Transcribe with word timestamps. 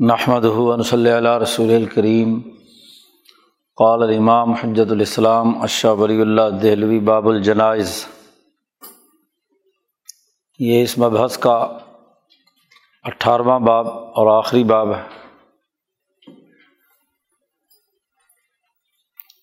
نحمد 0.00 0.44
صلی 0.86 1.10
اللہ 1.10 1.36
رسول 1.38 1.70
الکریم 1.74 2.38
قال 3.78 4.02
الامام 4.02 4.52
حجت 4.52 4.90
الاسلام 4.90 5.62
اشہ 5.62 5.88
ولی 5.88 6.20
اللہ 6.20 6.48
دہلوی 6.62 7.00
باب 7.00 7.28
الجنائز. 7.28 8.06
یہ 10.58 10.82
اس 10.82 10.96
مبحث 10.98 11.36
کا 11.38 11.56
اٹھارہواں 13.04 13.58
باب 13.60 13.88
اور 13.88 14.38
آخری 14.38 14.64
باب 14.64 14.94
ہے. 14.94 15.02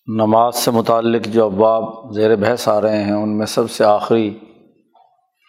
نماز 0.07 0.55
سے 0.55 0.71
متعلق 0.71 1.27
جو 1.27 1.45
ابواب 1.45 2.13
زیر 2.13 2.35
بحث 2.35 2.67
آ 2.67 2.81
رہے 2.81 3.03
ہیں، 3.03 3.13
ان 3.13 3.37
میں 3.37 3.45
سب 3.45 3.71
سے 3.71 3.83
آخری 3.85 4.29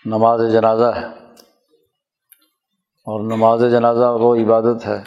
نماز 0.05 0.53
جنازہ 0.53 0.93
ہے. 0.97 1.18
اور 3.11 3.21
نماز 3.21 3.61
جنازہ 3.61 4.17
وہ 4.21 4.37
عبادت 4.37 4.87
ہے 4.87 5.03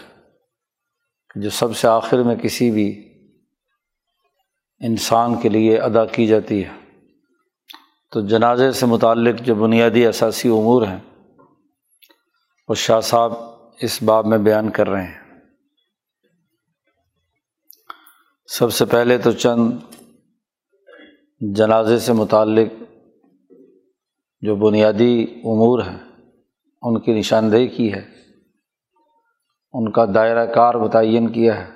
جو 1.36 1.49
سب 1.49 1.75
سے 1.75 1.88
آخر 1.88 2.23
میں 2.23 2.35
کسی 2.35 2.71
بھی 2.71 3.13
انسان 4.80 5.41
کے 5.41 5.49
لیے 5.49 5.77
ادا 5.77 6.05
کی 6.05 6.27
جاتی 6.27 6.66
ہے۔ 6.66 7.02
تو 8.12 8.21
جنازے 8.21 8.71
سے 8.71 8.85
متعلق 8.85 9.40
جو 9.40 9.55
بنیادی 9.55 10.05
اثاثی 10.05 10.49
امور 10.49 10.81
ہیں، 10.81 10.99
وہ 12.67 12.76
شاہ 12.76 12.99
صاحب 12.99 13.34
اس 13.81 14.04
باب 14.04 14.26
میں 14.26 14.38
بیان 14.38 14.70
کر 14.70 14.90
رہے 14.90 15.04
ہیں۔ 15.04 15.40
سب 18.45 18.73
سے 18.73 18.85
پہلے 18.85 19.18
تو 19.18 19.31
چند 19.31 19.71
جنازے 21.55 21.99
سے 21.99 22.13
متعلق 22.13 22.84
جو 24.41 24.55
بنیادی 24.55 25.23
امور 25.23 25.79
ہیں 25.79 26.10
ان 26.81 26.99
کی 26.99 27.13
نشاندہی 27.13 27.67
کی 27.67 27.94
ہے۔ 27.94 28.08
ان 29.73 29.91
کا 29.91 30.05
دائرۂ 30.16 30.53
کار 30.55 30.73
متعین 30.73 31.31
کیا 31.31 31.57
ہے۔ 31.57 31.71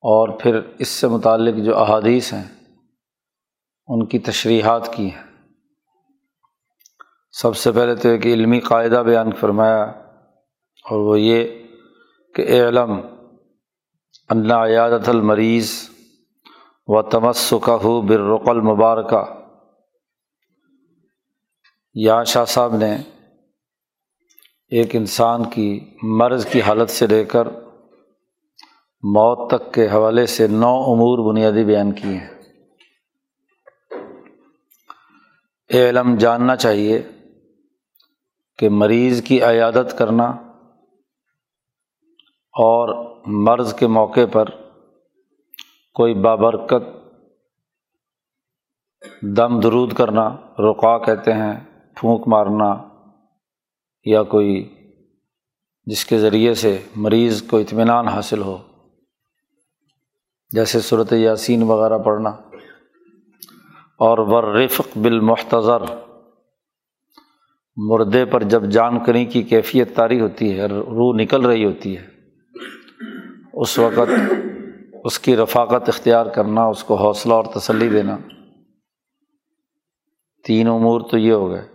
اور 0.00 0.28
پھر 0.40 0.60
اس 0.78 0.88
سے 0.88 1.06
متعلق 1.06 1.64
جو 1.64 1.78
احادیث 1.78 2.32
ہیں، 2.32 2.64
ان 3.86 4.06
کی 4.06 4.18
تشریحات 4.18 4.94
کی 4.94 5.10
ہیں۔ 5.10 5.22
سب 7.32 7.56
سے 7.56 7.72
پہلے 7.72 7.94
تو 7.94 8.08
ایک 8.08 8.26
علمی 8.26 8.60
قاعدہ 8.60 9.02
بیان 9.06 9.32
فرمایا، 9.32 9.82
اور 10.90 10.96
وہ 10.96 11.20
یہ 11.20 11.62
کہ 12.34 12.42
علم 12.42 12.92
اللہ 14.28 14.54
عیادت 14.54 15.08
المریض 15.08 15.88
و 16.86 17.02
تمسکہ 17.02 17.70
ہو 17.70 18.00
بررق 18.00 18.48
المبارکہ۔ 18.48 19.24
یا 21.94 22.24
شاہ 22.24 22.44
صاحب 22.44 22.76
نے 22.76 22.96
ایک 24.72 24.96
انسان 24.96 25.50
کی 25.50 25.80
مرض 26.02 26.46
کی 26.46 26.60
حالت 26.60 26.90
سے 26.90 27.06
لے 27.06 27.24
کر 27.24 27.48
موت 29.02 29.50
تک 29.50 29.74
کے 29.74 29.88
حوالے 29.88 30.26
سے 30.26 30.46
نو 30.46 30.76
امور 30.76 31.32
بنیادی 31.32 31.64
بیان 31.64 31.92
کیے 31.92 32.16
ہیں۔ 32.16 32.30
علم، 35.70 36.16
جاننا 36.16 36.56
چاہیے 36.56 37.02
کہ 38.58 38.68
مریض 38.68 39.22
کی 39.22 39.42
عیادت 39.42 39.98
کرنا 39.98 40.24
اور 42.52 43.16
مرض 43.26 43.74
کے 43.74 43.86
موقع 43.86 44.26
پر 44.32 44.44
کوئی 45.94 46.14
بابرکت، 46.14 46.86
دم 49.22 49.60
درود 49.60 49.92
کرنا 49.92 50.28
رقا 50.58 50.98
کہتے 50.98 51.32
ہیں، 51.32 51.60
پھونک 51.96 52.28
مارنا 52.28 52.91
یا 54.04 54.22
کوئی 54.22 54.74
جس 55.84 56.04
کے 56.04 56.18
ذریعے 56.18 56.54
سے 56.54 56.78
مریض 56.96 57.42
کو 57.42 57.58
اطمینان 57.58 58.08
حاصل 58.08 58.42
ہو، 58.42 58.58
جیسے 60.52 60.80
صورت 60.80 61.12
یاسین 61.12 61.62
وغیرہ 61.62 61.98
پڑھنا۔ 61.98 62.30
اور 63.98 64.18
ورفق 64.18 64.98
بالمحتضر، 64.98 65.82
مردے 67.76 68.24
پر 68.24 68.42
جب 68.42 68.64
جان 68.64 69.04
کریں 69.04 69.30
کی 69.30 69.42
کیفیت 69.42 69.94
طاری 69.94 70.20
ہوتی 70.20 70.58
ہے، 70.58 70.66
روح 70.66 71.14
نکل 71.16 71.46
رہی 71.46 71.64
ہوتی 71.64 71.96
ہے، 71.96 72.06
اس 73.52 73.78
وقت 73.78 74.10
اس 75.04 75.18
کی 75.18 75.36
رفاقت 75.36 75.88
اختیار 75.88 76.26
کرنا، 76.26 76.64
اس 76.64 76.84
کو 76.84 76.94
حوصلہ 76.94 77.34
اور 77.34 77.44
تسلی 77.44 77.88
دینا۔ 77.88 78.16
تین 80.46 80.68
امور 80.68 81.00
تو 81.10 81.18
یہ 81.18 81.32
ہو 81.32 81.50
گئے۔ 81.50 81.68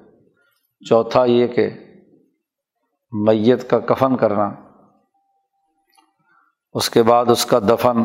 چوتھا 0.89 1.25
یہ 1.25 1.47
کہ 1.47 1.69
میت 3.13 3.69
کا 3.69 3.79
کفن 3.79 4.15
کرنا، 4.17 4.49
اس 6.75 6.89
کے 6.89 7.03
بعد 7.03 7.25
اس 7.29 7.45
کا 7.45 7.59
دفن، 7.59 7.97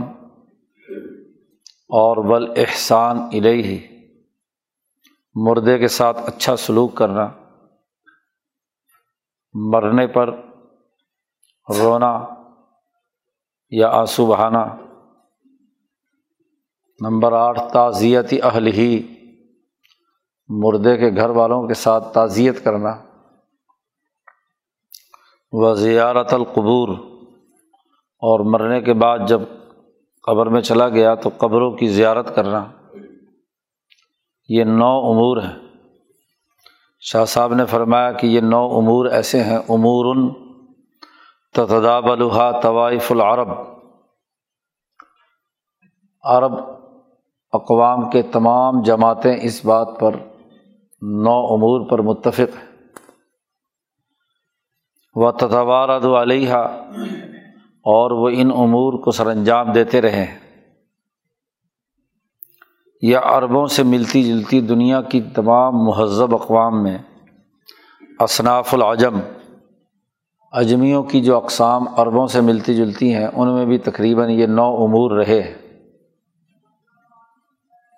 اور 1.91 2.17
بل 2.25 2.51
احسان 2.57 3.19
ہی 3.35 3.79
مردے 5.37 5.79
کے 5.79 5.89
ساتھ 5.89 6.19
اچھا 6.27 6.57
سلوک 6.57 6.95
کرنا، 6.95 7.27
مرنے 9.55 10.07
پر 10.07 10.29
رونا 11.69 12.13
یا 13.73 13.89
آنسو 13.89 14.27
بہانا۔ 14.27 14.65
نمبر 17.01 17.33
آٹھ 17.33 17.61
تعزیتی 17.73 18.41
اہل 18.43 18.67
ہی 18.67 18.91
مردے 20.49 20.97
کے 20.97 21.11
گھر 21.17 21.31
والوں 21.31 21.69
کے 21.69 21.75
ساتھ 21.75 22.13
تعزیت 22.15 22.65
کرنا۔ 22.65 23.12
و 25.53 25.75
زیارت 25.75 26.35
القبور 26.35 26.89
اور 28.19 28.41
مرنے 28.41 28.81
کے 28.81 28.93
بعد 28.93 29.19
جب 29.27 29.41
قبر 30.27 30.47
میں 30.47 30.61
چلا 30.61 30.89
گیا 30.89 31.15
تو 31.15 31.31
قبروں 31.39 31.73
کی 31.73 31.87
زیارت 31.87 32.35
کرنا 32.35 32.71
یہ 34.49 34.65
نو 34.65 34.99
امور 34.99 35.37
ہیں۔ 35.37 35.59
شاہ 37.01 37.25
صاحب 37.25 37.55
نے 37.55 37.67
فرمایا 37.67 38.13
کہ 38.13 38.27
یہ 38.27 38.41
نو 38.41 38.79
امور 38.79 39.07
ایسے 39.07 39.43
ہیں۔ 39.43 39.59
امور 39.59 40.33
تداب 41.55 42.13
الحا 42.13 42.61
طوائف 42.61 43.13
العرب۔ 43.13 43.49
عرب 46.25 46.53
اقوام 47.53 48.11
کے 48.11 48.23
تمام 48.23 48.83
جماعتیں 48.83 49.37
اس 49.43 49.65
بات 49.65 49.89
پر 50.01 50.15
نو 51.03 51.55
امور 51.55 51.91
پر 51.91 51.99
متفق 51.99 52.57
ہیں۔ 52.63 52.72
و 55.15 55.33
تتوارد 55.33 56.05
علیہ 56.05 56.53
اور 56.53 58.11
وہ 58.11 58.29
ان 58.29 58.51
امور 58.57 58.93
کو 58.93 59.11
سر 59.11 59.27
انجام 59.27 59.73
دیتے 59.73 60.01
رہے۔ 60.01 60.27
یا 63.03 63.21
عربوں 63.25 63.67
سے 63.67 63.83
ملتی 63.83 64.23
جلتی 64.23 64.61
دنیا 64.61 65.03
کی 65.03 65.21
تمام 65.21 65.85
مہذب 65.85 66.35
اقوام 66.35 66.83
میں 66.83 66.99
اصناف 68.19 68.75
العجم، 68.75 69.21
اجمیوں 70.53 71.03
کی 71.03 71.21
جو 71.21 71.37
اقسام 71.37 71.85
عربوں 71.97 72.27
سے 72.27 72.41
ملتی 72.41 72.75
جلتی 72.75 73.15
ہیں، 73.15 73.27
ان 73.35 73.55
میں 73.55 73.67
بھی 73.67 73.79
تقریباً 73.79 74.31
یہ 74.31 74.47
نو 74.47 74.75
امور 74.75 75.11
رہے۔ 75.11 75.55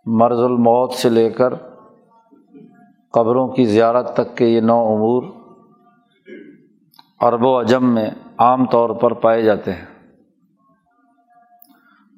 مرض 0.07 0.39
الموت 0.39 0.93
سے 0.93 1.09
لے 1.09 1.31
کر 1.31 1.55
قبروں 3.13 3.49
کی 3.49 3.65
زیارت 3.65 4.15
تک 4.15 4.37
کے 4.37 4.47
یہ 4.47 4.61
نو 4.61 4.81
امور 4.81 5.23
عرب 7.25 7.45
و 7.45 7.59
اجم 7.59 7.95
میں 7.95 8.11
عام 8.39 8.67
طور 8.67 8.91
پر 8.91 9.13
پائے 9.13 9.43
جاتے 9.43 9.73
ہیں۔ 9.73 9.85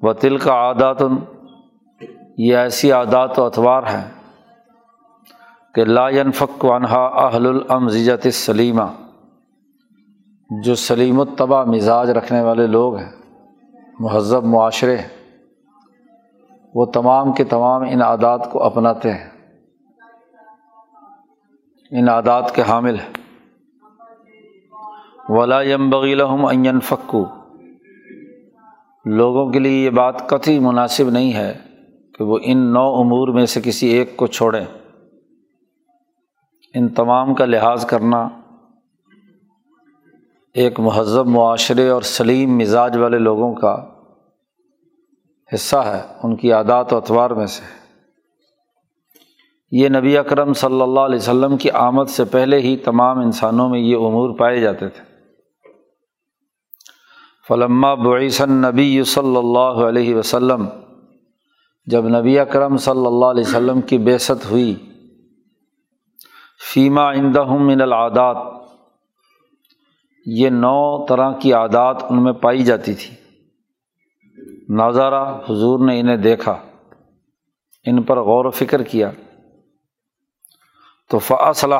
وطل 0.01 0.37
کا 0.37 0.53
عادات، 0.53 0.97
یہ 2.37 2.57
ایسی 2.57 2.91
عادات 2.91 3.39
و 3.39 3.45
اتوار 3.45 3.83
ہیں 3.83 4.11
کہ 5.73 5.85
لا 5.85 6.09
ينفق 6.09 6.65
عنہا 6.65 7.05
اہل 7.05 7.47
الامزیت 7.47 8.33
سلیمہ 8.33 8.83
جو 10.63 10.75
سلیم 10.75 11.19
الطبع 11.19 11.63
مزاج 11.63 12.09
رکھنے 12.09 12.41
والے 12.41 12.67
لوگ 12.67 12.95
ہیں، 12.95 13.11
مہذب 13.99 14.43
معاشرے 14.43 14.97
ہیں، 14.97 15.39
وہ 16.75 16.85
تمام 16.85 17.31
کے 17.31 17.43
تمام 17.43 17.81
ان 17.81 18.01
عادات 18.01 18.51
کو 18.51 18.63
اپناتے 18.63 19.13
ہیں۔ 19.13 19.29
ان 21.91 22.09
عادات 22.09 22.55
کے 22.55 22.61
حامل 22.61 22.99
ہیں۔ 22.99 23.26
ولا 25.29 25.61
یم 25.61 25.89
بغیلحم 25.89 26.45
این 26.45 26.79
فکو 26.79 27.25
لوگوں 29.05 29.51
کے 29.51 29.59
لیے 29.59 29.85
یہ 29.85 29.89
بات 29.89 30.29
قطعی 30.29 30.59
مناسب 30.59 31.09
نہیں 31.09 31.33
ہے 31.33 31.57
کہ 32.17 32.23
وہ 32.23 32.39
ان 32.43 32.73
نو 32.73 32.95
امور 32.95 33.27
میں 33.27 33.45
سے 33.45 33.61
کسی 33.63 33.87
ایک 33.87 34.17
کو 34.17 34.27
چھوڑیں۔ 34.27 34.65
ان 36.73 36.87
تمام 36.87 37.33
کا 37.33 37.45
لحاظ 37.45 37.85
کرنا 37.85 38.29
ایک 40.53 40.79
مہذب 40.79 41.27
معاشرے 41.27 41.89
اور 41.89 42.01
سلیم 42.01 42.57
مزاج 42.57 42.97
والے 42.97 43.17
لوگوں 43.17 43.55
کا 43.55 43.85
حصہ 45.53 45.77
ہے، 45.77 46.01
ان 46.23 46.35
کی 46.35 46.51
عادات 46.51 46.93
و 46.93 46.97
اتوار 46.97 47.31
میں 47.31 47.45
سے۔ 47.45 47.63
یہ 49.71 49.89
نبی 49.89 50.17
اکرم 50.17 50.53
صلی 50.53 50.81
اللہ 50.81 50.99
علیہ 50.99 51.15
وسلم 51.15 51.57
کی 51.57 51.71
آمد 51.71 52.05
سے 52.05 52.25
پہلے 52.25 52.59
ہی 52.59 52.77
تمام 52.77 53.19
انسانوں 53.19 53.69
میں 53.69 53.79
یہ 53.79 53.95
امور 53.95 54.37
پائے 54.37 54.59
جاتے 54.59 54.89
تھے۔ 54.89 55.06
فلما 57.47 57.93
بعیسن 57.95 58.51
نبی 58.51 59.03
صلی 59.03 59.37
اللہ 59.37 59.77
علیہ 59.87 60.15
وسلم، 60.15 60.65
جب 61.87 62.07
نبی 62.07 62.39
اکرم 62.39 62.77
صلی 62.77 63.05
اللہ 63.05 63.25
علیہ 63.25 63.43
وسلم 63.47 63.81
کی 63.81 63.97
بیست 63.97 64.49
ہوئی 64.51 64.73
فیمہ 66.73 67.09
من 67.59 67.81
العادات، 67.81 68.37
یہ 70.25 70.49
نو 70.49 71.05
طرح 71.05 71.31
کی 71.31 71.53
عادات 71.53 72.03
ان 72.09 72.23
میں 72.23 72.33
پائی 72.33 72.63
جاتی 72.63 72.93
تھی۔ 72.93 73.15
نظارہ 74.69 75.23
حضور 75.49 75.85
نے 75.85 75.99
انہیں 75.99 76.17
دیکھا، 76.17 76.55
ان 77.85 78.01
پر 78.03 78.19
غور 78.21 78.45
و 78.45 78.51
فکر 78.51 78.83
کیا۔ 78.83 79.11
تو 81.09 81.19
فاصلہ 81.19 81.75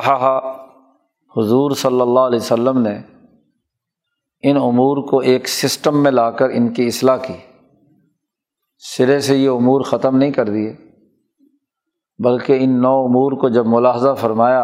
حضور 1.34 1.70
صلی 1.76 2.00
اللہ 2.00 2.20
علیہ 2.20 2.38
وسلم 2.38 2.78
نے 2.80 2.98
ان 4.42 4.56
امور 4.56 5.08
کو 5.08 5.18
ایک 5.18 5.48
سسٹم 5.48 6.02
میں 6.02 6.10
لا 6.10 6.30
کر 6.30 6.48
ان 6.48 6.72
کی 6.72 6.86
اصلاح 6.86 7.16
کی۔ 7.16 7.34
سرے 8.78 9.20
سے 9.20 9.36
یہ 9.36 9.48
امور 9.48 9.80
ختم 9.80 10.16
نہیں 10.16 10.30
کر 10.30 10.48
دیے۔ 10.48 10.76
بلکہ 12.18 12.56
ان 12.60 12.82
نو 12.82 13.04
امور 13.04 13.40
کو 13.40 13.48
جب 13.48 13.66
ملاحظہ 13.66 14.14
فرمایا، 14.14 14.62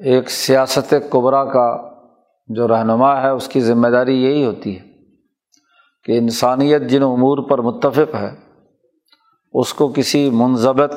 ایک 0.00 0.30
سیاست 0.30 0.94
قبرا 1.10 1.44
کا 1.44 1.90
جو 2.46 2.68
رہنما 2.68 3.22
ہے، 3.22 3.28
اس 3.28 3.48
کی 3.48 3.60
ذمہ 3.60 3.88
داری 3.88 4.22
یہی 4.22 4.44
ہوتی 4.44 4.78
ہے 4.78 4.84
کہ 6.04 6.18
انسانیت 6.18 6.82
جن 6.82 7.02
امور 7.02 7.50
پر 7.50 7.58
متفق 7.58 8.14
ہے، 8.14 8.30
اس 9.52 9.74
کو 9.74 9.88
کسی 9.88 10.30
منظمت 10.32 10.92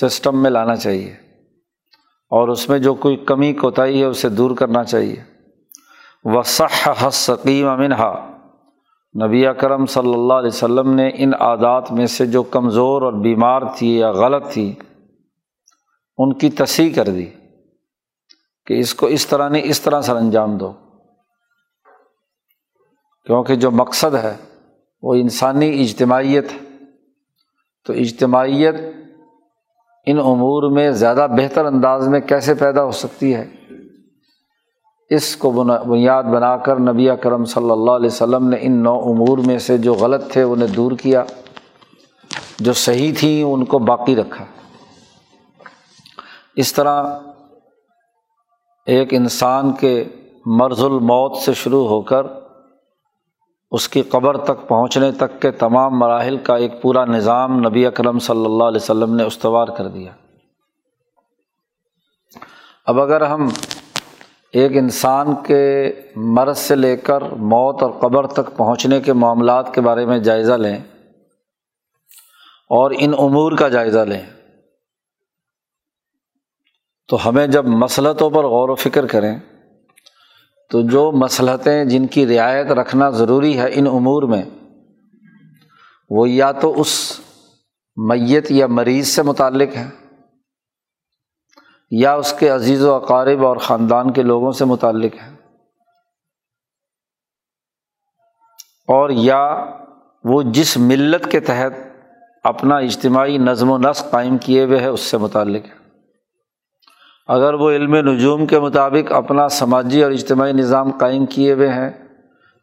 سسٹم 0.00 0.42
میں 0.42 0.50
لانا 0.50 0.76
چاہیے۔ 0.76 1.23
اور 2.34 2.48
اس 2.48 2.68
میں 2.68 2.78
جو 2.78 2.94
کوئی 2.94 3.16
کمی 3.16 3.52
کوتاہی 3.52 4.00
ہے 4.00 4.04
اسے 4.04 4.28
دور 4.28 4.56
کرنا 4.56 4.84
چاہیے۔ 4.84 5.16
وصح 6.24 6.90
حسقیم 7.08 7.68
امنہا 7.68 8.30
نبی 9.26 9.44
کرم 9.60 9.86
صلی 9.86 10.14
اللہ 10.14 10.32
علیہ 10.32 10.48
وسلم 10.48 10.94
نے 10.94 11.10
ان 11.14 11.34
عادات 11.40 11.92
میں 11.92 12.06
سے 12.06 12.26
جو 12.26 12.42
کمزور 12.42 13.02
اور 13.02 13.12
بیمار 13.12 13.62
تھی 13.76 13.98
یا 13.98 14.10
غلط 14.12 14.52
تھی، 14.52 14.74
ان 16.18 16.34
کی 16.34 16.50
تصحیح 16.50 16.94
کر 16.94 17.04
دی 17.04 17.26
کہ 18.66 18.80
اس 18.80 18.94
کو 18.94 19.06
اس 19.06 19.26
طرح 19.26 19.48
نہیں، 19.48 19.62
اس 19.64 19.80
طرح 19.80 20.00
سر 20.00 20.16
انجام 20.16 20.56
دو۔ 20.56 20.72
کیونکہ 23.26 23.54
جو 23.54 23.70
مقصد 23.70 24.14
ہے 24.14 24.36
وہ 25.02 25.14
انسانی 25.14 25.80
اجتماعیت 25.80 26.52
ہے۔ 26.52 26.58
تو 27.86 27.92
اجتماعیت 27.92 28.74
ان 30.06 30.18
امور 30.18 30.70
میں 30.70 30.90
زیادہ 30.90 31.26
بہتر 31.30 31.64
انداز 31.64 32.08
میں 32.08 32.20
کیسے 32.20 32.54
پیدا 32.54 32.84
ہو 32.84 32.90
سکتی 32.90 33.34
ہے؟ 33.34 33.50
اس 35.10 35.36
کو 35.36 35.50
بنیاد 35.50 36.22
بنا 36.22 36.56
کر 36.56 36.78
نبی 36.78 37.08
کرم 37.22 37.44
صلی 37.44 37.70
اللہ 37.70 37.90
علیہ 37.90 38.06
وسلم 38.06 38.48
نے 38.48 38.56
ان 38.60 38.72
نو 38.72 38.98
امور 38.98 39.38
میں 39.38 39.58
سے 39.58 39.78
جو 39.78 39.94
غلط 39.94 40.32
تھے 40.32 40.42
انہیں 40.42 40.68
دور 40.68 40.92
کیا، 40.92 41.24
جو 42.58 42.72
صحیح 42.72 43.12
تھیں 43.18 43.42
ان 43.42 43.64
کو 43.64 43.78
باقی 43.78 44.16
رکھا۔ 44.16 44.44
اس 46.56 46.72
طرح 46.72 47.18
ایک 48.86 49.14
انسان 49.14 49.72
کے 49.72 50.04
مرض 50.46 50.84
الموت 50.84 51.36
سے 51.36 51.54
شروع 51.54 51.88
ہو 51.88 52.02
کر 52.02 52.22
اس 53.74 53.88
کی 53.88 54.02
قبر 54.02 54.36
تک 54.36 54.66
پہنچنے 54.68 55.10
تک 55.12 55.40
کے 55.42 55.50
تمام 55.50 55.98
مراحل 55.98 56.36
کا 56.36 56.56
ایک 56.56 56.80
پورا 56.82 57.04
نظام 57.04 57.58
نبی 57.58 57.86
اکرم 57.86 58.18
صلی 58.18 58.44
اللہ 58.44 58.64
علیہ 58.64 58.80
وسلم 58.82 59.14
نے 59.16 59.22
استوار 59.22 59.68
کر 59.68 59.88
دیا۔ 59.88 60.12
اب 62.86 63.00
اگر 63.00 63.20
ہم 63.20 63.48
ایک 64.54 64.76
انسان 64.76 65.34
کے 65.42 65.62
مرض 66.16 66.58
سے 66.58 66.74
لے 66.74 66.96
کر 66.96 67.22
موت 67.52 67.82
اور 67.82 67.90
قبر 68.00 68.26
تک 68.26 68.56
پہنچنے 68.56 69.00
کے 69.00 69.12
معاملات 69.12 69.74
کے 69.74 69.80
بارے 69.80 70.04
میں 70.06 70.18
جائزہ 70.18 70.52
لیں 70.52 70.76
اور 72.70 72.90
ان 72.98 73.14
امور 73.18 73.56
کا 73.58 73.68
جائزہ 73.68 73.98
لیں، 73.98 74.20
تو 77.08 77.28
ہمیں 77.28 77.46
جب 77.46 77.66
مسلطوں 77.66 78.30
پر 78.30 78.44
غور 78.44 78.68
و 78.68 78.74
فکر 78.74 79.06
کریں 79.06 79.34
تو 80.70 80.80
جو 80.88 81.10
مسلطیں 81.12 81.84
جن 81.84 82.06
کی 82.06 82.26
رعایت 82.26 82.70
رکھنا 82.72 83.08
ضروری 83.10 83.58
ہے 83.58 83.68
ان 83.72 83.86
امور 83.86 84.22
میں، 84.28 84.42
وہ 86.10 86.28
یا 86.28 86.50
تو 86.52 86.72
اس 86.80 87.20
میت 87.96 88.50
یا 88.50 88.66
مریض 88.68 89.06
سے 89.08 89.22
متعلق 89.22 89.76
ہیں، 89.76 89.90
یا 91.92 92.14
اس 92.14 92.32
کے 92.32 92.48
عزیز 92.48 92.82
و 92.84 92.92
اقارب 92.94 93.44
اور 93.46 93.56
خاندان 93.56 94.12
کے 94.12 94.22
لوگوں 94.22 94.52
سے 94.52 94.64
متعلق 94.64 95.14
ہے 95.22 95.32
اور 98.88 99.10
یا 99.10 99.44
وہ 100.24 100.42
جس 100.52 100.76
ملت 100.76 101.30
کے 101.30 101.40
تحت 101.40 101.72
اپنا 102.44 102.76
اجتماعی 102.78 103.38
نظم 103.38 103.70
و 103.70 103.78
نسق 103.78 104.10
قائم 104.10 104.38
کیے 104.38 104.64
ہوئے 104.64 104.80
ہے 104.80 104.86
اس 104.86 105.00
سے 105.00 105.18
متعلق 105.18 105.66
ہے 105.66 105.83
اگر 107.26 107.54
وہ 107.54 107.70
علم 107.70 107.94
نجوم 107.94 108.46
کے 108.46 108.60
مطابق 108.60 109.12
اپنا 109.12 109.48
سماجی 109.48 110.02
اور 110.02 110.12
اجتماعی 110.12 110.52
نظام 110.52 110.90
قائم 110.90 111.26
کیے 111.26 111.52
ہوئے 111.52 111.68
ہیں، 111.68 111.90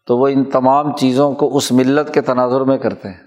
تو 0.08 0.18
وہ 0.18 0.28
ان 0.28 0.44
تمام 0.44 0.96
چیزوں 0.96 1.34
کو 1.34 1.58
اس 1.58 1.72
ملت 1.72 2.14
کے 2.14 2.22
تناظر 2.22 2.62
میں 2.62 2.78
کرتے 2.78 3.10
ہیں۔ 3.10 3.18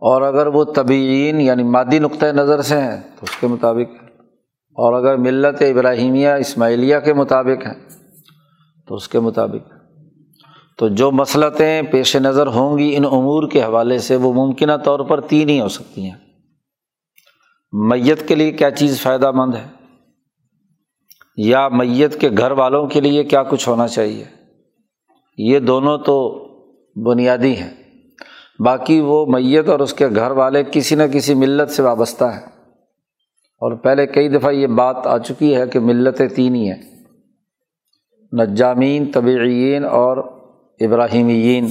اور 0.00 0.22
اگر 0.22 0.46
وہ 0.46 0.64
طبعین 0.64 1.40
یعنی 1.40 1.62
مادی 1.62 1.98
نقطۂ 1.98 2.26
نظر 2.26 2.62
سے 2.62 2.80
ہیں، 2.80 3.00
تو 3.00 3.20
اس 3.22 3.36
کے 3.36 3.46
مطابق۔ 3.46 4.04
اور 4.74 4.92
اگر 4.92 5.16
ملت 5.16 5.62
ابراہیمیہ، 5.62 6.28
اسماعیلیہ 6.28 6.96
کے 6.98 7.12
مطابق 7.12 7.66
ہیں، 7.66 7.88
تو 8.88 8.94
اس 8.94 9.08
کے 9.08 9.20
مطابق۔ 9.20 9.72
تو 10.78 10.88
جو 10.88 11.10
مسلطیں 11.10 11.82
پیش 11.82 12.16
نظر 12.16 12.46
ہوں 12.46 12.78
گی 12.78 12.96
ان 12.96 13.04
امور 13.04 13.48
کے 13.48 13.62
حوالے 13.62 13.98
سے 13.98 14.16
وہ 14.16 14.32
ممکنہ 14.32 14.76
طور 14.84 15.00
پر 15.00 15.20
تین 15.20 15.48
ہی 15.48 15.60
ہو 15.60 15.68
سکتی 15.68 16.04
ہیں۔ 16.04 16.25
میت 17.78 18.28
کے 18.28 18.34
لیے 18.34 18.52
کیا 18.52 18.70
چیز 18.70 19.00
فائدہ 19.00 19.30
مند 19.30 19.54
ہے؟ 19.54 19.66
یا 21.36 21.68
میت 21.68 22.20
کے 22.20 22.28
گھر 22.38 22.50
والوں 22.50 22.86
کے 22.86 23.00
لیے 23.00 23.24
کیا 23.24 23.42
کچھ 23.42 23.68
ہونا 23.68 23.88
چاہیے؟ 23.88 24.24
یہ 25.38 25.58
دونوں 25.58 25.98
تو 25.98 26.46
بنیادی 27.04 27.56
ہیں۔ 27.56 27.70
باقی 28.58 29.00
وہ 29.00 29.26
میت 29.26 29.68
اور 29.68 29.80
اس 29.80 29.94
کے 29.94 30.08
گھر 30.08 30.30
والے 30.30 30.62
کسی 30.72 30.94
نہ 30.94 31.02
کسی 31.12 31.34
ملت 31.34 31.70
سے 31.70 31.82
وابستہ 31.82 32.24
ہیں۔ 32.24 32.46
اور 33.58 33.72
پہلے 33.72 34.06
کئی 34.06 34.28
دفعہ 34.28 34.52
یہ 34.52 34.66
بات 34.66 35.06
آ 35.06 35.18
چکی 35.18 35.56
ہے 35.56 35.68
کہ 35.68 35.80
ملتیں 35.80 36.28
تین 36.28 36.54
ہی 36.54 36.70
ہیں۔ 36.70 36.82
نجامین 38.42 39.10
طبعین 39.12 39.84
اور 39.84 40.16
ابراہیمین 40.80 41.68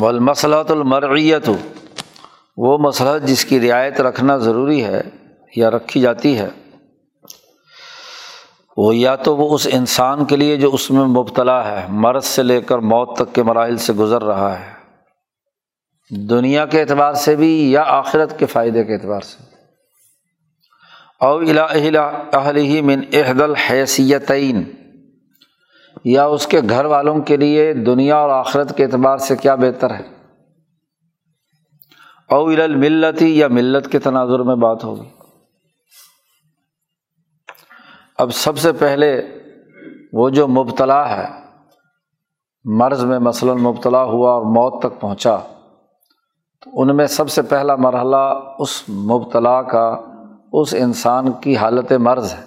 والمسلط 0.00 0.70
المرعیت 0.70 1.50
وہ 2.56 2.78
مسئلہ 2.78 3.18
جس 3.18 3.44
کی 3.44 3.60
رعایت 3.60 4.00
رکھنا 4.00 4.36
ضروری 4.36 4.84
ہے 4.84 5.02
یا 5.56 5.70
رکھی 5.70 6.00
جاتی 6.00 6.38
ہے، 6.38 6.48
وہ 8.76 8.96
یا 8.96 9.16
تو 9.16 9.36
وہ 9.36 9.54
اس 9.54 9.68
انسان 9.72 10.24
کے 10.24 10.36
لیے 10.36 10.56
جو 10.56 10.74
اس 10.74 10.90
میں 10.90 11.04
مبتلا 11.04 11.64
ہے، 11.64 11.86
مرض 11.88 12.24
سے 12.24 12.42
لے 12.42 12.60
کر 12.60 12.78
موت 12.78 13.16
تک 13.16 13.34
کے 13.34 13.42
مراحل 13.42 13.76
سے 13.76 13.92
گزر 13.92 14.22
رہا 14.22 14.60
ہے۔ 14.60 14.76
دنیا 16.10 16.66
کے 16.66 16.80
اعتبار 16.80 17.12
سے 17.12 17.36
بھی 17.36 17.72
یا 17.72 17.84
آخرت 17.86 18.38
کے 18.38 18.46
فائدے 18.46 18.84
کے 18.84 18.94
اعتبار 18.94 19.20
سے۔ 19.20 19.56
او 21.20 21.38
اہل 22.32 22.56
ہی 22.56 22.80
من 22.80 23.00
عہد 23.14 23.40
الحیثیتعین 23.40 24.64
یا 26.04 26.24
اس 26.24 26.46
کے 26.46 26.60
گھر 26.68 26.84
والوں 26.84 27.20
کے 27.20 27.36
لیے 27.36 27.72
دنیا 27.72 28.16
اور 28.16 28.30
آخرت 28.30 28.76
کے 28.76 28.84
اعتبار 28.84 29.18
سے 29.18 29.36
کیا 29.36 29.54
بہتر 29.54 29.94
ہے؟ 29.94 30.15
او 32.30 32.46
الملتی 32.46 33.38
یا 33.38 33.48
ملت 33.48 33.92
کے 33.92 33.98
تناظر 33.98 34.38
میں 34.38 34.54
بات 34.54 34.84
ہوگی۔ 34.84 35.08
اب 38.18 38.34
سب 38.34 38.58
سے 38.58 38.72
پہلے 38.72 39.22
وہ 40.12 40.30
جو 40.30 40.48
مبتلا 40.48 41.16
ہے، 41.16 41.28
مرض 42.64 43.04
میں 43.04 43.18
مثلاً 43.18 43.58
مبتلا 43.58 44.02
ہوا 44.02 44.32
اور 44.32 44.42
موت 44.42 44.82
تک 44.82 45.00
پہنچا، 45.00 45.36
تو 46.64 46.70
ان 46.74 46.96
میں 46.96 47.06
سب 47.06 47.30
سے 47.30 47.42
پہلا 47.42 47.76
مرحلہ 47.76 48.40
اس 48.58 48.88
مبتلا 48.88 49.62
کا، 49.62 50.00
اس 50.52 50.74
انسان 50.78 51.32
کی 51.32 51.56
حالت 51.56 51.92
مرض 51.92 52.32
ہے۔ 52.32 52.44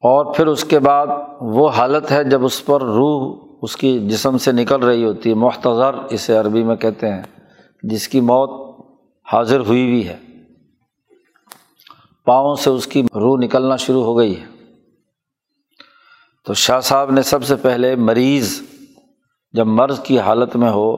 اور 0.00 0.34
پھر 0.34 0.46
اس 0.46 0.64
کے 0.64 0.78
بعد 0.78 1.06
وہ 1.40 1.70
حالت 1.70 2.10
ہے 2.10 2.24
جب 2.24 2.44
اس 2.44 2.66
پر 2.66 2.80
روح 2.80 3.45
اس 3.66 3.76
کی 3.76 4.08
جسم 4.08 4.38
سے 4.38 4.52
نکل 4.52 4.82
رہی 4.82 5.04
ہوتی 5.04 5.30
ہے، 5.30 5.34
محتضر 5.34 5.94
اسے 5.94 6.36
عربی 6.36 6.64
میں 6.64 6.76
کہتے 6.76 7.12
ہیں، 7.12 7.22
جس 7.82 8.08
کی 8.08 8.20
موت 8.20 8.80
حاضر 9.32 9.60
ہوئی 9.60 9.86
ہوئی 9.86 10.08
ہے۔ 10.08 10.16
پاؤں 12.24 12.54
سے 12.54 12.70
اس 12.70 12.86
کی 12.86 13.02
روح 13.02 13.38
نکلنا 13.38 13.76
شروع 13.76 14.02
ہو 14.04 14.18
گئی 14.18 14.40
ہے۔ 14.40 14.44
تو 16.44 16.54
شاہ 16.54 16.80
صاحب 16.80 17.10
نے 17.10 17.22
سب 17.22 17.44
سے 17.44 17.56
پہلے 17.56 17.96
مریض 17.96 18.60
جب 19.52 19.66
مرض 19.66 20.00
کی 20.00 20.18
حالت 20.18 20.56
میں 20.56 20.70
ہو، 20.70 20.96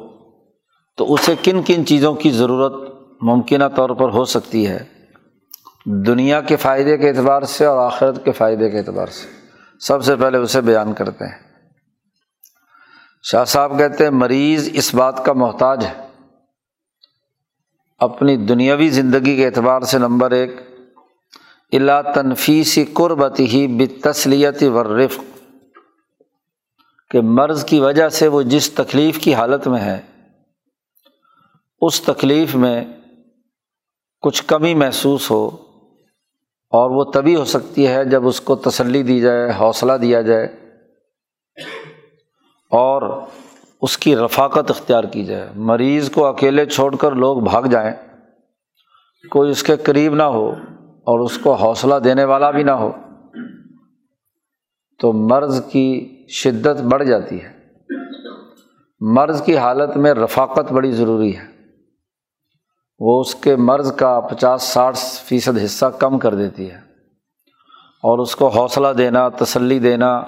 تو 0.97 1.15
اسے 1.15 1.35
کن 1.43 1.63
کن 1.63 1.87
چیزوں 1.87 2.15
کی 2.15 2.31
ضرورت 2.31 2.73
ممکنہ 3.21 3.65
طور 3.77 3.91
پر 3.91 4.09
ہو 4.09 4.25
سکتی 4.25 4.67
ہے؟ 4.67 4.85
دنیا 5.87 6.41
کے 6.41 6.57
فائدے 6.57 6.97
کے 6.99 7.09
اعتبار 7.09 7.43
سے 7.43 7.65
اور 7.65 7.87
آخرت 7.87 8.25
کے 8.25 8.33
فائدے 8.33 8.71
کے 8.71 8.79
اعتبار 8.79 9.07
سے۔ 9.07 9.29
سب 9.81 10.05
سے 10.05 10.17
پہلے 10.17 10.39
اسے 10.39 10.61
بیان 10.61 10.93
کرتے 10.93 11.25
ہیں۔ 11.25 11.48
شاہ 13.23 13.45
صاحب 13.45 13.79
کہتے 13.79 14.05
ہیں، 14.05 14.11
مریض 14.11 14.69
اس 14.73 14.95
بات 14.95 15.25
کا 15.25 15.33
محتاج 15.33 15.85
ہے۔ 15.85 16.07
اپنی 17.99 18.37
دنیاوی 18.37 18.89
زندگی 18.89 19.37
کے 19.37 19.47
اعتبار 19.47 19.81
سے 19.81 19.99
نمبر 19.99 20.31
ایک، 20.31 20.51
الا 21.73 22.03
تنفیسی 22.03 22.85
قربت 22.85 23.41
ہی 23.41 23.67
بتسلیت 23.67 24.63
ورف 24.63 25.19
کہ 27.11 27.21
مرض 27.21 27.65
کی 27.65 27.81
وجہ 27.81 28.09
سے 28.09 28.29
وہ 28.29 28.43
جس 28.43 28.71
تکلیف 28.71 29.19
کی 29.19 29.35
حالت 29.35 29.67
میں 29.69 29.81
ہے، 29.81 30.01
اس 31.81 32.01
تکلیف 32.01 32.55
میں 32.55 32.85
کچھ 34.23 34.45
کمی 34.47 34.75
محسوس 34.75 35.31
ہو 35.31 35.47
اور 36.73 36.91
وہ 36.91 37.05
تبھی 37.05 37.37
ہو 37.37 37.45
سکتی 37.45 37.87
ہے 37.89 38.05
جب 38.05 38.27
اس 38.27 38.41
کو 38.41 38.57
تسلی 38.57 39.03
دی 39.03 39.21
جائے، 39.21 39.51
حوصلہ 39.51 39.93
دیا 39.93 40.23
جائے۔ 40.23 40.68
اور 42.71 43.23
اس 43.83 43.99
کی 43.99 44.17
رفاقت 44.17 44.71
اختیار 44.71 45.05
کی 45.05 45.25
جائے۔ 45.25 45.51
مریض 45.55 46.11
کو 46.11 46.27
اکیلے 46.27 46.67
چھوڑ 46.67 46.97
کر 46.97 47.13
لوگ 47.13 47.41
بھاگ 47.41 47.63
جائیں۔ 47.63 47.95
کوئی 49.31 49.51
اس 49.51 49.63
کے 49.63 49.77
قریب 49.77 50.15
نہ 50.15 50.23
ہو 50.23 50.51
اور 50.83 51.21
اس 51.21 51.39
کو 51.39 51.55
حوصلہ 51.55 51.95
دینے 51.95 52.25
والا 52.25 52.51
بھی 52.51 52.63
نہ 52.63 52.71
ہو۔ 52.71 52.93
تو 55.01 55.13
مرض 55.13 55.67
کی 55.71 56.17
شدت 56.29 56.81
بڑھ 56.83 57.05
جاتی 57.05 57.43
ہے۔ 57.43 57.59
مرض 59.01 59.43
کی 59.43 59.57
حالت 59.57 59.97
میں 59.97 60.15
رفاقت 60.15 60.73
بڑی 60.73 60.93
ضروری 60.93 61.37
ہے۔ 61.37 61.47
وہ 62.99 63.21
اس 63.21 63.35
کے 63.35 63.57
مرض 63.57 63.93
کا 63.93 64.21
پچاس 64.21 64.63
ساٹھ 64.63 64.99
فیصد 64.99 65.59
حصہ 65.65 65.87
کم 65.87 66.19
کر 66.19 66.35
دیتی 66.35 66.71
ہے۔ 66.71 66.77
اور 68.03 68.19
اس 68.19 68.37
کو 68.37 68.49
حوصلہ 68.49 68.89
دینا، 68.99 69.29
تسلی 69.29 69.79
دینا۔ 69.79 70.23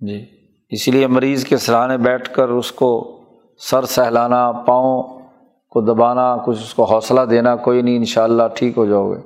جی۔ 0.00 0.45
اسی 0.68 0.90
لیے 0.90 1.06
مریض 1.06 1.44
کے 1.44 1.56
سراہنے 1.56 1.98
بیٹھ 1.98 2.34
کر 2.34 2.48
اس 2.48 2.72
کو 2.72 3.20
سر 3.58 3.84
سہلانا، 3.84 4.52
پاؤں 4.52 5.02
کو 5.70 5.80
دبانا، 5.80 6.36
کچھ 6.36 6.58
اس 6.58 6.74
کو 6.74 6.84
حوصلہ 6.84 7.20
دینا، 7.20 7.56
کوئی 7.56 7.82
نہیں 7.82 7.96
ان 7.96 8.04
شاء 8.04 8.24
اللہ 8.24 8.42
ٹھیک 8.54 8.78
ہو 8.78 8.86
جاؤ 8.86 9.12
گے۔ 9.12 9.20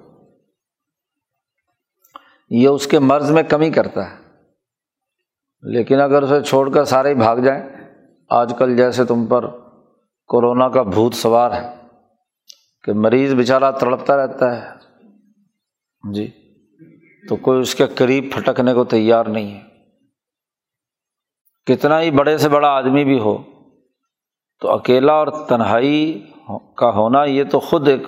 یہ 2.51 2.69
اس 2.69 2.87
کے 2.87 2.99
مرض 2.99 3.31
میں 3.31 3.43
کمی 3.43 3.71
کرتا 3.71 4.11
ہے۔ 4.11 4.17
لیکن 5.63 6.01
اگر 6.01 6.23
اسے 6.23 6.43
چھوڑ 6.43 6.71
کر 6.71 6.85
سارے 6.85 7.09
ہی 7.09 7.15
بھاگ 7.15 7.37
جائیں، 7.37 7.63
آج 8.31 8.55
کل 8.59 8.77
جیسے 8.77 9.05
تم 9.05 9.27
پر 9.27 9.49
کورونا 10.27 10.69
کا 10.69 10.83
بھوت 10.83 11.15
سوار 11.15 11.51
ہے 11.51 11.75
کہ 12.85 12.93
مریض 12.93 13.35
بیچارہ 13.35 13.73
تڑپتا 13.73 14.17
رہتا 14.17 14.57
ہے۔ 14.57 14.69
جی 16.13 16.31
تو 17.29 17.37
کوئی 17.37 17.61
اس 17.61 17.75
کے 17.75 17.87
قریب 17.87 18.25
پھٹکنے 18.33 18.75
کو 18.75 18.85
تیار 18.85 19.25
نہیں 19.25 19.55
ہے۔ 19.55 19.70
کتنا 21.71 22.01
ہی 22.01 22.11
بڑے 22.11 22.39
سے 22.39 22.49
بڑا 22.49 22.69
آدمی 22.69 23.05
بھی 23.05 23.21
ہو، 23.21 23.39
تو 24.61 24.71
اکیلا 24.71 25.13
اور 25.13 25.27
تنہائی 25.49 26.27
کا 26.77 26.91
ہونا 26.91 27.25
یہ 27.25 27.45
تو 27.45 27.61
خود 27.61 27.89
ایک 27.89 28.03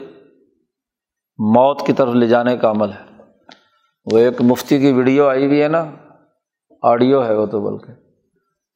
موت 1.38 1.87
کی 1.87 1.92
طرف 1.92 2.14
لے 2.14 2.26
جانے 2.26 2.57
کا 2.57 2.71
عمل 2.71 2.92
ہے۔ 2.92 3.23
وہ 4.12 4.19
ایک 4.19 4.42
مفتی 4.42 4.78
کی 4.78 4.92
ویڈیو 4.92 5.28
آئی 5.28 5.47
ہوئی 5.47 5.62
ہے 5.62 5.69
نا، 5.69 5.90
آڈیو 6.83 7.26
ہے 7.26 7.35
وہ 7.35 7.47
تو 7.47 7.61
بلکہ۔ 7.61 7.92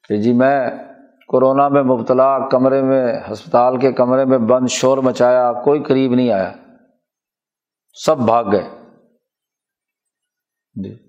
کہ 0.08 0.16
جی 0.16 0.32
میں 0.32 0.70
کورونا 1.28 1.68
میں 1.68 1.82
مبتلا 1.82 2.48
کمرے 2.48 2.82
میں، 2.82 3.18
ہسپتال 3.32 3.78
کے 3.78 3.92
کمرے 3.92 4.24
میں 4.24 4.38
بند 4.38 4.66
شور 4.66 4.98
مچایا، 4.98 5.52
کوئی 5.52 5.82
قریب 5.82 6.14
نہیں 6.14 6.30
آیا۔ 6.30 6.52
سب 8.04 8.18
بھاگ 8.18 8.44
گئے۔ 8.52 8.68
جی۔ 10.74 11.05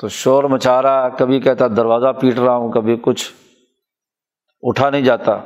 تو 0.00 0.08
شور 0.08 0.44
مچا 0.44 0.82
رہا 0.82 1.08
کبھی 1.08 1.40
کہتا 1.40 1.66
دروازہ 1.66 2.12
پیٹ 2.12 2.38
رہا 2.38 2.56
ہوں، 2.56 2.72
کبھی 2.72 2.96
کچھ۔ 3.02 3.32
اٹھا 4.62 4.90
نہیں 4.90 5.02
جاتا۔ 5.02 5.36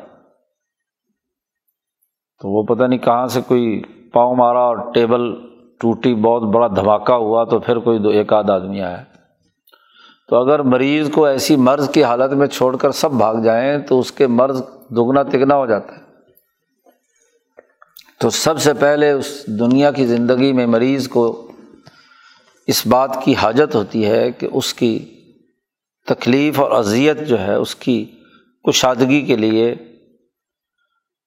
تو 2.43 2.49
وہ 2.49 2.63
پتہ 2.63 2.85
نہیں 2.85 2.99
کہاں 2.99 3.27
سے 3.27 3.41
کوئی 3.47 3.83
پاؤں 4.13 4.37
مارا 4.37 4.61
اور 4.61 4.93
ٹیبل 4.95 5.35
ٹوٹی 5.81 6.15
بہت 6.15 6.43
بڑا 6.43 6.67
دھماکہ 6.67 7.13
ہوا 7.13 7.45
تو 7.45 7.59
پھر 7.59 7.79
کوئی 7.79 7.99
دو 7.99 8.09
ایک 8.09 8.33
آدھ 8.33 8.51
آدمی 8.51 8.83
آیا۔ 8.83 9.05
تو 10.29 10.37
اگر 10.37 10.63
مریض 10.63 11.11
کو 11.11 11.25
ایسی 11.25 11.57
مرض 11.57 11.91
کی 11.91 12.05
حالت 12.05 12.33
میں 12.33 12.47
چھوڑ 12.47 12.77
کر 12.77 12.91
سب 12.91 13.11
بھاگ 13.11 13.35
جائیں 13.35 13.79
تو 13.79 13.99
اس 13.99 14.13
کے 14.13 14.27
مرض 14.27 14.63
دگنا 14.91 15.23
تگنا 15.23 15.57
ہو 15.57 15.67
جاتا 15.67 15.95
ہے۔ 15.95 16.03
تو 18.21 18.31
سب 18.31 18.59
سے 18.59 18.75
پہلے 18.75 19.13
اس 19.13 19.47
دنیا 19.47 19.91
کی 19.91 20.07
زندگی 20.07 20.53
میں 20.53 20.67
مریض 20.67 21.09
کو 21.09 21.50
اس 22.71 22.87
بات 22.87 23.17
کی 23.25 23.35
حاجت 23.35 23.75
ہوتی 23.75 24.05
ہے 24.07 24.31
کہ 24.33 24.49
اس 24.53 24.73
کی 24.75 24.95
تکلیف 26.07 26.61
اور 26.61 26.71
اذیت 26.73 27.21
جو 27.29 27.41
ہے، 27.41 27.55
اس 27.55 27.75
کی 27.75 27.99
کشادگی 28.65 29.21
کے 29.27 29.37
لیے 29.37 29.75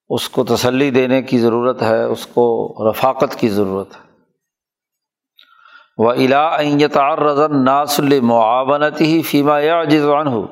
اس 0.10 0.30
کو 0.30 0.44
تسلی 0.44 0.90
دینے 0.92 1.22
کی 1.22 1.40
ضرورت 1.40 1.82
ہے، 1.82 2.04
اس 2.04 2.26
کو 2.28 2.46
رفاقت 2.90 3.40
کی 3.40 3.50
ضرورت 3.50 3.96
ہے۔ 3.96 4.02
وہ 5.98 6.12
الا 6.12 7.16
رضن 7.16 7.64
ناصل 7.66 8.20
معاونت 8.20 9.02
ہی 9.02 9.22
فیما 9.22 9.60
یا 9.60 9.84
جزوان 9.84 10.28
ہو 10.28 10.46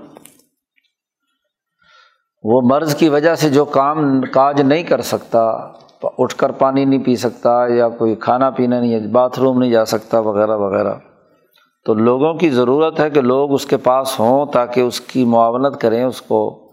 وہ 2.43 2.61
مرض 2.63 2.95
کی 2.95 3.09
وجہ 3.09 3.35
سے 3.35 3.49
جو 3.49 3.65
کام، 3.65 4.21
کاج 4.21 4.61
نہیں 4.61 4.83
کر 4.83 5.01
سکتا 5.01 5.41
اٹھ 6.17 6.35
کر 6.35 6.51
پانی 6.51 6.85
نہیں 6.85 7.03
پی 7.05 7.15
سکتا 7.15 7.67
یا 7.67 7.89
کوئی 7.89 8.15
کھانا 8.15 8.49
پینا 8.49 8.79
نہیں 8.79 8.93
ہے، 8.93 9.07
باتھ 9.07 9.39
روم 9.39 9.59
نہیں 9.59 9.71
جا 9.71 9.85
سکتا، 9.85 10.19
وغیرہ 10.19 10.57
وغیرہ۔ 10.57 10.93
تو 11.85 11.93
لوگوں 11.93 12.33
کی 12.33 12.49
ضرورت 12.49 12.99
ہے 12.99 13.09
کہ 13.09 13.21
لوگ 13.21 13.53
اس 13.53 13.65
کے 13.65 13.77
پاس 13.77 14.19
ہوں 14.19 14.45
تاکہ 14.45 14.81
اس 14.81 15.01
کی 15.01 15.25
معاونت 15.25 15.81
کریں، 15.81 16.03
اس 16.03 16.21
کو، 16.21 16.65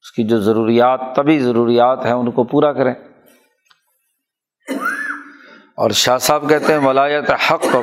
اس 0.00 0.12
کی 0.12 0.24
جو 0.24 0.40
ضروریات، 0.40 1.00
طبی 1.16 1.38
ضروریات 1.38 2.04
ہیں، 2.04 2.12
ان 2.12 2.30
کو 2.30 2.44
پورا 2.44 2.72
کریں۔ 2.72 2.94
اور 5.76 5.90
شاہ 5.90 6.18
صاحب 6.18 6.48
کہتے 6.48 6.72
ہیں 6.72 6.86
ولایت 6.86 7.30
حق 7.30 7.62
کو 7.72 7.82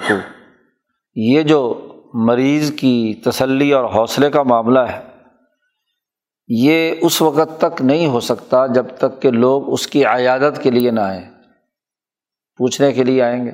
یہ 1.16 1.42
جو 1.42 1.88
مریض 2.14 2.72
کی 2.72 3.14
تسلی 3.26 3.74
اور 3.74 3.86
حوصلے 3.86 4.30
کا 4.30 4.44
معاملہ 4.44 4.80
ہے 4.80 5.11
یہ 6.54 6.96
اس 7.02 7.22
وقت 7.22 7.62
تک 7.62 7.82
نہیں 7.82 8.08
ہو 8.08 8.20
سکتا 8.20 8.68
جب 8.68 8.86
تک 8.98 9.22
کہ 9.22 9.32
لوگ 9.32 9.74
اس 9.74 9.88
کی 9.88 10.06
عیادت 10.06 10.64
کے 10.64 10.72
لیے 10.72 10.92
نہ 10.92 11.00
آئیں۔ 11.00 11.32
پوچھنے 12.58 12.92
کے 12.92 13.04
لیے 13.04 13.22
آئیں 13.22 13.46
گے۔ 13.46 13.52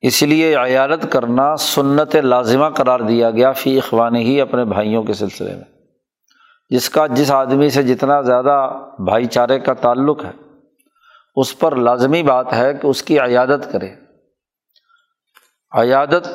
اس 0.00 0.22
لیے 0.22 0.56
عیادت 0.56 1.12
کرنا 1.12 1.56
سنت 1.56 2.16
لازمہ 2.16 2.68
قرار 2.68 3.00
دیا 3.00 3.30
گیا 3.30 3.52
فی 3.52 3.78
اخوان 3.78 4.16
ہی 4.16 4.40
اپنے 4.40 4.64
بھائیوں 4.64 5.02
کے 5.02 5.12
سلسلے 5.12 5.54
میں، 5.54 5.64
جس 6.70 6.90
کا 6.90 7.06
جس 7.06 7.30
آدمی 7.30 7.70
سے 7.70 7.82
جتنا 7.82 8.20
زیادہ 8.20 8.72
بھائی 8.98 9.26
چارے 9.26 9.60
کا 9.60 9.74
تعلق 9.74 10.24
ہے، 10.24 10.30
اس 11.36 11.58
پر 11.58 11.76
لازمی 11.76 12.22
بات 12.22 12.52
ہے 12.52 12.74
کہ 12.74 12.86
اس 12.86 13.02
کی 13.02 13.18
عیادت 13.18 13.72
کرے۔ 13.72 13.94
عیادت 15.72 16.28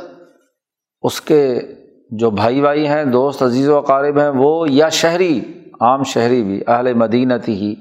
اس 1.01 1.21
کے 1.21 1.61
جو 2.09 2.29
بھائی 2.31 2.61
بھائی 2.61 2.87
ہیں، 2.87 3.05
دوست، 3.05 3.43
عزیز 3.43 3.69
و 3.69 3.77
اقارب 3.77 4.19
ہیں، 4.19 4.29
وہ 4.29 4.69
یا 4.69 4.89
شہری، 4.89 5.41
عام 5.79 6.03
شہری 6.03 6.43
بھی، 6.43 6.61
اہل 6.67 6.93
مدینتی 6.93 7.53
ہی، 7.53 7.75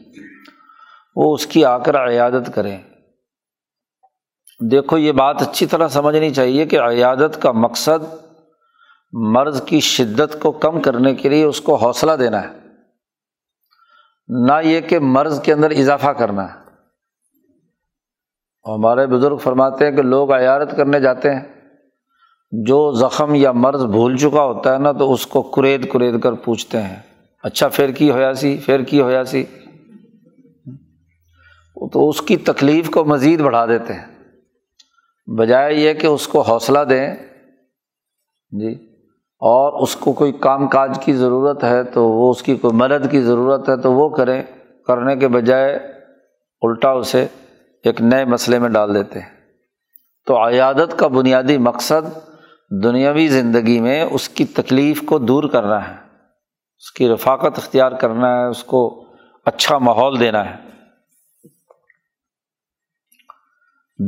وہ 1.17 1.35
اس 1.35 1.47
کی 1.47 1.65
آ 1.65 1.79
کر 1.79 2.09
عیادت 2.09 2.55
کریں۔ 2.55 2.79
دیکھو، 4.71 4.99
یہ 4.99 5.13
بات 5.13 5.43
اچھی 5.43 5.67
طرح 5.67 5.89
سمجھنی 5.89 6.31
چاہیے 6.31 6.67
کہ 6.67 6.81
عیادت 6.81 7.43
کا 7.43 7.53
مقصد 7.53 8.15
مرض 9.13 9.65
کی 9.65 9.81
شدت 9.81 10.41
کو 10.41 10.53
کم 10.53 10.81
کرنے 10.81 11.15
کے 11.15 11.29
لیے 11.29 11.45
اس 11.45 11.61
کو 11.61 11.75
حوصلہ 11.75 12.13
دینا 12.13 12.43
ہے۔ 12.43 12.49
نہ 14.29 14.53
یہ 14.65 14.81
کہ 14.81 14.99
مرض 14.99 15.43
کے 15.43 15.53
اندر 15.53 15.71
اضافہ 15.71 16.09
کرنا 16.09 16.55
ہے۔ 16.55 16.59
ہمارے 18.67 19.07
بزرگ 19.07 19.37
فرماتے 19.37 19.85
ہیں 19.85 19.97
کہ 19.97 20.03
لوگ 20.03 20.35
عیادت 20.35 20.77
کرنے 20.77 21.01
جاتے 21.01 21.35
ہیں۔ 21.35 21.54
جو 22.63 22.93
زخم 22.93 23.35
یا 23.35 23.53
مرض 23.53 23.85
بھول 23.85 24.17
چکا 24.17 24.45
ہوتا 24.45 24.73
ہے 24.73 24.79
نا، 24.79 24.93
تو 24.93 25.13
اس 25.13 25.27
کو 25.27 25.43
کرید 25.43 25.93
کرید 25.93 26.21
کر 26.21 26.33
پوچھتے 26.33 26.83
ہیں۔ 26.83 26.97
اچھا 27.43 27.69
پھر 27.69 27.91
کی 27.91 28.11
ہویا 28.11 28.35
سی 28.35 28.57
پھر 28.67 28.83
کی 28.83 29.01
ہویا 29.01 29.25
سی 29.25 29.45
تو 31.93 32.09
اس 32.09 32.23
کی 32.23 32.37
تکلیف 32.37 32.91
کو 32.91 33.05
مزید 33.05 33.41
بڑھا 33.41 33.67
دیتے 33.67 33.93
ہیں۔ 33.93 34.25
بجائے 35.27 35.75
یہ 35.75 35.93
کہ 35.93 36.07
اس 36.07 36.29
کو 36.29 36.41
حوصلہ 36.41 36.79
دیں۔ 36.79 37.15
جی۔ 38.51 38.73
اور 39.41 39.83
اس 39.83 39.97
کو 39.97 40.13
کوئی 40.13 40.33
کام 40.33 40.69
کاج 40.69 40.99
کی 41.05 41.13
ضرورت 41.13 41.65
ہے 41.65 41.85
تو 41.85 42.09
وہ 42.09 42.31
اس 42.31 42.43
کی 42.43 42.57
کوئی 42.57 42.75
مدد 42.75 43.11
کی 43.11 43.21
ضرورت 43.21 43.69
ہے 43.69 43.77
تو 43.77 43.93
وہ 43.93 44.09
کریں۔ 44.09 44.43
کرنے 44.87 45.17
کے 45.17 45.29
بجائے 45.29 45.75
الٹا 46.63 46.91
اسے 46.91 47.27
ایک 47.85 48.01
نئے 48.01 48.25
مسئلے 48.25 48.59
میں 48.59 48.69
ڈال 48.69 48.95
دیتے 48.95 49.21
ہیں۔ 49.21 49.29
تو 50.27 50.49
عیادت 50.49 50.99
کا 50.99 51.07
بنیادی 51.07 51.59
مقصد 51.59 52.34
دنیاوی 52.83 53.29
زندگی 53.29 53.81
میں 53.81 54.03
اس 54.03 54.29
کی 54.29 54.45
تکلیف 54.45 55.03
کو 55.07 55.19
دور 55.19 55.45
کرنا 55.45 55.89
ہے، 55.89 55.95
اس 56.79 56.93
کی 56.93 57.09
رفاقت 57.09 57.59
اختیار 57.59 57.93
کرنا 57.93 58.41
ہے، 58.41 58.47
اس 58.47 58.65
کو 58.65 59.05
اچھا 59.45 59.79
ماحول 59.79 60.21
دینا 60.21 60.51
ہے۔ 60.51 60.57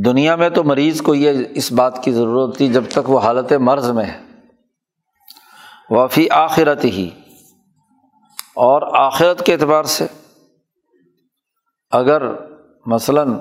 دنیا 0.04 0.37
میں 0.37 0.49
تو 0.50 0.64
مریض 0.64 1.00
کو 1.02 1.14
یہ 1.14 1.44
اس 1.50 1.73
بات 1.73 2.04
کی 2.04 2.12
ضرورت 2.12 2.56
تھی 2.56 2.73
جب 2.73 2.85
تک 2.88 3.11
وہ 3.11 3.20
حالت 3.20 3.52
مرض 3.52 3.90
میں 3.90 4.04
ہے۔ 4.04 4.20
وفی 5.90 6.30
آخرت 6.30 6.85
ہی، 6.85 7.11
اور 8.54 8.82
آخرت 9.06 9.46
کے 9.46 9.52
اعتبار 9.52 9.85
سے۔ 9.85 10.06
اگر 11.90 12.23
مثلاً 12.87 13.35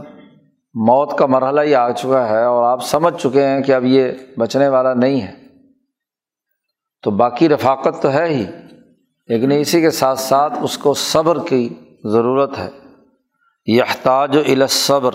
موت 0.75 1.17
کا 1.17 1.25
مرحلہ 1.25 1.61
ہی 1.61 1.75
آ 1.75 1.91
چکا 1.91 2.29
ہے 2.29 2.43
اور 2.43 2.63
آپ 2.63 2.83
سمجھ 2.83 3.21
چکے 3.21 3.47
ہیں 3.47 3.61
کہ 3.61 3.71
اب 3.71 3.85
یہ 3.85 4.11
بچنے 4.37 4.67
والا 4.67 4.93
نہیں 4.93 5.21
ہے۔ 5.21 5.33
تو 7.03 7.11
باقی 7.11 7.49
رفاقت 7.49 8.01
تو 8.01 8.11
ہے 8.13 8.25
ہی، 8.29 8.45
لیکن 9.27 9.51
اسی 9.51 9.81
کے 9.81 9.91
ساتھ 9.91 10.19
ساتھ 10.19 10.53
اس 10.61 10.77
کو 10.77 10.93
صبر 10.93 11.47
کی 11.47 11.73
ضرورت 12.03 12.57
ہے۔ 12.57 12.69
یحتاج 13.65 14.37
و 14.37 14.39
الصبر۔ 14.47 15.13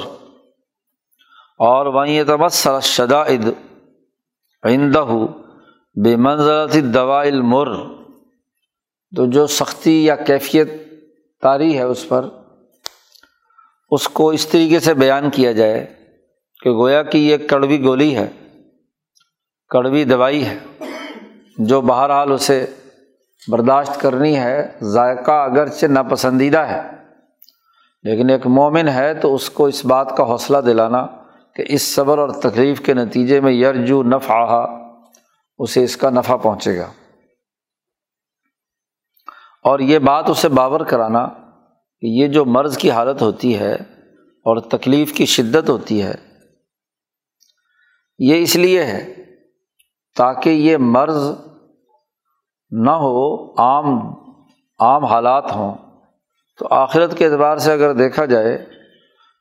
اور 1.58 1.86
وہیں 1.86 2.24
تمسر 2.24 2.80
شدائد 2.80 3.48
آئندہ 4.62 5.04
بے 6.04 6.16
منظرتی 6.16 6.80
دوا 6.80 7.22
المر۔ 7.22 7.68
تو 9.16 9.26
جو 9.26 9.46
سختی 9.46 10.04
یا 10.04 10.16
کیفیت 10.16 10.70
طاری 11.42 11.78
ہے 11.78 11.82
اس 11.82 12.08
پر 12.08 12.28
اس 13.90 14.08
کو 14.08 14.30
اس 14.30 14.46
طریقے 14.46 14.80
سے 14.80 14.94
بیان 14.94 15.30
کیا 15.30 15.52
جائے 15.52 15.86
کہ 16.60 16.70
گویا 16.70 17.02
کہ 17.02 17.18
یہ 17.18 17.36
کڑوی 17.36 17.84
گولی 17.84 18.16
ہے، 18.16 18.28
کڑوی 19.68 20.04
دوائی 20.04 20.46
ہے، 20.46 20.58
جو 21.58 21.80
بہرحال 21.80 22.32
اسے 22.32 22.66
برداشت 23.48 24.00
کرنی 24.00 24.36
ہے، 24.36 24.78
ذائقہ 24.82 25.30
اگرچہ 25.30 25.86
ناپسندیدہ 25.86 26.58
ہے، 26.58 26.82
لیکن 28.02 28.30
ایک 28.30 28.46
مومن 28.46 28.88
ہے 28.88 29.14
تو 29.14 29.34
اس 29.34 29.50
کو 29.50 29.66
اس 29.66 29.84
بات 29.84 30.16
کا 30.16 30.22
حوصلہ 30.24 30.58
دلانا 30.58 31.06
کہ 31.56 31.64
اس 31.68 31.94
صبر 31.94 32.18
اور 32.18 32.28
تکلیف 32.28 32.80
کے 32.80 32.94
نتیجے 32.94 33.40
میں 33.40 33.52
یرجو 33.52 34.02
نفع 34.02 34.66
اسے 35.58 35.84
اس 35.84 35.96
کا 35.96 36.10
نفع 36.10 36.36
پہنچے 36.36 36.78
گا۔ 36.78 36.90
اور 39.64 39.78
یہ 39.78 39.98
بات 39.98 40.30
اسے 40.30 40.48
باور 40.48 40.80
کرانا 40.80 41.28
کہ 42.00 42.06
یہ 42.06 42.26
جو 42.26 42.44
مرض 42.44 42.78
کی 42.78 42.90
حالت 42.90 43.22
ہوتی 43.22 43.58
ہے 43.58 43.74
اور 44.44 44.60
تکلیف 44.60 45.12
کی 45.12 45.26
شدت 45.26 45.70
ہوتی 45.70 46.02
ہے، 46.02 46.14
یہ 48.18 48.42
اس 48.42 48.56
لیے 48.56 48.84
ہے 48.84 49.14
تاکہ 50.16 50.50
یہ 50.50 50.76
مرض 50.76 51.30
نہ 52.70 52.90
ہو، 52.90 53.52
عام 53.62 54.14
عام 54.78 55.04
حالات 55.04 55.56
ہوں۔ 55.56 55.74
تو 56.58 56.66
آخرت 56.70 57.18
کے 57.18 57.26
اعتبار 57.26 57.56
سے 57.56 57.72
اگر 57.72 57.92
دیکھا 57.92 58.24
جائے 58.24 58.66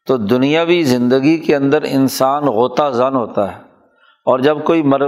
تو 0.08 0.18
دنیاوی 0.18 0.84
زندگی 0.84 1.38
کے 1.38 1.56
اندر 1.56 1.82
انسان 1.82 2.44
غوطہ 2.44 2.92
زن 2.92 3.16
ہوتا 3.16 3.56
ہے۔ 3.56 3.62
اور 4.26 4.40
جب 4.40 4.64
کوئی 4.64 4.84
مر، 4.84 5.02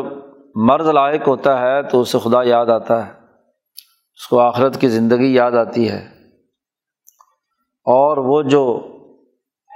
مرض 0.56 0.88
لائق 0.88 1.28
ہوتا 1.28 1.62
ہے 1.62 1.84
تو 1.84 2.02
اسے 2.02 2.18
خدا 2.20 2.44
یاد 2.44 2.66
آتا 2.66 3.08
ہے، 3.08 3.12
اس 4.16 4.28
کو 4.28 4.40
آخرت 4.40 4.82
کی 4.82 4.90
زندگی 4.90 5.34
یاد 5.34 5.52
آتی 5.52 5.90
ہے۔ 5.90 6.21
اور 7.84 8.18
وہ 8.18 8.42
جو 8.42 8.88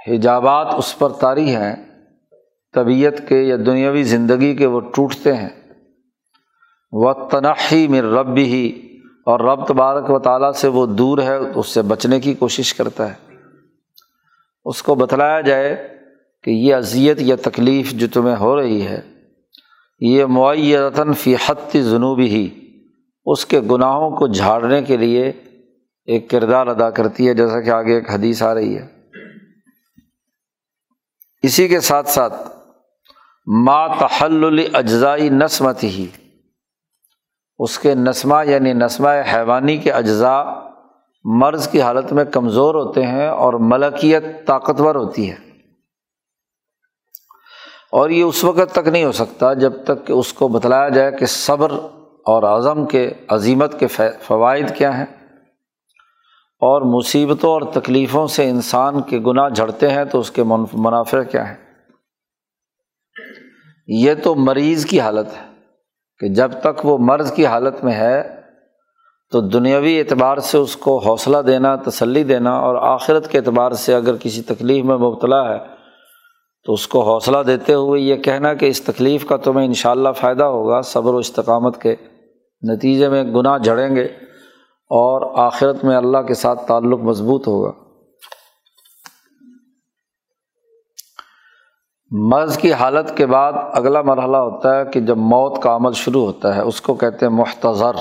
حجابات 0.08 0.74
اس 0.74 0.98
پر 0.98 1.08
طاری 1.08 1.56
ہیں، 1.56 1.76
طبیعت 2.74 3.28
کے 3.28 3.42
یا 3.42 3.56
دنیاوی 3.56 4.02
زندگی 4.02 4.56
کے، 4.56 4.66
وہ 4.66 4.80
ٹوٹتے 4.80 5.34
ہیں۔ 5.34 5.48
وہ 6.92 7.12
تنحی 7.12 7.88
میں 7.88 8.02
رب 8.02 8.36
ہی 8.36 8.72
اور 9.26 9.40
رب 9.40 9.66
تبارک 9.66 10.10
و 10.10 10.18
تعالیٰ 10.18 10.52
سے 10.52 10.68
وہ 10.68 10.86
دور 10.86 11.18
ہے، 11.18 11.36
اس 11.36 11.68
سے 11.68 11.82
بچنے 11.82 12.20
کی 12.20 12.34
کوشش 12.34 12.74
کرتا 12.74 13.08
ہے۔ 13.08 13.36
اس 14.64 14.82
کو 14.82 14.94
بتلایا 14.94 15.40
جائے 15.40 15.88
کہ 16.44 16.50
یہ 16.50 16.74
اذیت 16.74 17.20
یا 17.20 17.36
تکلیف 17.42 17.92
جو 17.92 18.06
تمہیں 18.12 18.36
ہو 18.40 18.56
رہی 18.56 18.82
ہے، 18.82 19.00
یہ 20.00 20.24
معیتاً 20.24 21.12
فی 21.12 21.34
حت 21.34 21.72
جنوبی 21.72 22.28
ہی 22.28 22.48
اس 23.26 23.46
کے 23.46 23.60
گناہوں 23.60 24.10
کو 24.10 24.26
جھاڑنے 24.26 24.82
کے 24.82 24.96
لیے 24.96 25.32
ایک 26.06 26.30
کردار 26.30 26.66
ادا 26.66 26.90
کرتی 26.90 27.28
ہے، 27.28 27.34
جیسا 27.34 27.60
کہ 27.60 27.70
آگے 27.70 27.94
ایک 27.94 28.10
حدیث 28.10 28.42
آ 28.42 28.54
رہی 28.54 28.78
ہے۔ 28.78 28.86
اسی 31.42 31.68
کے 31.68 31.80
ساتھ 31.80 32.08
ساتھ، 32.08 32.34
ما 33.46 33.86
تحل 33.86 34.66
اجزائی 34.74 35.28
نسمت 35.28 35.82
ہی 35.82 36.06
اس 37.58 37.78
کے 37.78 37.94
نسمہ 37.94 38.46
یعنی 38.46 38.72
نسمہ 38.72 39.08
حیوانی 39.34 39.76
کے 39.76 39.92
اجزاء 39.92 40.44
مرض 41.24 41.68
کی 41.68 41.82
حالت 41.82 42.12
میں 42.12 42.24
کمزور 42.24 42.74
ہوتے 42.74 43.06
ہیں 43.06 43.28
اور 43.28 43.54
ملکیت 43.54 44.24
طاقتور 44.46 44.94
ہوتی 44.94 45.30
ہے۔ 45.30 45.36
اور 47.92 48.10
یہ 48.10 48.22
اس 48.22 48.44
وقت 48.44 48.74
تک 48.74 48.88
نہیں 48.88 49.04
ہو 49.04 49.12
سکتا 49.12 49.54
جب 49.54 49.84
تک 49.84 50.06
کہ 50.06 50.12
اس 50.12 50.32
کو 50.32 50.48
بتلایا 50.48 50.88
جائے 50.88 51.12
کہ 51.12 51.26
صبر 51.26 51.70
اور 52.24 52.58
عزم 52.58 52.86
کے 52.86 53.12
عظیمت 53.28 53.80
کے 53.80 53.86
فوائد 54.22 54.76
کیا 54.76 54.98
ہیں۔ 54.98 55.25
اور 56.62 56.82
مصیبتوں 56.82 57.50
اور 57.50 57.62
تکلیفوں 57.72 58.26
سے 58.26 58.48
انسان 58.50 59.00
کے 59.02 59.18
گناہ 59.26 59.48
جھڑتے 59.48 59.88
ہیں 59.88 60.04
تو 60.04 60.20
اس 60.20 60.30
کے 60.30 60.42
منافع 60.42 61.22
کیا 61.22 61.48
ہیں؟ 61.48 61.56
یہ 63.88 64.14
تو 64.22 64.34
مریض 64.34 64.86
کی 64.86 65.00
حالت 65.00 65.26
ہے 65.26 65.44
کہ 66.20 66.28
جب 66.28 66.52
تک 66.60 66.84
وہ 66.84 66.96
مرض 67.00 67.32
کی 67.32 67.46
حالت 67.46 67.84
میں 67.84 67.92
ہے 67.92 68.22
تو 69.32 69.40
دنیاوی 69.40 69.98
اعتبار 69.98 70.38
سے 70.38 70.58
اس 70.58 70.76
کو 70.76 70.98
حوصلہ 70.98 71.38
دینا، 71.46 71.76
تسلی 71.76 72.24
دینا 72.24 72.50
اور 72.50 72.76
آخرت 72.82 73.30
کے 73.30 73.38
اعتبار 73.38 73.72
سے 73.72 73.94
اگر 73.94 74.16
کسی 74.16 74.42
تکلیف 74.42 74.84
میں 74.84 74.96
مبتلا 74.96 75.42
ہے 75.48 75.58
تو 76.66 76.72
اس 76.72 76.86
کو 76.88 77.02
حوصلہ 77.02 77.42
دیتے 77.46 77.74
ہوئے 77.74 78.00
یہ 78.00 78.16
کہنا 78.16 78.54
کہ 78.54 78.66
اس 78.66 78.82
تکلیف 78.82 79.26
کا 79.26 79.36
تمہیں 79.36 79.66
ان 79.66 79.74
شاء 79.74 79.90
اللہ 79.90 80.12
فائدہ 80.16 80.44
ہوگا، 80.44 80.80
صبر 80.80 81.14
و 81.14 81.16
استقامت 81.16 81.80
کے 81.82 81.94
نتیجے 82.62 83.08
میں 83.08 83.24
گناہ 83.24 83.58
جھڑیں 83.58 83.96
گے۔ 83.96 84.08
اور 84.88 85.46
آخرت 85.46 85.84
میں 85.84 85.96
اللہ 85.96 86.18
کے 86.18 86.34
ساتھ 86.34 86.68
تعلق 86.68 87.00
مضبوط 87.00 87.48
ہوگا۔ 87.48 87.72
مرض 92.10 92.58
کی 92.58 92.72
حالت 92.72 93.16
کے 93.16 93.26
بعد 93.26 93.52
اگلا 93.72 94.02
مرحلہ 94.02 94.36
ہوتا 94.36 94.78
ہے 94.78 94.84
کہ 94.84 95.00
جب 95.00 95.16
موت 95.16 95.62
کا 95.62 95.76
عمل 95.76 95.92
شروع 95.92 96.24
ہوتا 96.24 96.56
ہے، 96.56 96.60
اس 96.60 96.80
کو 96.80 96.94
کہتے 96.94 97.26
ہیں 97.26 97.32
محتضر۔ 97.32 97.92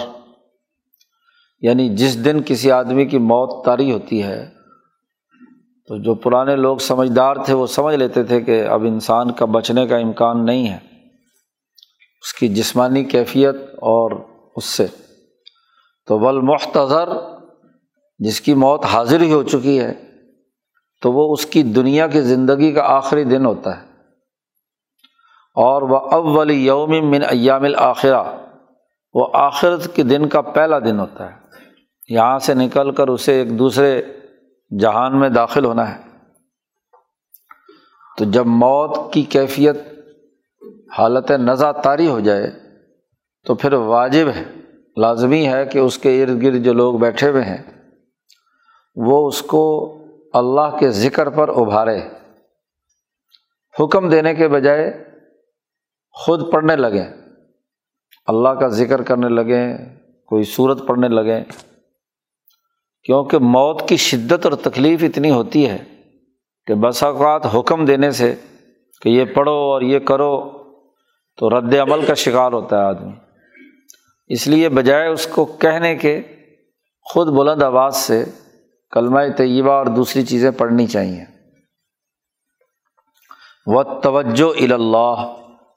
یعنی 1.62 1.96
جس 1.96 2.26
دن 2.26 2.42
کسی 2.46 2.72
آدمی 2.72 3.06
کی 3.06 3.18
موت 3.18 3.66
طاری 3.66 3.92
ہوتی 3.92 4.24
ہے، 4.24 4.50
تو 5.88 5.98
جو 5.98 6.16
پرانے 6.16 6.56
لوگ 6.56 6.78
سمجھدار 6.78 7.36
تھے، 7.36 7.54
وہ 7.54 7.68
سمجھ 7.68 7.96
لیتے 7.96 8.24
تھے 8.24 8.42
کہ 8.42 8.68
اب 8.68 8.82
انسان 8.82 9.32
کا 9.32 9.46
بچنے 9.46 9.88
کا 9.88 9.98
امکان 9.98 10.46
نہیں 10.46 10.68
ہے۔ 10.68 10.78
اس 12.22 12.34
کی 12.34 12.48
جسمانی 12.48 13.04
کیفیت 13.04 13.56
اور 13.74 14.12
اس 14.56 14.66
سے۔ 14.66 14.88
تو 16.08 16.20
ول 16.20 16.42
مختصر 16.42 17.10
جس 18.20 18.42
کی 18.42 18.54
موت 18.54 18.86
حاضر 18.86 19.22
ہی 19.22 19.34
ہو 19.34 19.44
چکی 19.44 19.80
ہے، 19.80 19.94
تو 21.02 21.12
وہ 21.12 21.34
اس 21.34 21.46
کی 21.46 21.64
دنیا 21.64 22.08
کی 22.08 22.22
زندگی 22.22 22.72
کا 22.72 22.82
آخری 22.84 23.24
دن 23.24 23.46
ہوتا 23.46 23.82
ہے۔ 23.82 23.86
اور 25.56 25.82
وہ 25.82 25.98
اول 25.98 26.52
یوم 26.52 26.90
من 26.90 27.22
ایام 27.30 27.64
الآخرہ 27.64 28.24
وہ 29.14 29.28
آخرت 29.34 29.96
کے 29.96 30.04
دن 30.04 30.30
کا 30.30 30.42
پہلا 30.42 30.80
دن 30.80 31.00
ہوتا 31.00 31.32
ہے۔ 31.32 31.38
یہاں 32.10 32.40
سے 32.40 32.54
نکل 32.54 32.92
کر 32.92 33.08
اسے 33.08 33.34
ایک 33.34 33.60
دوسرے 33.60 34.02
جہان 34.80 35.20
میں 35.20 35.30
داخل 35.30 35.66
ہونا 35.66 35.96
ہے۔ 35.96 36.02
تو 38.18 38.26
جب 38.26 38.46
موت 38.46 39.14
کی 39.14 39.22
کیفیت 39.22 39.78
حالت 40.98 41.32
نزا 41.32 41.72
طاری 41.72 42.08
ہو 42.08 42.20
جائے، 42.20 42.52
تو 43.46 43.56
پھر 43.56 43.74
واجب 43.74 44.28
ہے۔ 44.36 44.65
لازمی 44.96 45.48
ہے 45.48 45.66
کہ 45.66 45.80
اس 45.80 45.98
کے 45.98 46.24
ارد 46.24 46.44
گرد 46.44 46.64
جو 46.64 46.74
لوگ 46.74 46.94
بیٹھے 46.94 47.30
ہوئے 47.30 47.44
ہیں، 47.44 47.64
وہ 48.96 49.28
اس 49.28 49.42
کو 49.42 49.64
اللہ 50.34 50.78
کے 50.80 50.90
ذکر 50.90 51.30
پر 51.30 51.50
ابھارے۔ 51.50 52.00
حکم 53.80 54.10
دینے 54.10 54.36
کے 54.36 54.48
بجائے 54.48 55.04
خود 56.12 56.52
پڑھنے 56.52 56.76
لگیں 56.76 57.14
اللہ 58.28 58.50
کا 58.50 58.68
ذکر 58.68 59.02
کرنے 59.02 59.30
لگیں 59.30 59.78
کوئی 60.26 60.44
صورت 60.44 60.88
پڑھنے 60.88 61.08
لگیں 61.08 61.44
کیونکہ 63.04 63.38
موت 63.38 63.90
کی 63.90 63.98
شدت 63.98 64.46
اور 64.46 64.54
تکلیف 64.54 65.04
اتنی 65.04 65.32
ہوتی 65.32 65.70
ہے 65.70 65.78
کہ 66.68 66.74
بس 66.74 67.04
اوقات 67.04 67.56
حکم 67.56 67.86
دینے 67.86 68.12
سے 68.12 68.36
کہ 69.02 69.10
یہ 69.10 69.26
پڑھو 69.26 69.52
اور 69.52 69.82
یہ 69.82 70.00
کرو 70.00 70.52
تو 71.38 71.60
رد 71.60 71.74
عمل 71.74 72.06
کا 72.06 72.14
شکار 72.14 72.52
ہوتا 72.52 72.78
ہے 72.78 72.84
آدمی۔ 72.84 73.25
اس 74.28 74.48
لیے 74.48 74.70
بجائے 74.70 75.08
اس 75.08 75.28
کو 75.28 75.46
کہنے 75.46 75.96
کے 75.96 76.22
خود 77.02 77.28
بلند 77.28 77.64
آواز 77.64 77.96
سے 77.96 78.26
کلمہ 78.92 79.20
طیبہ 79.38 79.72
اور 79.72 79.86
دوسری 79.86 80.26
چیزیں 80.26 80.52
پڑھنی 80.52 80.88
چاہیے۔ 80.88 81.26
و 83.68 83.84
توجہ 83.84 84.74
اللہ 84.74 85.36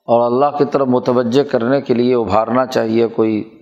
اور 0.08 0.32
اللہ 0.32 0.56
کی 0.56 0.64
طرف 0.64 0.88
متوجہ 0.88 1.42
کرنے 1.42 1.80
کے 1.80 1.94
لیے 1.94 2.14
ابھارنا 2.14 2.66
چاہیے 2.66 3.06
کوئی 3.06 3.58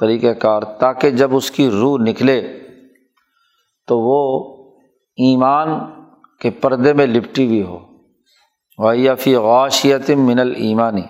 طریقۂ 0.00 0.38
کار 0.38 0.62
تاکہ 0.62 1.10
جب 1.10 1.36
اس 1.36 1.50
کی 1.50 1.70
روح 1.70 1.98
نکلے 1.98 2.58
تو 3.86 3.98
وہ 3.98 4.20
ایمان 5.16 5.68
کے 6.40 6.50
پردے 6.50 6.92
میں 6.92 7.06
لپٹی 7.06 7.46
ہوئی 7.46 7.62
ہو۔ 7.62 7.78
فی 9.18 9.34
غاشیت 9.34 10.10
من 10.10 10.38
المانی 10.38 11.02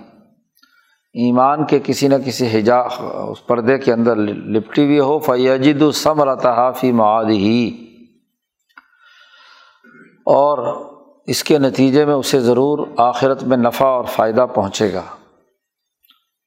ایمان 1.24 1.64
کے 1.66 1.78
کسی 1.84 2.08
نہ 2.08 2.14
کسی 2.24 2.46
حجا 2.52 2.78
اس 2.78 3.46
پردے 3.46 3.78
کے 3.78 3.92
اندر 3.92 4.16
لپٹی 4.16 4.84
ہوئی 4.84 4.98
ہو، 4.98 5.18
فیجد 5.18 5.82
السم 5.82 6.22
رتحا 6.22 6.70
فی 6.70 6.92
معاد 6.92 7.24
ہی 7.24 7.68
اور 10.26 10.58
اس 11.26 11.42
کے 11.44 11.58
نتیجے 11.58 12.04
میں 12.04 12.14
اسے 12.14 12.40
ضرور 12.40 12.86
آخرت 12.96 13.42
میں 13.42 13.56
نفع 13.56 13.86
اور 13.86 14.04
فائدہ 14.04 14.46
پہنچے 14.54 14.92
گا۔ 14.92 15.02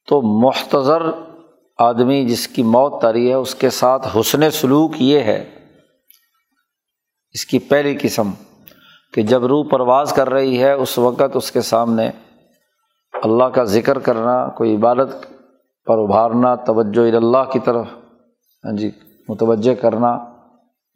تو 0.08 0.20
محتضر 0.40 1.02
آدمی 1.78 2.24
جس 2.24 2.46
کی 2.48 2.62
موت 2.62 3.00
تاری 3.02 3.28
ہے، 3.28 3.34
اس 3.34 3.54
کے 3.54 3.70
ساتھ 3.70 4.08
حسن 4.16 4.50
سلوک 4.50 4.94
یہ 4.98 5.20
ہے، 5.20 5.42
اس 7.34 7.46
کی 7.46 7.58
پہلی 7.58 7.96
قسم 8.00 8.30
کہ 9.14 9.22
جب 9.22 9.46
روح 9.46 9.64
پرواز 9.70 10.12
کر 10.12 10.30
رہی 10.30 10.62
ہے، 10.62 10.72
اس 10.72 10.98
وقت 10.98 11.36
اس 11.36 11.52
کے 11.52 11.60
سامنے 11.60 12.10
اللہ 13.22 13.44
کا 13.44 13.64
ذکر 13.64 13.98
کرنا، 13.98 14.48
کوئی 14.48 14.74
عبادت 14.76 15.26
پر 15.86 15.98
ابھارنا، 15.98 16.54
توجہ 16.54 17.16
اللہ 17.16 17.50
کی 17.52 17.58
طرف 17.58 17.86
ہاں 18.64 18.76
جی 18.76 18.90
متوجہ 19.28 19.74
کرنا، 19.74 20.16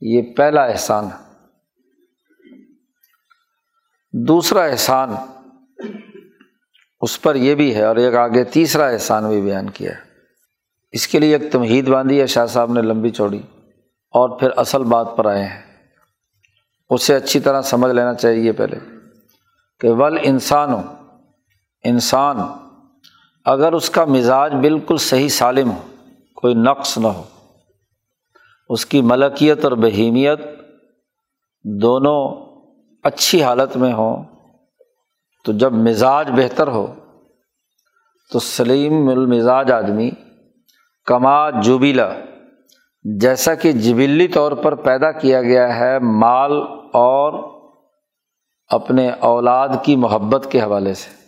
یہ 0.01 0.35
پہلا 0.37 0.65
احسان 0.65 1.05
ہے۔ 1.05 1.23
دوسرا 4.13 4.63
احسان 4.65 5.15
اس 7.01 7.23
پر 7.23 7.35
یہ 7.35 7.55
بھی 7.55 7.75
ہے 7.75 7.85
اور 7.85 7.97
ایک 7.97 8.15
آگے 8.15 8.45
تیسرا 8.45 8.87
احسان 8.87 9.29
بھی 9.29 9.41
بیان 9.41 9.71
کیا 9.71 9.91
ہے۔ 9.91 10.03
اس 10.93 11.09
کے 11.09 11.19
لیے 11.19 11.37
ایک 11.37 11.53
تمہید 11.53 11.89
باندھی 11.89 12.21
ہے، 12.21 12.27
شاہ 12.27 12.47
صاحب 12.47 12.73
نے 12.73 12.83
لمبی 12.83 13.11
چوڑی، 13.11 13.41
اور 14.15 14.39
پھر 14.39 14.51
اصل 14.57 14.85
بات 14.85 15.17
پر 15.17 15.27
آئے 15.27 15.45
ہیں۔ 15.45 15.63
اسے 16.91 17.15
اچھی 17.15 17.41
طرح 17.41 17.63
سمجھ 17.63 17.93
لینا 17.93 18.15
چاہیے 18.15 18.53
پہلے 18.53 18.79
کہ 19.81 19.91
ول 19.91 20.19
انسان 20.23 20.73
ہو 20.73 20.83
انسان 21.85 22.37
اگر 23.45 23.73
اس 23.73 23.91
کا 23.91 24.05
مزاج 24.05 24.55
بالکل 24.55 24.97
صحیح 24.97 25.29
سالم 25.29 25.71
ہو، 25.71 25.81
کوئی 26.35 26.55
نقص 26.55 26.99
نہ 26.99 27.07
ہو، 27.07 27.23
اس 28.71 28.87
کی 28.87 29.01
ملکیت 29.03 29.65
اور 29.65 29.73
بہیمیت 29.73 30.41
دونوں 31.65 32.21
اچھی 33.05 33.43
حالت 33.43 33.77
میں 33.77 33.93
ہوں، 33.93 34.25
تو 35.45 35.53
جب 35.53 35.73
مزاج 35.73 36.31
بہتر 36.31 36.69
ہو، 36.69 36.87
تو 38.31 38.39
سلیم 38.39 39.09
المزاج 39.09 39.73
آدمی 39.73 40.11
کما 41.07 41.51
جبیلا، 41.61 42.09
جیسا 43.05 43.55
کہ 43.55 43.73
جبلی 43.73 44.29
طور 44.29 44.53
پر 44.53 44.75
پیدا 44.75 45.13
کیا 45.13 45.43
گیا 45.43 45.77
ہے 45.77 45.99
مال 45.99 46.53
اور 46.93 47.33
اپنے 48.71 49.11
اولاد 49.11 49.69
کی 49.83 49.97
محبت 49.97 50.49
کے 50.51 50.61
حوالے 50.61 50.95
سے۔ 50.95 51.24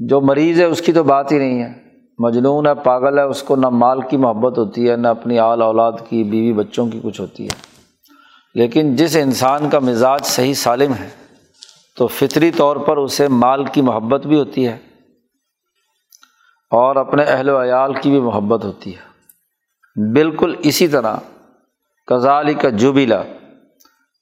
جو 0.00 0.20
مریض 0.20 0.60
ہے 0.60 0.64
اس 0.64 0.82
کی 0.82 0.92
تو 0.92 1.02
بات 1.02 1.32
ہی 1.32 1.38
نہیں 1.38 1.62
ہے۔ 1.62 1.72
مجنون 2.18 2.66
ہے، 2.66 2.74
پاگل 2.74 3.18
ہے، 3.18 3.22
اس 3.22 3.42
کو 3.42 3.56
نہ 3.56 3.68
مال 3.68 4.00
کی 4.00 4.16
محبت 4.16 4.58
ہوتی 4.58 4.90
ہے، 4.90 4.96
نہ 4.96 5.08
اپنی 5.08 5.38
آل 5.38 5.62
اولاد 5.62 5.92
کی، 6.08 6.24
بیوی 6.24 6.52
بچوں 6.52 6.86
کی 6.86 7.00
کچھ 7.02 7.20
ہوتی 7.20 7.44
ہے۔ 7.44 7.60
لیکن 8.54 8.96
جس 8.96 9.16
انسان 9.16 9.70
کا 9.70 9.78
مزاج 9.78 10.20
صحیح 10.24 10.54
سالم 10.54 10.92
ہے، 10.94 11.08
تو 11.96 12.06
فطری 12.06 12.50
طور 12.50 12.76
پر 12.76 12.96
اسے 12.96 13.28
مال 13.28 13.64
کی 13.64 13.82
محبت 13.82 14.26
بھی 14.26 14.38
ہوتی 14.38 14.68
ہے 14.68 14.78
اور 16.70 16.96
اپنے 16.96 17.22
اہل 17.22 17.48
و 17.48 17.62
عیال 17.62 17.94
کی 17.94 18.10
بھی 18.10 18.20
محبت 18.20 18.64
ہوتی 18.64 18.94
ہے۔ 18.94 19.10
بالکل 20.12 20.54
اسی 20.58 20.88
طرح 20.88 21.16
کزالی 22.06 22.54
کا 22.54 22.68
جبیلا 22.68 23.22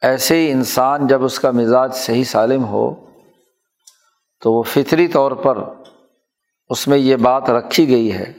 ایسے 0.03 0.37
ہی 0.37 0.53
انسان 0.53 1.07
جب 1.07 1.25
اس 1.25 1.41
کا 1.41 1.51
مزاج 1.51 1.95
صحیح 1.95 2.25
سالم 2.25 2.65
ہو 2.65 3.08
تو 4.43 4.53
وہ 4.53 4.63
فطری 4.63 5.09
طور 5.09 5.33
پر 5.33 5.59
اس 6.69 6.89
میں 6.89 6.99
یہ 6.99 7.17
بات 7.17 7.51
رکھی 7.51 7.89
گئی 7.89 8.13
ہے 8.13 8.33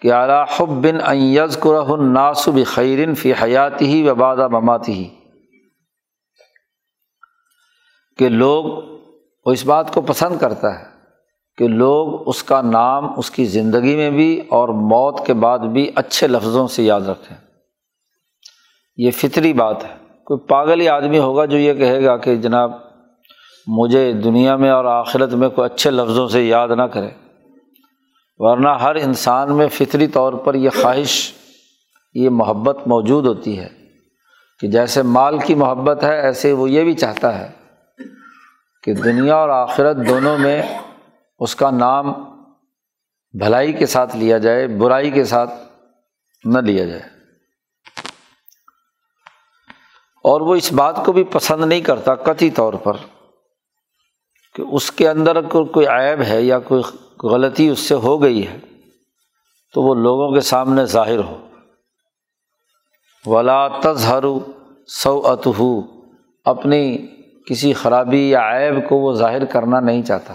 کہ 0.00 0.12
اعلیٰ 0.12 0.44
حب 0.56 0.68
بن 0.68 0.98
ایز 1.04 1.58
قرہ 1.60 1.96
ناسب 1.96 2.58
خیرن 2.66 3.14
فی 3.14 3.32
حیاتی 3.42 3.86
ہی 3.86 4.08
و 4.08 4.14
بادہ 4.14 4.48
مماتی 4.48 4.92
ہی 4.92 5.08
کہ 8.18 8.28
لوگ 8.28 8.64
وہ 9.46 9.52
اس 9.52 9.66
بات 9.66 9.94
کو 9.94 10.00
پسند 10.00 10.38
کرتا 10.38 10.78
ہے 10.78 10.84
کہ 11.58 11.68
لوگ 11.68 12.28
اس 12.28 12.42
کا 12.42 12.62
نام 12.62 13.18
اس 13.18 13.30
کی 13.30 13.44
زندگی 13.44 13.96
میں 13.96 14.10
بھی 14.10 14.40
اور 14.48 14.68
موت 14.68 15.26
کے 15.26 15.34
بعد 15.34 15.58
بھی 15.58 15.90
اچھے 15.94 16.26
لفظوں 16.26 16.66
سے 16.66 16.82
یاد 16.82 17.00
رکھیں۔ 17.00 17.36
یہ 18.96 19.10
فطری 19.10 19.52
بات 19.52 19.84
ہے۔ 19.84 19.94
کوئی 20.24 20.46
پاگل 20.46 20.80
ہی 20.80 20.88
آدمی 20.88 21.18
ہوگا 21.18 21.44
جو 21.44 21.58
یہ 21.58 21.74
کہے 21.74 22.04
گا 22.04 22.16
کہ 22.16 22.36
جناب 22.36 22.89
مجھے 23.66 24.12
دنیا 24.12 24.56
میں 24.56 24.70
اور 24.70 24.84
آخرت 24.84 25.32
میں 25.32 25.48
کوئی 25.48 25.70
اچھے 25.74 25.90
لفظوں 25.90 26.28
سے 26.28 26.44
یاد 26.44 26.68
نہ 26.68 26.82
کرے۔ 26.82 27.10
ورنہ 28.38 28.68
ہر 28.68 28.94
انسان 28.94 29.56
میں 29.56 29.68
فطری 29.68 30.06
طور 30.06 30.32
پر 30.32 30.54
یہ 30.54 30.70
خواہش، 30.82 31.32
یہ 32.14 32.30
محبت 32.30 32.78
موجود 32.86 33.26
ہوتی 33.26 33.58
ہے 33.58 33.68
کہ 34.60 34.68
جیسے 34.68 35.02
مال 35.02 35.38
کی 35.38 35.54
محبت 35.54 36.02
ہے، 36.02 36.20
ایسے 36.20 36.52
وہ 36.52 36.70
یہ 36.70 36.84
بھی 36.84 36.94
چاہتا 36.94 37.38
ہے 37.38 37.50
کہ 38.82 38.94
دنیا 38.94 39.36
اور 39.36 39.48
آخرت 39.48 39.96
دونوں 40.08 40.38
میں 40.38 40.62
اس 41.38 41.56
کا 41.56 41.70
نام 41.70 42.12
بھلائی 43.38 43.72
کے 43.72 43.86
ساتھ 43.86 44.16
لیا 44.16 44.38
جائے، 44.38 44.66
برائی 44.66 45.10
کے 45.10 45.24
ساتھ 45.24 45.50
نہ 46.44 46.58
لیا 46.58 46.84
جائے۔ 46.84 47.02
اور 50.24 50.40
وہ 50.40 50.54
اس 50.54 50.72
بات 50.72 51.04
کو 51.04 51.12
بھی 51.12 51.24
پسند 51.24 51.64
نہیں 51.64 51.80
کرتا 51.80 52.14
قطعی 52.14 52.50
طور 52.50 52.72
پر۔ 52.72 52.92
کہ 54.60 54.74
اس 54.74 54.92
کے 54.92 55.08
اندر 55.08 55.40
کوئی 55.40 55.86
عیب 55.86 56.22
ہے 56.22 56.42
یا 56.42 56.58
کوئی 56.58 56.82
غلطی 57.26 57.68
اس 57.68 57.78
سے 57.78 57.94
ہو 57.94 58.22
گئی 58.22 58.46
ہے، 58.46 58.58
تو 59.74 59.82
وہ 59.82 59.94
لوگوں 59.94 60.32
کے 60.32 60.40
سامنے 60.40 60.84
ظاہر 60.84 61.18
ہو۔ 61.18 61.48
ولا 63.26 63.68
تظہر 63.68 64.24
سو 64.86 65.26
اتہو 65.26 65.80
اپنی 66.44 67.06
کسی 67.48 67.72
خرابی 67.72 68.30
یا 68.30 68.40
عیب 68.40 68.88
کو 68.88 68.96
وہ 68.96 69.12
ظاہر 69.12 69.44
کرنا 69.44 69.80
نہیں 69.80 70.02
چاہتا۔ 70.02 70.34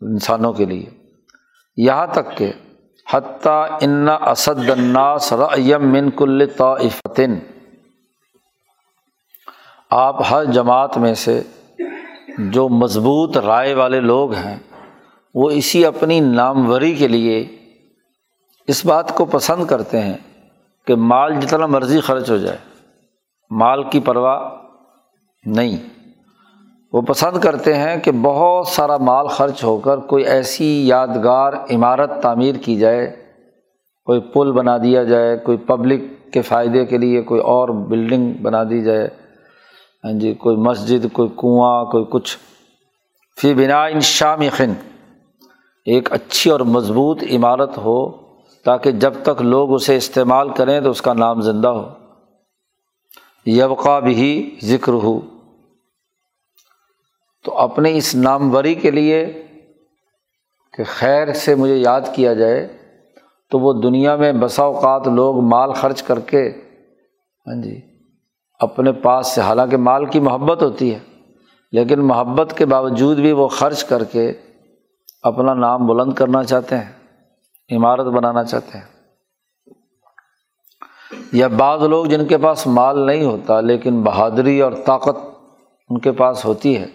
انسانوں 0.00 0.52
کے 0.52 0.64
لیے۔ 0.64 0.86
یہاں 1.76 2.06
تک 2.06 2.36
کہ 2.36 2.52
حتیٰ 3.10 3.66
ان 3.80 4.08
اسد 4.08 4.70
الناس 4.70 5.32
ریم 5.32 5.92
من 5.92 6.10
کل 6.10 6.46
طافتن 6.46 7.38
آپ 9.90 10.16
ہر 10.30 10.44
جماعت 10.44 10.98
میں 10.98 11.14
سے 11.14 11.42
جو 12.38 12.68
مضبوط 12.68 13.36
رائے 13.38 13.74
والے 13.74 14.00
لوگ 14.00 14.32
ہیں، 14.32 14.56
وہ 15.34 15.50
اسی 15.50 15.86
اپنی 15.86 16.20
ناموری 16.20 16.94
کے 16.94 17.08
لیے 17.08 17.48
اس 18.66 18.86
بات 18.86 19.14
کو 19.14 19.24
پسند 19.24 19.66
کرتے 19.66 20.00
ہیں 20.00 20.16
کہ 20.86 20.94
مال 20.94 21.40
جتنا 21.40 21.66
مرضی 21.66 22.00
خرچ 22.00 22.30
ہو 22.30 22.36
جائے، 22.36 22.56
مال 23.50 23.82
کی 23.82 24.00
پرواہ 24.00 24.48
نہیں۔ 25.46 25.76
وہ 26.92 27.00
پسند 27.00 27.38
کرتے 27.38 27.74
ہیں 27.74 27.96
کہ 27.96 28.12
بہت 28.12 28.66
سارا 28.66 28.96
مال 28.96 29.26
خرچ 29.26 29.64
ہو 29.64 29.78
کر 29.78 29.98
کوئی 29.98 30.24
ایسی 30.24 30.88
یادگار 30.88 31.52
عمارت 31.52 32.22
تعمیر 32.22 32.54
کی 32.54 32.76
جائے، 32.76 33.16
کوئی 34.04 34.20
پل 34.20 34.52
بنا 34.52 34.78
دیا 34.78 35.04
جائے، 35.04 35.36
کوئی 35.36 35.58
پبلک 35.58 36.32
کے 36.32 36.42
فائدے 36.42 36.84
کے 36.84 36.98
لیے 36.98 37.22
کوئی 37.22 37.40
اور 37.40 37.68
بلڈنگ 37.68 38.32
بنا 38.32 38.64
دی 38.64 38.82
جائے۔ 38.82 39.08
ہاں 40.04 40.12
جی 40.12 40.34
کوئی 40.34 40.56
مسجد، 40.56 41.06
کوئی 41.12 41.28
کنواں، 41.36 41.84
کوئی 41.84 42.04
کچھ۔ 42.10 42.38
فی 43.40 43.54
بنا 43.54 43.84
ان 43.84 44.00
شام 44.00 44.40
خن 44.52 44.72
ایک 45.84 46.12
اچھی 46.12 46.50
اور 46.50 46.60
مضبوط 46.60 47.22
عمارت 47.30 47.78
ہو، 47.78 48.28
تاکہ 48.64 48.90
جب 48.90 49.14
تک 49.22 49.42
لوگ 49.42 49.74
اسے 49.74 49.96
استعمال 49.96 50.48
کریں 50.52 50.80
تو 50.80 50.90
اس 50.90 51.02
کا 51.02 51.12
نام 51.12 51.40
زندہ 51.40 51.68
ہو۔ 51.68 51.88
یبقا 53.46 53.98
بھی 53.98 54.58
ذکر 54.64 54.92
ہو 54.92 55.20
تو 57.44 57.56
اپنے 57.58 57.96
اس 57.96 58.14
ناموری 58.14 58.74
کے 58.74 58.90
لیے 58.90 59.44
کہ 60.74 60.84
خیر 60.84 61.32
سے 61.32 61.54
مجھے 61.54 61.76
یاد 61.76 62.00
کیا 62.14 62.34
جائے، 62.34 62.66
تو 63.50 63.58
وہ 63.58 63.72
دنیا 63.72 64.16
میں 64.16 64.32
بسا 64.32 64.62
اوقات 64.62 65.08
لوگ 65.08 65.40
مال 65.40 65.72
خرچ 65.72 66.02
کر 66.02 66.20
کے 66.20 66.48
ہاں 67.46 67.62
جی 67.62 67.80
اپنے 68.58 68.92
پاس 68.92 69.26
سے، 69.26 69.40
حالانکہ 69.40 69.76
مال 69.76 70.04
کی 70.04 70.20
محبت 70.20 70.62
ہوتی 70.62 70.94
ہے، 70.94 70.98
لیکن 71.72 72.00
محبت 72.00 72.54
کے 72.56 72.66
باوجود 72.66 73.16
بھی 73.16 73.32
وہ 73.32 73.48
خرچ 73.48 73.84
کر 73.84 74.04
کے 74.04 74.32
اپنا 75.22 75.54
نام 75.54 75.86
بلند 75.86 76.12
کرنا 76.12 76.44
چاہتے 76.44 76.76
ہیں، 76.76 76.92
عمارت 77.76 78.06
بنانا 78.06 78.44
چاہتے 78.44 78.78
ہیں۔ 78.78 78.84
یا 81.32 81.46
بعض 81.46 81.82
لوگ 81.82 82.06
جن 82.06 82.26
کے 82.26 82.38
پاس 82.38 82.66
مال 82.66 83.06
نہیں 83.06 83.24
ہوتا، 83.24 83.60
لیکن 83.60 84.02
بہادری 84.02 84.60
اور 84.60 84.72
طاقت 84.86 85.16
ان 85.88 85.98
کے 85.98 86.12
پاس 86.12 86.44
ہوتی 86.44 86.76
ہے، 86.76 86.86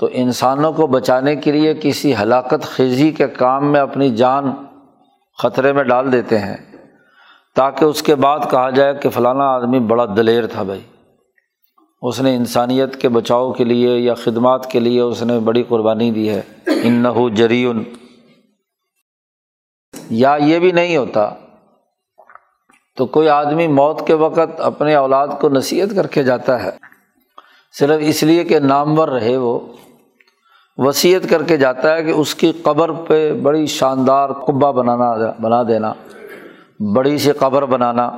تو 0.00 0.08
انسانوں 0.12 0.72
کو 0.72 0.86
بچانے 0.86 1.36
کے 1.36 1.52
لیے 1.52 1.74
کسی 1.74 2.16
ہلاکت 2.16 2.62
خیزی 2.62 3.12
کے 3.12 3.26
کام 3.26 3.72
میں 3.72 3.80
اپنی 3.80 4.16
جان 4.16 4.52
خطرے 5.42 5.72
میں 5.72 5.84
ڈال 5.84 6.12
دیتے 6.12 6.38
ہیں۔ 6.38 6.67
تاکہ 7.54 7.84
اس 7.84 8.02
کے 8.02 8.14
بعد 8.14 8.38
کہا 8.50 8.70
جائے 8.70 8.94
کہ 8.94 9.08
فلانا 9.08 9.44
آدمی 9.44 9.80
بڑا 9.80 10.04
دلیر 10.16 10.46
تھا 10.46 10.62
بھائی۔ 10.62 10.80
اس 12.02 12.20
نے 12.20 12.36
انسانیت 12.36 12.96
کے 12.96 13.08
بچاؤ 13.08 13.52
کے 13.52 13.64
لیے 13.64 13.98
یا 13.98 14.14
خدمات 14.14 14.70
کے 14.70 14.80
لیے 14.80 15.00
اس 15.00 15.22
نے 15.22 15.38
بڑی 15.38 15.62
قربانی 15.68 16.10
دی 16.10 16.30
ہے۔ 16.30 16.42
ان 16.66 16.92
نہ 16.92 17.28
جریون۔ 17.34 17.82
یا 20.10 20.36
یہ 20.40 20.58
بھی 20.58 20.72
نہیں 20.72 20.96
ہوتا 20.96 21.30
تو 22.96 23.06
کوئی 23.06 23.28
آدمی 23.28 23.66
موت 23.66 24.06
کے 24.06 24.14
وقت 24.14 24.60
اپنے 24.60 24.94
اولاد 24.94 25.28
کو 25.40 25.48
نصیحت 25.48 25.88
کر 25.96 26.06
کے 26.06 26.22
جاتا 26.22 26.62
ہے۔ 26.62 26.70
صرف 27.78 28.00
اس 28.00 28.22
لیے 28.22 28.44
کہ 28.44 28.58
نامور 28.58 29.08
رہے 29.08 29.36
وہ۔ 29.36 29.60
وصیت 30.76 31.30
کر 31.30 31.42
کے 31.42 31.56
جاتا 31.56 31.94
ہے 31.94 32.04
کہ 32.04 32.10
اس 32.10 32.34
کی 32.34 32.52
قبر 32.62 32.92
پہ 32.92 33.32
بڑی 33.32 33.66
شاندار 33.66 34.32
قبا 34.32 34.70
بنانا 34.70 35.14
بنا 35.40 35.62
دینا۔ 35.62 35.92
بڑی 36.80 37.18
سی 37.18 37.32
قبر 37.32 37.64
بنانا، 37.64 38.10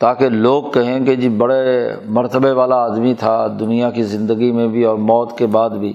تاکہ 0.00 0.28
لوگ 0.28 0.64
کہیں 0.64 1.06
کہ 1.06 1.16
جی 1.16 1.28
بڑے 1.28 1.92
مرتبے 2.04 2.50
والا 2.50 2.76
آدمی 2.76 3.14
تھا، 3.14 3.46
دنیا 3.60 3.90
کی 3.90 4.02
زندگی 4.02 4.52
میں 4.52 4.68
بھی 4.68 4.84
اور 4.84 4.96
موت 4.96 5.38
کے 5.38 5.46
بعد 5.46 5.70
بھی، 5.70 5.92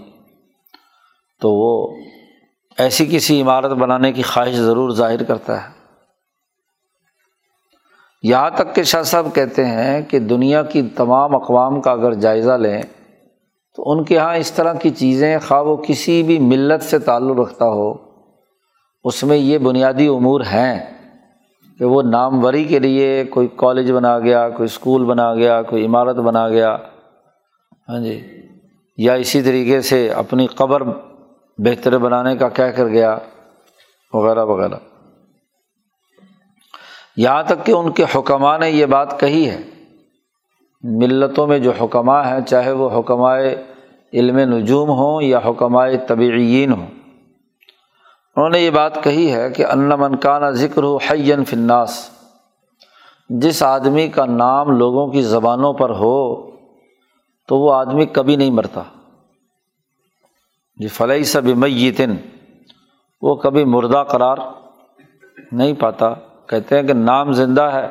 تو 1.42 1.52
وہ 1.52 1.96
ایسی 2.78 3.06
کسی 3.06 3.42
عمارت 3.42 3.72
بنانے 3.72 4.12
کی 4.12 4.22
خواہش 4.22 4.56
ضرور 4.56 4.90
ظاہر 4.90 5.24
کرتا 5.24 5.64
ہے۔ 5.64 5.70
یہاں 8.24 8.50
تک 8.50 8.76
کہ 8.76 8.84
شاہ 8.84 9.02
صاحب 9.02 9.28
کہتے 9.34 9.66
ہیں 9.66 10.02
کہ 10.02 10.20
دنیا 10.20 10.64
کی 10.64 10.82
تمام 10.82 11.36
اقوام 11.36 11.82
کا 11.82 11.92
اگر 11.92 12.14
جائزہ 12.14 12.52
لیں، 12.52 12.82
تو 13.76 13.92
ان 13.92 14.04
کے 14.04 14.16
یہاں 14.16 14.36
اس 14.36 14.52
طرح 14.52 14.74
کی 14.74 14.90
چیزیں 14.90 15.40
خواہ 15.48 15.62
وہ 15.62 15.78
کسی 15.78 16.24
بھی 16.24 16.40
ملت 16.40 16.84
سے 16.84 17.00
تعلق 17.00 17.40
رکھتا 17.40 17.66
ہو، 17.66 17.94
اس 19.04 19.24
میں 19.24 19.38
یہ 19.38 19.58
بنیادی 19.58 20.08
امور 20.08 20.42
ہیں۔ 20.42 21.01
کہ 21.80 21.86
وہ 21.86 22.02
ناموری 22.02 22.64
کے 22.64 22.80
لیے 22.80 23.24
کوئی 23.26 23.48
کالج 23.56 23.92
بنا 23.92 24.20
گیا، 24.20 24.50
کوئی 24.50 24.66
اسکول 24.66 25.06
بنا 25.06 25.36
گیا، 25.36 25.62
کوئی 25.62 25.86
عمارت 25.86 26.16
بنا 26.16 26.50
گیا۔ 26.50 26.78
ہاں 27.90 28.00
جی۔ 28.00 28.28
یا 28.98 29.14
اسی 29.14 29.42
طریقے 29.42 29.82
سے 29.82 30.10
اپنی 30.10 30.48
قبر 30.48 30.84
بہتر 31.58 31.98
بنانے 31.98 32.36
کا 32.36 32.50
کہہ 32.50 32.64
کر 32.64 32.88
گیا، 32.88 33.18
وغیرہ 34.14 34.46
وغیرہ۔ 34.46 34.76
یہاں 37.18 37.44
تک 37.44 37.66
کہ 37.66 37.72
ان 37.72 37.92
کے 37.92 38.06
حکمہ 38.16 38.58
نے 38.58 38.70
یہ 38.70 38.86
بات 38.86 39.20
کہی 39.20 39.50
ہے۔ 39.50 39.62
ملتوں 40.84 41.48
میں 41.48 41.60
جو 41.60 41.72
حکمہ 41.72 42.22
ہیں، 42.26 42.42
چاہے 42.42 42.72
وہ 42.72 43.00
حکمائے 43.00 43.64
علم 44.14 44.38
نجوم 44.38 44.90
ہوں 44.90 45.22
یا 45.22 45.40
حکمائے 45.46 45.98
طبعین 45.98 46.72
ہوں 46.72 47.01
انہوں 48.36 48.50
نے 48.50 48.60
یہ 48.60 48.70
بات 48.70 49.04
کہی 49.04 49.32
ہے 49.32 49.50
کہ 49.50 49.66
ان 49.66 49.90
منکانہ 49.90 50.46
ذکر 50.46 50.84
ہو 50.84 50.98
حین 50.98 51.46
فناس 51.46 52.10
جس 53.30 53.64
آدمی 53.64 54.08
کا 54.08 54.26
نام 54.26 54.72
لوگوں 54.72 55.08
کی 55.08 55.22
زبانوں 55.22 55.74
پر 55.74 55.90
ہو 55.90 56.52
تو 57.48 57.58
وہ 57.58 57.74
آدمی 57.74 58.06
کبھی 58.06 58.36
نہیں 58.36 58.52
مرتا۔ 58.52 58.82
جی 60.78 60.88
فلحی 60.88 61.24
سب 61.24 61.46
میتن 61.46 62.16
وہ 63.22 63.36
کبھی 63.36 63.66
مردہ 63.66 64.04
قرار 64.08 64.38
نہیں 65.52 65.74
پاتا۔ 65.74 66.14
کہتے 66.46 66.76
ہیں 66.76 66.84
کہ 66.84 66.94
نام 66.94 67.32
زندہ 67.32 67.62
ہے 67.62 67.88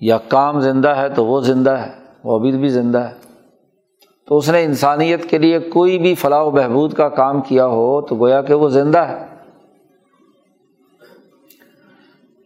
یا 0.00 0.18
کام 0.18 0.60
زندہ 0.60 0.88
ہے 0.88 1.08
تو 1.08 1.24
وہ 1.24 1.40
زندہ 1.40 1.70
ہے، 1.70 1.92
وہ 2.24 2.38
ابھی 2.38 2.52
بھی 2.52 2.68
زندہ 2.68 2.98
ہے۔ 2.98 3.31
تو 4.26 4.38
اس 4.38 4.48
نے 4.48 4.64
انسانیت 4.64 5.30
کے 5.30 5.38
لیے 5.38 5.58
کوئی 5.58 5.98
بھی 5.98 6.14
فلاح 6.14 6.42
و 6.42 6.50
بہبود 6.50 6.92
کا 6.92 7.08
کام 7.08 7.40
کیا 7.40 7.66
ہو 7.66 8.00
تو 8.00 8.16
گویا 8.16 8.42
کہ 8.42 8.54
وہ 8.54 8.68
زندہ 8.68 8.98
ہے۔ 8.98 9.26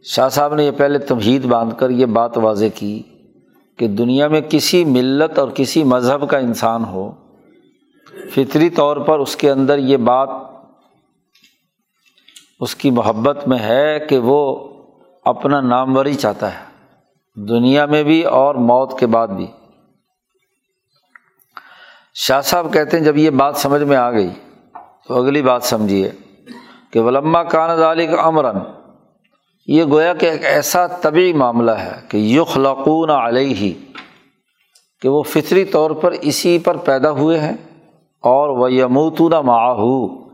شاہ 0.03 0.29
صاحب 0.29 0.55
نے 0.55 0.65
یہ 0.65 0.71
پہلے 0.71 0.99
تمہید 0.99 1.45
باندھ 1.45 1.75
کر 1.79 1.91
یہ 1.91 2.07
بات 2.07 2.39
واضح 2.39 2.65
کی 2.75 3.03
کہ 3.77 3.89
دنیا 3.89 4.29
میں 4.29 4.41
کسی 4.49 4.85
ملت 4.85 5.39
اور 5.39 5.49
کسی 5.49 5.85
مذہب 5.85 6.31
کا 6.31 6.39
انسان 6.39 6.85
ہو، 6.85 7.13
فطری 8.35 8.71
طور 8.71 8.97
پر 8.97 9.19
اس 9.19 9.37
کے 9.37 9.51
اندر 9.51 9.79
یہ 9.79 9.97
بات 9.97 10.29
اس 12.61 12.75
کی 12.75 12.91
محبت 12.91 13.49
میں 13.49 13.59
ہے 13.59 13.99
کہ 14.09 14.19
وہ 14.19 14.69
اپنا 15.25 15.61
ناموری 15.61 16.15
چاہتا 16.15 16.55
ہے۔ 16.55 16.65
دنیا 17.35 17.87
میں 17.87 18.03
بھی 18.03 18.23
اور 18.23 18.55
موت 18.55 18.99
کے 18.99 19.07
بعد 19.07 19.29
بھی۔ 19.29 19.47
شاہ 22.19 22.41
صاحب 22.41 22.73
کہتے 22.73 22.97
ہیں 22.97 23.05
جب 23.05 23.17
یہ 23.17 23.31
بات 23.31 23.57
سمجھ 23.57 23.83
میں 23.83 23.97
آ 23.97 24.11
گئی 24.11 24.29
تو 25.09 25.23
اگلی 25.23 25.43
بات 25.43 25.63
سمجھیے 25.63 26.11
کہ 26.91 27.01
ولما 27.01 27.43
کان 27.43 27.77
ذالک 27.77 28.19
امراً 28.19 28.57
یہ 29.67 29.85
گویا 29.85 30.15
کہ 30.15 30.27
ایک 30.27 30.45
ایسا 30.45 30.87
طبی 30.87 31.33
معاملہ 31.33 31.71
ہے 31.71 31.93
کہ 32.09 32.17
یخلقون 32.17 33.11
علیہ 33.11 33.55
ہی 33.55 33.75
کہ 35.01 35.09
وہ 35.09 35.23
فطری 35.23 35.65
طور 35.65 35.91
پر 35.91 36.11
اسی 36.11 36.59
پر 36.59 36.77
پیدا 36.77 37.11
ہوئے 37.11 37.41
ہیں 37.41 37.57
اور 38.23 38.49
وہ 38.49 38.73
یموتون 38.73 39.33
معاہو 39.47 40.27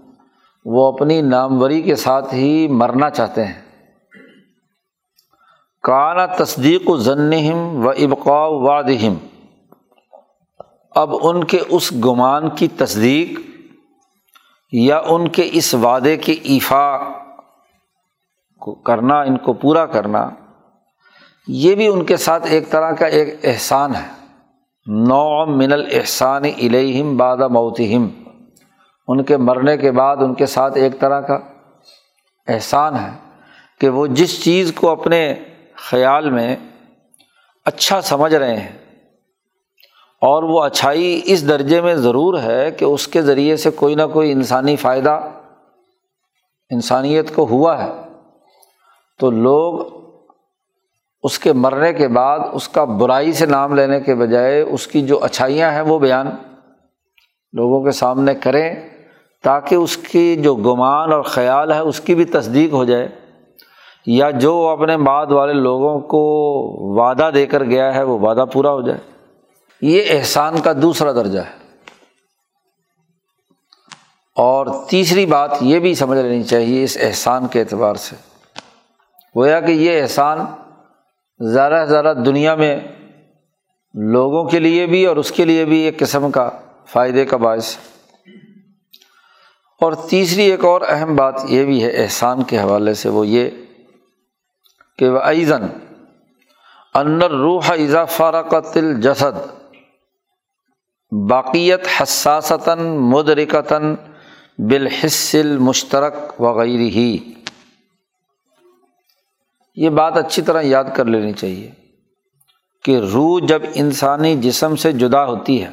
وہ 0.64 0.92
اپنی 0.92 1.20
ناموری 1.20 1.82
کے 1.82 1.96
ساتھ 1.96 2.34
ہی 2.34 2.68
مرنا 2.68 3.10
چاہتے 3.10 3.44
ہیں۔ 3.44 3.60
کانا 5.82 6.26
تصدیق 6.26 6.90
و 6.90 6.96
ضنہم 6.96 7.86
و 7.86 7.90
ابقاء 7.90 8.46
وادہم 8.46 9.14
اب 10.94 11.14
ان 11.22 11.44
کے 11.44 11.58
اس 11.68 11.92
گمان 11.92 12.48
کی 12.48 12.68
تصدیق 12.68 13.40
یا 14.72 14.98
ان 14.98 15.28
کے 15.28 15.48
اس 15.52 15.74
وعدے 15.74 16.16
کے 16.16 16.32
ایفا 16.32 16.98
کو 18.58 18.74
کرنا، 18.74 19.20
ان 19.20 19.36
کو 19.36 19.52
پورا 19.52 19.86
کرنا، 19.86 20.30
یہ 21.48 21.74
بھی 21.74 21.86
ان 21.86 22.04
کے 22.04 22.16
ساتھ 22.16 22.46
ایک 22.46 22.70
طرح 22.70 22.92
کا 22.92 23.06
ایک 23.06 23.34
احسان 23.44 23.94
ہے۔ 23.94 24.08
نو 24.86 25.46
من 25.46 25.72
الحسان 25.72 26.44
الہم 26.44 27.16
باد 27.16 27.36
موتہم۔ 27.36 28.08
ان 29.08 29.24
کے 29.24 29.36
مرنے 29.36 29.76
کے 29.76 29.92
بعد 29.92 30.16
ان 30.16 30.34
کے 30.34 30.46
ساتھ 30.46 30.78
ایک 30.78 31.00
طرح 31.00 31.20
کا 31.20 31.38
احسان 32.48 32.96
ہے 32.96 33.10
کہ 33.80 33.88
وہ 33.88 34.06
جس 34.06 34.44
چیز 34.44 34.72
کو 34.74 34.90
اپنے 34.90 35.34
خیال 35.76 36.30
میں 36.30 36.56
اچھا 37.64 38.00
سمجھ 38.00 38.34
رہے 38.34 38.56
ہیں 38.56 38.81
اور 40.22 40.42
وہ 40.42 40.62
اچھائی 40.62 41.20
اس 41.24 41.48
درجے 41.48 41.80
میں 41.80 41.94
ضرور 41.94 42.38
ہے 42.38 42.70
کہ 42.70 42.84
اس 42.84 43.08
کے 43.08 43.22
ذریعے 43.22 43.56
سے 43.56 43.70
کوئی 43.70 43.94
نہ 43.94 44.02
کوئی 44.12 44.32
انسانی 44.32 44.76
فائدہ، 44.76 45.20
انسانیت 46.70 47.34
کو 47.34 47.46
ہوا 47.50 47.84
ہے۔ 47.84 47.90
تو 49.18 49.30
لوگ 49.30 49.80
اس 51.22 51.38
کے 51.38 51.52
مرنے 51.52 51.92
کے 51.92 52.08
بعد 52.08 52.38
اس 52.52 52.68
کا 52.68 52.84
برائی 52.84 53.32
سے 53.32 53.46
نام 53.46 53.74
لینے 53.74 54.00
کے 54.00 54.14
بجائے 54.14 54.60
اس 54.60 54.86
کی 54.86 55.02
جو 55.02 55.18
اچھائیاں 55.22 55.70
ہیں 55.70 55.80
وہ 55.80 55.98
بیان 55.98 56.26
لوگوں 57.52 57.84
کے 57.84 57.90
سامنے 57.90 58.34
کریں 58.34 58.88
تاکہ 59.44 59.74
اس 59.74 59.96
کی 59.96 60.36
جو 60.36 60.54
گمان 60.54 61.12
اور 61.12 61.22
خیال 61.22 61.72
ہے 61.72 61.78
اس 61.78 62.00
کی 62.00 62.14
بھی 62.14 62.24
تصدیق 62.24 62.72
ہو 62.72 62.84
جائے۔ 62.84 63.08
یا 64.06 64.30
جو 64.30 64.68
اپنے 64.68 64.96
بعد 64.96 65.26
والے 65.26 65.52
لوگوں 65.52 66.00
کو 66.00 66.18
وعدہ 66.96 67.30
دے 67.34 67.46
کر 67.46 67.64
گیا 67.64 67.94
ہے 67.94 68.02
وہ 68.02 68.18
وعدہ 68.18 68.44
پورا 68.52 68.72
ہو 68.72 68.82
جائے۔ 68.82 69.11
یہ 69.82 70.02
احسان 70.10 70.60
کا 70.60 70.72
دوسرا 70.82 71.12
درجہ 71.12 71.40
ہے۔ 71.40 71.62
اور 74.36 74.66
تیسری 74.90 75.26
بات 75.26 75.50
یہ 75.60 75.78
بھی 75.78 75.94
سمجھ 75.94 76.18
لینی 76.18 76.42
چاہیے 76.42 76.84
اس 76.84 76.98
احسان 77.00 77.48
کے 77.48 77.60
اعتبار 77.60 77.94
سے۔ 77.94 78.16
گویا 79.36 79.60
کہ 79.60 79.72
یہ 79.72 80.02
احسان 80.02 80.38
ذرا 81.44 81.84
ذرا 81.84 82.12
دنیا 82.12 82.54
میں 82.54 82.80
لوگوں 83.94 84.44
کے 84.44 84.58
لیے 84.58 84.86
بھی 84.86 85.06
اور 85.06 85.16
اس 85.16 85.32
کے 85.32 85.44
لیے 85.44 85.64
بھی 85.64 85.78
ایک 85.78 85.98
قسم 85.98 86.30
کا 86.30 86.50
فائدے 86.86 87.24
کا 87.24 87.36
باعث 87.36 87.76
اور 89.80 89.92
تیسری 89.92 90.42
ایک 90.42 90.64
اور 90.64 90.80
اہم 90.88 91.16
بات 91.16 91.34
یہ 91.48 91.64
بھی 91.64 91.84
ہے 91.84 91.90
احسان 91.90 92.42
کے 92.42 92.58
حوالے 92.58 92.94
سے، 92.94 93.08
وہ 93.08 93.26
یہ 93.26 93.50
کہ 94.98 95.08
وہ 95.08 95.18
ایزن 95.18 95.62
انر 96.94 97.30
روح 97.30 97.72
اضافہ 97.72 98.42
کا 98.50 98.60
تل 98.60 99.00
جسد 99.00 99.61
باقیت 101.12 101.80
حساستاً 102.00 102.78
مدرکتاً 102.96 103.94
بالحصل 104.58 105.58
مشترک 105.58 106.40
وغیرہ 106.40 106.82
ہی 106.82 107.32
یہ 109.76 109.90
بات 109.90 110.16
اچھی 110.16 110.42
طرح 110.42 110.62
یاد 110.62 110.84
کر 110.96 111.04
لینی 111.04 111.32
چاہیے 111.32 111.70
کہ 112.84 112.98
روح 112.98 113.40
جب 113.46 113.62
انسانی 113.74 114.40
جسم 114.40 114.76
سے 114.76 114.92
جدا 114.92 115.24
ہوتی 115.24 115.64
ہے، 115.64 115.70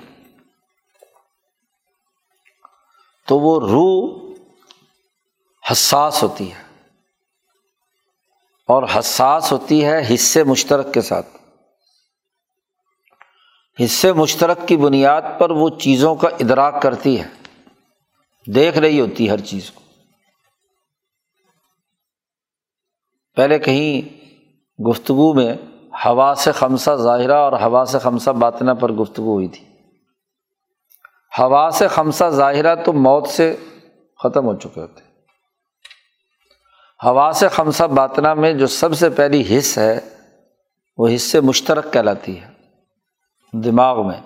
تو 3.27 3.39
وہ 3.39 3.59
روح 3.59 4.19
حساس 5.71 6.23
ہوتی 6.23 6.51
ہے 6.51 6.63
اور 8.67 8.83
حساس 8.99 9.51
ہوتی 9.51 9.85
ہے 9.85 10.15
حصے 10.15 10.43
مشترک 10.43 10.93
کے 10.93 11.01
ساتھ۔ 11.01 11.38
حصے 13.83 14.13
مشترک 14.13 14.67
کی 14.67 14.77
بنیاد 14.77 15.21
پر 15.39 15.49
وہ 15.49 15.69
چیزوں 15.69 16.15
کا 16.15 16.27
ادراک 16.27 16.81
کرتی 16.81 17.21
ہے۔ 17.21 17.27
دیکھ 18.51 18.77
رہی 18.77 18.99
ہوتی 18.99 19.25
ہے 19.25 19.31
ہر 19.31 19.39
چیز 19.39 19.71
کو۔ 19.71 19.81
پہلے 23.35 23.59
کہیں 23.59 24.19
گفتگو 24.89 25.33
میں 25.33 25.53
ہوا 26.05 26.33
سے 26.37 26.51
خمسہ 26.51 26.91
ظاہرہ 26.95 27.33
اور 27.33 27.51
ہوا 27.51 27.85
سے 27.85 27.99
خمسہ 27.99 28.29
باطنہ 28.29 28.71
پر 28.71 28.91
گفتگو 28.91 29.33
ہوئی 29.33 29.47
تھی۔ 29.47 29.65
ہوا 31.39 31.69
سے 31.73 31.87
خمسہ 31.87 32.29
ظاہرہ 32.29 32.75
تو 32.75 32.93
موت 32.93 33.27
سے 33.27 33.55
ختم 34.23 34.45
ہو 34.45 34.55
چکے 34.55 34.81
ہوتے۔ 34.81 35.01
ہوا 37.03 37.31
سے 37.35 37.47
خمسہ 37.47 37.83
باطنہ 37.83 38.33
میں 38.33 38.53
جو 38.53 38.67
سب 38.67 38.97
سے 38.97 39.09
پہلی 39.09 39.57
حص 39.57 39.77
ہے، 39.77 39.99
وہ 40.97 41.09
حصے 41.15 41.41
مشترک 41.41 41.93
کہلاتی 41.93 42.41
ہے۔ 42.41 42.48
دماغ 43.53 44.07
میں 44.07 44.21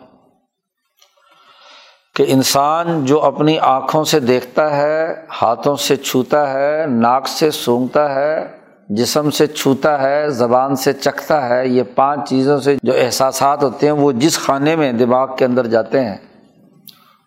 کہ 2.15 2.25
انسان 2.27 3.05
جو 3.05 3.21
اپنی 3.21 3.59
آنکھوں 3.59 4.03
سے 4.03 4.19
دیکھتا 4.19 4.77
ہے، 4.77 5.25
ہاتھوں 5.41 5.75
سے 5.75 5.95
چھوتا 5.95 6.53
ہے، 6.53 6.85
ناک 6.87 7.27
سے 7.27 7.51
سونگتا 7.51 8.15
ہے، 8.15 8.57
جسم 8.89 9.29
سے 9.29 9.47
چھوتا 9.47 10.01
ہے، 10.01 10.29
زبان 10.29 10.75
سے 10.75 10.93
چکھتا 10.93 11.49
ہے، 11.49 11.67
یہ 11.67 11.83
پانچ 11.95 12.29
چیزوں 12.29 12.59
سے 12.59 12.75
جو 12.83 12.93
احساسات 12.95 13.63
ہوتے 13.63 13.85
ہیں، 13.85 13.93
وہ 13.93 14.11
جس 14.11 14.39
خانے 14.39 14.75
میں 14.75 14.91
دماغ 14.91 15.35
کے 15.35 15.45
اندر 15.45 15.67
جاتے 15.67 16.05
ہیں، 16.05 16.17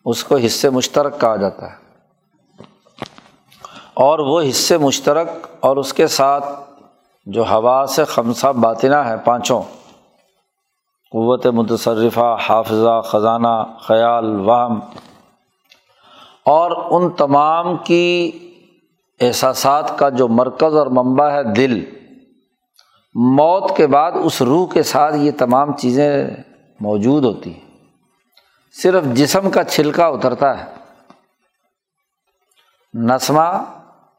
اس 0.05 0.25
کو 0.25 0.37
حصے 0.37 0.71
مشترک 0.71 1.21
کہا 1.21 1.37
جاتا 1.37 1.67
ہے۔ 1.67 1.87
اور 3.95 4.19
وہ 4.19 4.43
حصے 4.51 4.79
مشترک 4.79 5.29
اور 5.61 5.77
اس 5.77 5.93
کے 5.93 6.07
ساتھ 6.07 6.45
جو 7.27 7.43
ہوا 7.51 7.85
سے 7.89 8.05
خمسہ 8.05 8.47
باطنہ 8.47 8.97
ہے 8.97 9.17
پانچوں۔ 9.25 9.63
قوت 11.11 11.47
متصرفہ، 11.47 12.37
حافظہ، 12.49 13.01
خزانہ، 13.05 13.79
خیال، 13.81 14.41
وہم 14.41 14.81
اور 16.45 16.71
ان 16.91 17.11
تمام 17.11 17.77
کی 17.77 18.31
احساسات 19.21 19.99
کا 19.99 20.09
جو 20.09 20.29
مرکز 20.29 20.77
اور 20.77 20.87
منبع 20.87 21.29
ہے 21.29 21.43
دل۔ 21.43 21.85
موت 23.15 23.77
کے 23.77 23.87
بعد 23.87 24.13
اس 24.25 24.43
روح 24.43 24.73
کے 24.73 24.83
ساتھ 24.83 25.17
یہ 25.17 25.31
تمام 25.39 25.77
چیزیں 25.77 26.31
موجود 26.81 27.25
ہوتی 27.25 27.55
ہیں۔ 27.55 27.61
صرف 28.83 29.05
جسم 29.05 29.51
کا 29.51 29.65
چھلکا 29.65 30.07
اترتا 30.07 30.65
ہے۔ 30.65 30.65
نسمہ 32.95 33.65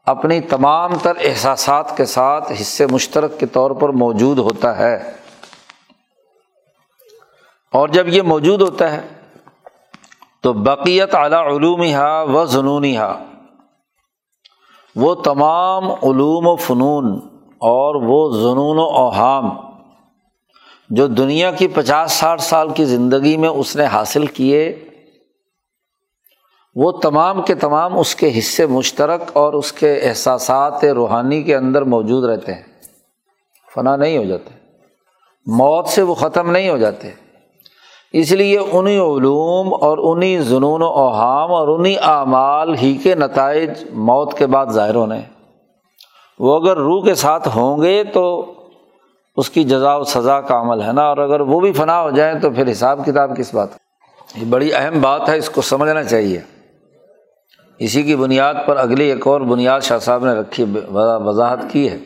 اپنی 0.06 0.40
تمام 0.40 0.90
تر 1.02 1.12
احساسات 1.20 1.96
کے 1.96 2.04
ساتھ 2.04 2.52
حصے 2.52 2.86
مشترک 2.86 3.38
کے 3.38 3.46
طور 3.46 3.70
پر 3.70 3.88
موجود 3.88 4.38
ہوتا 4.38 4.78
ہے۔ 4.78 5.12
اور 7.72 7.88
جب 7.88 8.08
یہ 8.08 8.22
موجود 8.22 8.62
ہوتا 8.62 8.92
ہے 8.92 9.00
تو 10.42 10.52
بقیت 10.52 11.14
اعلیٰ 11.14 11.46
علوم 11.46 11.82
ہا 11.82 12.22
و 12.22 12.44
جنونی 12.44 12.96
ہا 12.96 13.24
وہ 14.96 15.14
تمام 15.14 15.90
علوم 15.90 16.46
و 16.46 16.56
فنون 16.56 17.18
اور 17.48 17.94
وہ 17.94 18.36
جنون 18.36 18.78
و 18.78 18.82
اوہام 18.82 19.50
جو 20.90 21.06
دنیا 21.06 21.50
کی 21.50 21.68
پچاس 21.68 22.12
ساٹھ 22.12 22.42
سال 22.42 22.70
کی 22.70 22.84
زندگی 22.84 23.36
میں 23.36 23.48
اس 23.48 23.76
نے 23.76 23.84
حاصل 23.84 24.26
کیے، 24.26 24.84
وہ 26.74 26.92
تمام 26.92 27.42
کے 27.42 27.54
تمام 27.54 27.98
اس 27.98 28.16
کے 28.16 28.38
حصے 28.38 28.66
مشترک 28.66 29.20
اور 29.32 29.52
اس 29.52 29.72
کے 29.72 29.94
احساسات 29.94 30.84
روحانی 30.84 31.42
کے 31.42 31.56
اندر 31.56 31.82
موجود 31.82 32.24
رہتے 32.24 32.54
ہیں۔ 32.54 32.62
فنا 33.74 33.96
نہیں 33.96 34.18
ہو 34.18 34.24
جاتے۔ 34.24 34.50
موت 35.46 35.86
سے 35.86 36.02
وہ 36.02 36.14
ختم 36.14 36.50
نہیں 36.50 36.70
ہو 36.70 36.76
جاتے۔ 36.76 37.27
اس 38.12 38.32
لیے 38.32 38.58
انہیں 38.58 38.98
علوم 38.98 39.74
اور 39.74 39.98
انہیں 39.98 40.40
جنون 40.40 40.82
و 40.82 40.86
اوہام 40.86 41.52
اور 41.52 41.68
انہیں 41.68 41.96
اعمال 42.02 42.74
ہی 42.74 42.94
کے 42.94 43.14
نتائج 43.14 43.70
موت 43.92 44.34
کے 44.38 44.46
بعد 44.46 44.66
ظاہر 44.66 44.94
ہونے 44.94 45.20
وہ 46.40 46.60
اگر 46.60 46.76
روح 46.76 47.04
کے 47.04 47.14
ساتھ 47.14 47.48
ہوں 47.56 47.82
گے 47.82 48.02
تو 48.04 48.24
اس 49.36 49.50
کی 49.50 49.64
جزا 49.64 49.96
و 49.96 50.04
سزا 50.04 50.40
کا 50.40 50.60
عمل 50.60 50.82
ہے 50.82 50.92
نا، 50.92 51.02
اور 51.02 51.16
اگر 51.16 51.40
وہ 51.40 51.60
بھی 51.60 51.72
فنا 51.72 52.00
ہو 52.02 52.10
جائیں 52.10 52.38
تو 52.38 52.50
پھر 52.50 52.70
حساب 52.70 53.04
کتاب 53.06 53.36
کس 53.36 53.54
بات 53.54 53.68
یہ 54.36 54.44
بڑی 54.50 54.72
اہم 54.74 55.00
بات 55.00 55.28
ہے، 55.28 55.36
اس 55.36 55.50
کو 55.50 55.62
سمجھنا 55.62 56.02
چاہیے۔ 56.02 56.40
اسی 57.78 58.02
کی 58.02 58.16
بنیاد 58.16 58.54
پر 58.66 58.76
اگلی 58.76 59.04
ایک 59.04 59.26
اور 59.26 59.40
بنیاد 59.40 59.80
شاہ 59.80 59.98
صاحب 59.98 60.24
نے 60.24 60.32
رکھی، 60.32 60.64
وضاحت 60.92 61.58
کی 61.72 61.88
ہے۔ 61.90 61.98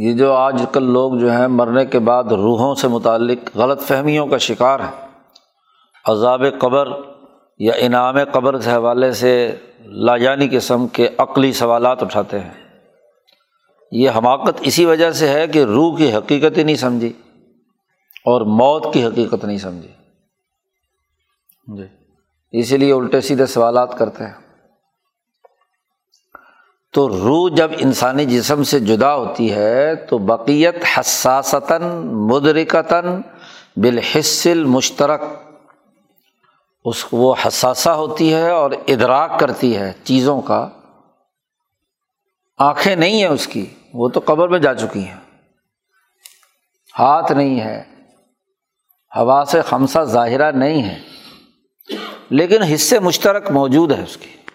یہ 0.00 0.12
جو 0.12 0.32
آج 0.32 0.64
کل 0.72 0.82
لوگ 0.82 1.14
جو 1.14 1.32
ہیں 1.32 1.48
مرنے 1.48 1.86
کے 1.86 1.98
بعد 1.98 2.24
روحوں 2.24 2.74
سے 2.74 2.88
متعلق 2.88 3.56
غلط 3.56 3.80
فہمیوں 3.80 4.26
کا 4.26 4.38
شکار 4.38 4.80
ہے 4.80 5.06
عذاب 6.04 6.42
قبر 6.58 6.88
یا 7.58 7.72
انعام 7.76 8.16
قبر 8.32 8.58
کے 8.58 8.70
حوالے 8.70 9.12
سے 9.12 9.56
لاجانی 9.80 10.44
یعنی 10.44 10.56
قسم 10.56 10.88
کے 10.88 11.08
عقلی 11.18 11.52
سوالات 11.52 12.02
اٹھاتے 12.02 12.40
ہیں۔ 12.40 12.50
یہ 13.92 14.10
حماقت 14.10 14.52
اسی 14.60 14.84
وجہ 14.84 15.10
سے 15.10 15.28
ہے 15.28 15.46
کہ 15.46 15.64
روح 15.64 15.96
کی 15.96 16.12
حقیقت 16.12 16.58
ہی 16.58 16.62
نہیں 16.62 16.76
سمجھی 16.76 17.12
اور 18.24 18.40
موت 18.40 18.94
کی 18.94 19.04
حقیقت 19.04 19.44
نہیں 19.44 19.58
سمجھی۔ 19.58 19.88
جی 21.76 21.84
اسی 22.52 22.76
لیے 22.76 22.92
الٹے 22.92 23.20
سیدھے 23.20 23.46
سوالات 23.46 23.98
کرتے 23.98 24.24
ہیں۔ 24.24 24.47
تو 26.92 27.08
روح 27.08 27.50
جب 27.56 27.70
انسانی 27.78 28.24
جسم 28.24 28.62
سے 28.62 28.80
جدا 28.80 29.14
ہوتی 29.14 29.52
ہے 29.52 29.94
تو 29.94 30.18
بقیت 30.18 30.76
حساستاً، 30.98 31.82
مدرکتاً 32.06 33.20
بالحصل 33.76 34.64
مشترک 34.64 35.20
اس 36.84 37.04
کو 37.04 37.16
وہ 37.16 37.34
حساسہ 37.46 37.90
ہوتی 37.90 38.34
ہے 38.34 38.50
اور 38.50 38.70
ادراک 38.88 39.40
کرتی 39.40 39.76
ہے 39.76 39.92
چیزوں 40.04 40.40
کا۔ 40.40 40.68
آنکھیں 42.58 42.96
نہیں 42.96 43.18
ہیں 43.18 43.26
اس 43.26 43.46
کی، 43.46 43.66
وہ 43.94 44.08
تو 44.08 44.20
قبر 44.24 44.48
میں 44.48 44.58
جا 44.58 44.74
چکی 44.74 45.08
ہیں۔ 45.08 45.16
ہاتھ 46.98 47.32
نہیں 47.32 47.60
ہے، 47.60 47.82
ہوا 49.16 49.44
سے 49.48 49.62
خمسہ 49.62 49.98
ظاہرہ 50.04 50.52
نہیں 50.52 50.82
ہے۔ 50.82 50.98
لیکن 52.30 52.62
حصے 52.62 52.98
مشترک 52.98 53.50
موجود 53.50 53.92
ہے 53.92 54.02
اس 54.02 54.16
کی۔ 54.16 54.47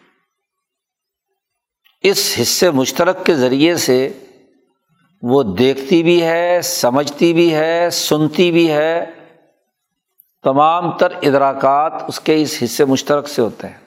اس 2.03 2.35
حصے 2.41 2.71
مشترک 2.71 3.25
کے 3.25 3.35
ذریعے 3.35 3.75
سے 3.75 4.09
وہ 5.21 5.43
دیکھتی 5.43 6.03
بھی 6.03 6.23
ہے، 6.23 6.61
سمجھتی 6.61 7.33
بھی 7.33 7.53
ہے، 7.55 7.89
سنتی 7.89 8.51
بھی 8.51 8.71
ہے، 8.71 9.05
تمام 10.43 10.91
تر 10.91 11.11
ادراکات 11.21 11.93
اس 12.07 12.19
کے 12.19 12.41
اس 12.41 12.57
حصے 12.63 12.85
مشترک 12.85 13.27
سے 13.27 13.41
ہوتے 13.41 13.67
ہیں۔ 13.67 13.77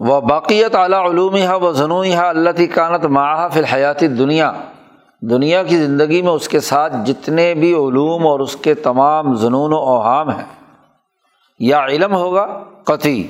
وہ 0.00 0.20
باقیت 0.20 0.74
اعلیٰ 0.74 1.08
علوم 1.10 1.36
ہا 1.36 1.54
و 1.54 1.72
ضنوع 1.72 2.04
اللہ 2.16 2.74
کانت 2.74 3.04
ماہ 3.04 3.48
فی 3.48 3.58
الحیاتی 3.58 4.08
دنیا۔ 4.08 4.52
دنیا 5.20 5.62
کی 5.62 5.76
زندگی 5.76 6.22
میں 6.22 6.32
اس 6.32 6.48
کے 6.48 6.60
ساتھ 6.60 6.92
جتنے 7.04 7.54
بھی 7.54 7.72
علوم 7.72 8.26
اور 8.26 8.40
اس 8.40 8.56
کے 8.56 8.74
تمام 8.74 9.34
جنون 9.34 9.72
و 9.72 9.76
اوہام 9.76 10.30
ہیں، 10.30 10.46
یا 11.58 11.84
علم 11.86 12.14
ہوگا، 12.14 12.64
قطعی۔ 12.84 13.26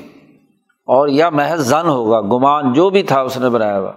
اور 0.89 1.09
یا 1.09 1.31
محض 1.31 1.69
زن 1.69 1.87
ہوگا، 1.87 2.21
گمان 2.21 2.73
جو 2.73 2.91
بھی 2.91 3.03
تھا 3.03 3.21
اس 3.21 3.37
نے 3.37 3.49
بنایا 3.49 3.79
ہوا۔ 3.79 3.93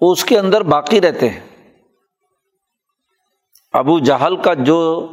وہ 0.00 0.12
اس 0.12 0.24
کے 0.24 0.38
اندر 0.38 0.60
باقی 0.60 1.00
رہتے 1.00 1.28
ہیں۔ 1.28 1.40
ابو 3.72 3.98
جہل 3.98 4.36
کا 4.36 4.54
جو 4.54 5.08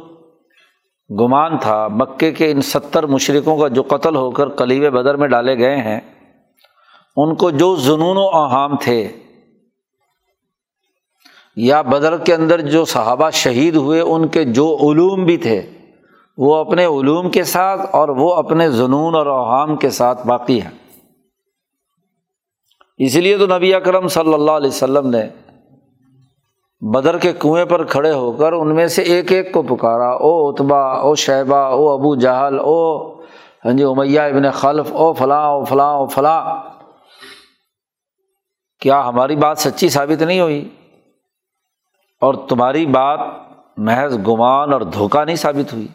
گمان 1.10 1.58
تھا، 1.58 1.88
مکے 1.88 2.32
کے 2.32 2.50
ان 2.50 2.60
ستر 2.60 3.06
مشرقوں 3.06 3.58
کا 3.58 3.68
جو 3.68 3.82
قتل 3.82 4.16
ہو 4.16 4.30
کر 4.30 4.48
کلیب 4.48 4.92
بدر 4.92 5.16
میں 5.16 5.28
ڈالے 5.28 5.58
گئے 5.58 5.76
ہیں، 5.76 6.00
ان 7.16 7.34
کو 7.34 7.50
جو 7.50 7.76
جنون 7.76 8.16
و 8.16 8.28
اہام 8.28 8.76
تھے، 8.76 9.12
یا 11.56 11.82
بدر 11.82 12.18
کے 12.18 12.34
اندر 12.34 12.60
جو 12.60 12.84
صحابہ 12.84 13.30
شہید 13.30 13.76
ہوئے، 13.76 14.00
ان 14.00 14.28
کے 14.28 14.44
جو 14.44 14.76
علوم 14.76 15.24
بھی 15.24 15.36
تھے 15.36 15.77
وہ 16.38 16.56
اپنے 16.56 16.84
علوم 16.84 17.30
کے 17.30 17.44
ساتھ 17.44 17.80
اور 17.92 18.08
وہ 18.08 18.34
اپنے 18.34 18.72
جنون 18.72 19.14
اور 19.14 19.26
اوہام 19.26 19.76
کے 19.76 19.90
ساتھ 19.90 20.26
باقی 20.26 20.62
ہیں۔ 20.62 20.70
اس 22.98 23.16
لیے 23.16 23.38
تو 23.38 23.46
نبی 23.46 23.74
اکرم 23.74 24.08
صلی 24.08 24.34
اللہ 24.34 24.50
علیہ 24.50 24.68
وسلم 24.68 25.08
نے 25.10 25.28
بدر 26.80 27.18
کے 27.18 27.32
کنویں 27.32 27.64
پر 27.64 27.84
کھڑے 27.84 28.12
ہو 28.12 28.32
کر 28.32 28.52
ان 28.52 28.74
میں 28.74 28.86
سے 28.86 29.02
ایک 29.02 29.32
ایک 29.32 29.52
کو 29.52 29.62
پکارا۔ 29.62 30.08
او 30.08 30.48
اتبا 30.48 30.80
او 30.80 31.14
شہبہ 31.14 31.56
او 31.56 31.88
ابو 31.88 32.14
جہل، 32.16 32.58
او 32.58 33.12
ہاں 33.64 33.72
جی 33.72 33.84
امیہ 33.84 34.20
ابن 34.20 34.50
خلف، 34.50 34.92
او 34.92 35.12
فلاں 35.12 35.46
او 35.46 35.64
فلاں 35.64 35.94
او 35.94 36.06
فلاں۔ 36.06 36.62
کیا 38.80 39.08
ہماری 39.08 39.36
بات 39.36 39.58
سچی 39.58 39.88
ثابت 39.88 40.22
نہیں 40.22 40.40
ہوئی؟ 40.40 40.68
اور 42.20 42.34
تمہاری 42.34 42.86
بات 42.86 43.20
محض 43.76 44.18
گمان 44.28 44.72
اور 44.72 44.80
دھوکہ 44.80 45.24
نہیں 45.24 45.36
ثابت 45.36 45.72
ہوئی؟ 45.72 45.86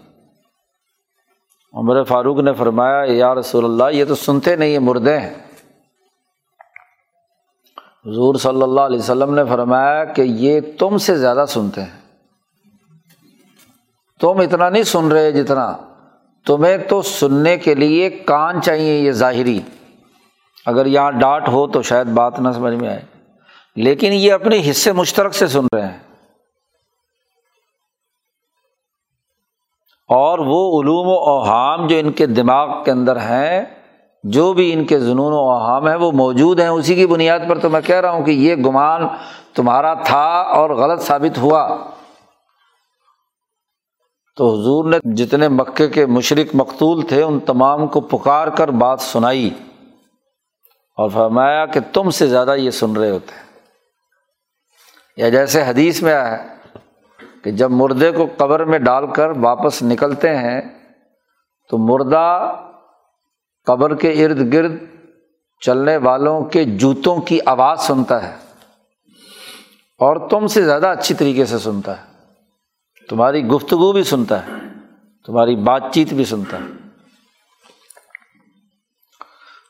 عمر 1.73 2.03
فاروق 2.03 2.39
نے 2.39 2.53
فرمایا، 2.53 3.03
یا 3.07 3.35
رسول 3.35 3.65
اللہ، 3.65 3.97
یہ 3.97 4.05
تو 4.05 4.15
سنتے 4.15 4.55
نہیں 4.55 4.71
ہیں 4.71 4.79
مردے 4.79 5.19
ہیں۔ 5.19 5.33
حضور 8.05 8.35
صلی 8.35 8.61
اللہ 8.61 8.81
علیہ 8.81 8.99
وسلم 8.99 9.33
نے 9.33 9.45
فرمایا 9.45 10.05
کہ 10.05 10.21
یہ 10.21 10.59
تم 10.79 10.97
سے 10.97 11.17
زیادہ 11.17 11.45
سنتے 11.47 11.81
ہیں۔ 11.81 12.01
تم 14.19 14.37
اتنا 14.37 14.69
نہیں 14.69 14.83
سن 14.83 15.07
رہے 15.11 15.31
جتنا۔ 15.31 15.77
تمہیں 16.45 16.77
تو 16.77 17.01
سننے 17.01 17.57
کے 17.57 17.75
لیے 17.75 18.09
کان 18.09 18.61
چاہیے، 18.61 18.99
یہ 18.99 19.11
ظاہری۔ 19.11 19.59
اگر 20.65 20.85
یہاں 20.85 21.11
ڈانٹ 21.11 21.47
ہو 21.47 21.67
تو 21.67 21.81
شاید 21.81 22.07
بات 22.07 22.39
نہ 22.39 22.49
سمجھ 22.51 22.75
میں 22.75 22.89
آئے۔ 22.89 23.01
لیکن 23.75 24.13
یہ 24.13 24.31
اپنے 24.31 24.69
حصے 24.69 24.91
مشترک 24.91 25.33
سے 25.33 25.47
سن 25.47 25.65
رہے 25.75 25.81
ہیں۔ 25.81 26.12
اور 30.13 30.39
وہ 30.39 30.81
علوم 30.81 31.07
و 31.07 31.13
اوہام 31.13 31.87
جو 31.87 31.97
ان 31.97 32.11
کے 32.11 32.25
دماغ 32.25 32.83
کے 32.83 32.91
اندر 32.91 33.15
ہیں، 33.15 33.65
جو 34.23 34.53
بھی 34.53 34.73
ان 34.73 34.85
کے 34.85 34.99
جنون 34.99 35.33
و 35.33 35.37
اوہام 35.37 35.87
ہیں، 35.87 35.95
وہ 35.95 36.11
موجود 36.11 36.59
ہیں۔ 36.59 36.67
اسی 36.67 36.95
کی 36.95 37.07
بنیاد 37.07 37.39
پر 37.49 37.57
تو 37.57 37.69
میں 37.69 37.81
کہہ 37.81 37.95
رہا 37.95 38.11
ہوں 38.11 38.23
کہ 38.23 38.31
یہ 38.31 38.55
گمان 38.55 39.07
تمہارا 39.53 39.93
تھا 39.93 40.41
اور 40.41 40.69
غلط 40.69 41.01
ثابت 41.01 41.37
ہوا۔ 41.37 41.77
تو 44.35 44.59
حضور 44.59 44.85
نے 44.85 44.97
جتنے 45.15 45.49
مکے 45.49 45.87
کے 45.87 46.05
مشرق 46.05 46.55
مقتول 46.55 47.01
تھے، 47.01 47.23
ان 47.23 47.39
تمام 47.39 47.87
کو 47.87 48.01
پکار 48.01 48.47
کر 48.47 48.67
بات 48.67 49.01
سنائی 49.01 49.49
اور 50.97 51.09
فرمایا 51.09 51.65
کہ 51.65 51.79
تم 51.93 52.09
سے 52.09 52.27
زیادہ 52.27 52.55
یہ 52.55 52.69
سن 52.69 52.95
رہے 52.95 53.09
ہوتے 53.09 53.35
ہیں۔ 53.35 53.43
یا 55.17 55.29
جیسے 55.29 55.63
حدیث 55.63 56.03
میں 56.03 56.13
آیا 56.13 56.52
کہ 57.43 57.51
جب 57.51 57.71
مردے 57.71 58.11
کو 58.11 58.27
قبر 58.37 58.63
میں 58.63 58.79
ڈال 58.79 59.11
کر 59.11 59.29
واپس 59.29 59.83
نکلتے 59.83 60.37
ہیں، 60.37 60.61
تو 61.69 61.77
مردہ 61.77 62.55
قبر 63.65 63.95
کے 63.95 64.25
ارد 64.25 64.53
گرد 64.53 64.71
چلنے 65.61 65.97
والوں 65.97 66.43
کے 66.43 66.63
جوتوں 66.63 67.21
کی 67.21 67.39
آواز 67.45 67.81
سنتا 67.81 68.29
ہے 68.29 68.35
اور 69.99 70.29
تم 70.29 70.47
سے 70.47 70.63
زیادہ 70.63 70.87
اچھی 70.87 71.15
طریقے 71.15 71.45
سے 71.45 71.57
سنتا 71.57 71.97
ہے۔ 71.97 72.13
تمہاری 73.09 73.47
گفتگو 73.47 73.91
بھی 73.91 74.03
سنتا 74.03 74.45
ہے، 74.45 74.51
تمہاری 75.25 75.55
بات 75.55 75.83
چیت 75.91 76.13
بھی 76.13 76.25
سنتا 76.25 76.57
ہے۔ 76.57 76.89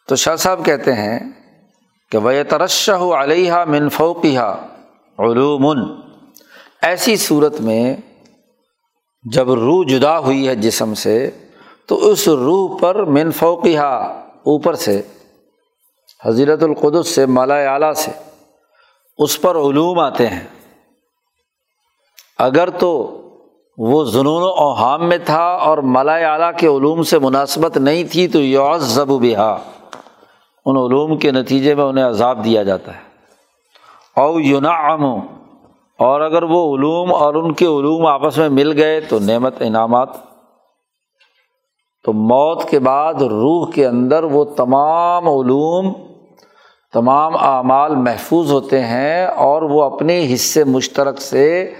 تو 0.07 0.15
شاہ 0.15 0.35
صاحب 0.35 0.65
کہتے 0.65 0.93
ہیں 0.93 1.19
کہ 2.11 2.17
وہ 2.17 2.31
ترشہ 2.49 3.03
علیہ 3.21 3.53
منفوقیہ 3.67 4.39
علوم 5.19 5.83
ایسی 6.83 7.15
صورت 7.15 7.61
میں 7.61 7.95
جب 9.33 9.51
روح 9.51 9.85
جدا 9.85 10.19
ہوئی 10.19 10.47
ہے 10.47 10.55
جسم 10.55 10.93
سے، 10.93 11.29
تو 11.85 12.09
اس 12.09 12.27
روح 12.27 12.77
پر 12.79 13.03
منفوقیہ 13.03 13.79
اوپر 13.79 14.73
سے، 14.73 15.01
حضرت 16.25 16.63
القدس 16.63 17.07
سے، 17.07 17.25
مالا 17.25 17.55
اعلیٰ 17.55 17.93
سے، 17.93 18.11
اس 19.17 19.41
پر 19.41 19.55
علوم 19.55 19.99
آتے 19.99 20.27
ہیں۔ 20.27 20.47
اگر 22.37 22.69
تو 22.69 23.21
وہ 23.77 24.05
جنون 24.05 24.43
و 24.43 24.47
اوہام 24.47 25.09
میں 25.09 25.17
تھا 25.25 25.43
اور 25.43 25.77
ملا 25.77 26.15
اعلیٰ 26.15 26.51
کے 26.57 26.67
علوم 26.67 27.03
سے 27.03 27.19
مناسبت 27.19 27.77
نہیں 27.77 28.03
تھی، 28.03 28.27
تو 28.27 28.39
یوز 28.39 28.81
ضب 28.81 29.07
بہا۔ 29.07 29.57
ان 30.65 30.77
علوم 30.77 31.17
کے 31.17 31.31
نتیجے 31.31 31.75
میں 31.75 31.83
انہیں 31.83 32.05
عذاب 32.05 32.45
دیا 32.45 32.63
جاتا 32.63 32.95
ہے۔ 32.95 33.01
او 34.21 34.39
یونا 34.39 34.95
اور 36.03 36.21
اگر 36.21 36.43
وہ 36.43 36.77
علوم 36.77 37.13
اور 37.13 37.33
ان 37.33 37.53
کے 37.53 37.65
علوم 37.65 38.05
آپس 38.05 38.37
میں 38.37 38.49
مل 38.49 38.77
گئے 38.77 39.01
تو 39.01 39.19
نعمت 39.19 39.55
انعامات۔ 39.59 40.09
تو 42.03 42.13
موت 42.13 42.69
کے 42.69 42.79
بعد 42.79 43.13
روح 43.13 43.71
کے 43.71 43.87
اندر 43.87 44.23
وہ 44.23 44.43
تمام 44.43 45.29
علوم، 45.29 45.93
تمام 46.93 47.35
اعمال 47.35 47.95
محفوظ 47.95 48.51
ہوتے 48.51 48.83
ہیں 48.83 49.25
اور 49.25 49.61
وہ 49.61 49.83
اپنے 49.83 50.33
حصے 50.33 50.63
مشترک 50.63 51.21
سے 51.21 51.73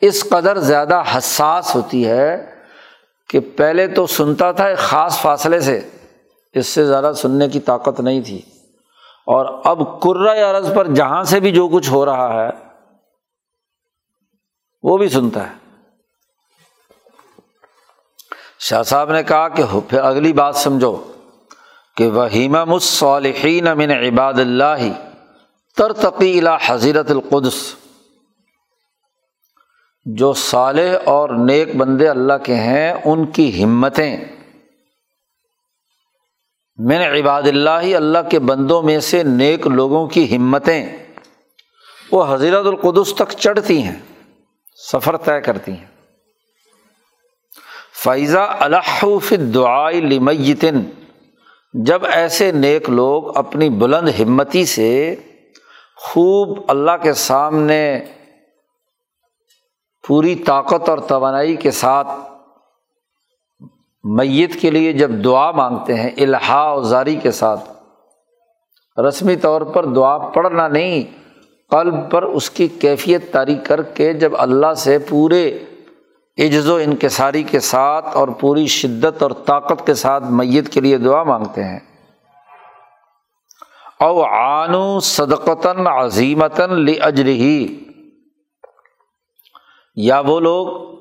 اس 0.00 0.28
قدر 0.28 0.58
زیادہ 0.58 1.02
حساس 1.16 1.76
ہوتی 1.76 2.06
ہے 2.06 2.46
کہ 3.28 3.40
پہلے 3.56 3.86
تو 3.86 4.06
سنتا 4.06 4.52
تھا 4.52 4.64
ایک 4.64 4.78
خاص 4.78 5.20
فاصلے 5.20 5.60
سے، 5.60 5.80
اس 6.54 6.66
سے 6.66 6.84
زیادہ 6.84 7.12
سننے 7.16 7.48
کی 7.48 7.60
طاقت 7.60 8.00
نہیں 8.00 8.20
تھی۔ 8.20 8.38
اور 9.26 9.60
اب 9.64 10.00
کرا 10.00 10.50
عرض 10.50 10.74
پر 10.74 10.86
جہاں 10.86 11.22
سے 11.22 11.40
بھی 11.40 11.50
جو 11.50 11.68
کچھ 11.68 11.90
ہو 11.90 12.06
رہا 12.06 12.44
ہے 12.44 12.65
وہ 14.86 14.98
بھی 14.98 15.08
سنتا 15.08 15.50
ہے۔ 15.50 15.54
شاہ 18.58 18.82
صاحب 18.82 19.12
نے 19.12 19.22
کہا 19.22 19.48
کہ 19.48 19.62
پھر 19.88 19.98
اگلی 19.98 20.32
بات 20.32 20.56
سمجھو 20.56 21.12
کہ 21.96 22.06
وہیمہ 22.10 22.64
مصالحین 22.64 23.64
من 23.64 23.90
عباد 23.90 24.34
اللہ 24.34 25.08
ترتقی 25.76 26.40
حضیرت 26.66 27.10
القدس۔ 27.10 27.74
جو 30.04 30.32
صالح 30.32 30.96
اور 31.04 31.28
نیک 31.28 31.76
بندے 31.76 32.08
اللہ 32.08 32.32
کے 32.44 32.54
ہیں، 32.54 32.92
ان 33.04 33.26
کی 33.26 33.64
ہمتیں۔ 33.64 34.24
من 36.76 36.96
عباد 36.96 37.42
اللہ 37.42 37.96
اللہ 37.96 38.28
کے 38.30 38.38
بندوں 38.38 38.82
میں 38.82 39.00
سے 39.00 39.22
نیک 39.22 39.66
لوگوں 39.66 40.06
کی 40.06 40.36
ہمتیں۔ 40.36 40.96
وہ 42.12 42.34
حضیرت 42.34 42.66
القدس 42.66 43.14
تک 43.14 43.32
چڑھتی 43.38 43.82
ہیں۔ 43.82 44.15
سفر 44.76 45.16
طے 45.16 45.40
کرتی 45.40 45.72
ہیں۔ 45.72 45.86
فیضا 48.04 48.46
الحف 48.60 49.32
دعائے 49.54 50.00
لمیتن 50.00 50.82
جب 51.72 52.04
ایسے 52.04 52.52
نیک 52.52 52.90
لوگ 52.90 53.36
اپنی 53.36 53.70
بلند 53.70 54.08
ہمتی 54.08 54.64
سے 54.64 55.16
خوب 55.96 56.60
اللہ 56.68 56.90
کے 57.02 57.12
سامنے 57.12 58.04
پوری 60.08 60.34
طاقت 60.34 60.88
اور 60.88 60.98
توانائی 60.98 61.56
کے 61.56 61.70
ساتھ 61.70 62.08
میت 64.04 64.60
کے 64.60 64.70
لیے 64.70 64.92
جب 64.92 65.10
دعا 65.24 65.50
مانگتے 65.50 65.94
ہیں 65.94 66.10
الحا 66.16 66.80
زاری 66.80 67.16
کے 67.16 67.30
ساتھ، 67.30 67.70
رسمی 69.00 69.36
طور 69.36 69.62
پر 69.62 69.84
دعا 69.84 70.18
پڑھنا 70.18 70.68
نہیں 70.68 71.25
قلب 71.70 72.10
پر 72.10 72.22
اس 72.22 72.50
کی 72.50 72.68
کیفیت 72.68 73.32
تاریخ 73.32 73.68
کر 73.68 73.82
کے 73.82 74.12
جب 74.12 74.32
اللہ 74.38 74.74
سے 74.74 74.98
پورے 74.98 75.58
عجز 76.38 76.68
و 76.68 76.74
انکساری 76.74 77.42
کے 77.42 77.60
ساتھ 77.60 78.06
اور 78.16 78.28
پوری 78.28 78.66
شدت 78.66 79.22
اور 79.22 79.30
طاقت 79.30 79.86
کے 79.86 79.94
ساتھ 79.94 80.24
میت 80.24 80.68
کے 80.68 80.80
لیے 80.80 80.98
دعا 80.98 81.22
مانگتے 81.22 81.64
ہیں۔ 81.64 81.80
او 84.00 84.22
آنو 84.22 85.00
صدقتاً 85.00 85.86
عظیمتاً 85.86 86.70
لجرحی 86.70 87.84
یا 89.96 90.20
وہ 90.20 90.40
لوگ 90.40 90.96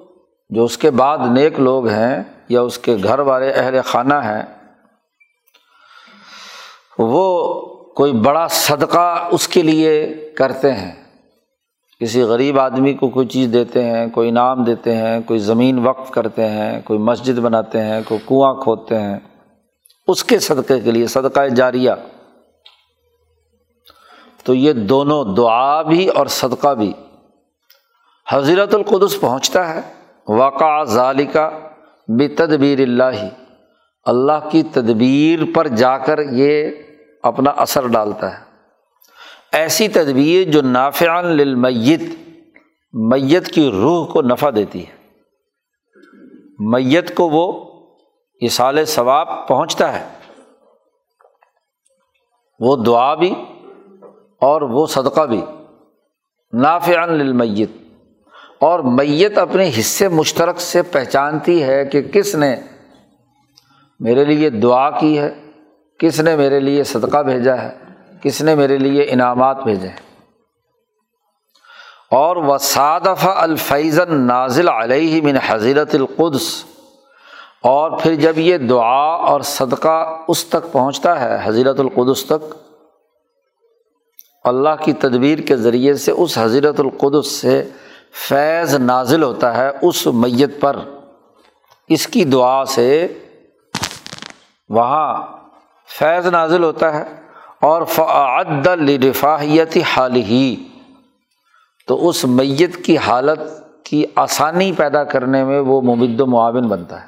جو 0.49 0.63
اس 0.63 0.77
کے 0.77 0.91
بعد 0.91 1.17
نیک 1.31 1.59
لوگ 1.59 1.87
ہیں 1.87 2.23
یا 2.49 2.61
اس 2.61 2.77
کے 2.77 2.97
گھر 3.03 3.19
والے 3.19 3.51
اہل 3.51 3.81
خانہ 3.85 4.13
ہیں، 4.13 4.43
وہ 6.97 7.61
کوئی 7.95 8.13
بڑا 8.13 8.47
صدقہ 8.47 9.27
اس 9.31 9.47
کے 9.47 9.61
لیے 9.61 10.15
کرتے 10.37 10.73
ہیں۔ 10.73 10.91
کسی 11.99 12.21
غریب 12.21 12.59
آدمی 12.59 12.93
کو 12.93 13.09
کوئی 13.09 13.27
چیز 13.27 13.53
دیتے 13.53 13.83
ہیں، 13.83 14.07
کوئی 14.07 14.29
انعام 14.29 14.63
دیتے 14.63 14.95
ہیں، 14.95 15.19
کوئی 15.25 15.39
زمین 15.39 15.87
وقف 15.87 16.11
کرتے 16.11 16.49
ہیں، 16.49 16.81
کوئی 16.81 16.99
مسجد 16.99 17.39
بناتے 17.39 17.81
ہیں، 17.81 18.01
کوئی 18.07 18.19
کنواں 18.27 18.53
کھودتے 18.53 18.99
ہیں۔ 18.99 19.19
اس 20.07 20.23
کے 20.23 20.39
صدقے 20.39 20.79
کے 20.79 20.91
لیے، 20.91 21.07
صدقہ 21.07 21.47
جاریہ۔ 21.47 21.91
تو 24.43 24.53
یہ 24.53 24.73
دونوں 24.73 25.35
دعا 25.35 25.81
بھی 25.81 26.07
اور 26.07 26.25
صدقہ 26.25 26.73
بھی۔ 26.73 26.93
حضرت 28.29 28.75
القدس 28.75 29.21
پہنچتا 29.21 29.73
ہے۔ 29.73 29.81
واقع 30.27 30.83
ظالقہ 30.83 31.49
بے 32.07 32.27
تدبیر 32.27 32.79
اللہ۔ 32.79 33.27
اللہ 34.03 34.49
کی 34.51 34.63
تدبیر 34.63 35.39
پر 35.55 35.67
جا 35.67 35.97
کر 35.97 36.19
یہ 36.31 36.71
اپنا 37.25 37.49
اثر 37.49 37.87
ڈالتا 37.87 38.39
ہے۔ 38.39 38.43
ایسی 39.51 39.87
تدبیر 39.87 40.51
جو 40.51 40.61
نافعن 40.61 41.25
للمیت، 41.25 42.01
میت 42.93 43.47
کی 43.47 43.71
روح 43.71 44.07
کو 44.07 44.21
نفع 44.21 44.49
دیتی 44.55 44.85
ہے۔ 44.87 44.95
میت 46.59 47.15
کو 47.15 47.29
وہ 47.29 47.69
اصال 48.41 48.85
ثواب 48.85 49.47
پہنچتا 49.47 49.99
ہے۔ 49.99 50.07
وہ 52.59 52.83
دعا 52.83 53.15
بھی 53.15 53.33
اور 54.41 54.61
وہ 54.61 54.87
صدقہ 54.87 55.21
بھی۔ 55.21 55.41
نافعن 56.53 57.09
للمیت۔ 57.09 57.71
اور 58.59 58.79
میت 58.79 59.37
اپنے 59.37 59.71
حصے 59.79 60.07
مشترک 60.07 60.59
سے 60.59 60.81
پہچانتی 60.81 61.63
ہے 61.63 61.85
کہ 61.85 62.01
کس 62.01 62.35
نے 62.35 62.55
میرے 63.99 64.25
لیے 64.25 64.49
دعا 64.49 64.99
کی 64.99 65.19
ہے۔ 65.19 65.44
کس 65.99 66.19
نے 66.19 66.35
میرے 66.35 66.59
لیے 66.59 66.83
صدقہ 66.83 67.17
بھیجا 67.17 67.61
ہے؟ 67.61 67.77
کس 68.23 68.41
نے 68.41 68.55
میرے 68.55 68.77
لیے 68.77 69.05
انعامات 69.09 69.63
بھیجے 69.63 69.87
ہیں؟ 69.87 69.95
اور 72.11 72.35
وہ 72.35 72.57
صادف 72.57 73.27
الفیضن 73.35 74.27
نازل 74.27 74.69
علیہ 74.69 75.21
من 75.21 75.37
حضرت 75.47 75.95
القدس۔ 75.95 76.65
اور 77.61 77.91
پھر 77.99 78.15
جب 78.15 78.37
یہ 78.37 78.57
دعا 78.57 79.15
اور 79.15 79.41
صدقہ 79.41 80.17
اس 80.27 80.45
تک 80.45 80.71
پہنچتا 80.71 81.21
ہے، 81.21 81.39
حضرت 81.43 81.79
القدس 81.79 82.25
تک، 82.25 82.55
اللہ 84.43 84.69
کی 84.83 84.93
تدبیر 84.93 85.39
کے 85.39 85.57
ذریعے 85.57 85.93
سے 85.93 86.11
اس 86.11 86.37
حضرت 86.37 86.79
القدس 86.79 87.27
سے 87.27 87.69
فیض 88.27 88.75
نازل 88.75 89.23
ہوتا 89.23 89.57
ہے 89.57 89.71
اس 89.81 90.07
میت 90.07 90.61
پر۔ 90.61 90.75
اس 91.87 92.07
کی 92.07 92.25
دعا 92.25 92.65
سے 92.65 93.07
وہاں 94.69 95.34
فیض 95.87 96.27
نازل 96.27 96.63
ہوتا 96.63 96.93
ہے 96.93 97.03
اور 97.61 97.85
فعد 97.85 98.67
الرفاہیتی 98.67 99.81
حال 99.81 100.15
ہی 100.15 100.55
تو 101.87 102.09
اس 102.09 102.25
میت 102.25 102.85
کی 102.85 102.97
حالت 102.97 103.39
کی 103.85 104.05
آسانی 104.15 104.71
پیدا 104.71 105.03
کرنے 105.03 105.43
میں 105.43 105.59
وہ 105.59 105.81
مبد 105.81 106.21
و 106.21 106.25
معاون 106.25 106.67
بنتا 106.67 107.01
ہے۔ 107.01 107.07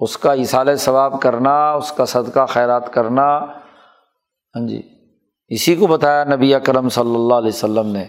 اس 0.00 0.18
کا 0.18 0.32
اصال 0.32 0.76
ثواب 0.76 1.22
کرنا، 1.22 1.72
اس 1.72 1.92
کا 1.92 2.04
صدقہ 2.04 2.46
خیرات 2.46 2.92
کرنا۔ 2.92 3.38
ہاں 4.54 4.68
جی 4.68 4.82
اسی 5.48 5.76
کو 5.76 5.86
بتایا 5.86 6.24
نبی 6.24 6.54
اکرم 6.54 6.88
صلی 6.88 7.14
اللہ 7.14 7.34
علیہ 7.34 7.48
وسلم 7.48 7.86
نے 7.86 8.04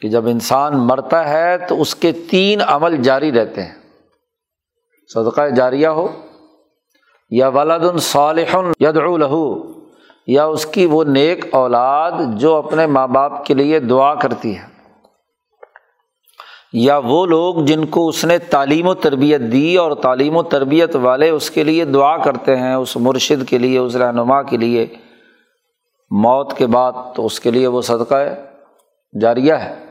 کہ 0.00 0.08
جب 0.08 0.26
انسان 0.26 0.76
مرتا 0.76 1.28
ہے 1.28 1.58
تو 1.58 1.80
اس 1.80 1.94
کے 1.94 2.12
تین 2.12 2.60
عمل 2.66 3.02
جاری 3.02 3.32
رہتے 3.32 3.62
ہیں۔ 3.62 3.74
صدقہ 5.14 5.48
جاریہ 5.48 5.88
ہو 5.88 6.08
یا 7.30 7.48
ولاد 7.48 7.80
الصالح 7.80 8.56
یدعو 8.80 9.16
لہو، 9.16 9.72
یا 10.26 10.44
اس 10.44 10.66
کی 10.66 10.86
وہ 10.86 11.04
نیک 11.04 11.44
اولاد 11.52 12.12
جو 12.36 12.56
اپنے 12.56 12.86
ماں 12.86 13.06
باپ 13.06 13.44
کے 13.44 13.54
لیے 13.54 13.80
دعا 13.80 14.14
کرتی 14.14 14.58
ہے۔ 14.58 14.70
یا 16.72 17.00
وہ 17.04 17.26
لوگ 17.26 17.54
جن 17.64 17.84
کو 17.84 18.08
اس 18.08 18.24
نے 18.24 18.38
تعلیم 18.38 18.86
و 18.86 18.94
تربیت 18.94 19.40
دی 19.40 19.76
اور 19.76 19.92
تعلیم 19.92 20.36
و 20.36 20.42
تربیت 20.42 20.96
والے 20.96 21.28
اس 21.28 21.50
کے 21.50 21.64
لیے 21.64 21.84
دعا 21.84 22.16
کرتے 22.16 22.56
ہیں، 22.56 22.74
اس 22.74 22.96
مرشد 22.96 23.48
کے 23.48 23.58
لیے، 23.58 23.78
اس 23.78 23.96
رہنما 23.96 24.42
کے 24.42 24.56
لیے۔ 24.56 24.86
موت 26.10 26.54
کے 26.54 26.66
بعد 26.66 26.92
تو 27.14 27.26
اس 27.26 27.40
کے 27.40 27.50
لیے 27.50 27.66
وہ 27.66 27.82
صدقہ 27.82 28.14
ہے 28.14 28.44
جاریہ 29.20 29.52
ہے۔ 29.52 29.89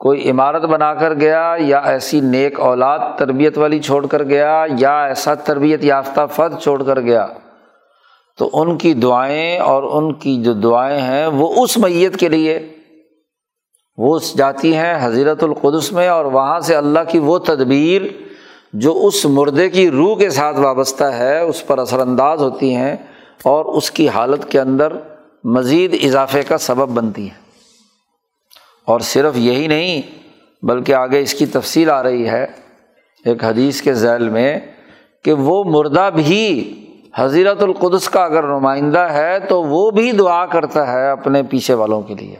کوئی 0.00 0.30
عمارت 0.30 0.64
بنا 0.64 0.92
کر 0.94 1.14
گیا 1.14 1.54
یا 1.58 1.78
ایسی 1.78 2.20
نیک 2.20 2.60
اولاد 2.60 2.98
تربیت 3.18 3.58
والی 3.58 3.78
چھوڑ 3.80 4.06
کر 4.06 4.22
گیا 4.22 4.64
یا 4.78 4.98
ایسا 5.04 5.34
تربیت 5.34 5.84
یافتہ 5.84 6.26
فرد 6.34 6.58
چھوڑ 6.60 6.82
کر 6.82 7.00
گیا، 7.00 7.26
تو 8.38 8.48
ان 8.52 8.76
کی 8.78 8.92
دعائیں 8.94 9.58
اور 9.58 9.82
ان 9.92 10.12
کی 10.12 10.36
جو 10.42 10.52
دعائیں 10.52 11.00
ہیں 11.00 11.26
وہ 11.26 11.48
اس 11.62 11.76
میت 11.76 12.16
کے 12.16 12.28
لیے، 12.28 12.58
وہ 13.98 14.18
جاتی 14.36 14.74
ہیں 14.76 14.94
حضیرت 15.00 15.44
القدس 15.44 15.90
میں 15.92 16.08
اور 16.08 16.24
وہاں 16.24 16.58
سے 16.60 16.74
اللہ 16.76 17.08
کی 17.08 17.18
وہ 17.18 17.38
تدبیر 17.38 18.02
جو 18.72 18.92
اس 19.06 19.24
مردے 19.26 19.68
کی 19.70 19.90
روح 19.90 20.16
کے 20.18 20.30
ساتھ 20.30 20.58
وابستہ 20.60 21.04
ہے، 21.04 21.38
اس 21.40 21.66
پر 21.66 21.78
اثر 21.78 21.98
انداز 21.98 22.42
ہوتی 22.42 22.74
ہیں 22.74 22.96
اور 23.44 23.64
اس 23.64 23.90
کی 23.90 24.08
حالت 24.08 24.50
کے 24.50 24.60
اندر 24.60 24.92
مزید 25.44 25.96
اضافے 26.02 26.42
کا 26.42 26.58
سبب 26.58 26.88
بنتی 26.88 27.22
ہیں۔ 27.22 27.45
اور 28.86 29.00
صرف 29.00 29.36
یہی 29.36 29.66
نہیں، 29.66 30.02
بلکہ 30.62 30.94
آگے 30.94 31.20
اس 31.20 31.34
کی 31.34 31.46
تفصیل 31.46 31.90
آ 31.90 32.02
رہی 32.02 32.28
ہے 32.28 32.46
ایک 33.24 33.44
حدیث 33.44 33.80
کے 33.82 33.92
ذیل 33.92 34.28
میں 34.28 34.58
کہ 35.24 35.32
وہ 35.32 35.64
مردہ 35.64 36.08
بھی 36.14 36.42
حضیرت 37.16 37.62
القدس 37.62 38.08
کا 38.08 38.24
اگر 38.24 38.42
نمائندہ 38.42 38.98
ہے 38.98 39.38
تو 39.40 39.62
وہ 39.62 39.90
بھی 39.90 40.12
دعا 40.12 40.46
کرتا 40.46 40.92
ہے 40.92 41.10
اپنے 41.10 41.42
پیچھے 41.42 41.74
والوں 41.74 42.02
کے 42.02 42.14
لیے، 42.14 42.36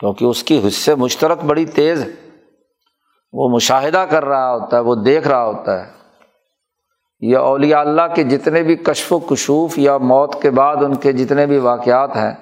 کیونکہ 0.00 0.24
اس 0.24 0.42
کی 0.42 0.60
حصے 0.68 0.94
مشترک 0.94 1.44
بڑی 1.44 1.64
تیز 1.66 2.02
ہے۔ 2.02 2.10
وہ 3.32 3.48
مشاہدہ 3.48 4.04
کر 4.08 4.24
رہا 4.24 4.52
ہوتا 4.52 4.76
ہے، 4.76 4.82
وہ 4.82 4.94
دیکھ 4.94 5.28
رہا 5.28 5.44
ہوتا 5.44 5.80
ہے۔ 5.80 5.90
یہ 7.20 7.36
اولیاء 7.36 7.80
اللہ 7.80 8.14
کے 8.14 8.22
جتنے 8.22 8.62
بھی 8.62 8.76
کشف 8.76 9.12
و 9.12 9.18
کشوف 9.18 9.78
یا 9.78 9.98
موت 9.98 10.42
کے 10.42 10.50
بعد 10.50 10.76
ان 10.76 10.94
کے 10.94 11.12
جتنے 11.12 11.46
بھی 11.46 11.58
واقعات 11.58 12.16
ہیں، 12.16 12.32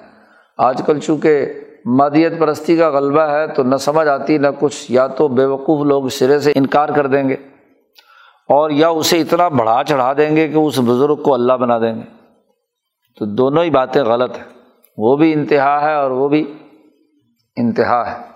آج 0.57 0.81
کل 0.85 0.99
چونکہ 0.99 1.45
مادیت 1.85 2.39
پرستی 2.39 2.77
کا 2.77 2.89
غلبہ 2.89 3.21
ہے 3.21 3.47
تو 3.47 3.63
نہ 3.63 3.75
سمجھ 3.75 4.07
آتی 4.07 4.37
نہ 4.37 4.47
کچھ، 4.59 4.91
یا 4.91 5.07
تو 5.07 5.27
بے 5.27 5.45
وقوف 5.45 5.85
لوگ 5.85 6.07
سرے 6.07 6.39
سے 6.39 6.51
انکار 6.55 6.89
کر 6.89 7.07
دیں 7.07 7.29
گے 7.29 7.33
اور 8.49 8.69
یا 8.69 8.89
اسے 8.89 9.21
اتنا 9.21 9.47
بڑھا 9.47 9.83
چڑھا 9.87 10.13
دیں 10.13 10.35
گے 10.35 10.47
کہ 10.47 10.57
اس 10.57 10.79
بزرگ 10.79 11.15
کو 11.15 11.33
اللہ 11.33 11.53
بنا 11.53 11.79
دیں 11.79 11.95
گے۔ 11.95 12.21
تو 13.19 13.25
دونوں 13.25 13.63
ہی 13.63 13.69
باتیں 13.69 14.03
غلط 14.03 14.37
ہیں۔ 14.37 14.43
وہ 14.97 15.15
بھی 15.17 15.33
انتہا 15.33 15.81
ہے 15.81 15.93
اور 15.93 16.11
وہ 16.11 16.29
بھی 16.29 16.57
انتہا 17.55 18.11
ہے۔ 18.11 18.31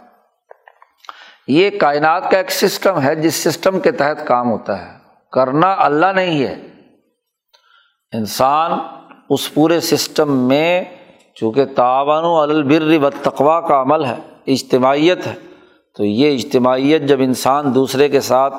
یہ 1.47 1.69
کائنات 1.79 2.31
کا 2.31 2.37
ایک 2.37 2.51
سسٹم 2.51 3.01
ہے 3.01 3.15
جس 3.15 3.35
سسٹم 3.35 3.79
کے 3.79 3.91
تحت 3.91 4.27
کام 4.27 4.51
ہوتا 4.51 4.85
ہے۔ 4.85 4.91
کرنا 5.31 5.75
اللہ 5.77 6.05
نہیں 6.05 6.43
ہے۔ 6.43 6.55
انسان 8.13 8.71
اس 9.29 9.53
پورے 9.53 9.79
سسٹم 9.79 10.47
میں 10.47 10.83
چونکہ 11.35 11.65
تعاون 11.65 12.49
البر 12.49 13.05
و 13.05 13.09
تقوا 13.09 13.61
کا 13.61 13.81
عمل 13.81 14.05
ہے، 14.05 14.15
اجتماعیت 14.47 15.27
ہے، 15.27 15.33
تو 15.97 16.05
یہ 16.05 16.33
اجتماعیت 16.33 17.01
جب 17.01 17.19
انسان 17.19 17.75
دوسرے 17.75 18.09
کے 18.09 18.19
ساتھ 18.19 18.55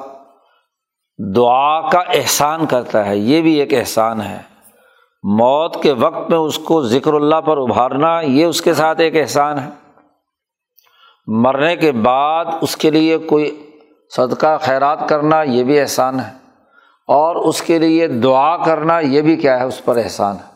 دعا 1.36 1.90
کا 1.90 1.98
احسان 1.98 2.66
کرتا 2.66 3.06
ہے، 3.06 3.16
یہ 3.16 3.42
بھی 3.42 3.54
ایک 3.54 3.74
احسان 3.74 4.20
ہے۔ 4.20 4.38
موت 5.22 5.82
کے 5.82 5.92
وقت 5.92 6.30
میں 6.30 6.38
اس 6.38 6.58
کو 6.58 6.82
ذکر 6.82 7.12
اللہ 7.12 7.40
پر 7.40 7.56
ابھارنا، 7.56 8.20
یہ 8.20 8.44
اس 8.44 8.62
کے 8.62 8.74
ساتھ 8.74 9.00
ایک 9.00 9.16
احسان 9.16 9.58
ہے۔ 9.58 9.68
مرنے 11.26 11.76
کے 11.76 11.92
بعد 11.92 12.44
اس 12.60 12.76
کے 12.76 12.90
لیے 12.90 13.18
کوئی 13.18 13.70
صدقہ، 14.16 14.56
خیرات 14.60 15.08
کرنا، 15.08 15.42
یہ 15.42 15.64
بھی 15.64 15.80
احسان 15.80 16.20
ہے۔ 16.20 16.32
اور 17.08 17.36
اس 17.36 17.62
کے 17.62 17.78
لیے 17.78 18.06
دعا 18.06 18.56
کرنا، 18.56 18.98
یہ 18.98 19.20
بھی 19.20 19.36
کیا 19.36 19.60
ہے، 19.60 19.64
اس 19.64 19.84
پر 19.84 19.96
احسان 19.96 20.36
ہے۔ 20.36 20.55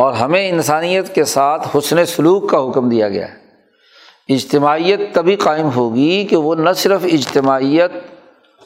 اور 0.00 0.12
ہمیں 0.12 0.50
انسانیت 0.50 1.14
کے 1.14 1.24
ساتھ 1.24 1.76
حسن 1.76 2.06
سلوک 2.06 2.50
کا 2.50 2.68
حکم 2.68 2.88
دیا 2.88 3.08
گیا 3.08 3.28
ہے۔ 3.28 3.40
اجتماعیت 4.34 5.00
تبھی 5.14 5.36
قائم 5.36 5.68
ہوگی 5.76 6.24
کہ 6.24 6.36
وہ 6.36 6.54
نہ 6.54 6.70
صرف 6.76 7.00
اجتماعیت 7.04 7.92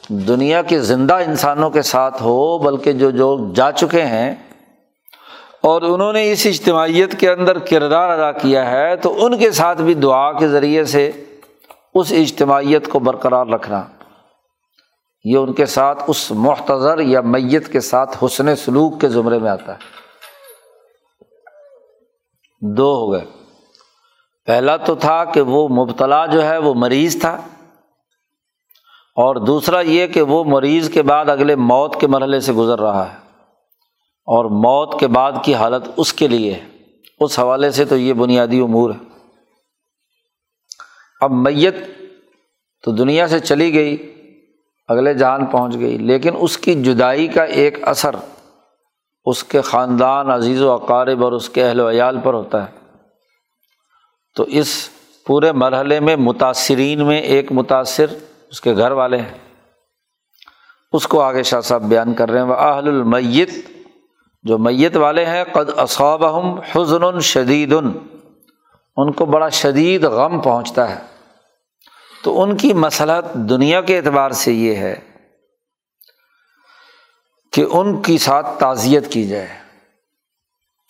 دنیا 0.07 0.61
کے 0.61 0.79
زندہ 0.79 1.13
انسانوں 1.13 1.69
کے 1.69 1.81
ساتھ 1.81 2.23
ہو 2.23 2.57
بلکہ 2.57 2.91
جو 2.91 3.11
جو 3.11 3.51
جا 3.55 3.71
چکے 3.71 4.01
ہیں 4.01 4.35
اور 5.61 5.81
انہوں 5.81 6.13
نے 6.13 6.31
اس 6.31 6.45
اجتماعیت 6.45 7.19
کے 7.19 7.31
اندر 7.31 7.59
کردار 7.59 8.09
ادا 8.09 8.31
کیا 8.31 8.71
ہے 8.71 8.95
تو 8.95 9.25
ان 9.25 9.37
کے 9.37 9.51
ساتھ 9.51 9.81
بھی 9.81 9.93
دعا 9.93 10.31
کے 10.31 10.47
ذریعے 10.47 10.85
سے 10.85 11.11
اس 11.93 12.11
اجتماعیت 12.11 12.87
کو 12.87 12.99
برقرار 12.99 13.45
رکھنا۔ 13.45 13.83
یہ 15.23 15.37
ان 15.37 15.53
کے 15.53 15.65
ساتھ 15.65 16.03
اس 16.07 16.31
محتضر 16.31 16.99
یا 16.99 17.21
میت 17.21 17.71
کے 17.71 17.79
ساتھ 17.79 18.23
حسن 18.23 18.55
سلوک 18.55 19.01
کے 19.01 19.09
زمرے 19.09 19.39
میں 19.39 19.51
آتا 19.51 19.71
ہے۔ 19.71 20.04
دو 22.73 22.95
ہو 22.95 23.11
گئے۔ 23.11 23.25
پہلا 24.45 24.77
تو 24.77 24.95
تھا 24.95 25.25
کہ 25.25 25.41
وہ 25.41 25.67
مبتلا 25.67 26.25
جو 26.25 26.43
ہے 26.43 26.57
وہ 26.57 26.73
مریض 26.73 27.21
تھا۔ 27.21 27.41
اور 29.15 29.35
دوسرا 29.35 29.81
یہ 29.81 30.07
کہ 30.07 30.21
وہ 30.21 30.43
مریض 30.43 30.89
کے 30.89 31.01
بعد 31.01 31.29
اگلے 31.29 31.55
موت 31.55 31.99
کے 31.99 32.07
مرحلے 32.07 32.39
سے 32.39 32.53
گزر 32.53 32.79
رہا 32.79 33.13
ہے۔ 33.13 33.17
اور 34.25 34.45
موت 34.45 34.99
کے 34.99 35.07
بعد 35.07 35.31
کی 35.43 35.55
حالت 35.55 35.85
اس 35.97 36.13
کے 36.13 36.27
لیے 36.27 36.53
ہے۔ 36.53 36.65
اس 37.19 37.39
حوالے 37.39 37.71
سے 37.71 37.85
تو 37.85 37.97
یہ 37.97 38.13
بنیادی 38.13 38.59
امور 38.59 38.89
ہے۔ 38.89 39.05
اب 41.21 41.31
میت 41.31 41.75
تو 42.83 42.91
دنیا 42.91 43.27
سے 43.27 43.39
چلی 43.39 43.73
گئی، 43.73 44.13
اگلے 44.87 45.13
جہان 45.13 45.45
پہنچ 45.45 45.75
گئی، 45.75 45.97
لیکن 45.97 46.29
اس 46.39 46.57
کی 46.57 46.83
جدائی 46.83 47.27
کا 47.27 47.43
ایک 47.43 47.87
اثر 47.87 48.15
اس 49.25 49.43
کے 49.43 49.61
خاندان، 49.61 50.31
عزیز 50.31 50.61
و 50.61 50.71
اقارب 50.71 51.23
اور 51.23 51.31
اس 51.31 51.49
کے 51.49 51.67
اہل 51.67 51.79
و 51.79 51.89
عیال 51.89 52.19
پر 52.23 52.33
ہوتا 52.33 52.65
ہے۔ 52.65 52.79
تو 54.35 54.43
اس 54.43 54.89
پورے 55.27 55.51
مرحلے 55.51 55.99
میں 55.99 56.15
متاثرین 56.15 57.05
میں 57.05 57.21
ایک 57.21 57.51
متاثر 57.51 58.05
اس 58.51 58.61
کے 58.61 58.75
گھر 58.75 58.91
والے 58.91 59.17
ہیں۔ 59.17 59.37
اس 60.93 61.07
کو 61.07 61.21
آگے 61.21 61.43
شاہ 61.43 61.61
صاحب 61.61 61.81
بیان 61.81 62.13
کر 62.13 62.29
رہے 62.29 62.39
ہیں۔ 62.39 62.45
وہ 62.45 62.53
اہل 62.53 62.87
المیت، 62.87 63.49
جو 64.43 64.57
میت 64.57 64.97
والے 64.97 65.25
ہیں، 65.25 65.43
قد 65.51 65.69
اصابہم 65.77 66.59
حضن 66.75 67.19
شدید۔ 67.19 67.73
ان 68.97 69.11
کو 69.11 69.25
بڑا 69.25 69.49
شدید 69.49 70.03
غم 70.03 70.39
پہنچتا 70.39 70.89
ہے۔ 70.89 70.99
تو 72.23 72.41
ان 72.41 72.57
کی 72.57 72.73
مسلحت 72.73 73.33
دنیا 73.33 73.81
کے 73.81 73.97
اعتبار 73.97 74.31
سے 74.31 74.53
یہ 74.53 74.75
ہے 74.75 75.14
کہ 77.55 77.65
ان 77.71 78.01
کی 78.01 78.17
ساتھ 78.17 78.47
تعزیت 78.59 79.07
کی 79.07 79.27
جائے، 79.27 79.47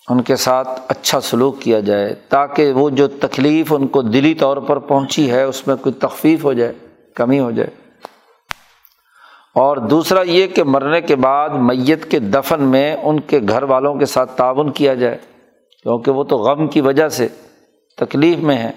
ان 0.10 0.22
کے 0.22 0.36
ساتھ 0.36 0.70
اچھا 0.88 1.20
سلوک 1.22 1.60
کیا 1.62 1.80
جائے، 1.80 2.14
تاکہ 2.30 2.72
وہ 2.74 2.90
جو 2.90 3.08
تکلیف 3.08 3.74
ان 3.74 3.88
کو 3.88 4.02
دلی 4.02 4.34
طور 4.34 4.58
پر 4.58 4.80
پہنچی 4.80 5.32
ہے، 5.32 5.44
اس 5.44 5.68
میں 5.68 5.76
کوئی 5.76 5.94
تخفیف 5.94 6.44
ہو 6.44 6.54
جائے، 6.54 6.74
کمی 7.16 7.40
ہو 7.40 7.52
جائے۔ 7.52 7.70
اور 9.56 9.78
دوسرا 9.78 10.22
یہ 10.22 10.48
کہ 10.48 10.64
مرنے 10.64 11.02
کے 11.02 11.16
بعد 11.16 11.50
میت 11.50 12.12
کے 12.12 12.20
دفن 12.20 12.64
میں 12.64 12.96
ان 13.04 13.20
کے 13.20 13.40
گھر 13.50 13.64
والوں 13.64 13.96
کے 13.96 14.06
ساتھ 14.06 14.32
تعاون 14.38 14.72
کیا 14.72 14.94
جائے، 14.94 15.18
کیونکہ 15.84 16.12
وہ 16.12 16.24
تو 16.24 16.38
غم 16.38 16.68
کی 16.68 16.82
وجہ 16.82 17.08
سے 17.10 17.28
تکلیف 17.98 18.38
میں 18.38 18.58
ہے 18.58 18.72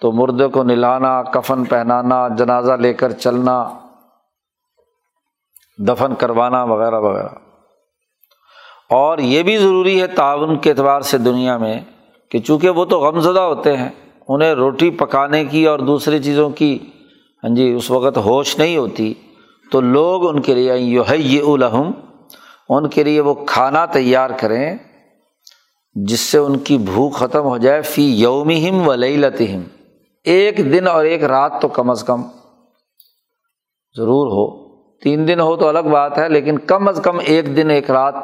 تو 0.00 0.12
مردے 0.12 0.46
کو 0.46 0.62
نلانا 0.62 1.22
کفن 1.22 1.64
پہنانا، 1.64 2.28
جنازہ 2.28 2.72
لے 2.72 2.94
کر 2.94 3.12
چلنا 3.12 3.68
دفن 5.78 6.14
کروانا 6.14 6.64
وغیرہ 6.64 7.00
وغیرہ۔ 7.00 7.28
اور 8.90 9.18
یہ 9.18 9.42
بھی 9.42 9.58
ضروری 9.58 10.00
ہے 10.00 10.06
تعاون 10.06 10.58
کے 10.58 10.70
اعتبار 10.70 11.00
سے 11.00 11.18
دنیا 11.18 11.56
میں 11.56 11.80
کہ 12.30 12.38
چونکہ 12.38 12.70
وہ 12.70 12.84
تو 12.84 13.00
غم 13.00 13.20
زدہ 13.20 13.40
ہوتے 13.40 13.76
ہیں، 13.76 13.88
انہیں 14.28 14.52
روٹی 14.52 14.90
پکانے 14.90 15.44
کی 15.44 15.66
اور 15.66 15.78
دوسری 15.78 16.22
چیزوں 16.22 16.50
کی 16.50 16.78
ہاں 17.44 17.54
جی 17.54 17.72
اس 17.72 17.90
وقت 17.90 18.18
ہوش 18.18 18.58
نہیں 18.58 18.76
ہوتی۔ 18.76 19.14
تو 19.72 19.80
لوگ 19.80 20.28
ان 20.28 20.40
کے 20.40 20.54
لیے 20.54 20.76
یو 20.76 21.02
ہے 21.02 21.38
الحم 21.38 21.90
ان 22.68 22.88
کے 22.88 23.04
لیے 23.04 23.20
وہ 23.20 23.34
کھانا 23.34 23.86
تیار 23.86 24.30
کریں، 24.30 24.76
جس 25.94 26.20
سے 26.20 26.38
ان 26.38 26.58
کی 26.58 26.78
بھوک 26.78 27.14
ختم 27.14 27.42
ہو 27.42 27.58
جائے، 27.58 27.82
فی 27.82 28.20
یوم 28.20 28.50
ہم 28.50 28.88
و 28.88 28.94
لتہم 28.94 29.62
ایک 30.24 30.58
دن 30.58 30.88
اور 30.88 31.04
ایک 31.04 31.24
رات 31.24 31.52
تو 31.62 31.68
کم 31.68 31.90
از 31.90 32.04
کم 32.04 32.22
ضرور 33.96 34.26
ہو۔ 34.26 34.65
تین 35.06 35.28
دن 35.28 35.40
ہو 35.40 35.56
تو 35.56 35.68
الگ 35.68 35.78
بات 35.78 36.18
ہے، 36.18 36.28
لیکن 36.28 36.58
کم 36.58 36.88
از 36.88 37.00
کم 37.04 37.18
ایک 37.24 37.56
دن، 37.56 37.70
ایک 37.70 37.90
رات 37.90 38.14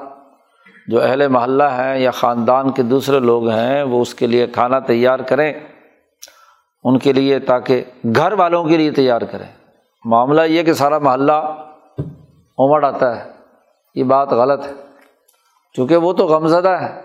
جو 0.89 1.03
اہل 1.03 1.29
محلہ 1.29 1.65
ہیں 1.65 1.99
یا 1.99 2.11
خاندان 2.11 2.71
کے 2.71 2.83
دوسرے 2.83 3.21
لوگ 3.21 3.49
ہیں، 3.49 3.83
وہ 3.83 4.01
اس 4.01 4.15
کے 4.15 4.27
لیے 4.27 4.47
کھانا 4.47 4.79
تیار 4.79 5.19
کریں، 5.19 5.53
ان 6.85 6.99
کے 6.99 7.13
لیے 7.13 7.39
تاکہ 7.39 7.85
گھر 8.17 8.33
والوں 8.33 8.65
کے 8.65 8.77
لیے 8.77 8.91
تیار 8.91 9.21
کریں۔ 9.21 9.47
معاملہ 10.05 10.41
یہ 10.41 10.63
کہ 10.63 10.73
سارا 10.73 10.99
محلہ 10.99 11.33
امڑ 12.59 12.85
آتا 12.85 13.17
ہے، 13.17 13.31
یہ 13.95 14.05
بات 14.05 14.33
غلط 14.33 14.67
ہے۔ 14.67 14.73
چونکہ 15.77 15.97
وہ 15.97 16.13
تو 16.13 16.27
غم 16.27 16.47
زدہ 16.47 16.77
ہے 16.81 17.01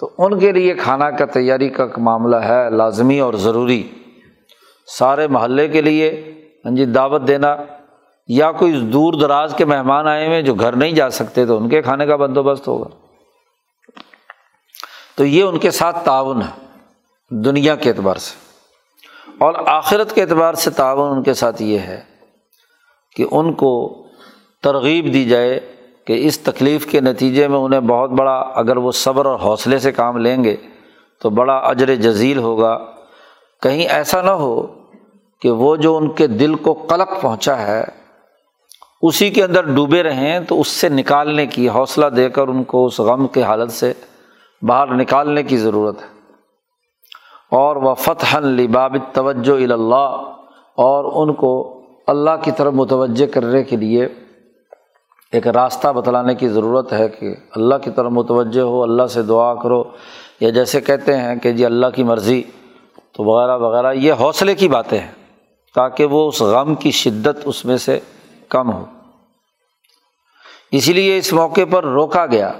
تو 0.00 0.10
ان 0.18 0.38
کے 0.38 0.52
لیے 0.52 0.74
کھانا 0.74 1.10
کا 1.10 1.24
تیاری 1.24 1.68
کا 1.68 1.86
معاملہ 1.96 2.36
ہے 2.36 2.70
لازمی 2.70 3.20
اور 3.20 3.34
ضروری۔ 3.34 3.82
سارے 4.86 5.26
محلے 5.26 5.68
کے 5.68 5.82
لیے 5.82 6.10
ہاں 6.64 6.76
جی 6.76 6.84
دعوت 6.84 7.28
دینا 7.28 7.56
یا 8.32 8.52
کوئی 8.52 8.72
دور 8.72 9.12
دراز 9.12 9.54
کے 9.58 9.64
مہمان 9.64 10.08
آئے 10.08 10.26
ہوئے 10.26 10.42
جو 10.42 10.54
گھر 10.54 10.72
نہیں 10.72 10.92
جا 10.92 11.10
سکتے 11.10 11.46
تو 11.46 11.56
ان 11.56 11.68
کے 11.68 11.82
کھانے 11.82 12.06
کا 12.06 12.16
بندوبست 12.16 12.68
ہوگا۔ 12.68 12.88
تو 15.16 15.24
یہ 15.24 15.42
ان 15.42 15.58
کے 15.58 15.70
ساتھ 15.70 16.04
تعاون 16.04 16.42
ہے، 16.42 16.66
دنیا 17.30 17.74
کے 17.74 17.90
اعتبار 17.90 18.16
سے۔ 18.16 18.34
اور 19.38 19.54
آخرت 19.66 20.14
کے 20.14 20.22
اعتبار 20.22 20.54
سے 20.54 20.70
تعاون 20.70 21.16
ان 21.16 21.22
کے 21.22 21.34
ساتھ 21.34 21.62
یہ 21.62 21.78
ہے 21.78 22.00
کہ 23.16 23.26
ان 23.30 23.52
کو 23.52 24.02
ترغیب 24.62 25.12
دی 25.12 25.24
جائے 25.24 25.60
کہ 26.04 26.26
اس 26.26 26.40
تکلیف 26.40 26.86
کے 26.86 27.00
نتیجے 27.00 27.48
میں 27.48 27.58
انہیں 27.58 27.80
بہت 27.80 28.10
بڑا 28.10 28.38
اگر 28.54 28.76
وہ 28.76 28.92
صبر 28.92 29.26
اور 29.26 29.40
حوصلے 29.40 29.78
سے 29.78 29.92
کام 29.92 30.16
لیں 30.16 30.44
گے 30.44 30.56
تو 31.22 31.30
بڑا 31.30 31.56
اجر 31.56 31.94
جزیل 31.94 32.38
ہوگا۔ 32.38 32.78
کہیں 33.62 33.88
ایسا 33.88 34.22
نہ 34.22 34.30
ہو 34.30 34.66
کہ 35.40 35.50
وہ 35.50 35.76
جو 35.76 35.96
ان 35.96 36.10
کے 36.10 36.26
دل 36.26 36.54
کو 36.54 36.72
قلق 36.72 37.22
پہنچا 37.22 37.58
ہے 37.58 37.99
اسی 39.02 39.30
کے 39.30 39.44
اندر 39.44 39.62
ڈوبے 39.62 40.02
رہیں 40.02 40.40
تو 40.40 40.60
اس 40.60 40.68
سے 40.68 40.88
نکالنے 40.88 41.46
کی 41.46 41.68
حوصلہ 41.68 42.06
دے 42.06 42.28
کر 42.28 42.48
ان 42.48 42.64
کو 42.64 42.86
اس 42.86 43.00
غم 43.00 43.26
کے 43.26 43.42
حالت 43.42 43.72
سے 43.72 43.92
باہر 44.62 44.94
نکالنے 44.94 45.42
کی 45.42 45.56
ضرورت 45.56 46.02
ہے۔ 46.02 46.06
اور 47.50 47.76
وہ 47.76 47.94
فتح 47.94 48.38
لباب 48.38 48.96
توجہ 49.12 49.72
اللہ 49.72 50.22
اور 50.74 51.28
ان 51.28 51.34
کو 51.34 51.82
اللہ 52.06 52.30
کی 52.42 52.50
طرف 52.50 52.72
متوجہ 52.72 53.26
کرنے 53.26 53.64
کے 53.64 53.76
لیے 53.76 54.08
ایک 55.32 55.48
راستہ 55.48 55.88
بتلانے 55.88 56.34
کی 56.34 56.48
ضرورت 56.48 56.92
ہے 56.92 57.08
کہ 57.08 57.34
اللہ 57.50 57.74
کی 57.84 57.90
طرف 57.90 58.12
متوجہ 58.12 58.60
ہو، 58.60 58.82
اللہ 58.82 59.06
سے 59.06 59.22
دعا 59.22 59.54
کرو۔ 59.54 59.84
یا 60.40 60.50
جیسے 60.50 60.80
کہتے 60.80 61.16
ہیں 61.16 61.36
کہ 61.36 61.52
جی 61.52 61.64
اللہ 61.64 61.86
کی 61.94 62.02
مرضی، 62.02 62.42
تو 63.12 63.24
وغیرہ 63.24 63.58
وغیرہ، 63.58 63.92
یہ 63.92 64.12
حوصلے 64.12 64.54
کی 64.54 64.68
باتیں 64.68 64.98
ہیں 64.98 65.12
تاکہ 65.74 66.04
وہ 66.04 66.28
اس 66.28 66.42
غم 66.42 66.74
کی 66.74 66.90
شدت 66.90 67.36
اس 67.44 67.64
میں 67.64 67.76
سے 67.76 67.98
کم 68.50 68.72
ہو۔ 68.72 68.84
اسی 70.72 70.92
لیے 70.92 71.18
اس 71.18 71.32
موقع 71.32 71.60
پر 71.70 71.84
روکا 71.84 72.26
گیا 72.26 72.52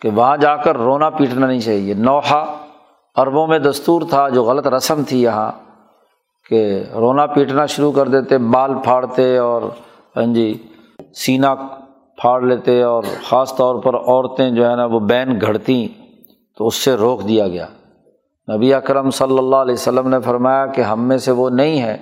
کہ 0.00 0.10
وہاں 0.10 0.36
جا 0.36 0.56
کر 0.56 0.76
رونا 0.76 1.10
پیٹنا 1.10 1.46
نہیں 1.46 1.60
چاہیے۔ 1.60 1.94
نوحہ 1.94 2.44
عربوں 3.16 3.46
میں 3.46 3.58
دستور 3.58 4.02
تھا، 4.10 4.28
جو 4.28 4.44
غلط 4.44 4.66
رسم 4.66 5.02
تھی 5.08 5.22
یہاں، 5.22 5.52
کہ 6.48 6.84
رونا 6.94 7.26
پیٹنا 7.26 7.66
شروع 7.66 7.92
کر 7.92 8.08
دیتے 8.08 8.38
بال 8.38 8.74
پھاڑتے 8.84 9.36
اور 9.38 9.62
ہاں 10.16 10.34
جی 10.34 10.66
سینہ 11.14 11.46
پھاڑ 12.16 12.42
لیتے 12.42 12.82
اور 12.82 13.04
خاص 13.22 13.56
طور 13.56 13.82
پر 13.82 13.94
عورتیں 13.94 14.50
جو 14.50 14.70
ہے 14.70 14.76
نا، 14.76 14.84
وہ 14.84 15.00
بین 15.00 15.40
گھڑتی 15.40 15.88
تو 16.58 16.66
اس 16.66 16.74
سے 16.74 16.94
روک 16.94 17.28
دیا 17.28 17.48
گیا۔ 17.48 17.66
نبی 18.56 18.74
اکرم 18.74 19.10
صلی 19.10 19.38
اللہ 19.38 19.56
علیہ 19.56 19.74
وسلم 19.74 20.08
نے 20.08 20.20
فرمایا 20.20 20.66
کہ 20.66 20.80
ہم 20.80 21.08
میں 21.08 21.18
سے 21.18 21.30
وہ 21.30 21.50
نہیں 21.50 21.82
ہے 21.82 21.96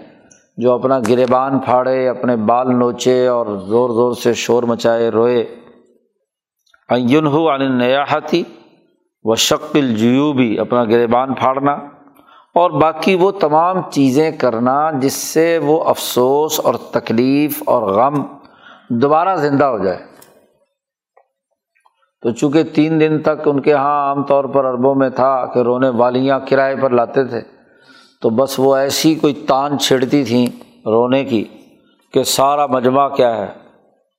جو 0.58 0.72
اپنا 0.72 0.98
گریبان 1.08 1.58
پھاڑے، 1.58 2.08
اپنے 2.08 2.36
بال 2.36 2.78
نوچے 2.78 3.26
اور 3.26 3.46
زور 3.46 3.90
زور 3.90 4.12
سے 4.12 4.34
شور 4.34 4.62
مچائے 4.62 5.08
روئے۔ 5.08 5.54
ہو 7.26 7.54
عن 7.54 7.78
نیاحتی 7.78 8.42
و 9.22 9.34
شکل 9.34 9.94
جیوبی 9.94 10.58
اپنا 10.58 10.84
گریبان 10.84 11.34
پھاڑنا۔ 11.34 11.72
اور 12.54 12.70
باقی 12.70 13.14
وہ 13.14 13.30
تمام 13.30 13.90
چیزیں 13.90 14.30
کرنا 14.30 14.90
جس 14.90 15.12
سے 15.12 15.58
وہ 15.58 15.84
افسوس 15.84 16.60
اور 16.64 16.74
تکلیف 16.74 17.62
اور 17.66 17.82
غم 17.82 18.22
دوبارہ 18.90 19.36
زندہ 19.36 19.64
ہو 19.64 19.84
جائے۔ 19.84 19.98
تو 22.22 22.30
چونکہ 22.30 22.62
تین 22.62 23.00
دن 23.00 23.18
تک 23.18 23.48
ان 23.48 23.60
کے 23.60 23.70
یہاں 23.70 24.08
عام 24.08 24.22
طور 24.22 24.44
پر 24.44 24.70
عربوں 24.70 24.94
میں 24.94 25.10
تھا 25.10 25.46
کہ 25.46 25.58
رونے 25.58 25.88
والیاں 25.88 26.40
کرائے 26.48 26.76
پر 26.76 26.90
لاتے 26.90 27.24
تھے 27.24 27.57
تو 28.22 28.30
بس 28.30 28.54
وہ 28.58 28.76
ایسی 28.76 29.14
کوئی 29.14 29.34
تان 29.34 29.78
چھڑتی 29.78 30.24
تھیں 30.24 30.46
رونے 30.86 31.24
کی 31.24 31.44
کہ 32.12 32.22
سارا 32.22 32.66
مجمع 32.66 33.08
کیا 33.08 33.36
ہے، 33.36 33.46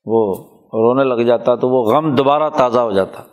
وہ 0.06 0.36
رونے 0.74 1.04
لگ 1.04 1.28
جاتا 1.28 1.56
تو 1.56 1.70
وہ 1.70 1.92
غم 1.92 2.16
دوبارہ 2.16 2.50
تازہ 2.50 2.80
ہو 2.80 2.92
جاتا۔ 2.92 3.24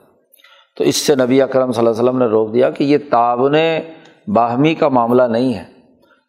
تو 0.76 0.84
اس 0.84 0.96
سے 0.96 1.14
نبی 1.14 1.42
اکرم 1.42 1.72
صلی 1.72 1.86
اللہ 1.86 1.90
علیہ 1.90 2.02
وسلم 2.02 2.18
نے 2.18 2.26
روک 2.26 2.54
دیا 2.54 2.70
کہ 2.70 2.84
یہ 2.84 2.98
تعاون 3.10 3.54
باہمی 4.26 4.74
کا 4.74 4.88
معاملہ 4.88 5.22
نہیں 5.22 5.54
ہے۔ 5.54 5.64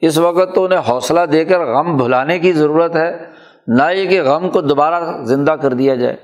اس 0.02 0.18
وقت 0.18 0.56
تو 0.56 0.64
انہیں 0.64 0.80
حوصلہ 0.90 1.20
دے 1.32 1.46
کر 1.46 1.60
غم 1.60 1.98
بھلانے 1.98 2.40
کی 2.40 2.54
ضرورت 2.54 2.96
ہے، 2.96 3.26
نہ 3.68 3.92
یہ 3.92 4.06
کہ 4.06 4.24
غم 4.24 4.50
کو 4.50 4.62
دوبارہ 4.62 5.24
زندہ 5.24 5.52
کر 5.52 5.74
دیا 5.74 5.96
جائے۔ 5.96 6.16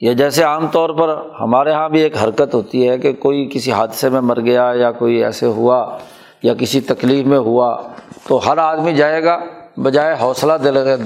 یا 0.00 0.12
جیسے 0.12 0.42
عام 0.42 0.66
طور 0.66 0.90
پر 0.90 1.16
ہمارے 1.40 1.70
یہاں 1.70 1.88
بھی 1.88 2.00
ایک 2.00 2.16
حرکت 2.24 2.54
ہوتی 2.54 2.88
ہے 2.88 2.98
کہ 2.98 3.12
کوئی 3.12 3.48
کسی 3.52 3.72
حادثے 3.72 4.08
میں 4.08 4.20
مر 4.20 4.40
گیا 4.40 4.72
یا 4.76 4.92
کوئی 4.92 5.24
ایسے 5.24 5.46
ہوا 5.46 5.98
یا 6.42 6.54
کسی 6.54 6.80
تکلیف 6.80 7.26
میں 7.26 7.38
ہوا 7.38 7.82
تو 8.28 8.40
ہر 8.46 8.58
آدمی 8.58 8.94
جائے 8.94 9.24
گا 9.24 9.38
بجائے 9.76 10.16
حوصلہ 10.20 10.52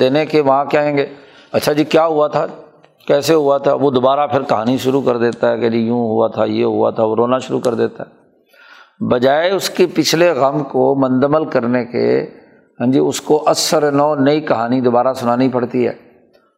دینے 0.00 0.26
کے 0.26 0.40
وہاں 0.40 0.64
کہیں 0.64 0.96
گے۔ 0.96 1.06
اچھا 1.52 1.72
جی 1.72 1.84
کیا 1.84 2.06
ہوا 2.06 2.28
تھا؟ 2.28 2.46
کیسے 3.06 3.34
ہوا 3.34 3.58
تھا؟ 3.58 3.74
وہ 3.74 3.90
دوبارہ 3.90 4.26
پھر 4.26 4.42
کہانی 4.42 4.78
شروع 4.78 5.02
کر 5.02 5.16
دیتا 5.16 5.52
ہے 5.52 5.58
کہ 5.58 5.70
جی 5.70 5.78
یوں 5.78 6.00
ہوا 6.00 6.28
تھا، 6.28 6.44
یہ 6.44 6.64
ہوا 6.64 6.90
تھا، 6.90 7.04
وہ 7.04 7.16
رونا 7.16 7.38
شروع 7.38 7.60
کر 7.60 7.74
دیتا 7.74 8.04
ہے۔ 8.04 8.20
بجائے 9.10 9.50
اس 9.50 9.70
کے 9.70 9.86
پچھلے 9.94 10.30
غم 10.30 10.64
کو 10.64 10.94
مندمل 10.94 11.44
کرنے 11.44 11.84
کے 11.84 12.26
ہاں 12.80 12.86
جی 12.86 12.98
اس 12.98 13.20
کو 13.20 13.42
اثر 13.46 13.92
نو 13.92 14.14
نئی 14.14 14.40
کہانی 14.40 14.80
دوبارہ 14.80 15.12
سنانی 15.12 15.48
پڑتی 15.48 15.84
ہے 15.84 15.92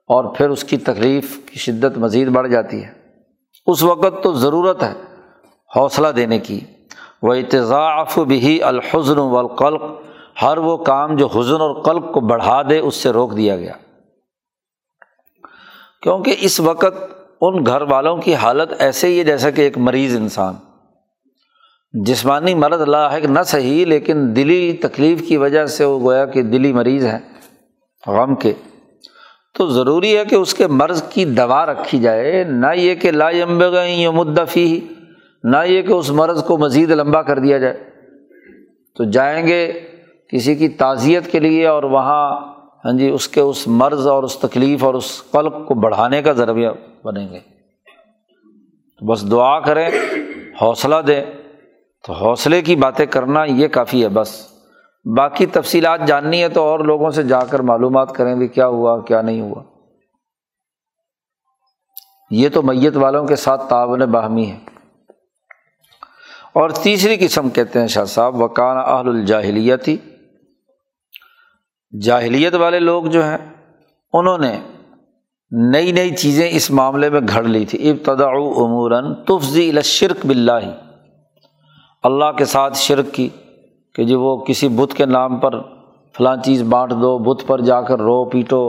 اور 0.09 0.25
پھر 0.25 0.49
اس 0.49 0.64
کی 0.64 0.77
تکلیف 0.77 1.39
کی 1.47 1.59
شدت 1.59 1.99
مزید 1.99 2.29
بڑھ 2.29 2.49
جاتی 2.49 2.85
ہے۔ 2.85 2.89
اس 3.66 3.83
وقت 3.83 4.23
تو 4.23 4.33
ضرورت 4.33 4.83
ہے 4.83 4.93
حوصلہ 5.77 6.09
دینے 6.09 6.39
کی۔ 6.39 6.61
وہ 7.23 7.35
اتضاف 7.35 8.18
بھی 8.18 8.62
الحزن 8.62 9.18
والقلق 9.18 9.83
ہر 10.43 10.59
وہ 10.59 10.77
کام 10.77 11.16
جو 11.16 11.27
حزن 11.27 11.61
اور 11.61 11.83
قلق 11.83 12.12
کو 12.12 12.20
بڑھا 12.20 12.62
دے 12.70 12.79
اس 12.79 12.97
سے 12.97 13.11
روک 13.11 13.37
دیا 13.37 13.57
گیا۔ 13.57 13.73
کیونکہ 16.03 16.37
اس 16.41 16.61
وقت 16.61 16.97
ان 17.41 17.66
گھر 17.66 17.83
والوں 17.83 18.16
کی 18.16 18.35
حالت 18.35 18.73
ایسے 18.79 19.07
ہی 19.07 19.18
ہے 19.18 19.25
جیسا 19.25 19.51
کہ 19.51 19.61
ایک 19.61 19.79
مریض 19.79 20.16
انسان۔ 20.16 20.55
جسمانی 21.93 22.55
مرض 22.55 22.81
لاحق 22.81 23.25
نہ 23.25 23.43
صحیح، 23.47 23.87
لیکن 23.87 24.37
دلی 24.37 24.73
تکلیف 24.73 25.29
کی 25.29 25.37
وجہ 25.37 25.66
سے 25.66 25.85
وہ 25.85 26.01
گویا 26.01 26.27
کہ 26.27 26.43
دلی 26.43 26.73
مریض 26.73 27.07
ہیں 27.07 27.18
غم 28.07 28.35
کے۔ 28.35 28.53
تو 29.55 29.66
ضروری 29.66 30.18
ہے 30.18 30.25
کہ 30.25 30.35
اس 30.35 30.55
کے 30.55 30.66
مرض 30.66 31.03
کی 31.03 31.25
دوا 31.25 31.66
رکھی 31.66 32.01
جائے، 32.01 32.45
نہ 32.45 32.66
یہ 32.75 32.95
کہ 32.95 33.11
لا 33.11 33.31
یمبے 33.31 33.73
گئیں 33.73 34.09
مدفی 34.09 34.66
ہی 34.66 34.81
نہ 35.45 35.57
یہ 35.66 35.82
کہ 35.82 35.93
اس 35.93 36.11
مرض 36.11 36.45
کو 36.45 36.59
مزید 36.59 36.90
لمبا 36.90 37.22
کر 37.22 37.38
دیا 37.38 37.59
جائے۔ 37.59 37.90
تو 38.97 39.05
جائیں 39.05 39.47
گے 39.47 39.72
کسی 40.32 40.55
کی 40.55 40.68
تعزیت 40.68 41.32
کے 41.32 41.40
لیے 41.40 41.66
اور 41.66 41.82
وہاں 41.82 42.53
ہاں 42.84 42.99
جی 42.99 43.09
اس 43.09 43.28
کے 43.28 43.40
اس 43.40 43.68
مرض 43.68 44.07
اور 44.07 44.22
اس 44.22 44.38
تکلیف 44.38 44.84
اور 44.84 44.95
اس 44.95 45.22
قلق 45.30 45.53
کو 45.66 45.74
بڑھانے 45.74 46.22
کا 46.22 46.32
ذریعہ 46.32 46.72
بنیں 47.05 47.28
گے۔ 47.28 47.40
بس 49.05 49.30
دعا 49.30 49.61
کریں، 49.61 49.88
حوصلہ 50.62 50.95
دیں۔ 51.07 51.24
تو 52.07 52.12
حوصلے 52.12 52.62
کی 52.62 52.76
باتیں 52.76 53.07
کرنا 53.07 53.45
یہ 53.45 53.68
کافی 53.68 54.03
ہے 54.03 54.09
بس۔ 54.09 54.53
باقی 55.16 55.47
تفصیلات 55.47 56.07
جاننی 56.07 56.43
ہے 56.43 56.49
تو 56.49 56.62
اور 56.62 56.80
لوگوں 56.80 57.11
سے 57.11 57.22
جا 57.22 57.40
کر 57.40 57.61
معلومات 57.61 58.12
کریں 58.12 58.34
بھی 58.34 58.49
کیا 58.49 58.66
ہوا، 58.66 59.01
کیا 59.01 59.22
نہیں 59.22 59.40
ہوا۔ 59.40 59.62
یہ 62.30 62.49
تو 62.49 62.62
میت 62.62 62.97
والوں 62.97 63.26
کے 63.26 63.36
ساتھ 63.36 63.68
تعاون 63.68 64.01
باہمی 64.01 64.51
ہے۔ 64.51 64.72
اور 66.55 66.70
تیسری 66.82 67.16
قسم 67.16 67.48
کہتے 67.50 67.80
ہیں 67.80 67.86
شاہ 67.86 68.05
صاحب 68.05 68.40
وکان 68.42 68.76
اہل 68.76 69.09
الجاہلیتی 69.09 69.96
جاہلیت 71.92 72.55
والے 72.55 72.78
لوگ 72.80 73.05
جو 73.05 73.24
ہیں، 73.24 73.38
انہوں 74.12 74.38
نے 74.38 74.53
نئی 75.53 75.92
نئی 75.92 76.11
چیزیں 76.16 76.48
اس 76.50 76.70
معاملے 76.70 77.11
میں 77.11 77.20
گھڑ 77.28 77.42
لی 77.44 77.64
تھی۔ 77.64 77.90
ابتدا 77.90 78.26
اموراً 78.26 79.12
تفضی 79.26 79.68
الشرک 79.68 80.26
بلّہ 80.26 80.61
اللہ 82.03 82.32
کے 82.38 82.44
ساتھ 82.44 82.76
شرک 82.76 83.12
کی 83.12 83.28
کہ 83.94 84.05
جی 84.05 84.14
وہ 84.14 84.36
کسی 84.36 84.68
بت 84.68 84.96
کے 84.96 85.07
نام 85.07 85.38
پر 85.40 85.61
فلاں 86.14 86.36
چیز 86.44 86.62
بانٹ 86.62 86.92
دو، 86.92 87.18
بت 87.18 87.46
پر 87.46 87.61
جا 87.61 87.80
کر 87.80 88.00
رو، 88.00 88.24
پیٹو۔ 88.24 88.68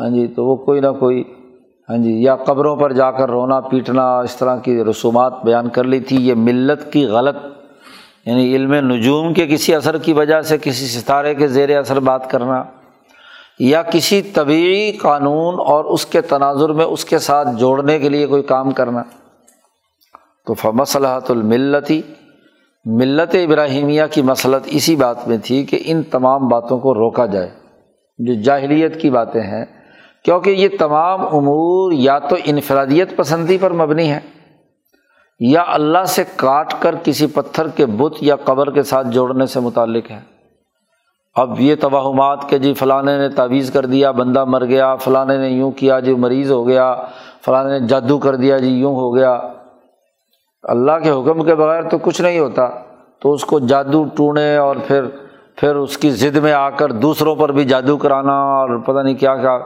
ہاں 0.00 0.08
جی 0.10 0.26
تو 0.26 0.44
وہ 0.44 0.56
کوئی 0.56 0.80
نہ 0.80 0.92
کوئی 1.00 1.22
ہاں 1.88 1.96
جی 1.96 2.22
یا 2.22 2.36
قبروں 2.36 2.76
پر 2.76 2.92
جا 2.92 3.10
کر 3.10 3.30
رونا 3.30 3.60
پیٹنا، 3.60 4.18
اس 4.18 4.36
طرح 4.36 4.56
کی 4.56 4.84
رسومات 4.84 5.44
بیان 5.44 5.68
کر 5.68 5.84
لی 5.84 6.00
تھی، 6.00 6.28
یہ 6.28 6.34
ملت 6.34 6.92
کی 6.92 7.06
غلط 7.06 7.36
یعنی 8.26 8.56
علم 8.56 8.74
نجوم 8.74 9.34
کے 9.34 9.46
کسی 9.46 9.74
اثر 9.74 9.98
کی 9.98 10.12
وجہ 10.12 10.40
سے، 10.40 10.58
کسی 10.58 10.86
ستارے 10.86 11.34
کے 11.34 11.48
زیر 11.48 11.78
اثر 11.78 12.00
بات 12.00 12.30
کرنا، 12.30 12.64
یا 13.58 13.82
کسی 13.82 14.22
طبعی 14.22 14.92
قانون 14.92 15.54
اور 15.66 15.84
اس 15.84 16.06
کے 16.06 16.20
تناظر 16.20 16.68
میں 16.68 16.84
اس 16.84 17.04
کے 17.04 17.18
ساتھ 17.18 17.48
جوڑنے 17.56 17.98
کے 17.98 18.08
لیے 18.08 18.26
کوئی 18.26 18.42
کام 18.42 18.70
کرنا۔ 18.70 19.02
تو 20.46 20.54
فمصلحت 20.54 21.30
الملتی، 21.30 22.02
ملت 22.84 23.34
ابراہیمیہ 23.34 24.02
کی 24.10 24.22
مسلط 24.22 24.62
اسی 24.66 24.96
بات 24.96 25.28
میں 25.28 25.38
تھی 25.44 25.64
کہ 25.64 25.82
ان 25.84 26.02
تمام 26.02 26.48
باتوں 26.48 26.78
کو 26.78 26.94
روکا 26.94 27.26
جائے۔ 27.26 27.50
جو 28.18 28.42
جاہلیت 28.42 29.00
کی 29.00 29.10
باتیں 29.10 29.42
ہیں 29.42 29.64
کیونکہ 30.24 30.50
یہ 30.50 30.68
تمام 30.78 31.20
امور 31.36 31.92
یا 31.92 32.18
تو 32.18 32.36
انفرادیت 32.44 33.16
پسندی 33.16 33.58
پر 33.58 33.70
مبنی 33.72 34.10
ہے 34.10 34.20
یا 35.40 35.62
اللہ 35.66 36.04
سے 36.08 36.24
کاٹ 36.36 36.74
کر 36.80 36.94
کسی 37.04 37.26
پتھر 37.26 37.68
کے 37.68 37.86
بت 37.86 38.16
یا 38.20 38.36
قبر 38.44 38.70
کے 38.70 38.82
ساتھ 38.82 39.06
جوڑنے 39.06 39.46
سے 39.46 39.60
متعلق 39.60 40.10
ہے 40.10 40.20
اب 41.36 41.60
یہ 41.60 41.74
توہمات 41.80 42.48
کہ 42.50 42.58
جی 42.58 42.72
فلاں 42.74 43.02
نے 43.02 43.28
تعویذ 43.28 43.70
کر 43.72 43.86
دیا، 43.86 44.10
بندہ 44.10 44.44
مر 44.44 44.64
گیا 44.64 44.94
فلاں 44.96 45.24
نے 45.24 45.48
یوں 45.48 45.70
کیا 45.70 46.00
جی 46.00 46.14
مریض 46.14 46.50
ہو 46.50 46.66
گیا 46.68 46.94
فلاں 47.44 47.62
نے 47.64 47.78
جادو 47.88 48.18
کر 48.18 48.36
دیا 48.36 48.58
جی 48.58 48.68
یوں 48.68 48.94
ہو 48.94 49.14
گیا۔ 49.14 49.38
اللہ 50.64 50.98
کے 51.02 51.10
حکم 51.10 51.44
کے 51.44 51.54
بغیر 51.54 51.88
تو 51.88 51.98
کچھ 51.98 52.20
نہیں 52.22 52.38
ہوتا، 52.38 52.68
تو 53.22 53.32
اس 53.32 53.44
کو 53.44 53.58
جادو 53.58 54.04
ٹونے 54.16 54.56
اور 54.56 54.76
پھر 54.86 55.06
پھر 55.56 55.76
اس 55.76 55.96
کی 55.98 56.10
ضد 56.10 56.36
میں 56.36 56.52
آ 56.52 56.68
کر 56.70 56.92
دوسروں 56.92 57.34
پر 57.36 57.52
بھی 57.52 57.64
جادو 57.64 57.96
کرانا 57.96 58.32
اور 58.32 58.76
پتہ 58.78 58.98
نہیں 58.98 59.14
کیا 59.14 59.36
کیا 59.36 59.58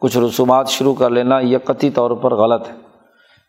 کچھ 0.00 0.18
رسومات 0.18 0.68
شروع 0.68 0.94
کر 0.94 1.10
لینا، 1.10 1.40
یہ 1.40 1.58
قطعی 1.64 1.90
طور 1.90 2.10
پر 2.10 2.34
غلط 2.34 2.68
ہے۔ 2.68 2.74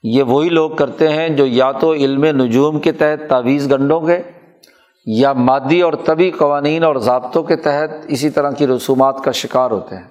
یہ 0.04 0.24
وہی 0.24 0.50
لوگ 0.50 0.72
کرتے 0.72 1.10
ہیں 1.10 1.30
جو 1.30 1.46
یا 1.46 1.72
تو 1.72 1.94
علم 1.94 2.26
نجوم 2.26 2.80
کے 2.80 2.92
تحت 2.92 3.30
تعویذ 3.30 3.72
گنڈوں 3.72 4.02
کے 4.02 4.20
یا 5.06 5.34
مادی 5.34 5.82
اور 5.82 5.94
طبی 6.06 6.32
قوانین 6.32 6.84
اور 6.84 6.96
ضابطوں 6.96 7.44
کے 7.44 7.56
تحت 7.56 7.90
اسی 8.08 8.30
طرح 8.30 8.52
کی 8.52 8.68
رسومات 8.68 9.24
کا 9.24 9.32
شکار 9.32 9.72
ہوتے 9.72 9.96
ہیں۔ 9.96 10.04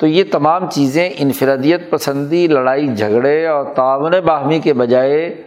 تو 0.00 0.06
یہ 0.06 0.24
تمام 0.32 0.70
چیزیں 0.70 1.10
انفرادیت 1.18 1.90
پسندی، 1.90 2.46
لڑائی، 2.46 2.96
جھگڑے 2.96 3.46
اور 3.46 3.64
تعاون 3.64 4.12
باہمی 4.24 4.58
کے 4.58 4.72
بجائے 4.72 5.42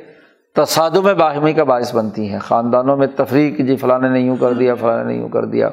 تصادم 0.55 1.07
باہمی 1.17 1.53
کا 1.53 1.63
باعث 1.63 1.95
بنتی 1.95 2.29
ہیں۔ 2.29 2.39
خاندانوں 2.39 2.97
میں 2.97 3.07
تفریح 3.15 3.63
جی 3.63 3.75
فلاں 3.75 3.99
نے 3.99 4.19
یوں 4.19 4.35
کر 4.39 4.53
دیا، 4.53 4.75
فلاں 4.75 5.03
نے 5.03 5.15
یوں 5.15 5.29
کر 5.29 5.45
دیا، 5.45 5.69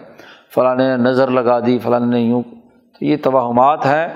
فلاں 0.54 0.74
نے 0.74 0.96
نظر 0.96 1.30
لگا 1.30 1.66
دی، 1.66 1.78
فلاں 1.78 2.00
نے 2.00 2.20
یوں 2.20 2.42
یہ 3.02 3.16
توہمات 3.22 3.86
ہیں 3.86 4.08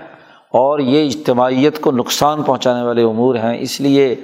اور 0.52 0.78
یہ 0.78 1.06
اجتماعیت 1.06 1.80
کو 1.80 1.90
نقصان 1.90 2.42
پہنچانے 2.42 2.86
والے 2.86 3.02
امور 3.02 3.34
ہیں۔ 3.34 3.58
اس 3.60 3.80
لیے 3.80 4.14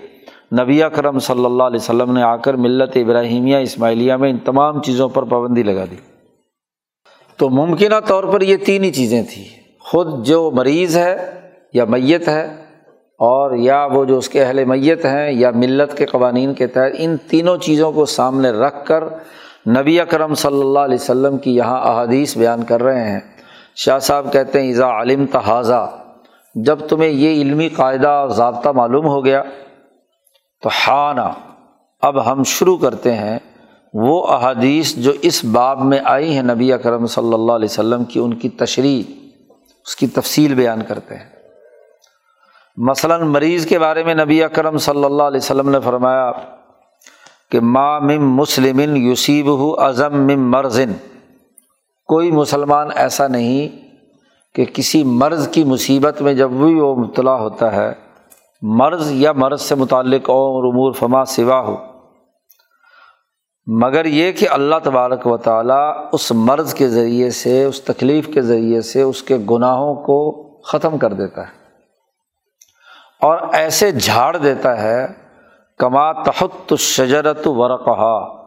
نبی 0.60 0.80
کرم 0.94 1.18
صلی 1.18 1.44
اللہ 1.44 1.62
علیہ 1.62 1.80
وسلم 1.80 2.12
نے 2.12 2.22
آ 2.22 2.36
کر 2.36 2.54
ملت 2.54 2.96
ابراہیمیہ 2.96 3.56
اسماعیلیہ 3.56 4.14
میں 4.14 4.30
ان 4.30 4.38
تمام 4.38 4.82
چیزوں 4.82 5.08
پر 5.08 5.22
پابندی 5.22 5.62
لگا 5.62 5.84
دی۔ 5.90 5.96
تو 7.36 7.50
ممکنہ 7.50 7.94
طور 8.06 8.24
پر 8.24 8.40
یہ 8.40 8.56
تین 8.56 8.84
ہی 8.84 8.92
چیزیں 8.92 9.22
تھیں۔ 9.22 9.44
خود 9.80 10.26
جو 10.26 10.50
مریض 10.54 10.96
ہے 10.96 11.40
یا 11.72 11.84
میت 11.84 12.28
ہے 12.28 12.44
اور 13.18 13.56
یا 13.56 13.86
وہ 13.86 14.04
جو 14.04 14.18
اس 14.18 14.28
کے 14.28 14.44
اہل 14.44 14.64
میت 14.64 15.04
ہیں 15.04 15.32
یا 15.32 15.50
ملت 15.50 15.96
کے 15.96 16.06
قوانین 16.06 16.54
کے 16.54 16.66
تحت 16.66 16.92
ان 16.98 17.16
تینوں 17.16 17.56
چیزوں 17.56 17.92
کو 17.92 18.04
سامنے 18.04 18.50
رکھ 18.50 18.86
کر 18.86 19.04
نبی 19.68 20.00
اکرم 20.00 20.34
صلی 20.34 20.60
اللہ 20.60 20.78
علیہ 20.78 20.94
وسلم 20.94 21.38
کی 21.38 21.56
یہاں 21.56 21.80
احادیث 21.80 22.36
بیان 22.36 22.62
کر 22.62 22.82
رہے 22.82 23.10
ہیں۔ 23.10 23.20
شاہ 23.76 23.98
صاحب 23.98 24.32
کہتے 24.32 24.60
ہیں 24.60 24.66
ایزا 24.66 25.02
علم 25.02 25.26
تحاظہ 25.26 25.98
جب 26.54 26.78
تمہیں 26.88 27.10
یہ 27.10 27.42
علمی 27.42 27.68
قاعدہ 27.68 28.08
اور 28.08 28.28
ضابطہ 28.28 28.68
معلوم 28.68 29.06
ہو 29.06 29.24
گیا، 29.24 29.42
تو 30.62 30.68
ہانا 30.86 31.30
اب 32.02 32.32
ہم 32.32 32.42
شروع 32.42 32.76
کرتے 32.76 33.12
ہیں 33.12 33.38
وہ 33.94 34.26
احادیث 34.26 34.94
جو 34.96 35.12
اس 35.22 35.44
باب 35.44 35.84
میں 35.84 35.98
آئی 36.04 36.34
ہیں 36.34 36.42
نبی 36.42 36.72
اکرم 36.72 37.06
صلی 37.06 37.34
اللہ 37.34 37.52
علیہ 37.52 37.68
وسلم 37.70 38.04
کی، 38.04 38.20
ان 38.20 38.34
کی 38.34 38.48
تشریح، 38.48 39.02
اس 39.86 39.96
کی 39.96 40.06
تفصیل 40.06 40.54
بیان 40.54 40.82
کرتے 40.88 41.16
ہیں۔ 41.16 41.30
مثلاً 42.76 43.22
مریض 43.22 43.66
کے 43.66 43.78
بارے 43.78 44.04
میں 44.04 44.14
نبی 44.14 44.42
اکرم 44.42 44.78
صلی 44.78 45.04
اللہ 45.04 45.22
علیہ 45.22 45.40
وسلم 45.42 45.68
نے 45.68 45.80
فرمایا 45.80 46.32
کہ 47.50 47.60
ماں 47.60 48.00
مم 48.00 48.36
مسلم 48.36 48.96
یوسیب 48.96 49.46
ہو 49.46 49.80
ازم 49.80 50.14
مم 50.14 50.50
مرزن 50.50 50.92
کوئی 52.06 52.30
مسلمان 52.30 52.88
ایسا 52.94 53.28
نہیں 53.28 53.92
کہ 54.54 54.64
کسی 54.64 55.04
مرض 55.04 55.48
کی 55.48 55.64
مصیبت 55.64 56.22
میں 56.22 56.34
جب 56.34 56.50
بھی 56.50 56.80
وہ 56.80 56.96
مبتلا 56.96 57.34
ہوتا 57.34 57.72
ہے، 57.72 57.92
مرض 58.62 59.12
یا 59.12 59.32
مرض 59.32 59.60
سے 59.60 59.74
متعلق 59.74 60.30
اور 60.30 60.72
امور 60.72 60.92
فما 60.92 61.24
سوا 61.24 61.60
ہو۔ 61.60 61.76
مگر 63.66 64.04
یہ 64.04 64.32
کہ 64.32 64.48
اللہ 64.48 64.74
تبارک 64.82 65.26
و 65.26 65.36
تعالیٰ 65.36 65.92
اس 66.12 66.32
مرض 66.32 66.74
کے 66.74 66.88
ذریعے 66.88 67.30
سے، 67.30 67.64
اس 67.64 67.82
تکلیف 67.82 68.34
کے 68.34 68.42
ذریعے 68.42 68.80
سے 68.80 69.02
اس 69.02 69.22
کے 69.22 69.36
گناہوں 69.50 69.94
کو 69.94 70.42
ختم 70.60 70.98
کر 70.98 71.12
دیتا 71.12 71.42
ہے۔ 71.42 71.52
اور 73.20 73.38
ایسے 73.52 73.90
جھاڑ 73.90 74.36
دیتا 74.36 74.82
ہے، 74.82 75.06
کما 75.78 76.12
تحت 76.12 76.74
شجرت 76.78 77.46
ورقہ 77.46 78.41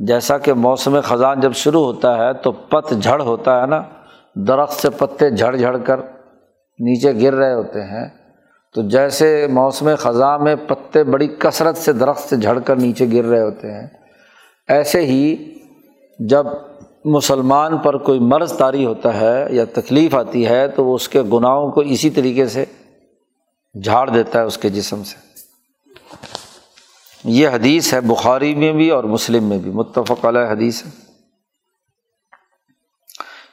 جیسا 0.00 0.38
کہ 0.38 0.52
موسم 0.54 1.00
خزاں 1.04 1.34
جب 1.36 1.52
شروع 1.52 1.84
ہوتا 1.84 2.16
ہے 2.18 2.32
تو 2.34 2.52
پت 2.52 2.92
جھڑ 3.02 3.20
ہوتا 3.20 3.60
ہے 3.60 3.66
نا، 3.66 3.82
درخت 4.48 4.72
سے 4.72 4.90
پتے 4.90 5.30
جھڑ 5.30 5.56
جھڑ 5.56 5.76
کر 5.76 6.00
نیچے 6.78 7.12
گر 7.22 7.34
رہے 7.34 7.54
ہوتے 7.54 7.82
ہیں۔ 7.82 8.08
تو 8.74 8.82
جیسے 8.82 9.46
موسم 9.50 9.88
خزاں 9.98 10.38
میں 10.38 10.56
پتے 10.56 11.04
بڑی 11.04 11.28
کثرت 11.38 11.76
سے 11.76 11.92
درخت 11.92 12.28
سے 12.28 12.36
جھڑ 12.36 12.58
کر 12.58 12.76
نیچے 12.76 13.06
گر 13.12 13.24
رہے 13.24 13.42
ہوتے 13.42 13.72
ہیں، 13.72 13.86
ایسے 14.68 15.00
ہی 15.00 15.36
جب 16.18 16.46
مسلمان 17.04 17.78
پر 17.78 17.96
کوئی 17.96 18.20
مرض 18.20 18.56
طاری 18.56 18.84
ہوتا 18.84 19.20
ہے 19.20 19.46
یا 19.50 19.64
تکلیف 19.72 20.14
آتی 20.14 20.46
ہے 20.46 20.68
تو 20.68 20.84
وہ 20.84 20.94
اس 20.94 21.08
کے 21.08 21.22
گناہوں 21.22 21.70
کو 21.70 21.80
اسی 21.80 22.10
طریقے 22.10 22.46
سے 22.46 22.64
جھاڑ 23.74 24.08
دیتا 24.10 24.40
ہے 24.40 24.44
اس 24.44 24.58
کے 24.58 24.68
جسم 24.68 25.02
سے۔ 25.04 25.29
یہ 27.24 27.48
حدیث 27.48 27.94
ہے 27.94 28.00
بخاری 28.00 28.54
میں 28.54 28.72
بھی 28.72 28.90
اور 28.90 29.04
مسلم 29.04 29.44
میں 29.44 29.58
بھی، 29.58 29.70
متفق 29.70 30.24
علیہ 30.24 30.52
حدیث 30.52 30.86
ہے۔ 30.86 30.90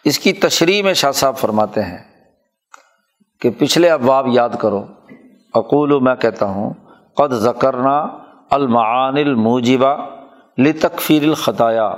اس 0.04 0.20
کی 0.20 0.34
تشریح 0.34 0.84
میں 0.84 0.94
شاہ 0.94 1.12
صاحب 1.12 1.38
فرماتے 1.38 1.82
ہیں 1.82 1.98
کہ 3.42 3.50
پچھلے 3.58 3.90
ابواب 3.90 4.28
یاد 4.28 4.50
کرو۔ 4.60 4.86
اقول، 5.54 6.00
میں 6.00 6.16
کہتا 6.16 6.46
ہوں، 6.46 6.74
قد 7.14 7.34
ذکرنا 7.34 8.08
المعان 8.50 9.18
الموجبہ 9.18 10.06
لتکفیر 10.58 11.24
الخطایا۔ 11.24 11.96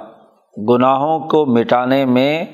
گناہوں 0.70 1.20
کو 1.20 1.46
مٹانے 1.46 2.06
میں 2.06 2.46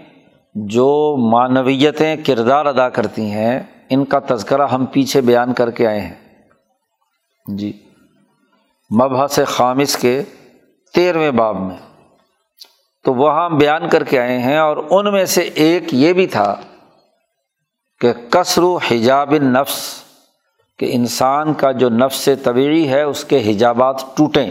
جو 0.55 1.17
معنویتیں 1.31 2.15
کردار 2.25 2.65
ادا 2.65 2.89
کرتی 2.89 3.31
ہیں، 3.31 3.59
ان 3.89 4.05
کا 4.05 4.19
تذکرہ 4.27 4.67
ہم 4.67 4.85
پیچھے 4.85 5.21
بیان 5.21 5.53
کر 5.53 5.71
کے 5.71 5.87
آئے 5.87 6.01
ہیں۔ 6.01 6.45
جی۔ 7.57 7.84
مبحث 9.01 9.39
خامس 9.47 9.97
کے 9.97 10.23
تیرہویں 10.93 11.31
باب 11.31 11.55
میں۔ 11.55 11.77
تو 13.03 13.13
وہاں 13.13 13.49
بیان 13.49 13.89
کر 13.89 14.03
کے 14.03 14.19
آئے 14.19 14.39
ہیں 14.39 14.57
اور 14.57 14.77
ان 14.89 15.11
میں 15.11 15.25
سے 15.25 15.41
ایک 15.41 15.83
یہ 15.91 16.13
بھی 16.13 16.27
تھا 16.27 16.55
کہ 17.99 18.13
کثر 18.29 18.61
حجاب 18.61 19.33
نفس 19.33 20.03
کہ 20.79 20.89
انسان 20.91 21.53
کا 21.53 21.71
جو 21.71 21.89
نفس 21.89 22.29
طبعی 22.43 22.89
ہے، 22.89 23.01
اس 23.01 23.25
کے 23.25 23.51
حجابات 23.51 24.03
ٹوٹیں۔ 24.17 24.49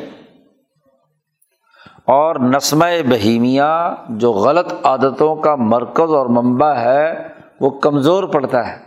اور 2.04 2.36
نسمہ 2.36 2.84
بہیمیہ 3.08 3.94
جو 4.08 4.32
غلط 4.32 4.72
عادتوں 4.84 5.36
کا 5.36 5.54
مرکز 5.54 6.14
اور 6.14 6.26
منبع 6.26 6.72
ہے، 6.72 7.28
وہ 7.60 7.70
کمزور 7.70 8.24
پڑتا 8.24 8.72
ہے۔ 8.72 8.78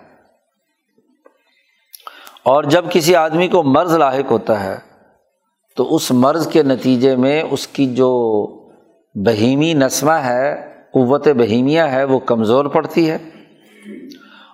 اور 2.44 2.64
جب 2.64 2.86
کسی 2.92 3.16
آدمی 3.16 3.48
کو 3.48 3.64
مرض 3.64 3.96
لاحق 3.96 4.32
ہوتا 4.32 4.64
ہے 4.64 4.88
تو 5.78 5.96
اس 5.96 6.12
مرض 6.12 6.48
کے 6.48 6.64
نتیجے 6.64 7.16
میں 7.16 7.44
اس 7.52 7.68
کی 7.68 7.96
جو 7.96 8.44
بہیمی 9.16 9.74
نسمہ 9.74 10.12
ہے، 10.12 10.56
قوت 10.94 11.28
بہیمیہ 11.28 11.82
ہے، 11.82 12.04
وہ 12.04 12.20
کمزور 12.20 12.66
پڑتی 12.66 13.10
ہے۔ 13.10 13.18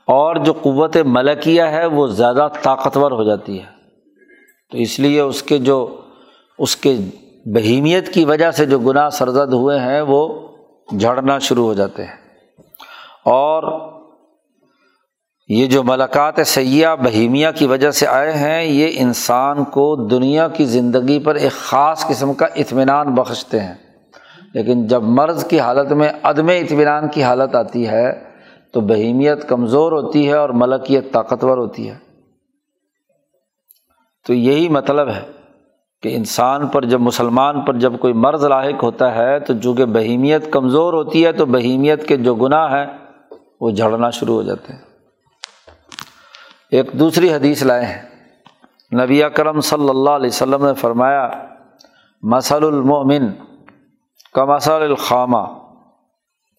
اور 0.08 0.36
جو 0.36 0.54
قوت 0.54 0.98
ملکیہ 1.06 1.62
ہے، 1.62 1.86
وہ 1.86 2.08
زیادہ 2.08 2.48
طاقتور 2.62 3.12
ہو 3.12 3.24
جاتی 3.24 3.60
ہے۔ 3.60 3.66
تو 4.72 4.78
اس 4.78 5.00
لیے 5.00 5.22
اس 5.22 5.44
کے 5.44 5.58
جو، 5.58 5.96
اس 6.60 6.76
کے 6.76 6.96
بہیمیت 7.46 8.14
کی 8.14 8.26
وجہ 8.26 8.52
سے 8.52 8.66
جو 8.66 8.80
گناہ 8.80 9.10
سرزد 9.10 9.54
ہوئے 9.54 9.80
ہیں، 9.80 10.02
وہ 10.02 10.48
جھڑنا 11.00 11.40
شروع 11.40 11.66
ہو 11.66 11.74
جاتے 11.74 12.04
ہیں۔ 12.04 12.16
اور 13.26 13.93
یہ 15.48 15.66
جو 15.66 15.84
ملاقات 15.84 16.34
سیاح 16.46 16.96
بہیمیہ 16.96 17.48
کی 17.56 17.68
وجہ 17.68 17.91
سے 17.91 18.08
آئے 18.08 18.32
ہیں، 18.32 18.64
یہ 18.64 18.88
انسان 18.96 19.64
کو 19.64 20.08
دنیا 20.08 20.48
کی 20.48 20.66
زندگی 20.66 21.20
پر 21.20 21.36
ایک 21.36 21.52
خاص 21.52 22.08
قسم 22.08 22.34
کا 22.34 22.46
اطمینان 22.56 23.14
بخشتے 23.14 23.60
ہیں۔ 23.60 23.74
لیکن 24.54 24.88
جب 24.88 25.04
مرض 25.04 25.48
کی 25.48 25.60
حالت 25.60 25.91
میں، 25.91 26.10
عدم 26.24 26.48
اطمینان 26.48 27.08
کی 27.08 27.24
حالت 27.24 27.56
آتی 27.56 27.88
ہے، 27.88 28.24
تو 28.74 28.82
بہیمیت 28.82 29.50
کمزور 29.50 29.91
ہوتی 29.91 30.28
ہے 30.28 30.34
اور 30.34 30.50
ملکیت 30.50 31.12
طاقتور 31.12 31.58
ہوتی 31.58 31.89
ہے۔ 31.89 31.96
تو 34.28 34.34
یہی 34.34 34.70
مطلب 34.70 35.10
ہے 35.10 35.22
کہ 36.02 36.16
انسان 36.16 36.68
پر 36.68 36.86
جب، 36.86 37.02
مسلمان 37.02 37.62
پر 37.62 37.74
جب 37.74 37.94
کوئی 38.00 38.14
مرض 38.14 38.46
لاحق 38.46 38.84
ہوتا 38.84 39.16
ہے، 39.16 39.39
تو 39.39 39.54
چونکہ 39.64 39.86
بہیمیت 39.86 40.52
کمزور 40.52 40.94
ہوتی 40.94 41.26
ہے، 41.26 41.32
تو 41.32 41.46
بہیمیت 41.46 42.08
کے 42.08 42.18
جو 42.18 42.36
گناہ 42.36 42.74
ہیں، 42.74 42.86
وہ 43.62 43.70
جھڑنا 43.70 44.10
شروع 44.10 44.36
ہو 44.36 44.44
جاتے 44.44 44.74
ہیں۔ 44.74 44.83
ایک 46.74 46.92
دوسری 46.94 47.34
حدیث 47.34 47.64
لائے 47.64 47.86
ہیں۔ 47.86 48.02
نبی 49.04 49.24
اکرم 49.24 49.60
صلی 49.62 49.90
اللہ 49.90 50.10
علیہ 50.10 50.28
وسلم 50.28 50.66
نے 50.66 50.74
فرمایا 50.74 51.30
مسل 52.22 52.66
المومن 52.66 53.28
کا 54.34 54.46
مسل 54.46 54.72
الخامہ. 54.72 55.44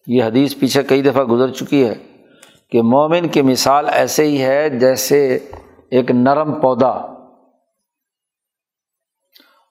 یہ 0.07 0.23
حدیث 0.23 0.55
پیچھے 0.59 0.83
کئی 0.83 1.01
دفعہ 1.01 1.23
گزر 1.23 1.51
چکی 1.51 1.87
ہے 1.87 1.95
کہ 2.71 2.81
مومن 2.81 3.27
کی 3.27 3.41
مثال 3.41 3.89
ایسے 3.89 4.23
ہی 4.23 4.43
ہے 4.43 4.69
جیسے 4.69 5.39
ایک 5.91 6.11
نرم 6.11 6.53
پودا۔ 6.61 6.93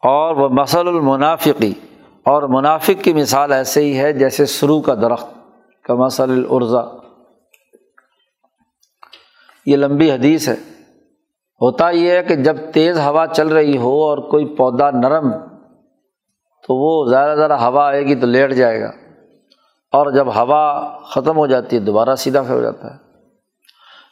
اور 0.02 0.36
وہ 0.36 0.48
مسل 0.48 0.88
المنافقی، 0.88 1.72
اور 2.24 2.42
منافق 2.42 3.04
کی 3.04 3.12
مثال 3.12 3.52
ایسے 3.52 3.80
ہی 3.80 3.98
ہے 3.98 4.12
جیسے 4.12 4.46
سرو 4.46 4.80
کا 4.80 4.94
درخت 4.94 5.28
کا 5.84 5.94
مسل 5.94 6.30
العرضا 6.30 7.03
یہ 9.66 9.76
لمبی 9.76 10.12
حدیث 10.12 10.48
ہے۔ 10.48 10.54
ہوتا 11.60 11.90
یہ 11.90 12.10
ہے 12.10 12.22
کہ 12.22 12.34
جب 12.34 12.56
تیز 12.74 12.98
ہوا 12.98 13.26
چل 13.26 13.48
رہی 13.48 13.76
ہو 13.76 14.04
اور 14.04 14.18
کوئی 14.18 14.44
پودا 14.44 14.90
نرم 14.90 15.30
تو 16.66 16.74
وہ 16.74 17.10
زیادہ 17.10 17.36
زیادہ 17.36 17.52
ہوا 17.52 17.86
آئے 17.86 18.02
گی 18.02 18.14
تو 18.14 18.26
لیٹ 18.26 18.52
جائے 18.52 18.80
گا۔ 18.80 18.90
اور 19.92 20.10
جب 20.10 20.28
ہوا 20.28 20.90
ختم 21.02 21.36
ہو 21.36 21.46
جاتی 21.46 21.76
ہے 21.76 21.80
دوبارہ 21.80 22.14
سیدھا 22.14 22.42
پھر 22.42 22.54
ہو 22.54 22.60
جاتا 22.60 22.94
ہے۔ 22.94 22.98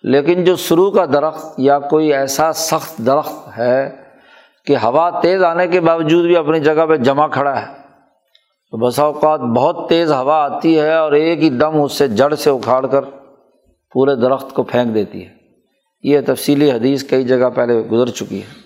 لیکن 0.03 0.45
جو 0.45 0.57
سرو 0.57 0.91
کا 0.91 1.05
درخت 1.07 1.47
یا 1.59 1.79
کوئی 1.79 2.15
ایسا 2.15 2.53
سخت 2.53 2.99
درخت 2.99 3.59
ہے 3.59 3.97
کہ 4.67 4.77
ہوا 4.77 5.11
تیز 5.23 5.43
آنے 5.43 5.67
کے 5.67 5.81
باوجود 5.81 6.25
بھی 6.25 6.37
اپنی 6.37 6.61
جگہ 6.61 6.87
پہ 6.87 6.97
جمع 6.97 7.27
کھڑا 7.27 7.63
ہے، 7.63 7.67
تو 8.71 8.77
بسا 8.77 9.03
اوقات 9.03 9.41
بہت 9.41 9.89
تیز 9.89 10.13
ہوا 10.13 10.45
آتی 10.45 10.81
ہے 10.81 10.95
اور 10.95 11.13
ایک 11.13 11.43
ہی 11.43 11.51
دم 11.51 11.83
اس 11.83 11.93
سے 11.93 12.09
جڑ 12.09 12.35
سے 12.35 12.51
اکھاڑ 12.51 12.87
کر 12.87 13.03
پورے 13.93 14.17
درخت 14.17 14.55
کو 14.55 14.63
پھینک 14.63 14.95
دیتی 14.95 15.27
ہے۔ 15.27 15.42
یہ 16.03 16.21
تفصیلی 16.27 16.73
حدیث 16.73 17.05
کئی 17.05 17.25
جگہ 17.25 17.51
پہلے 17.51 17.81
گزر 17.81 18.11
چکی 18.11 18.43
ہے۔ 18.43 18.63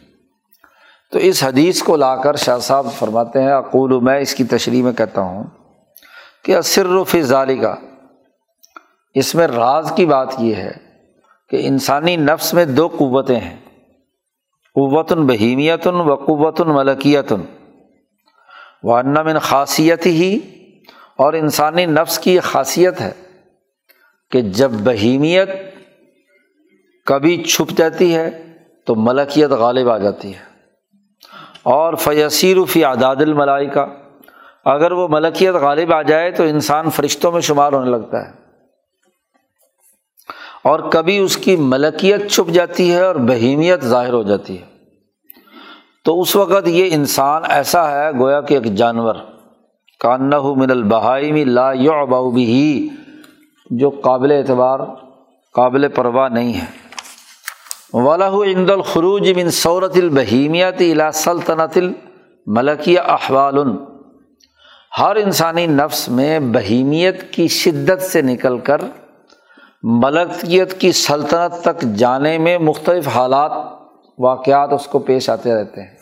تو 1.12 1.18
اس 1.18 1.44
حدیث 1.44 1.82
کو 1.82 1.96
لا 1.96 2.16
کر 2.16 2.36
شاہ 2.36 2.58
صاحب 2.58 2.86
فرماتے 2.98 3.42
ہیں، 3.42 3.52
اقول، 3.52 4.00
میں 4.00 4.20
اس 4.20 4.34
کی 4.34 4.44
تشریح 4.44 4.82
میں 4.82 4.92
کہتا 4.92 5.20
ہوں 5.20 5.44
کہ 6.44 6.60
فی 7.06 7.22
ظالی 7.22 7.56
کا 7.56 7.74
اس 9.14 9.34
میں 9.34 9.46
راز 9.46 9.92
کی 9.96 10.06
بات 10.06 10.28
یہ 10.38 10.54
ہے 10.54 10.72
کہ 11.50 11.66
انسانی 11.66 12.16
نفس 12.16 12.54
میں 12.54 12.64
دو 12.64 12.88
قوتیں 12.88 13.40
ہیں۔ 13.40 13.56
قوت 14.74 15.12
بہیمیت 15.12 15.86
و 15.86 16.14
قوت 16.14 16.60
ملکیت 16.60 17.32
و 18.82 19.02
من 19.02 19.38
خاصیت 19.38 20.06
ہی 20.06 20.38
اور 21.16 21.32
انسانی 21.32 21.86
نفس 21.86 22.18
کی 22.18 22.34
یہ 22.34 22.40
خاصیت 22.40 23.00
ہے 23.00 23.12
کہ 24.30 24.40
جب 24.40 24.70
بہیمیت 24.70 25.48
کبھی 27.06 27.42
چھپ 27.42 27.78
جاتی 27.78 28.16
ہے 28.16 28.54
تو 28.86 28.94
ملکیت 28.94 29.50
غالب 29.50 29.90
آ 29.90 29.98
جاتی 29.98 30.34
ہے۔ 30.34 30.40
اور 31.62 31.94
فیصیر 31.94 32.56
فی 32.64 32.84
اعداد 32.84 33.16
الملائی 33.16 33.68
اگر 34.64 34.92
وہ 34.92 35.08
ملکیت 35.10 35.54
غالب 35.54 35.92
آ 35.92 36.02
جائے 36.02 36.30
تو 36.30 36.42
انسان 36.42 36.90
فرشتوں 36.90 37.32
میں 37.32 37.40
شمار 37.40 37.72
ہونے 37.72 37.90
لگتا 37.90 38.28
ہے۔ 38.28 38.32
اور 40.64 40.80
کبھی 40.80 41.18
اس 41.18 41.36
کی 41.36 41.56
ملکیت 41.56 42.30
چھپ 42.30 42.50
جاتی 42.50 42.92
ہے 42.92 43.02
اور 43.02 43.14
بہیمیت 43.14 43.84
ظاہر 43.84 44.12
ہو 44.12 44.22
جاتی 44.22 44.58
ہے۔ 44.58 44.64
تو 46.04 46.20
اس 46.20 46.36
وقت 46.36 46.68
یہ 46.68 46.88
انسان 46.92 47.42
ایسا 47.48 47.90
ہے 47.90 48.10
گویا 48.18 48.40
کہ 48.40 48.54
ایک 48.54 48.64
جانور 48.64 49.14
کانہ 50.00 50.40
من 50.56 50.70
البہائی 50.70 51.44
لا 51.44 51.72
یو 51.72 52.30
بھی 52.30 52.88
جو 53.70 53.90
قابل 53.90 54.32
اعتبار، 54.32 54.80
قابل 55.54 55.88
پرواہ 55.88 56.28
نہیں 56.28 56.54
ہے۔ 56.54 56.85
ولاح 57.92 58.32
عند 58.44 58.70
الخروج 58.70 59.30
من 59.36 59.50
صورت 59.50 59.96
البہیمیت 59.96 60.80
الا 60.80 61.12
سلطنت 61.12 61.76
الملکیہ 61.76 63.00
احوال 63.00 63.54
ہر 64.98 65.16
انسانی 65.16 65.66
نفس 65.66 66.08
میں 66.08 66.40
بہیمیت 66.40 67.32
کی 67.32 67.48
شدت 67.48 68.02
سے 68.02 68.22
نکل 68.22 68.58
کر 68.58 68.80
ملکیت 69.82 70.80
کی 70.80 70.92
سلطنت 70.92 71.62
تک 71.62 71.80
جانے 71.82 72.38
میں 72.38 72.58
مختلف 72.58 73.08
حالات، 73.08 73.52
واقعات 74.18 74.72
اس 74.72 74.86
کو 74.86 74.98
پیش 74.98 75.30
آتے 75.30 75.54
رہتے 75.54 75.82
ہیں۔ 75.82 75.96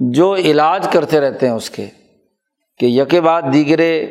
جو 0.00 0.34
علاج 0.34 0.88
کرتے 0.92 1.20
رہتے 1.20 1.48
ہیں 1.48 1.54
اس 1.54 1.70
کے، 1.70 1.86
کہ 2.78 2.86
یکے 2.86 3.20
بعد 3.20 3.42
دیگرے 3.52 4.06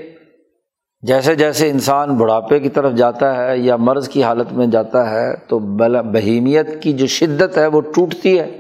جیسے 1.01 1.35
جیسے 1.35 1.69
انسان 1.69 2.15
بڑھاپے 2.17 2.59
کی 2.59 2.69
طرف 2.69 2.93
جاتا 2.93 3.37
ہے 3.37 3.57
یا 3.57 3.75
مرض 3.75 4.09
کی 4.09 4.23
حالت 4.23 4.53
میں 4.53 4.67
جاتا 4.67 5.09
ہے 5.09 5.35
تو 5.35 5.59
بہیمیت 5.59 6.83
کی 6.83 6.93
جو 6.93 7.07
شدت 7.07 7.57
ہے 7.57 7.67
وہ 7.67 7.81
ٹوٹتی 7.81 8.39
ہے 8.39 8.59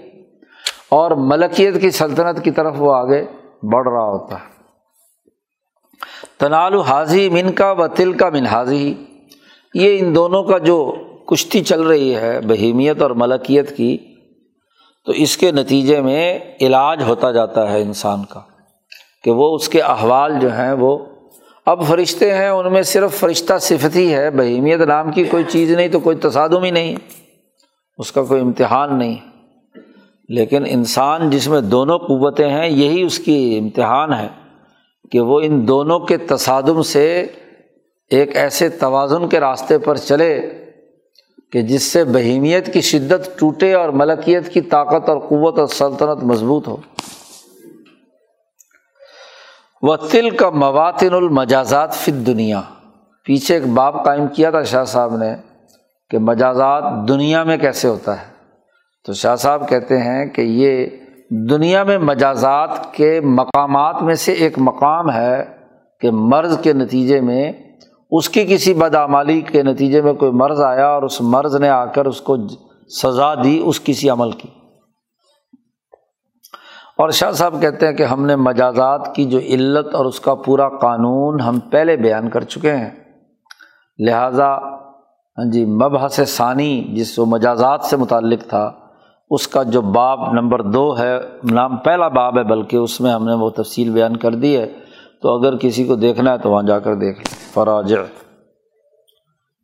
اور 0.89 1.11
ملکیت 1.11 1.81
کی 1.81 1.89
سلطنت 1.91 2.43
کی 2.43 2.51
طرف 2.51 2.73
وہ 2.77 2.95
آگے 2.95 3.25
بڑھ 3.63 3.87
رہا 3.87 4.05
ہوتا 4.05 4.35
ہے۔ 4.35 4.53
تنال 6.37 6.81
حاضی 6.81 7.29
من 7.29 7.51
کا 7.51 7.71
و 7.71 7.87
تل 7.87 8.13
کا 8.13 8.29
من 8.29 8.45
حاضی۔ 8.45 8.93
یہ 9.73 9.99
ان 9.99 10.15
دونوں 10.15 10.43
کا 10.43 10.57
جو 10.57 10.95
کشتی 11.27 11.63
چل 11.63 11.81
رہی 11.81 12.15
ہے، 12.15 12.39
بہیمیت 12.41 13.01
اور 13.01 13.11
ملکیت 13.11 13.77
کی، 13.77 13.97
تو 15.05 15.11
اس 15.11 15.37
کے 15.37 15.51
نتیجے 15.51 16.01
میں 16.01 16.39
علاج 16.61 17.03
ہوتا 17.03 17.31
جاتا 17.31 17.71
ہے 17.71 17.81
انسان 17.81 18.23
کا، 18.23 18.39
کہ 19.23 19.31
وہ 19.31 19.55
اس 19.55 19.69
کے 19.69 19.81
احوال 19.81 20.39
جو 20.39 20.53
ہیں 20.57 20.71
وہ 20.71 20.97
اب 21.65 21.87
فرشتے 21.87 22.35
ہیں، 22.35 22.49
ان 22.49 22.73
میں 22.73 22.81
صرف 22.81 23.13
فرشتہ 23.13 23.53
صفت 23.61 23.95
ہی 23.95 24.13
ہے، 24.13 24.31
بہیمیت 24.31 24.79
نام 24.79 25.11
کی 25.11 25.23
کوئی 25.23 25.43
چیز 25.47 25.71
نہیں 25.71 25.87
تو 25.87 25.99
کوئی 25.99 26.17
تصادم 26.17 26.63
ہی 26.63 26.71
نہیں، 26.71 26.95
اس 27.97 28.11
کا 28.11 28.23
کوئی 28.23 28.41
امتحان 28.41 28.99
نہیں۔ 28.99 29.15
لیکن 30.29 30.63
انسان 30.67 31.29
جس 31.29 31.47
میں 31.47 31.61
دونوں 31.61 31.97
قوتیں 31.97 32.49
ہیں، 32.49 32.69
یہی 32.69 33.01
اس 33.01 33.19
کی 33.19 33.59
امتحان 33.61 34.13
ہے 34.13 34.27
کہ 35.11 35.19
وہ 35.19 35.41
ان 35.43 35.67
دونوں 35.67 35.99
کے 35.99 36.17
تصادم 36.17 36.81
سے 36.81 37.25
ایک 38.09 38.37
ایسے 38.37 38.69
توازن 38.69 39.27
کے 39.27 39.39
راستے 39.39 39.77
پر 39.77 39.97
چلے 39.97 40.41
کہ 41.51 41.61
جس 41.61 41.83
سے 41.83 42.03
بہیمیت 42.03 42.73
کی 42.73 42.81
شدت 42.81 43.39
ٹوٹے 43.39 43.73
اور 43.73 43.89
ملکیت 43.89 44.53
کی 44.53 44.61
طاقت 44.61 45.09
اور 45.09 45.19
قوت 45.19 45.59
اور 45.59 45.67
سلطنت 45.67 46.23
مضبوط 46.23 46.67
ہو۔ 46.67 46.77
وہ 49.87 49.95
تل 49.95 50.29
کا 50.29 50.49
مواتن 50.49 51.13
المجازات 51.13 51.93
فت 51.93 52.27
دنیا 52.27 52.61
پیچھے 53.25 53.53
ایک 53.53 53.67
باب 53.67 54.05
قائم 54.05 54.27
کیا 54.27 54.51
تھا 54.51 54.63
شاہ 54.63 54.83
صاحب 54.83 55.15
نے 55.15 55.35
کہ 56.09 56.17
مجازات 56.17 56.83
دنیا 57.07 57.43
میں 57.43 57.57
کیسے 57.57 57.87
ہوتا 57.87 58.21
ہے۔ 58.21 58.25
تو 59.05 59.13
شاہ 59.13 59.35
صاحب 59.35 59.69
کہتے 59.69 59.97
ہیں 59.97 60.25
کہ 60.25 60.41
یہ 60.41 60.87
دنیا 61.29 61.83
میں 61.83 61.97
مجازات 61.97 62.93
کے 62.93 63.21
مقامات 63.21 64.01
میں 64.01 64.15
سے 64.15 64.31
ایک 64.31 64.53
مقام 64.57 65.11
ہے 65.11 65.43
کہ 66.01 66.11
مرض 66.11 66.59
کے 66.61 66.73
نتیجے 66.73 67.21
میں 67.21 67.51
اس 68.11 68.29
کی 68.29 68.45
کسی 68.49 68.73
بدعمالی 68.73 69.41
کے 69.41 69.63
نتیجے 69.63 70.01
میں 70.01 70.13
کوئی 70.13 70.31
مرض 70.31 70.61
آیا 70.61 70.87
اور 70.87 71.03
اس 71.03 71.21
مرض 71.21 71.55
نے 71.55 71.69
آ 71.69 71.85
کر 71.85 72.05
اس 72.05 72.21
کو 72.21 72.37
سزا 73.03 73.33
دی، 73.43 73.61
اس 73.65 73.83
کسی 73.83 74.09
عمل 74.09 74.31
کی۔ 74.31 74.47
اور 76.97 77.09
شاہ 77.09 77.31
صاحب 77.31 77.61
کہتے 77.61 77.87
ہیں 77.87 77.93
کہ 77.93 78.03
ہم 78.03 78.25
نے 78.25 78.35
مجازات 78.35 79.15
کی 79.15 79.25
جو 79.25 79.37
علت 79.37 79.95
اور 79.95 80.05
اس 80.05 80.19
کا 80.19 80.35
پورا 80.35 80.69
قانون 80.69 81.41
ہم 81.41 81.59
پہلے 81.59 81.97
بیان 81.97 82.29
کر 82.29 82.43
چکے 82.43 82.75
ہیں۔ 82.75 82.89
لہٰذا 83.99 84.57
ہاں 85.37 85.51
جی 85.51 85.65
مبحث 85.65 86.19
ثانی 86.27 86.83
جس 86.93 87.19
وہ 87.19 87.25
مجازات 87.25 87.81
سے 87.81 87.97
متعلق 87.97 88.39
تھا، 88.49 88.71
اس 89.29 89.47
کا 89.47 89.63
جو 89.63 89.81
باب 89.81 90.33
نمبر 90.33 90.61
دو 90.61 90.97
ہے، 90.97 91.19
نام 91.51 91.77
پہلا 91.77 92.07
باب 92.07 92.37
ہے، 92.37 92.43
بلکہ 92.43 92.77
اس 92.77 93.01
میں 93.01 93.11
ہم 93.11 93.25
نے 93.25 93.33
وہ 93.33 93.49
تفصیل 93.49 93.89
بیان 93.89 94.17
کر 94.17 94.35
دی 94.35 94.57
ہے۔ 94.57 94.73
تو 95.21 95.39
اگر 95.39 95.57
کسی 95.57 95.83
کو 95.83 95.95
دیکھنا 95.95 96.31
ہے 96.31 96.37
تو 96.37 96.51
وہاں 96.51 96.63
جا 96.63 96.79
کر 96.79 96.95
دیکھ 96.95 97.17
لیں۔ 97.19 97.35
فراج 97.53 97.93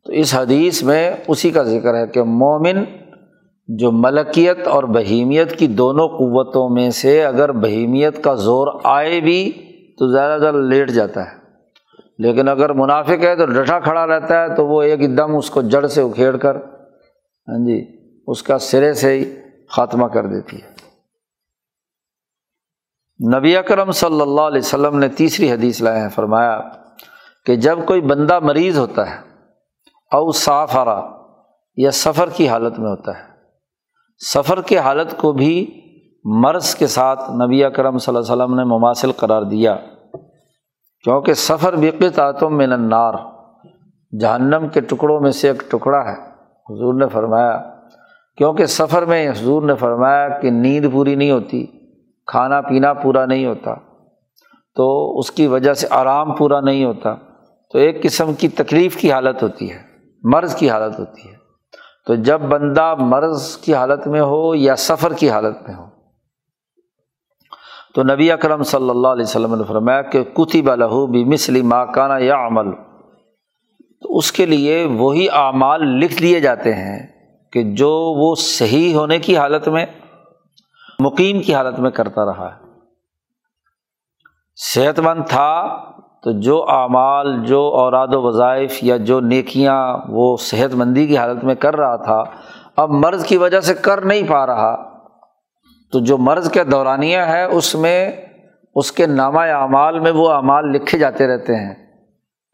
تو 0.06 0.12
اس 0.12 0.34
حدیث 0.34 0.82
میں 0.82 1.12
اسی 1.28 1.50
کا 1.50 1.62
ذکر 1.62 1.94
ہے 1.94 2.06
کہ 2.06 2.22
مومن 2.22 2.84
جو 3.78 3.92
ملکیت 3.92 4.66
اور 4.66 4.84
بہیمیت 4.84 5.58
کی 5.58 5.66
دونوں 5.66 6.08
قوتوں 6.08 6.68
میں 6.68 6.90
سے 6.90 7.24
اگر 7.24 7.52
بہیمیت 7.52 8.24
کا 8.24 8.34
زور 8.34 8.80
آئے 8.84 9.20
بھی 9.20 9.52
تو 9.98 10.12
زیادہ 10.12 10.40
زیادہ 10.40 10.56
لیٹ 10.56 10.90
جاتا 10.90 11.24
ہے۔ 11.24 11.42
لیکن 12.18 12.48
اگر 12.48 12.72
منافق 12.72 13.24
ہے 13.24 13.36
تو 13.36 13.46
ڈٹا 13.46 13.80
کھڑا 13.80 14.06
رہتا 14.06 14.42
ہے 14.42 14.54
تو 14.54 14.66
وہ 14.66 14.82
ایک 14.82 15.16
دم 15.16 15.36
اس 15.36 15.50
کو 15.50 15.62
جڑ 15.62 15.86
سے 15.86 16.02
اکھیڑ 16.02 16.36
کر 16.36 16.56
ہاں 17.48 17.66
جی 17.66 17.86
اس 18.26 18.42
کا 18.42 18.58
سرے 18.58 18.94
سے 18.94 19.18
ہی 19.18 19.24
خاتمہ 19.68 20.06
کر 20.06 20.26
دیتی 20.26 20.56
ہے۔ 20.56 20.72
نبی 23.38 23.56
اکرم 23.56 23.90
صلی 23.90 24.20
اللہ 24.20 24.40
علیہ 24.40 24.58
وسلم 24.58 24.98
نے 24.98 25.08
تیسری 25.08 25.52
حدیث 25.52 25.82
لائے 25.82 26.00
ہیں، 26.00 26.08
فرمایا 26.08 26.60
کہ 27.46 27.56
جب 27.56 27.78
کوئی 27.86 28.00
بندہ 28.00 28.38
مریض 28.38 28.78
ہوتا 28.78 29.10
ہے، 29.10 29.16
او 30.10 30.32
صاف 30.32 30.76
آرا 30.76 31.00
یا 31.76 31.90
سفر 31.90 32.28
کی 32.36 32.48
حالت 32.48 32.78
میں 32.78 32.90
ہوتا 32.90 33.18
ہے 33.18 33.31
سفر 34.26 34.60
کے 34.60 34.78
حالت 34.78 35.16
کو 35.16 35.32
بھی 35.32 35.80
مرض 36.24 36.74
کے 36.74 36.86
ساتھ 36.86 37.30
نبی 37.30 37.62
کرم 37.70 37.98
صلی 37.98 38.16
اللہ 38.16 38.32
علیہ 38.32 38.42
وسلم 38.42 38.54
نے 38.56 38.64
مماثل 38.64 39.12
قرار 39.12 39.42
دیا۔ 39.42 39.76
کیونکہ 41.04 41.34
سفر 41.34 41.72
بھی 41.72 42.08
تعتم 42.08 42.56
میں 42.56 42.66
النار، 42.66 43.14
جہنم 44.20 44.66
کے 44.72 44.80
ٹکڑوں 44.80 45.20
میں 45.20 45.30
سے 45.30 45.48
ایک 45.48 45.70
ٹکڑا 45.70 45.98
ہے۔ 45.98 46.16
حضور 46.70 46.94
نے 46.94 47.08
فرمایا، 47.08 47.62
کیونکہ 48.36 48.66
سفر 48.66 49.04
میں 49.04 49.30
حضور 49.30 49.62
نے 49.62 49.74
فرمایا 49.74 50.28
کہ 50.28 50.50
نیند 50.50 50.92
پوری 50.92 51.14
نہیں 51.14 51.30
ہوتی، 51.30 51.66
کھانا 52.26 52.60
پینا 52.60 52.92
پورا 52.92 53.26
نہیں 53.26 53.46
ہوتا، 53.46 53.74
تو 54.76 55.18
اس 55.18 55.30
کی 55.30 55.46
وجہ 55.46 55.74
سے 55.74 55.86
آرام 55.90 56.32
پورا 56.32 56.60
نہیں 56.60 56.84
ہوتا۔ 56.84 57.14
تو 57.72 57.78
ایک 57.78 58.02
قسم 58.02 58.34
کی 58.34 58.48
تکلیف 58.48 58.96
کی 58.96 59.12
حالت 59.12 59.42
ہوتی 59.42 59.72
ہے، 59.72 59.78
مرض 60.22 60.54
کی 60.54 60.70
حالت 60.70 61.00
ہوتی 61.00 61.28
ہے۔ 61.28 61.41
تو 62.06 62.14
جب 62.14 62.40
بندہ 62.40 62.94
مرض 62.98 63.56
کی 63.56 63.74
حالت 63.74 64.06
میں 64.06 64.20
ہو 64.20 64.54
یا 64.54 64.76
سفر 64.76 65.12
کی 65.12 65.30
حالت 65.30 65.68
میں 65.68 65.76
ہو۔ 65.76 65.86
تو 67.94 68.02
نبی 68.02 68.32
اکرم 68.32 68.62
صلی 68.62 68.90
اللہ 68.90 69.08
علیہ 69.08 69.22
وسلم 69.22 69.54
نے 69.54 69.64
فرمایا 69.64 70.02
کہ 70.02 70.24
کتب 70.24 70.74
لہو 70.74 71.06
بھی 71.06 71.24
مسلی 71.24 71.62
ماکانہ 71.62 72.24
یا 72.24 72.46
عمل 72.46 72.70
تو 74.02 74.16
اس 74.16 74.32
کے 74.32 74.46
لیے 74.46 74.84
وہی 74.84 75.26
اعمال 75.32 75.88
لکھ 75.88 76.22
دیے 76.22 76.40
جاتے 76.40 76.74
ہیں 76.74 77.06
کہ 77.52 77.74
جو 77.74 77.90
وہ 77.90 78.34
صحیح 78.34 78.94
ہونے 78.94 79.18
کی 79.18 79.36
حالت 79.36 79.68
میں، 79.68 79.86
مقیم 80.98 81.42
کی 81.42 81.54
حالت 81.54 81.78
میں 81.78 81.90
کرتا 81.90 82.24
رہا۔ 82.24 82.48
ہے 82.48 82.62
صحت 84.56 85.00
مند 85.00 85.28
تھا 85.28 85.78
تو 86.22 86.40
جو 86.40 86.64
اعمال 86.68 87.44
جو 87.44 87.60
اوراد 87.60 88.08
و 88.12 88.22
وظائف 88.22 88.84
یا 88.84 88.96
جو 88.96 89.20
نیکیاں 89.20 89.96
وہ 90.08 90.36
صحت 90.36 90.74
مندی 90.74 91.06
کی 91.06 91.16
حالت 91.16 91.44
میں 91.44 91.54
کر 91.54 91.76
رہا 91.76 91.96
تھا، 91.96 92.24
اب 92.76 92.90
مرض 92.90 93.24
کی 93.24 93.36
وجہ 93.36 93.60
سے 93.60 93.74
کر 93.74 94.00
نہیں 94.00 94.22
پا 94.28 94.46
رہا۔ 94.46 94.98
تو 95.92 96.00
جو 96.00 96.18
مرض 96.18 96.50
کا 96.50 96.62
دورانیہ 96.70 97.18
ہے 97.18 97.44
اس 97.44 97.74
میں، 97.74 98.12
اس 98.74 98.92
کے 98.92 99.06
نامہ 99.06 99.40
اعمال 99.40 100.00
میں 100.00 100.10
وہ 100.10 100.30
اعمال 100.30 100.68
لکھے 100.68 100.98
جاتے 100.98 101.26
رہتے 101.26 101.56
ہیں۔ 101.56 101.74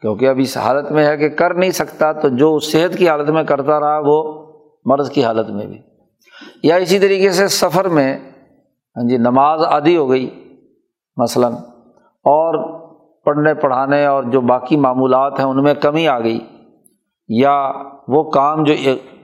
کیونکہ 0.01 0.29
اب 0.29 0.35
اس 0.39 0.57
حالت 0.57 0.91
میں 0.91 1.05
ہے 1.05 1.17
کہ 1.17 1.29
کر 1.29 1.53
نہیں 1.53 1.71
سکتا، 1.71 2.11
تو 2.11 2.29
جو 2.29 2.59
صحت 2.59 2.97
کی 2.97 3.09
حالت 3.09 3.29
میں 3.29 3.43
کرتا 3.43 3.79
رہا، 3.79 3.99
وہ 4.05 4.45
مرض 4.85 5.09
کی 5.09 5.23
حالت 5.23 5.49
میں 5.49 5.65
بھی۔ 5.65 5.77
یا 6.63 6.75
اسی 6.75 6.99
طریقے 6.99 7.29
سے 7.29 7.47
سفر 7.47 7.85
میں 7.85 8.17
ہاں 8.97 9.07
جی 9.07 9.17
نماز 9.17 9.61
عادی 9.61 9.97
ہو 9.97 10.09
گئی، 10.09 10.29
مثلاً، 11.17 11.53
اور 12.23 12.78
پڑھنے 13.29 13.53
پڑھانے 13.53 14.05
اور 14.05 14.23
جو 14.23 14.41
باقی 14.41 14.77
معمولات 14.77 15.39
ہیں 15.39 15.45
ان 15.45 15.63
میں 15.63 15.73
کمی 15.73 16.07
آ 16.07 16.19
گئی 16.19 16.39
یا 17.27 17.71
وہ 18.07 18.23
کام 18.29 18.63
جو 18.63 18.73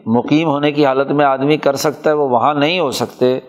مقیم 0.06 0.48
ہونے 0.48 0.72
کی 0.72 0.86
حالت 0.86 1.12
میں 1.12 1.26
آدمی 1.26 1.58
کر 1.58 1.76
سکتا 1.76 2.10
ہے 2.10 2.16
وہ 2.16 2.30
وہاں 2.30 2.54
نہیں 2.54 2.80
ہو 2.80 2.92
سکتے، 2.92 3.40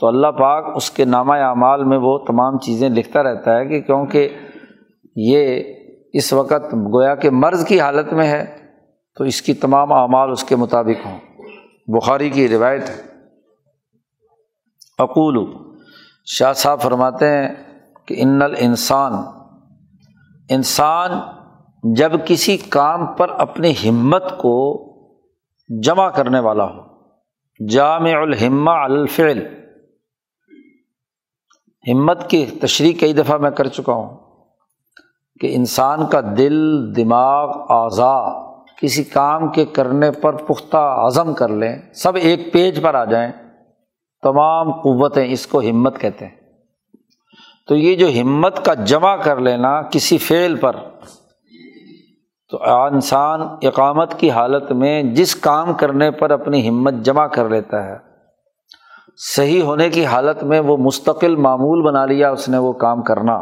تو 0.00 0.06
اللہ 0.06 0.26
پاک 0.26 0.76
اس 0.76 0.90
کے 0.90 1.04
نامہ 1.04 1.32
اعمال 1.32 1.84
میں 1.84 1.98
وہ 1.98 2.18
تمام 2.18 2.58
چیزیں 2.58 2.88
لکھتا 2.88 3.22
رہتا 3.22 3.56
ہے 3.56 3.66
کہ 3.66 3.80
کیونکہ 3.80 4.28
یہ 5.16 5.62
اس 6.12 6.32
وقت 6.32 6.74
گویا 6.74 7.14
کہ 7.14 7.30
مرض 7.30 7.66
کی 7.66 7.80
حالت 7.80 8.12
میں 8.12 8.26
ہے، 8.26 8.44
تو 9.16 9.24
اس 9.24 9.42
کی 9.42 9.54
تمام 9.54 9.92
اعمال 9.92 10.30
اس 10.30 10.44
کے 10.44 10.56
مطابق 10.56 11.06
ہوں۔ 11.06 11.18
بخاری 11.88 12.30
کی 12.30 12.48
روایت 12.48 12.90
ہے۔ 12.90 13.00
اقول، 14.98 15.46
شاہ 16.24 16.52
صاحب 16.52 16.80
فرماتے 16.80 17.26
ہیں 17.28 17.48
کہ 18.06 18.14
ان 18.18 18.42
الانسان 18.42 19.12
انسان 20.54 21.10
جب 21.94 22.12
کسی 22.24 22.56
کام 22.56 23.06
پر 23.06 23.28
اپنی 23.28 23.72
ہمت 23.88 24.38
کو 24.38 24.84
جمع 25.82 26.08
کرنے 26.08 26.40
والا 26.40 26.64
ہو۔ 26.64 26.80
جامع 27.68 28.10
الحمہ 28.10 28.70
الفعل۔ 28.70 29.46
ہمت 31.92 32.30
کی 32.30 32.46
تشریح 32.46 32.92
کئی 33.00 33.12
دفعہ 33.12 33.38
میں 33.38 33.50
کر 33.50 33.66
چکا 33.66 33.92
ہوں 33.92 34.16
کہ 35.40 35.54
انسان 35.54 36.06
کا 36.06 36.20
دل، 36.20 36.96
دماغ 36.96 37.50
اعضا 37.68 38.42
کسی 38.76 39.04
کام 39.04 39.48
کے 39.48 39.64
کرنے 39.64 40.10
پر 40.10 40.36
پختہ 40.36 40.76
عزم 40.76 41.34
کر 41.34 41.48
لیں، 41.48 41.92
سب 41.94 42.14
ایک 42.14 42.52
پیج 42.52 42.82
پر 42.82 42.94
آ 42.94 43.04
جائیں، 43.04 43.32
تمام 44.22 44.72
قوتیں 44.72 45.32
اس 45.32 45.46
کو 45.46 45.60
ہمت 45.60 46.00
کہتے 46.00 46.26
ہیں۔ 46.26 46.41
تو 47.72 47.76
یہ 47.76 47.94
جو 47.96 48.06
ہمت 48.10 48.64
کا 48.64 48.72
جمع 48.84 49.14
کر 49.16 49.38
لینا 49.40 49.70
کسی 49.82 50.16
فعل 50.18 50.56
پر، 50.56 50.76
تو 52.52 52.58
انسان 52.64 53.40
اقامت 53.62 54.14
کی 54.18 54.30
حالت 54.30 54.72
میں 54.72 55.02
جس 55.14 55.34
کام 55.36 55.72
کرنے 55.74 56.10
پر 56.10 56.30
اپنی 56.30 56.68
ہمت 56.68 56.94
جمع 57.04 57.26
کر 57.26 57.48
لیتا 57.48 57.82
ہے، 57.84 57.96
صحیح 59.18 59.62
ہونے 59.62 59.88
کی 59.90 60.04
حالت 60.06 60.42
میں 60.44 60.60
وہ 60.60 60.76
مستقل 60.76 61.36
معمول 61.36 61.82
بنا 61.82 62.04
لیا 62.06 62.30
اس 62.30 62.48
نے 62.48 62.58
وہ 62.58 62.72
کام 62.72 63.02
کرنا۔ 63.02 63.36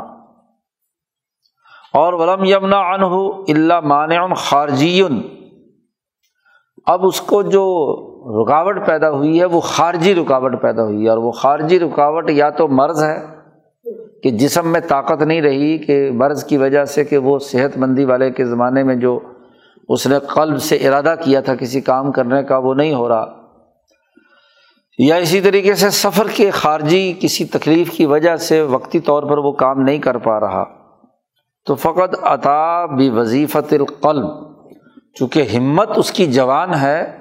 اور 1.94 2.12
ولم 2.12 2.44
یمنا 2.44 2.80
ان 2.90 3.02
اللہ 3.48 3.80
مان 3.84 4.34
خارجی۔ 4.34 5.02
اب 6.86 7.06
اس 7.06 7.20
کو 7.20 7.42
جو 7.48 7.64
رکاوٹ 8.42 8.86
پیدا 8.86 9.10
ہوئی 9.10 9.40
ہے 9.40 9.44
وہ 9.44 9.60
خارجی 9.60 10.14
رکاوٹ 10.14 10.60
پیدا 10.62 10.82
ہوئی 10.82 11.04
ہے، 11.04 11.08
اور 11.08 11.18
وہ 11.18 11.30
خارجی 11.32 11.80
رکاوٹ 11.80 12.30
یا 12.30 12.50
تو 12.50 12.68
مرض 12.68 13.02
ہے 13.04 13.39
کہ 14.22 14.30
جسم 14.30 14.68
میں 14.68 14.80
طاقت 14.80 15.22
نہیں 15.22 15.42
رہی 15.42 15.78
کہ 15.78 16.10
مرض 16.12 16.44
کی 16.44 16.56
وجہ 16.56 16.84
سے 16.84 17.04
کہ 17.04 17.18
وہ 17.18 17.38
صحت 17.38 17.78
مندی 17.78 18.04
والے 18.04 18.30
کے 18.30 18.44
زمانے 18.44 18.82
میں 18.82 18.94
جو 18.94 19.20
اس 19.88 20.06
نے 20.06 20.18
قلب 20.18 20.58
سے 20.58 20.76
ارادہ 20.76 21.14
کیا 21.20 21.40
تھا 21.40 21.54
کسی 21.54 21.80
کام 21.80 22.12
کرنے 22.12 22.42
کا 22.42 22.58
وہ 22.58 22.74
نہیں 22.74 22.94
ہو 22.94 23.08
رہا۔ 23.08 23.36
یا 24.98 25.14
اسی 25.14 25.40
طریقے 25.40 25.74
سے 25.74 25.90
سفر 25.90 26.26
کے 26.34 26.50
خارجی 26.50 27.14
کسی 27.20 27.44
تکلیف 27.44 27.90
کی 27.90 28.06
وجہ 28.06 28.36
سے 28.36 28.62
وقتی 28.62 29.00
طور 29.00 29.22
پر 29.22 29.38
وہ 29.38 29.52
کام 29.52 29.80
نہیں 29.80 29.98
کر 29.98 30.18
پا 30.18 30.40
رہا۔ 30.40 30.64
تو 31.66 31.74
فقط 31.74 32.16
عطا 32.22 32.86
بھی 32.86 33.10
وظیفت 33.10 33.72
القلب، 33.72 34.26
چونکہ 35.14 35.42
ہمت 35.56 35.90
اس 35.96 36.12
کی 36.12 36.26
جوان 36.26 36.74
ہے، 36.74 37.18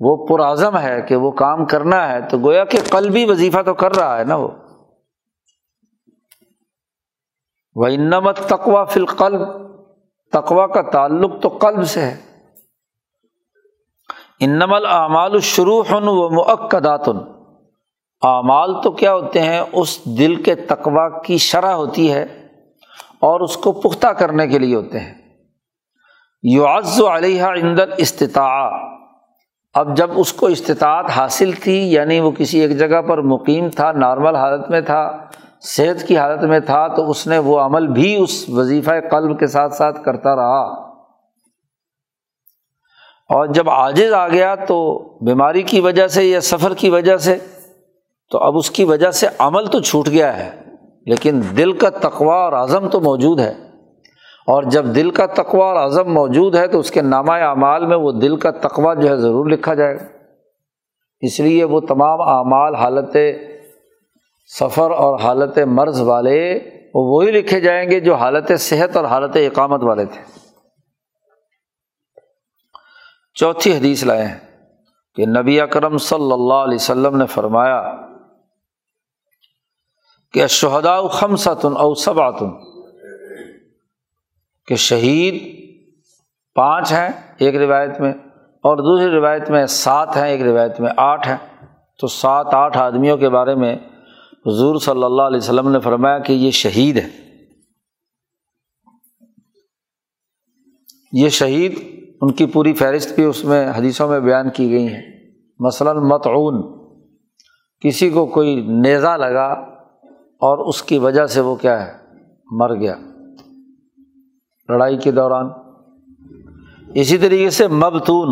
وہ 0.00 0.26
پرعزم 0.26 0.78
ہے 0.78 1.02
کہ 1.08 1.16
وہ 1.16 1.30
کام 1.30 1.64
کرنا 1.64 2.12
ہے۔ 2.12 2.20
تو 2.20 2.38
گویا 2.38 2.64
کہ 2.64 2.78
قلبی 2.90 3.24
وظیفہ 3.24 3.62
تو 3.66 3.74
کر 3.74 3.96
رہا 3.96 4.18
ہے 4.18 4.24
نا 4.24 4.36
وہ۔ 4.36 4.48
وہ 7.74 7.86
انمت 7.86 8.36
تقوا 8.36 8.84
فل 8.84 9.06
قلب 9.06 9.40
تقوا 10.32 10.66
کا 10.66 10.82
تعلق 10.82 11.42
تو 11.42 11.48
قلب 11.48 11.84
سے 11.84 12.00
ہے۔ 12.00 12.16
انم 14.40 14.72
العمال 14.72 15.32
الشروع 15.32 15.84
و 15.90 16.30
معقداتن 16.30 17.16
اعمال 18.22 18.82
تو 18.82 18.90
کیا 18.90 19.14
ہوتے 19.14 19.40
ہیں؟ 19.42 19.62
اس 19.72 20.04
دل 20.18 20.42
کے 20.42 20.54
تقوا 20.54 21.22
کی 21.22 21.36
شرح 21.36 21.72
ہوتی 21.72 22.12
ہے 22.12 22.22
اور 23.20 23.40
اس 23.40 23.56
کو 23.56 23.72
پختہ 23.72 24.06
کرنے 24.06 24.46
کے 24.46 24.58
لیے 24.58 24.76
ہوتے 24.76 25.00
ہیں۔ 25.00 25.14
یعز 26.42 27.02
علیہ 27.02 27.42
اندر 27.42 27.88
استطاع 27.96 28.70
اب 29.74 29.96
جب 29.96 30.10
اس 30.16 30.32
کو 30.32 30.46
استطاعت 30.46 31.10
حاصل 31.10 31.52
تھی 31.52 31.92
یعنی 31.92 32.20
وہ 32.20 32.30
کسی 32.30 32.60
ایک 32.60 32.78
جگہ 32.78 33.02
پر 33.02 33.22
مقیم 33.22 33.68
تھا، 33.68 33.92
نارمل 33.92 34.36
حالت 34.36 34.70
میں 34.70 34.80
تھا 34.80 35.24
صحت 35.64 36.08
کی 36.08 36.18
حالت 36.18 36.42
میں 36.42 36.60
تھا 36.60 36.88
تو 36.88 37.10
اس 37.10 37.26
نے 37.26 37.38
وہ 37.38 37.60
عمل 37.60 37.86
بھی 37.86 38.16
اس 38.16 38.48
وظیفہ 38.48 38.90
قلب 39.10 39.38
کے 39.38 39.46
ساتھ 39.46 39.74
ساتھ 39.74 40.04
کرتا 40.04 40.36
رہا۔ 40.36 40.94
اور 43.28 43.46
جب 43.46 43.70
عاجز 43.70 44.12
آ 44.12 44.28
گیا 44.28 44.54
تو 44.54 44.98
بیماری 45.24 45.62
کی 45.62 45.80
وجہ 45.80 46.06
سے 46.06 46.24
یا 46.24 46.40
سفر 46.40 46.74
کی 46.74 46.90
وجہ 46.90 47.16
سے، 47.16 47.38
تو 48.30 48.38
اب 48.38 48.56
اس 48.56 48.70
کی 48.70 48.84
وجہ 48.84 49.10
سے 49.10 49.26
عمل 49.38 49.66
تو 49.66 49.80
چھوٹ 49.80 50.08
گیا 50.08 50.36
ہے، 50.38 50.62
لیکن 51.06 51.40
دل 51.56 51.72
کا 51.72 51.90
تقوا 51.90 52.34
اور 52.34 52.52
عزم 52.52 52.88
تو 52.88 53.00
موجود 53.00 53.40
ہے۔ 53.40 53.54
اور 54.46 54.62
جب 54.62 54.84
دل 54.84 55.10
کا 55.10 55.26
تقوا 55.26 55.66
اور 55.66 55.76
عزم 55.76 56.12
موجود 56.12 56.54
ہے 56.54 56.66
تو 56.66 56.78
اس 56.78 56.90
کے 56.90 57.02
نامہ 57.02 57.32
اعمال 57.32 57.86
میں 57.86 57.96
وہ 57.96 58.12
دل 58.12 58.36
کا 58.36 58.50
تقوا 58.50 58.94
جو 58.94 59.08
ہے 59.08 59.16
ضرور 59.16 59.46
لکھا 59.46 59.74
جائے۔ 59.74 59.96
گا 59.96 60.04
اس 61.20 61.40
لیے 61.40 61.64
وہ 61.64 61.80
تمام 61.80 62.20
اعمال 62.20 62.74
حالت 62.74 63.16
سفر 64.58 64.90
اور 64.90 65.20
حالت 65.20 65.58
مرض 65.58 66.00
والے 66.00 66.58
وہ 66.94 67.04
وہی 67.04 67.30
لکھے 67.30 67.60
جائیں 67.60 67.90
گے 67.90 68.00
جو 68.00 68.14
حالت 68.14 68.52
صحت 68.58 68.96
اور 68.96 69.04
حالت 69.04 69.36
اقامت 69.36 69.82
والے 69.82 70.04
تھے۔ 70.04 70.20
چوتھی 73.34 73.76
حدیث 73.76 74.04
لائے 74.04 74.24
ہیں 74.24 74.38
کہ 75.14 75.26
نبی 75.26 75.60
اکرم 75.60 75.98
صلی 75.98 76.32
اللہ 76.32 76.54
علیہ 76.54 76.74
وسلم 76.74 77.16
نے 77.16 77.26
فرمایا 77.26 77.96
کہ 80.32 80.46
شہدا 80.46 81.08
خمسۃن 81.08 81.76
او 81.76 81.94
سباتن 81.94 82.50
کہ 84.66 84.74
شہید 84.74 85.64
پانچ 86.54 86.92
ہیں 86.92 87.08
ایک 87.38 87.56
روایت 87.56 88.00
میں 88.00 88.12
اور 88.62 88.76
دوسری 88.76 89.16
روایت 89.16 89.50
میں 89.50 89.66
سات 89.66 90.16
ہیں، 90.16 90.28
ایک 90.28 90.42
روایت 90.42 90.80
میں 90.80 90.90
آٹھ 90.96 91.28
ہیں۔ 91.28 91.36
تو 92.00 92.06
سات 92.06 92.46
آٹھ 92.52 92.78
آدمیوں 92.78 93.16
کے 93.16 93.28
بارے 93.28 93.54
میں 93.54 93.76
حضور 94.46 94.78
صلی 94.78 95.04
اللہ 95.04 95.22
علیہ 95.22 95.38
وسلم 95.38 95.70
نے 95.70 95.80
فرمایا 95.80 96.18
کہ 96.18 96.32
یہ 96.32 96.50
شہید 96.50 96.96
ہے۔ 96.96 97.08
یہ 101.12 101.28
شہید 101.28 101.78
ان 102.20 102.32
کی 102.32 102.46
پوری 102.46 102.72
فہرست 102.72 103.14
بھی 103.14 103.24
اس 103.24 103.44
میں 103.44 103.70
حدیثوں 103.70 104.08
میں 104.08 104.20
بیان 104.20 104.50
کی 104.50 104.70
گئی 104.70 104.88
ہیں۔ 104.88 105.02
مثلاً 105.58 105.96
متعون 105.96 106.84
کسی 107.80 108.10
کو 108.10 108.26
کوئی 108.26 108.60
نیزا 108.60 109.16
لگا 109.16 109.46
اور 110.40 110.58
اس 110.58 110.82
کی 110.82 110.98
وجہ 110.98 111.26
سے 111.26 111.40
وہ 111.40 111.54
کیا 111.54 111.86
ہے، 111.86 111.92
مر 112.50 112.74
گیا۔ 112.74 112.94
لڑائی 114.68 114.98
کے 114.98 115.10
دوران۔ 115.10 115.46
اسی 116.94 117.18
طریقے 117.18 117.50
سے 117.50 117.68
مبتون، 117.68 118.28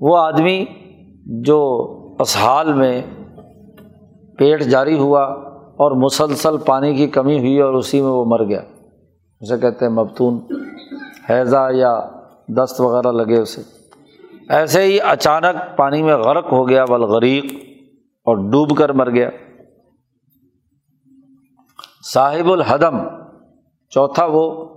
وہ 0.00 0.16
آدمی 0.16 0.64
جو 1.26 1.86
اسحال 2.20 2.72
میں 2.72 3.02
پیٹ 4.38 4.62
جاری 4.62 4.98
ہوا 4.98 5.22
اور 5.76 5.90
مسلسل 5.90 6.56
پانی 6.66 6.94
کی 6.94 7.06
کمی 7.06 7.38
ہوئی 7.38 7.60
اور 7.60 7.74
اسی 7.74 8.02
میں 8.02 8.10
وہ 8.10 8.24
مر 8.24 8.44
گیا۔ 8.44 8.60
اسے 9.40 9.58
کہتے 9.58 9.84
ہیں 9.84 9.92
مبتون۔ 9.92 10.40
حیضہ 11.30 11.68
یا 11.70 12.00
دست 12.48 12.80
وغیرہ 12.80 13.12
لگے 13.12 13.40
اسے۔ 13.40 13.62
ایسے 14.48 14.82
ہی 14.82 15.00
اچانک 15.00 15.76
پانی 15.76 16.02
میں 16.02 16.16
غرق 16.16 16.52
ہو 16.52 16.68
گیا 16.68 16.84
بلغریق 16.84 17.44
اور 18.24 18.36
ڈوب 18.36 18.76
کر 18.76 18.92
مر 18.92 19.10
گیا۔ 19.10 19.30
صاحب 22.14 22.52
الحدم 22.52 22.98
چوتھا 23.90 24.24
وہ 24.24 24.74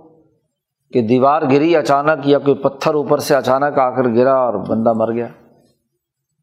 کہ 0.92 1.00
دیوار 1.02 1.42
گری 1.42 1.76
اچانک 1.76 2.28
یا 2.28 2.38
کوئی 2.38 2.56
پتھر 2.56 2.94
اوپر 2.94 3.18
سے 3.18 3.34
اچانک 3.34 3.78
آ 3.78 3.90
کر 3.90 4.08
گرا 4.08 4.34
اور 4.34 4.54
بندہ 4.54 4.92
مر 4.92 5.12
گیا۔ 5.12 5.28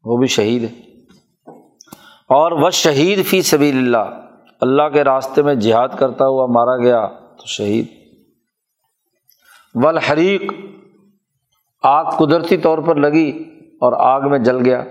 وہ 0.04 0.16
بھی 0.16 0.26
شہید 0.26 0.62
ہے۔ 0.62 0.85
اور 2.28 2.52
وہ 2.52 2.70
شہید 2.70 3.26
فی 3.26 3.42
سبیل 3.42 3.76
اللہ 3.76 4.20
اللہ 4.60 4.88
کے 4.88 5.04
راستے 5.04 5.42
میں 5.42 5.54
جہاد 5.54 5.88
کرتا 5.98 6.26
ہوا 6.26 6.46
مارا 6.46 6.76
گیا، 6.76 7.06
تو 7.06 7.46
شہید۔ 7.46 7.86
ولحریق 9.74 10.52
آگ 11.82 12.04
قدرتی 12.04 12.56
طور 12.56 12.78
پر 12.78 12.96
لگی 12.96 13.38
اور 13.80 13.92
آگ 13.92 14.30
میں 14.30 14.38
جل 14.38 14.56
گیا، 14.64 14.84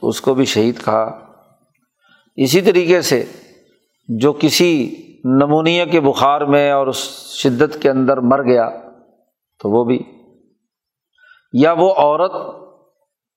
تو 0.00 0.08
اس 0.08 0.20
کو 0.20 0.34
بھی 0.34 0.44
شہید 0.44 0.84
کہا۔ 0.84 1.18
اسی 2.36 2.60
طریقے 2.60 3.02
سے 3.02 3.24
جو 4.08 4.32
کسی 4.32 4.96
نمونیا 5.24 5.84
کے 5.84 6.00
بخار 6.00 6.40
میں 6.40 6.70
اور 6.70 6.86
اس 6.86 6.96
شدت 7.42 7.82
کے 7.82 7.90
اندر 7.90 8.16
مر 8.16 8.42
گیا، 8.42 8.70
تو 9.58 9.70
وہ 9.70 9.84
بھی۔ 9.84 10.02
یا 11.52 11.72
وہ 11.72 11.92
عورت 11.92 12.32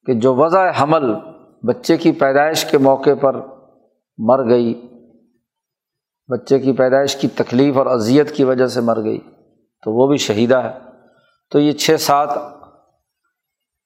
کہ 0.06 0.14
جو 0.14 0.36
وضع 0.36 0.72
حمل 0.82 1.35
بچے 1.68 1.98
کی 1.98 2.12
پیدائش 2.12 2.66
کے 2.66 2.78
موقع 2.78 3.16
پر 3.22 3.36
مر 4.18 4.50
گئی۔ 4.50 4.82
بچے 6.28 6.60
کی 6.60 6.74
پیدائش 6.74 7.16
کی 7.16 7.28
تکلیف 7.28 7.78
اور 7.78 7.86
اذیت 7.86 8.36
کی 8.36 8.44
وجہ 8.44 8.68
سے 8.68 8.82
مر 8.82 9.04
گئی۔ 9.04 9.20
تو 9.84 9.92
وہ 9.92 10.08
بھی 10.08 10.18
شہیدہ 10.18 10.58
ہے۔ 10.58 10.80
تو 11.52 11.60
یہ 11.60 11.72
چھ 11.72 11.96
سات 12.00 12.30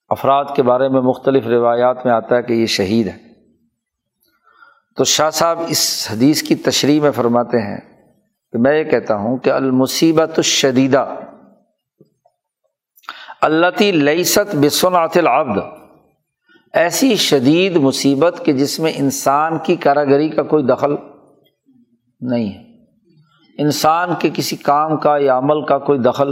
افراد 0.07 0.45
کے 0.55 0.63
بارے 0.63 0.89
میں 0.89 1.01
مختلف 1.01 1.47
روایات 1.47 2.05
میں 2.05 2.13
آتا 2.13 2.35
ہے 2.35 2.43
کہ 2.43 2.53
یہ 2.53 2.65
شہید 2.65 3.07
ہے۔ 3.07 3.17
تو 4.95 5.03
شاہ 5.03 5.29
صاحب 5.29 5.59
اس 5.67 6.07
حدیث 6.11 6.43
کی 6.43 6.55
تشریح 6.55 7.01
میں 7.01 7.11
فرماتے 7.11 7.57
ہیں 7.57 7.77
کہ 8.51 8.57
میں 8.57 8.79
یہ 8.79 8.83
کہتا 8.83 9.15
ہوں 9.15 9.37
کہ 9.37 9.49
المصیبت 9.49 10.29
الشدیدہ 10.37 11.15
اللہ 13.41 13.81
لئیست 13.81 14.55
بسنعت 14.55 15.17
العبد 15.17 15.78
ایسی 16.73 17.15
شدید 17.15 17.75
مصیبت 17.75 18.41
کہ 18.45 18.53
جس 18.53 18.79
میں 18.79 18.91
انسان 18.95 19.57
کی 19.63 19.75
کاراگری 19.75 20.29
کا 20.29 20.43
کوئی 20.43 20.63
دخل 20.63 20.95
نہیں 22.21 22.49
ہے۔ 22.49 22.69
انسان 23.57 24.09
کے 24.19 24.29
کسی 24.33 24.55
کام 24.55 24.97
کا 24.97 25.17
یا 25.17 25.37
عمل 25.37 25.65
کا 25.65 25.77
کوئی 25.77 25.99
دخل 25.99 26.31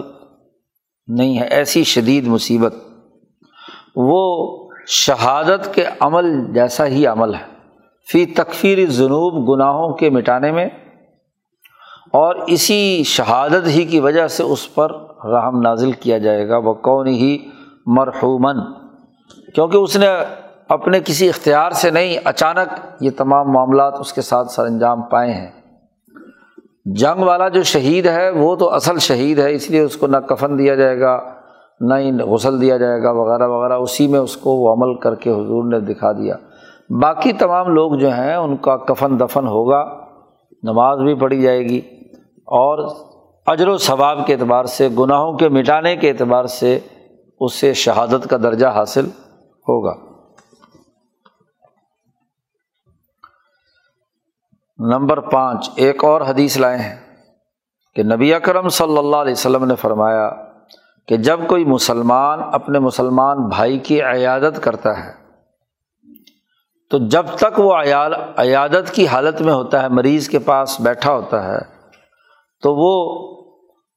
نہیں 1.08 1.40
ہے۔ 1.40 1.48
ایسی 1.48 1.84
شدید 1.84 2.28
مصیبت۔ 2.28 2.76
وہ 3.96 4.58
شہادت 4.88 5.74
کے 5.74 5.86
عمل 6.00 6.54
جیسا 6.54 6.86
ہی 6.86 7.08
عمل 7.08 7.34
ہے۔ 7.34 7.44
فی 8.12 8.26
تکفیر 8.26 8.86
جنوب 8.86 9.50
گناہوں 9.50 9.94
کے 9.94 10.10
مٹانے 10.10 10.52
میں۔ 10.52 10.66
اور 12.14 12.36
اسی 12.36 13.04
شہادت 13.06 13.68
ہی 13.68 13.86
کی 13.86 14.00
وجہ 14.00 14.28
سے 14.28 14.44
اس 14.44 14.76
پر 14.76 14.92
رحم 15.26 15.62
نازل 15.62 15.92
کیا 15.92 16.18
جائے 16.18 16.50
گا۔ 16.50 16.58
وہ 16.58 16.74
کون 16.74 17.08
ہی 17.08 17.38
مرحومن 17.86 18.87
کیونکہ 19.58 19.78
اس 19.78 19.97
نے 19.97 20.08
اپنے 20.70 20.99
کسی 20.99 21.30
اختیار 21.30 21.72
سے 21.72 21.91
نہیں، 21.91 22.18
اچانک 22.26 22.80
یہ 23.01 23.10
تمام 23.18 23.51
معاملات 23.51 23.93
اس 23.99 24.14
کے 24.14 24.22
ساتھ 24.22 24.51
سر 24.51 24.66
انجام 24.66 25.01
پائے 25.01 25.32
ہیں۔ 25.32 25.51
جنگ 26.86 27.24
والا 27.24 27.49
جو 27.49 27.64
شہید 27.64 28.05
ہے، 28.05 28.30
وہ 28.30 28.55
تو 28.55 28.74
اصل 28.74 28.99
شہید 28.99 29.39
ہے، 29.39 29.53
اس 29.53 29.70
لیے 29.70 29.82
اس 29.82 29.97
کو 29.97 30.08
نہ 30.08 30.18
کفن 30.18 30.60
دیا 30.60 30.76
جائے 30.76 30.99
گا، 30.99 31.20
نہ 31.80 31.93
ہی 31.93 32.12
غسل 32.12 32.62
دیا 32.62 32.78
جائے 32.78 33.03
گا، 33.03 33.12
وغیرہ 33.12 33.47
وغیرہ۔ 33.47 33.74
اسی 33.74 34.08
میں 34.08 34.20
اس 34.20 34.38
کو 34.38 34.51
وہ 34.51 34.74
عمل 34.74 34.99
کر 34.99 35.16
کے 35.16 35.30
حضور 35.30 35.72
نے 35.72 35.80
دکھا 35.80 36.12
دیا۔ 36.12 36.36
باقی 36.89 37.34
تمام 37.34 37.68
لوگ 37.68 37.93
جو 37.93 38.10
ہیں، 38.10 38.36
ان 38.36 38.58
کا 38.58 38.78
کفن 38.78 39.20
دفن 39.20 39.47
ہوگا، 39.47 39.84
نماز 40.64 40.99
بھی 40.99 41.16
پڑھی 41.16 41.41
جائے 41.41 41.60
گی۔ 41.60 41.82
اور 42.38 42.95
اجر 43.45 43.68
و 43.68 43.78
ثواب 43.78 44.28
کے 44.28 44.34
اعتبار 44.34 44.64
سے، 44.64 44.88
گناہوں 44.99 45.34
کے 45.34 45.49
مٹانے 45.49 45.95
کے 45.95 46.10
اعتبار 46.10 46.45
سے 46.45 46.80
اس 47.39 47.53
سے 47.53 47.74
شہادت 47.74 48.30
کا 48.30 48.38
درجہ 48.38 48.68
حاصل 48.68 49.10
ہوگا۔ 49.68 49.93
نمبر 54.80 55.20
پانچ، 55.20 55.70
ایک 55.76 56.03
اور 56.03 56.22
حدیث 56.22 56.57
لائے 56.57 56.78
ہیں 56.78 56.95
کہ 57.95 58.03
نبی 58.03 58.34
اکرم 58.34 58.70
صلی 58.70 58.97
اللہ 58.97 59.15
علیہ 59.15 59.32
وسلم 59.32 59.65
نے 59.65 59.76
فرمایا 59.76 60.30
کہ 61.07 61.18
جب 61.18 61.39
کوئی 61.47 61.65
مسلمان 61.65 62.39
اپنے 62.51 62.80
مسلمان 62.80 63.47
بھائی 63.47 63.80
کی 63.80 64.01
عیادت 64.01 64.63
کرتا 64.63 65.05
ہے، 65.05 65.11
تو 66.89 66.97
جب 67.07 67.26
تک 67.36 67.59
وہ 67.59 67.74
عیال، 67.76 68.13
عیادت 68.38 68.91
کی 68.91 69.07
حالت 69.07 69.41
میں 69.41 69.53
ہوتا 69.53 69.82
ہے، 69.82 69.88
مریض 69.88 70.30
کے 70.30 70.39
پاس 70.39 70.80
بیٹھا 70.82 71.13
ہوتا 71.13 71.43
ہے، 71.43 71.59
تو 72.63 72.76
وہ 72.76 72.93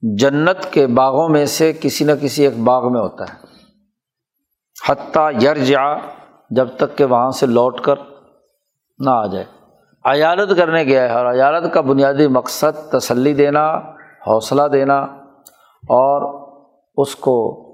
جنت 0.03 0.73
کے 0.73 0.87
باغوں 0.87 1.29
میں 1.29 1.47
سے 1.47 1.73
کسی 1.73 2.05
نہ 2.05 2.13
کسی 2.23 2.45
ایک 2.45 2.59
باغ 2.59 2.93
میں 2.93 3.01
ہوتا 3.01 3.25
ہے۔ 3.25 3.50
حتیٰ 4.89 5.33
یرجا 5.43 5.95
جب 6.51 6.69
تک 6.77 6.99
کہ 6.99 7.05
وہاں 7.05 7.31
سے 7.31 7.47
لوٹ 7.47 7.81
کر 7.81 7.95
نہ 8.99 9.11
آ 9.11 9.27
جائے۔ 9.27 9.45
عیالت 10.05 10.57
کرنے 10.57 10.83
گیا 10.85 11.03
ہے 11.03 11.15
اور 11.15 11.27
عیالت 11.27 11.75
کا 11.75 11.81
بنیادی 11.81 12.29
مقصد 12.29 12.91
تسلی 12.91 13.35
دینا، 13.35 13.75
حوصلہ 14.27 14.63
دینا 14.63 14.99
اور 15.89 16.49
اس 16.97 17.17
کو 17.17 17.67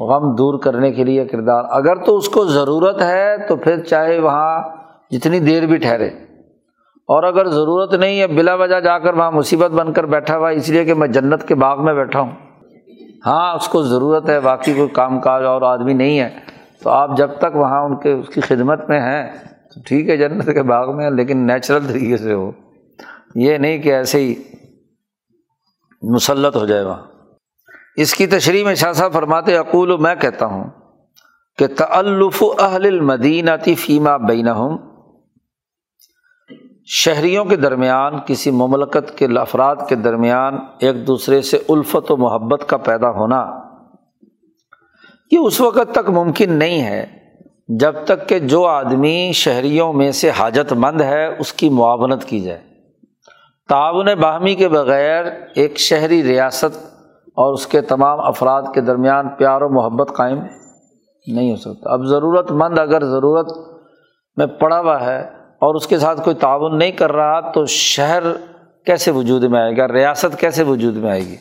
غم 0.00 0.34
دور 0.34 0.58
کرنے 0.58 0.92
کے 0.92 1.04
لیے 1.04 1.24
کردار۔ 1.24 1.64
اگر 1.70 1.96
تو 1.96 2.16
اس 2.16 2.28
کو 2.28 2.44
ضرورت 2.44 3.02
ہے 3.02 3.36
تو 3.48 3.56
پھر 3.56 3.84
چاہے 3.84 4.18
وہاں 4.18 4.62
جتنی 5.10 5.40
دیر 5.40 5.66
بھی 5.66 5.76
ٹھہرے۔ 5.76 6.08
اور 7.02 7.22
اگر 7.22 7.48
ضرورت 7.48 7.94
نہیں 7.94 8.20
ہے، 8.20 8.26
بلا 8.26 8.54
وجہ 8.54 8.80
جا 8.80 8.98
کر 8.98 9.14
وہاں 9.14 9.32
مصیبت 9.32 9.70
بن 9.70 9.92
کر 9.92 10.06
بیٹھا 10.06 10.36
ہوا 10.36 10.48
اس 10.48 10.68
لیے 10.68 10.84
کہ 10.84 10.94
میں 10.94 11.08
جنت 11.08 11.48
کے 11.48 11.54
باغ 11.54 11.84
میں 11.84 11.94
بیٹھا 11.94 12.20
ہوں۔ 12.20 12.30
ہاں 13.26 13.54
اس 13.54 13.68
کو 13.68 13.82
ضرورت 13.82 14.28
ہے 14.28 14.40
باقی 14.40 14.74
کوئی 14.74 14.88
کام 14.88 15.20
کاج 15.20 15.44
اور 15.44 15.62
آدمی 15.62 15.92
نہیں 15.92 16.20
ہے۔ 16.20 16.51
تو 16.82 16.90
آپ 16.90 17.16
جب 17.16 17.30
تک 17.38 17.56
وہاں 17.56 17.80
ان 17.80 18.00
کے، 18.00 18.12
اس 18.12 18.28
کی 18.28 18.40
خدمت 18.40 18.88
میں 18.88 19.00
ہیں، 19.00 19.30
تو 19.74 19.80
ٹھیک 19.86 20.08
ہے، 20.08 20.16
جنت 20.16 20.44
کے 20.44 20.62
باغ 20.62 20.96
میں 20.96 21.10
لیکن 21.10 21.46
نیچرل 21.46 21.86
طریقے 21.88 22.16
سے 22.16 22.32
ہو۔ 22.32 22.50
یہ 23.34 23.58
نہیں 23.58 23.78
کہ 23.78 23.94
ایسے 23.94 24.18
ہی 24.18 24.34
مسلط 26.02 26.56
ہو 26.56 26.66
جائے 26.66 26.84
وہاں۔ 26.84 27.02
اس 27.96 28.14
کی 28.14 28.26
تشریح 28.26 28.64
میں 28.64 28.74
شاہ 28.74 28.92
صاحب 28.92 29.12
فرماتے، 29.12 29.56
اقول، 29.56 29.96
میں 29.96 30.14
کہتا 30.14 30.46
ہوں 30.46 30.64
کہ 31.58 31.66
تعلف 31.66 32.42
اہل 32.42 32.86
المدینہ 32.86 33.50
فیمہ 33.78 34.18
بین 34.28 34.48
شہریوں 36.86 37.44
کے 37.44 37.56
درمیان، 37.56 38.12
کسی 38.26 38.50
مملکت 38.50 39.18
کے 39.18 39.26
افراد 39.38 39.76
کے 39.88 39.94
درمیان 39.94 40.58
ایک 40.78 41.06
دوسرے 41.06 41.42
سے 41.42 41.58
الفت 41.68 42.10
و 42.10 42.16
محبت 42.16 42.68
کا 42.68 42.76
پیدا 42.76 43.10
ہونا۔ 43.10 43.61
یہ 45.32 45.38
اس 45.38 45.60
وقت 45.60 45.92
تک 45.92 46.10
ممکن 46.10 46.52
نہیں 46.52 46.82
ہے، 46.82 47.06
جب 47.68 47.94
تک 48.04 48.28
کہ 48.28 48.38
جو 48.38 48.66
آدمی 48.66 49.32
شہریوں 49.34 49.92
میں 49.92 50.12
سے 50.12 50.30
حاجت 50.30 50.72
مند 50.72 51.00
ہے، 51.00 51.26
اس 51.38 51.52
کی 51.52 51.68
معاونت 51.68 52.24
کی 52.24 52.40
جائے۔ 52.40 52.60
تعاون 53.68 54.08
باہمی 54.20 54.54
کے 54.54 54.68
بغیر 54.68 55.24
ایک 55.54 55.78
شہری 55.78 56.22
ریاست 56.22 56.76
اور 57.36 57.52
اس 57.52 57.66
کے 57.66 57.80
تمام 57.80 58.20
افراد 58.20 58.62
کے 58.74 58.80
درمیان 58.80 59.28
پیار 59.28 59.60
و 59.60 59.68
محبت 59.68 60.16
قائم 60.16 60.38
نہیں 61.26 61.50
ہو 61.50 61.56
سکتا۔ 61.56 61.92
اب 61.92 62.04
ضرورت 62.04 62.52
مند 62.52 62.78
اگر 62.78 63.04
ضرورت 63.04 63.46
میں 64.36 64.46
پڑا 64.46 64.80
ہوا 64.80 65.06
ہے 65.06 65.20
اور 65.60 65.74
اس 65.74 65.86
کے 65.86 65.98
ساتھ 65.98 66.24
کوئی 66.24 66.36
تعاون 66.36 66.78
نہیں 66.78 66.90
کر 66.90 67.12
رہا، 67.12 67.40
تو 67.40 67.66
شہر 67.66 68.22
کیسے 68.86 69.10
وجود 69.10 69.42
میں 69.42 69.60
آئے 69.60 69.76
گا؟ 69.76 69.88
ریاست 69.88 70.40
کیسے 70.40 70.62
وجود 70.62 70.96
میں 70.96 71.10
آئے 71.10 71.20
گی؟ 71.20 71.36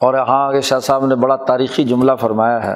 اور 0.00 0.14
یہاں 0.14 0.48
آگے 0.48 0.60
شاہ 0.60 0.78
صاحب 0.78 1.06
نے 1.06 1.14
بڑا 1.14 1.36
تاریخی 1.36 1.84
جملہ 1.84 2.12
فرمایا 2.20 2.64
ہے 2.64 2.74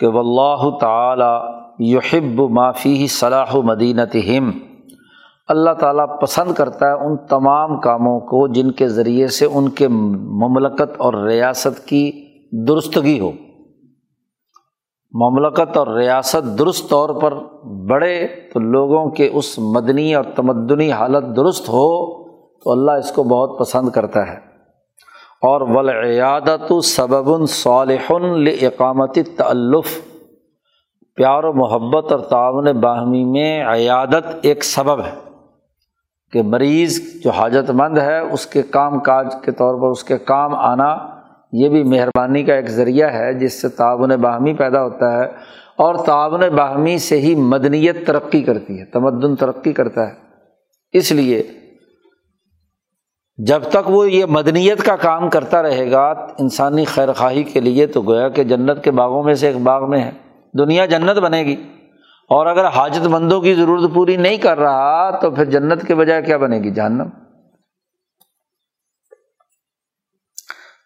کہ 0.00 0.06
و 0.06 0.18
اللہ 0.18 0.78
تعالی 0.78 1.64
یحب 1.92 2.40
معافی 2.50 3.06
صلاح 3.06 3.56
مدینت 3.56 4.16
ہم 4.16 4.50
اللہ 5.48 5.70
تعالیٰ 5.70 6.20
پسند 6.20 6.54
کرتا 6.54 6.86
ہے 6.86 6.92
ان 6.92 7.16
تمام 7.16 7.80
کاموں 7.80 8.20
کو 8.20 8.48
جن 8.48 8.70
کے 8.70 8.88
ذریعے 8.88 9.28
سے 9.28 9.46
ان 9.46 9.68
کے 9.68 9.88
مملکت 9.88 10.96
اور 10.98 11.14
ریاست 11.14 11.86
کی 11.86 12.12
درستگی 12.66 13.20
ہو۔ 13.20 13.32
مملکت 15.12 15.76
اور 15.76 15.86
ریاست 15.86 16.58
درست 16.58 16.90
طور 16.90 17.08
پر 17.10 17.34
بڑھے 17.90 18.26
تو 18.54 18.60
لوگوں 18.60 19.10
کے 19.10 19.30
اس 19.32 19.58
مدنی 19.58 20.14
اور 20.14 20.24
تمدنی 20.36 20.92
حالت 20.92 21.36
درست 21.36 21.68
ہو 21.68 22.24
تو 22.60 22.72
اللہ 22.72 22.90
اس 22.90 23.12
کو 23.12 23.22
بہت 23.22 23.58
پسند 23.58 23.88
کرتا 23.88 24.26
ہے۔ 24.26 24.53
اور 25.44 25.60
ولعیادت 25.60 26.72
سبب 26.84 27.48
صالح 27.48 28.12
اقامتی 28.62 29.22
تعلف 29.22 30.00
پیار 31.16 31.44
و 31.44 31.52
محبت 31.52 32.12
اور 32.12 32.20
تعاون 32.20 32.80
باہمی 32.80 33.24
میں 33.24 33.64
عیادت 33.64 34.26
ایک 34.42 34.64
سبب 34.64 35.00
ہے 35.00 35.12
کہ 36.32 36.42
مریض 36.42 37.00
جو 37.24 37.30
حاجت 37.30 37.70
مند 37.70 37.98
ہے، 37.98 38.18
اس 38.18 38.46
کے 38.46 38.62
کام 38.62 38.98
کاج 38.98 39.34
کے 39.44 39.52
طور 39.52 39.80
پر 39.80 39.88
اس 39.88 40.04
کے 40.04 40.18
کام 40.18 40.54
آنا، 40.54 40.96
یہ 41.52 41.68
بھی 41.68 41.82
مہربانی 41.82 42.42
کا 42.42 42.54
ایک 42.54 42.70
ذریعہ 42.70 43.12
ہے 43.12 43.34
جس 43.34 43.62
سے 43.62 43.68
تعاون 43.68 44.10
باہمی 44.10 44.54
پیدا 44.54 44.82
ہوتا 44.82 45.12
ہے 45.12 45.26
اور 45.76 45.94
تعاون 45.94 46.48
باہمی 46.56 46.98
سے 46.98 47.20
ہی 47.20 47.34
مدنیت 47.34 48.06
ترقی 48.06 48.42
کرتی 48.42 48.80
ہے، 48.80 48.84
تمدن 48.84 49.36
ترقی 49.36 49.72
کرتا 49.72 50.08
ہے۔ 50.08 50.12
اس 50.92 51.12
لیے 51.12 51.42
جب 53.38 53.62
تک 53.62 53.90
وہ 53.90 54.10
یہ 54.10 54.24
مدنیت 54.26 54.84
کا 54.84 54.96
کام 54.96 55.30
کرتا 55.30 55.62
رہے 55.62 55.90
گا، 55.90 56.10
انسانی 56.38 56.84
خیر 56.84 57.12
خواہی 57.12 57.42
کے 57.42 57.60
لیے 57.60 57.86
تو 57.86 58.02
گویا 58.02 58.28
کہ 58.28 58.44
جنت 58.44 58.84
کے 58.84 58.90
باغوں 58.90 59.22
میں 59.22 59.34
سے 59.34 59.46
ایک 59.46 59.56
باغ 59.56 59.90
میں 59.90 60.00
ہے۔ 60.00 60.10
دنیا 60.58 60.86
جنت 60.86 61.18
بنے 61.18 61.42
گی۔ 61.42 61.56
اور 62.28 62.46
اگر 62.46 62.66
حاجت 62.66 63.06
مندوں 63.06 63.40
کی 63.40 63.54
ضرورت 63.54 63.94
پوری 63.94 64.16
نہیں 64.16 64.36
کر 64.36 64.58
رہا، 64.58 65.10
تو 65.10 65.30
پھر 65.30 65.44
جنت 65.44 65.86
کے 65.86 65.94
بجائے 65.94 66.22
کیا 66.22 66.36
بنے 66.36 66.58
گی؟ 66.58 66.70
جہنم۔ 66.70 67.08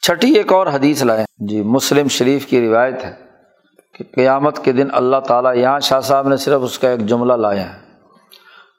چھٹی 0.02 0.32
ایک 0.32 0.52
اور 0.52 0.66
حدیث 0.66 1.02
لائے 1.02 1.24
جی 1.48 1.62
مسلم 1.62 2.08
شریف 2.08 2.46
کی 2.46 2.68
روایت 2.68 3.04
ہے 3.04 3.12
کہ 3.94 4.04
قیامت 4.14 4.64
کے 4.64 4.72
دن 4.72 4.88
اللہ 4.92 5.16
تعالیٰ، 5.16 5.56
یہاں 5.56 5.80
شاہ 5.80 6.00
صاحب 6.00 6.28
نے 6.28 6.36
صرف 6.36 6.60
اس 6.64 6.78
کا 6.78 6.88
ایک 6.88 7.00
جملہ 7.00 7.32
لایا 7.32 7.74
ہے۔ 7.74 7.78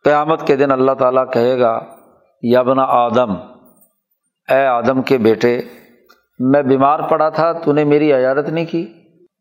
قیامت 0.03 0.47
کے 0.47 0.55
دن 0.55 0.71
اللہ 0.71 0.91
تعالیٰ 0.91 1.31
کہے 1.33 1.59
گا 1.59 1.79
یبنا 2.41 2.83
آدم 2.83 3.58
اے 4.49 4.65
آدم 4.65 5.01
کے 5.01 5.17
بیٹے، 5.17 5.61
میں 6.39 6.61
بیمار 6.61 6.99
پڑا 6.99 7.29
تھا، 7.29 7.51
تو 7.51 7.73
نے 7.73 7.83
میری 7.83 8.13
عیادت 8.13 8.49
نہیں 8.49 8.65
کی؟ 8.65 8.85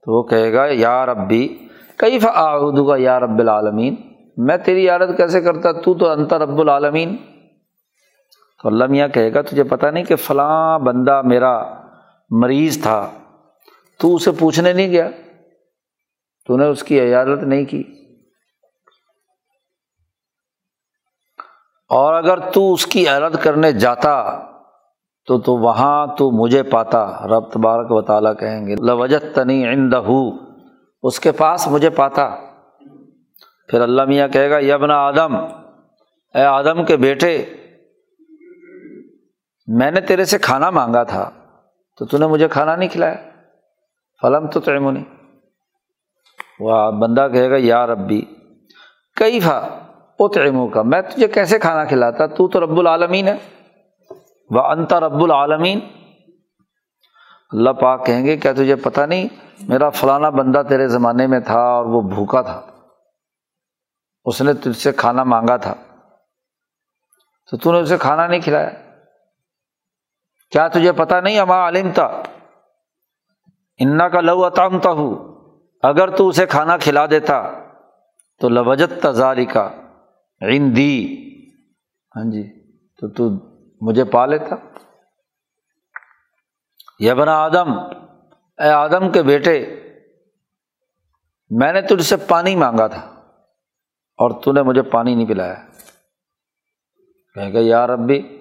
تو 0.04 0.18
وہ 0.18 0.22
کہے 0.22 0.52
گا، 0.52 0.66
یا 0.70 1.06
ربی 1.06 1.58
کئی 1.96 2.18
فعدو 2.18 2.86
کا 2.86 2.96
یا 2.98 3.20
رب 3.20 3.38
العالمین؟ 3.38 3.94
میں 4.36 4.56
تیری 4.56 4.88
عادت 4.88 5.16
کیسے 5.16 5.40
کرتا؟ 5.40 5.72
تو 5.72 5.94
تو 5.94 6.08
انت 6.08 6.32
رب 6.32 6.58
العالمین۔ 6.58 7.16
تو 8.62 8.68
اللہ 8.68 8.84
میاں 8.84 9.08
کہے 9.08 9.34
گا، 9.34 9.42
تجھے 9.42 9.64
پتہ 9.64 9.86
نہیں 9.86 10.04
کہ 10.04 10.16
فلاں 10.16 10.78
بندہ 10.78 11.22
میرا 11.22 11.62
مریض 12.30 12.82
تھا، 12.82 13.10
تو 14.00 14.14
اسے 14.14 14.30
پوچھنے 14.38 14.72
نہیں 14.72 14.90
گیا؟ 14.90 15.08
تو 16.46 16.56
نے 16.56 16.66
اس 16.66 16.82
کی 16.82 17.00
عیادت 17.00 17.42
نہیں 17.42 17.64
کی۔ 17.64 17.82
اور 21.88 22.14
اگر 22.14 22.38
تو 22.50 22.72
اس 22.72 22.86
کی 22.86 23.08
عیادت 23.08 23.42
کرنے 23.42 23.72
جاتا 23.72 24.44
تو 25.28 25.38
تو 25.38 25.56
وہاں 25.56 26.06
تو 26.18 26.30
مجھے 26.30 26.62
پاتا، 26.62 27.00
رب 27.26 27.50
تبارک 27.50 27.90
و 27.90 28.00
تعالیٰ 28.02 28.32
کہیں 28.40 28.66
گے 28.66 28.74
لوجت 28.74 29.34
تنی 29.34 29.66
عند 29.68 29.94
اس 31.02 31.20
کے 31.20 31.32
پاس 31.32 31.68
مجھے 31.68 31.90
پاتا۔ 31.90 32.28
پھر 33.68 33.80
اللہ 33.80 34.04
میاں 34.04 34.28
کہے 34.28 34.50
گا 34.50 34.58
یبنا 34.58 34.96
آدم، 34.98 35.36
اے 36.34 36.42
آدم 36.42 36.84
کے 36.84 36.96
بیٹے، 36.96 37.44
میں 39.66 39.90
نے 39.90 40.00
تیرے 40.00 40.24
سے 40.24 40.38
کھانا 40.38 40.70
مانگا 40.70 41.02
تھا، 41.02 41.30
تو 41.98 42.06
تو 42.06 42.18
نے 42.18 42.26
مجھے 42.26 42.48
کھانا 42.48 42.76
نہیں 42.76 42.88
کھلایا۔ 42.88 43.14
فلم 44.22 44.46
تو 44.46 44.60
تیمونی 44.60 45.04
وہ 46.60 46.90
بندہ 46.90 47.28
کہے 47.32 47.50
گا، 47.50 47.56
یا 47.58 47.86
ربی 47.86 48.20
کئی 49.16 49.40
فا 49.40 49.58
اتعمو 50.18 50.68
کا 50.68 50.82
میں 50.82 51.02
تجھے 51.02 51.28
کیسے 51.28 51.58
کھانا 51.58 51.84
کھلاتا؟ 51.84 52.26
تو 52.26 52.48
تو 52.48 52.60
رب 52.60 52.78
العالمین 52.78 53.28
ہے۔ 53.28 53.36
وہ 54.50 54.60
انتا 54.60 55.00
رب 55.00 55.22
العالمین 55.22 55.80
اللہ 57.50 57.70
پاک 57.70 58.06
کہیں 58.06 58.26
گے، 58.26 58.36
کیا 58.36 58.52
تجھے 58.52 58.76
پتہ 58.76 59.00
نہیں، 59.00 59.28
میرا 59.68 59.90
فلانا 59.90 60.30
بندہ 60.30 60.62
تیرے 60.68 60.88
زمانے 60.88 61.26
میں 61.26 61.40
تھا 61.40 61.60
اور 61.60 61.84
وہ 61.84 62.02
بھوکا 62.02 62.42
تھا۔ 62.42 62.66
اس 64.24 64.42
نے 64.42 64.54
تجھ 64.54 64.76
سے 64.76 64.92
کھانا 64.92 65.24
مانگا 65.24 65.56
تھا۔ 65.56 65.74
تو 67.50 67.56
تو 67.56 67.72
نے 67.72 67.78
اسے 67.78 67.98
کھانا 67.98 68.26
نہیں 68.26 68.40
کھلایا۔ 68.40 68.70
کیا 70.50 70.68
تجھے 70.68 70.92
پتا 70.92 71.20
نہیں، 71.20 71.38
اما 71.38 71.56
عالم 71.56 71.90
تھا 71.94 72.22
انا 73.78 74.08
کا 74.08 74.20
لو 74.20 74.44
اتامتا 74.44 74.90
ہوں 74.90 75.14
اگر 75.82 76.16
تو 76.16 76.28
اسے 76.28 76.46
کھانا 76.46 76.76
کھلا 76.76 77.06
دیتا، 77.06 77.50
تو 78.40 78.48
لوجت 78.48 79.02
تزاری 79.02 79.44
کا 79.44 79.70
ہاں 82.16 82.30
جی 82.30 82.42
تو 82.96 83.08
تو 83.08 83.47
مجھے 83.80 84.04
پا 84.04 84.26
لیتا۔ 84.26 84.54
یبنا 86.98 87.36
آدم، 87.36 87.78
اے 88.58 88.68
آدم 88.68 89.12
کے 89.12 89.22
بیٹے، 89.22 89.80
میں 91.50 91.72
نے 91.72 91.82
تجھ 91.82 92.02
سے 92.02 92.16
پانی 92.16 92.56
مانگا 92.56 92.86
تھا 92.86 93.00
اور 94.16 94.42
تو 94.42 94.52
نے 94.52 94.62
مجھے 94.62 94.82
پانی 94.82 95.14
نہیں 95.14 95.26
پلایا۔ 95.26 95.54
کہیں 97.34 97.52
گے 97.52 97.60
یار 97.60 97.88
ربی، 97.88 98.38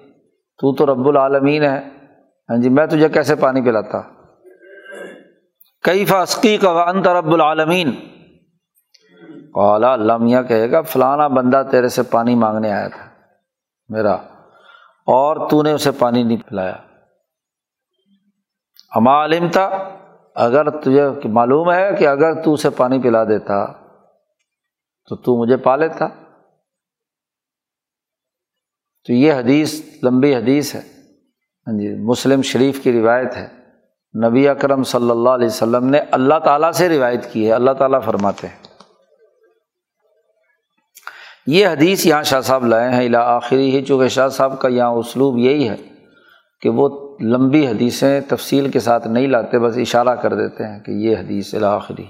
تو 0.58 0.74
تو 0.74 0.86
رب 0.86 1.08
العالمین 1.08 1.62
ہے۔ 1.62 1.88
ہاں 2.50 2.62
جی 2.62 2.68
میں 2.68 2.86
تجھے 2.86 3.08
کیسے 3.08 3.34
پانی 3.34 3.62
پلاتا؟ 3.62 4.02
کئی 5.82 6.04
فاسقی 6.04 6.56
کا 6.56 6.70
انت 6.70 7.08
رب 7.08 7.32
العالمین؟ 7.32 7.90
اللہ 9.54 10.16
میاں 10.16 10.42
کہے 10.42 10.70
گا، 10.70 10.82
فلانا 10.82 11.28
بندہ 11.28 11.62
تیرے 11.70 11.88
سے 11.88 12.02
پانی 12.02 12.34
مانگنے 12.34 12.72
آیا 12.72 12.88
تھا، 12.88 13.10
میرا۔ 13.88 14.16
اور 15.10 15.48
تو 15.48 15.62
نے 15.62 15.72
اسے 15.72 15.90
پانی 15.90 16.22
نہیں 16.22 16.48
پلایا۔ 16.48 16.76
اما 18.94 19.24
علم 19.24 19.48
تھا 19.48 19.70
اگر 20.34 20.70
تجھے 20.70 21.28
معلوم 21.28 21.72
ہے 21.72 21.96
کہ 21.98 22.08
اگر 22.08 22.42
تو 22.42 22.52
اسے 22.52 22.70
پانی 22.70 23.02
پلا 23.02 23.24
دیتا، 23.24 23.66
تو 25.08 25.16
تو 25.16 25.42
مجھے 25.42 25.56
پا 25.56 25.76
لیتا۔ 25.76 26.08
تو 29.06 29.12
یہ 29.12 29.32
حدیث، 29.32 29.82
لمبی 30.02 30.34
حدیث 30.36 30.74
ہے۔ 30.74 30.80
ہاں 31.66 31.78
جی 31.78 32.04
مسلم 32.04 32.42
شریف 32.42 32.82
کی 32.82 32.92
روایت 32.92 33.36
ہے۔ 33.36 33.48
نبی 34.28 34.48
اکرم 34.48 34.82
صلی 34.82 35.10
اللہ 35.10 35.30
علیہ 35.30 35.46
وسلم 35.46 35.84
نے 35.84 35.98
اللہ 36.10 36.38
تعالیٰ 36.44 36.72
سے 36.72 36.88
روایت 36.88 37.32
کی 37.32 37.48
ہے۔ 37.48 37.52
اللہ 37.52 37.70
تعالیٰ 37.70 38.02
فرماتے 38.02 38.46
ہیں۔ 38.46 38.67
یہ 41.50 41.66
حدیث 41.66 42.06
یہاں 42.06 42.22
شاہ 42.22 42.40
صاحب 42.40 42.66
لائے 42.66 42.90
ہیں 42.90 43.06
الا 43.06 43.20
آخری 43.20 43.76
ہی، 43.76 43.84
چونکہ 43.84 44.08
شاہ 44.08 44.28
صاحب 44.28 44.60
کا 44.60 44.68
یہاں 44.68 44.90
اسلوب 44.90 45.38
یہی 45.38 45.68
ہے 45.68 45.76
کہ 46.60 46.68
وہ 46.68 47.16
لمبی 47.20 47.68
حدیثیں 47.68 48.20
تفصیل 48.20 48.70
کے 48.70 48.80
ساتھ 48.80 49.08
نہیں 49.08 49.26
لاتے، 49.26 49.58
بس 49.58 49.78
اشارہ 49.78 50.08
کر 50.08 50.34
دیتے 50.34 50.64
ہیں 50.64 50.80
کہ 50.80 50.90
یہ 50.90 51.16
حدیث 51.16 51.54
آخری۔ 51.54 52.04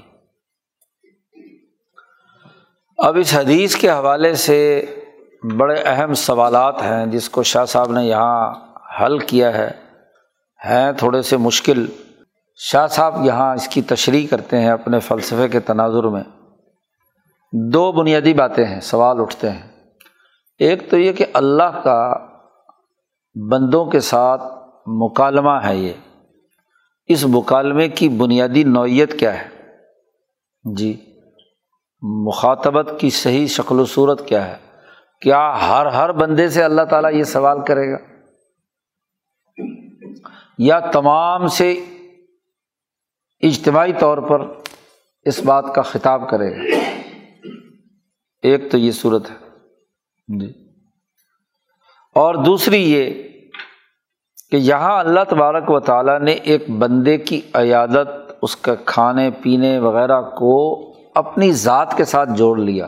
اب 2.98 3.16
اس 3.18 3.34
حدیث 3.34 3.76
کے 3.76 3.90
حوالے 3.90 4.34
سے 4.34 4.84
بڑے 5.56 5.82
اہم 5.86 6.14
سوالات 6.14 6.82
ہیں 6.82 7.06
جس 7.06 7.30
کو 7.30 7.42
شاہ 7.42 7.64
صاحب 7.64 7.92
نے 7.92 8.04
یہاں 8.04 8.52
حل 9.00 9.18
کیا 9.18 9.58
ہے۔ 9.58 9.70
ہیں 10.66 10.92
تھوڑے 10.92 11.22
سے 11.22 11.36
مشکل۔ 11.36 11.86
شاہ 12.56 12.86
صاحب 12.86 13.24
یہاں 13.24 13.54
اس 13.54 13.68
کی 13.68 13.82
تشریح 13.82 14.26
کرتے 14.30 14.58
ہیں 14.58 14.70
اپنے 14.70 15.00
فلسفے 15.00 15.48
کے 15.48 15.60
تناظر 15.60 16.04
میں۔ 16.04 16.22
دو 17.52 17.92
بنیادی 17.92 18.34
باتیں 18.34 18.64
ہیں، 18.64 18.80
سوال 18.80 19.20
اٹھتے 19.20 19.50
ہیں۔ 19.50 19.62
ایک 20.58 20.90
تو 20.90 20.98
یہ 20.98 21.12
کہ 21.12 21.24
اللہ 21.32 21.80
کا 21.84 22.26
بندوں 23.50 23.84
کے 23.84 24.00
ساتھ 24.00 24.42
مکالمہ 24.86 25.64
ہے 25.64 25.76
یہ۔ 25.76 25.92
اس 27.06 27.24
مکالمے 27.24 27.88
کی 27.88 28.08
بنیادی 28.08 28.64
نوعیت 28.64 29.18
کیا 29.18 29.42
ہے؟ 29.42 29.48
جی 30.74 31.14
مخاطبت 32.02 33.00
کی 33.00 33.10
صحیح 33.10 33.46
شکل 33.46 33.80
و 33.80 33.84
صورت 33.84 34.28
کیا 34.28 34.46
ہے؟ 34.46 34.56
کیا 35.20 35.68
ہر 35.68 35.86
ہر 35.86 36.12
بندے 36.12 36.48
سے 36.48 36.62
اللہ 36.64 36.82
تعالیٰ 36.82 37.12
یہ 37.12 37.22
سوال 37.22 37.64
کرے 37.64 37.92
گا؟ 37.92 37.96
یا 40.58 40.80
تمام 40.80 41.46
سے 41.46 41.72
اجتماعی 43.40 43.92
طور 43.92 44.18
پر 44.18 44.40
اس 45.22 45.42
بات 45.42 45.64
کا 45.74 45.82
خطاب 45.82 46.30
کرے 46.30 46.56
گا؟ 46.56 46.87
ایک 48.42 48.70
تو 48.70 48.78
یہ 48.78 48.90
صورت 48.90 49.30
ہے۔ 49.30 49.36
جی۔ 50.38 50.52
اور 52.14 52.34
دوسری 52.34 52.92
یہ 52.92 53.28
کہ 54.50 54.56
یہاں 54.56 54.98
اللہ 54.98 55.20
تبارک 55.28 55.70
و 55.70 55.80
تعالیٰ 55.80 56.20
نے 56.20 56.32
ایک 56.32 56.70
بندے 56.70 57.18
کی 57.18 57.40
عیادت 57.54 58.08
اس 58.42 58.56
کا 58.56 58.74
کھانے 58.74 59.30
پینے 59.42 59.78
وغیرہ 59.78 60.20
کو 60.20 60.78
اپنی 61.14 61.52
ذات 61.52 61.96
کے 61.96 62.04
ساتھ 62.04 62.30
جوڑ 62.36 62.58
لیا 62.58 62.86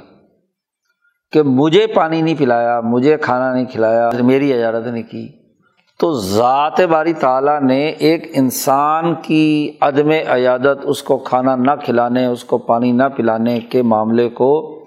کہ 1.33 1.43
مجھے 1.43 1.87
پانی 1.87 2.23
نہیں 2.23 2.35
پلایا 2.39 2.81
مجھے 2.81 3.17
کھانا 3.17 3.55
نہیں 3.55 3.65
کھلایا 3.65 4.11
میری 4.23 4.53
عیادت 4.53 4.87
نہیں 4.87 5.03
کی۔ 5.03 5.29
تو 5.99 6.13
ذات 6.13 6.81
باری 6.81 7.13
تعالیٰ 7.13 7.61
نے 7.63 7.87
ایک 7.89 8.31
انسان 8.33 9.15
کی 9.15 9.73
عدم 9.81 10.11
عیادت 10.11 10.79
اس 10.83 11.03
کو 11.03 11.19
کھانا 11.19 11.57
نہ 11.57 11.71
کھلانے 11.85 12.27
اس 12.27 12.45
کو 12.45 12.59
پانی 12.59 12.93
نہ 12.93 13.03
پلانے 13.17 13.61
کے 13.61 13.83
معاملے 13.83 14.29
کو 14.29 14.80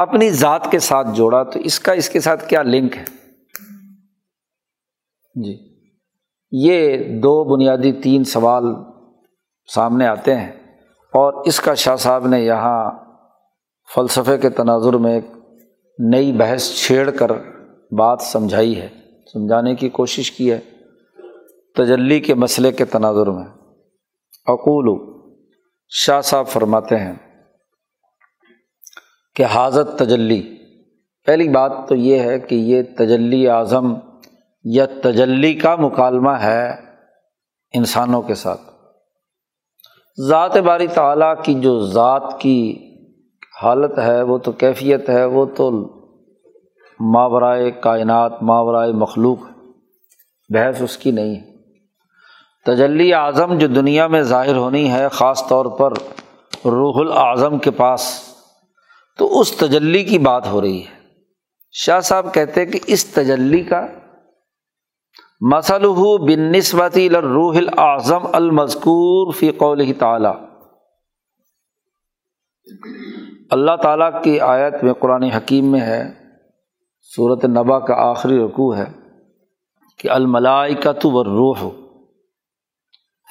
اپنی 0.00 0.30
ذات 0.30 0.70
کے 0.70 0.78
ساتھ 0.78 1.08
جوڑا 1.14 1.42
تو 1.42 1.58
اس 1.58 1.80
کا 1.80 1.92
اس 1.92 2.08
کے 2.08 2.20
ساتھ 2.20 2.48
کیا 2.48 2.62
لنک 2.62 2.96
ہے؟ 2.96 3.04
جی۔ 5.42 5.58
یہ 6.52 6.96
دو 7.20 7.44
بنیادی 7.44 7.92
تین 7.92 8.24
سوال 8.24 8.64
سامنے 9.74 10.06
آتے 10.06 10.34
ہیں 10.34 10.52
اور 11.12 11.46
اس 11.46 11.60
کا 11.60 11.74
شاہ 11.74 11.96
صاحب 11.96 12.26
نے 12.26 12.40
یہاں 12.40 12.90
فلسفے 13.94 14.38
کے 14.38 14.50
تناظر 14.50 14.92
میں 14.92 15.14
ایک 15.14 15.24
نئی 15.98 16.32
بحث 16.32 16.74
چھیڑ 16.74 17.10
کر 17.10 17.30
بات 17.92 18.22
سمجھائی 18.22 18.80
ہے، 18.80 18.88
سمجھانے 19.32 19.74
کی 19.74 19.88
کوشش 19.88 20.32
کی 20.32 20.52
ہے 20.52 20.60
تجلی 21.76 22.20
کے 22.20 22.34
مسئلے 22.34 22.72
کے 22.72 22.84
تناظر 22.84 23.26
میں۔ 23.26 23.44
اقول 24.46 25.16
شاہ 25.88 26.20
صاحب 26.20 26.46
فرماتے 26.46 26.96
ہیں 26.96 27.12
کہ 29.40 29.44
حاضت 29.44 29.98
تجلی۔ 29.98 30.42
پہلی 31.26 31.48
بات 31.48 31.72
تو 31.88 31.94
یہ 31.94 32.18
ہے 32.18 32.38
کہ 32.38 32.54
یہ 32.54 32.82
تجلی 32.98 33.48
اعظم 33.48 33.94
یا 34.64 34.86
تجلی 35.02 35.54
کا 35.54 35.76
مکالمہ 35.76 36.30
ہے 36.30 36.70
انسانوں 37.74 38.22
کے 38.22 38.34
ساتھ۔ 38.34 38.60
ذات 40.28 40.56
باری 40.56 40.86
تعلیٰ 40.86 41.34
کی 41.42 41.54
جو 41.54 41.86
ذات 41.86 42.40
کی 42.40 42.78
حالت 43.62 43.98
ہے، 43.98 44.22
وہ 44.22 44.38
تو 44.38 44.52
کیفیت 44.52 45.10
ہے، 45.10 45.24
وہ 45.24 45.44
تو 45.44 45.70
ماورائے 47.00 47.70
کائنات، 47.70 48.42
ماورائے 48.42 48.92
مخلوق 48.92 49.38
بحث 50.48 50.82
اس 50.82 50.96
کی 50.96 51.10
نہیں 51.10 51.34
ہے۔ 51.36 51.52
تجلی 52.66 53.14
اعظم 53.14 53.58
جو 53.58 53.66
دنیا 53.66 54.06
میں 54.06 54.22
ظاہر 54.22 54.56
ہونی 54.56 54.92
ہے، 54.92 55.08
خاص 55.08 55.48
طور 55.48 55.66
پر 55.66 55.92
روح 56.64 56.94
الاعظم 56.96 57.58
کے 57.58 57.70
پاس۔ 57.70 58.29
تو 59.20 59.40
اس 59.40 59.52
تجلی 59.56 60.04
کی 60.04 60.18
بات 60.18 60.46
ہو 60.46 60.60
رہی 60.60 60.84
ہے۔ 60.84 60.98
شاہ 61.72 62.00
صاحب 62.00 62.34
کہتے 62.34 62.66
کہ 62.66 62.78
اس 62.86 63.04
تجلی 63.04 63.62
کا 63.62 63.86
مسلح 65.40 66.16
بن 66.16 66.52
نسبتی 66.52 67.10
روح 67.10 67.56
الاعظم 67.56 68.26
المذکور 68.32 69.32
فی 69.32 69.52
قول 69.52 69.92
تعالی۔ 69.98 70.28
اللہ 73.50 73.76
تعالیٰ 73.82 74.22
کی 74.22 74.40
آیت 74.40 74.74
میں 74.82 74.92
قرآن 74.92 75.22
حکیم 75.22 75.72
میں 75.72 75.80
ہے 75.80 76.02
صورت 77.16 77.44
نبا 77.44 77.78
کا 77.78 77.94
آخری 77.94 78.38
رقوع 78.38 78.76
ہے 78.76 78.84
کہ 79.98 80.10
الملائکت 80.10 81.06
و 81.06 81.24
روح 81.24 81.68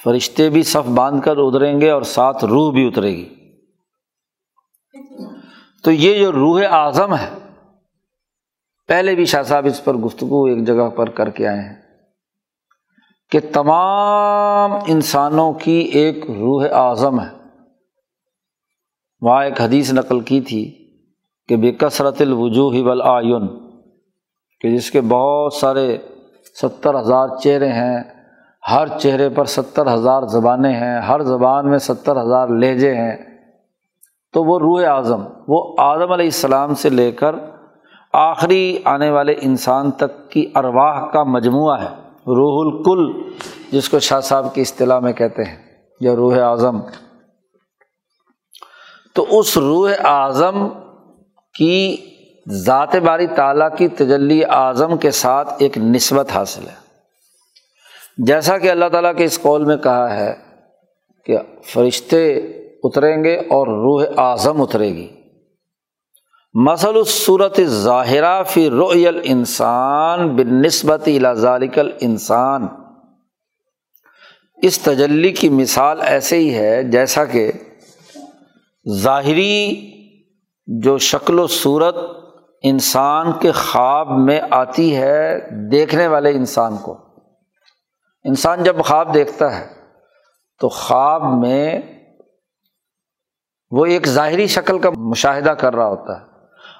فرشتے 0.03 0.49
بھی 0.49 0.63
صف 0.63 0.89
باندھ 0.89 1.25
کر 1.25 1.37
اتریں 1.37 1.81
گے 1.81 1.89
اور 1.89 2.01
ساتھ 2.01 2.45
روح 2.45 2.71
بھی 2.71 2.87
اترے 2.87 3.11
گی۔ 3.11 3.35
تو 5.83 5.91
یہ 5.91 6.19
جو 6.19 6.31
روح 6.31 6.61
اعظم 6.69 7.15
ہے، 7.15 7.27
پہلے 8.89 9.15
بھی 9.15 9.25
شاہ 9.25 9.43
صاحب 9.43 9.65
اس 9.65 9.83
پر 9.83 9.93
گفتگو 9.93 10.43
ایک 10.45 10.65
جگہ 10.67 10.89
پر 10.89 11.09
کر 11.09 11.29
کے 11.29 11.47
آئے 11.47 11.59
ہیں 11.59 11.75
کہ 13.31 13.39
تمام 13.53 14.71
انسانوں 14.87 15.51
کی 15.53 15.79
ایک 15.93 16.29
روح 16.29 16.65
اعظم 16.71 17.19
ہے۔ 17.19 17.27
وہاں 19.21 19.43
ایک 19.45 19.61
حدیث 19.61 19.93
نقل 19.93 20.19
کی 20.19 20.41
تھی 20.41 20.63
کہ 21.49 21.55
بے 21.55 21.71
کثرت 21.71 22.21
الوجوہ 22.21 22.83
والآیون، 22.83 23.47
کہ 24.61 24.75
جس 24.75 24.91
کے 24.91 25.01
بہت 25.01 25.53
سارے 25.53 25.97
ستر 26.61 26.99
ہزار 26.99 27.27
چہرے 27.43 27.71
ہیں، 27.71 28.03
ہر 28.71 28.87
چہرے 28.97 29.29
پر 29.29 29.45
ستر 29.45 29.93
ہزار 29.93 30.23
زبانیں 30.23 30.73
ہیں، 30.73 31.01
ہر 31.01 31.21
زبان 31.21 31.69
میں 31.69 31.77
ستر 31.77 32.21
ہزار 32.21 32.47
لہجے 32.47 32.95
ہیں۔ 32.95 33.28
تو 34.33 34.43
وہ 34.43 34.59
روح 34.59 34.95
اعظم، 34.95 35.23
وہ 35.47 35.75
اعظم 35.77 36.11
علیہ 36.11 36.25
السلام 36.25 36.75
سے 36.75 36.89
لے 36.89 37.11
کر 37.11 37.35
آخری 38.13 38.81
آنے 38.85 39.09
والے 39.09 39.35
انسان 39.41 39.91
تک 39.91 40.31
کی 40.31 40.51
ارواح 40.55 41.05
کا 41.05 41.23
مجموعہ 41.23 41.81
ہے، 41.81 41.95
روح 42.27 42.65
الکل، 42.65 43.29
جس 43.71 43.89
کو 43.89 43.99
شاہ 43.99 44.19
صاحب 44.19 44.53
کی 44.53 44.61
اصطلاح 44.61 44.99
میں 44.99 45.13
کہتے 45.13 45.43
ہیں، 45.43 45.57
یا 46.01 46.15
روح 46.15 46.37
اعظم۔ 46.37 46.79
تو 49.15 49.25
اس 49.29 49.57
روح 49.57 49.91
اعظم 50.03 50.69
کی 51.57 51.97
ذات 52.49 52.95
باری 52.95 53.27
تعالیٰ 53.27 53.69
کی 53.77 53.87
تجلی 53.87 54.45
اعظم 54.45 54.97
کے 54.97 55.11
ساتھ 55.11 55.53
ایک 55.57 55.77
نسبت 55.77 56.31
حاصل 56.31 56.67
ہے۔ 56.67 56.89
جیسا 58.17 58.57
کہ 58.57 58.71
اللہ 58.71 58.85
تعالیٰ 58.91 59.15
کے 59.15 59.23
اس 59.23 59.41
قول 59.41 59.65
میں 59.65 59.77
کہا 59.77 60.13
ہے 60.13 60.33
کہ 61.25 61.37
فرشتے 61.63 62.39
اتریں 62.83 63.23
گے 63.23 63.35
اور 63.35 63.67
روح 63.67 64.03
اعظم 64.17 64.61
اترے 64.61 64.89
گی۔ 64.89 65.07
مسل 66.53 66.97
الصورت 66.97 67.61
ظاہرہ 67.61 68.43
فی 68.43 68.69
رویل 68.69 69.19
انسان 69.23 70.35
بن 70.35 70.61
نسبت 70.61 71.09
ذالکل 71.33 71.91
انسان 72.01 72.67
اس 74.61 74.79
تجلی 74.79 75.31
کی 75.31 75.49
مثال 75.49 76.01
ایسے 76.01 76.37
ہی 76.37 76.53
ہے 76.55 76.83
جیسا 76.83 77.25
کہ 77.25 77.51
ظاہری 78.89 79.91
جو 80.67 80.97
شکل 80.97 81.39
و 81.39 81.47
صورت 81.47 81.95
انسان 82.63 83.31
کے 83.39 83.51
خواب 83.51 84.07
میں 84.09 84.41
آتی 84.51 84.95
ہے 84.95 85.39
دیکھنے 85.71 86.07
والے 86.07 86.29
انسان 86.29 86.77
کو۔ 86.77 86.97
انسان 88.23 88.63
جب 88.63 88.75
خواب 88.85 89.13
دیکھتا 89.13 89.59
ہے 89.59 89.67
تو 90.59 90.69
خواب 90.69 91.23
میں 91.23 91.81
وہ 93.71 93.85
ایک 93.85 94.07
ظاہری 94.07 94.47
شکل 94.47 94.79
کا 94.79 94.89
مشاہدہ 94.89 95.49
کر 95.49 95.75
رہا 95.75 95.87
ہوتا 95.87 96.19
ہے۔ 96.19 96.25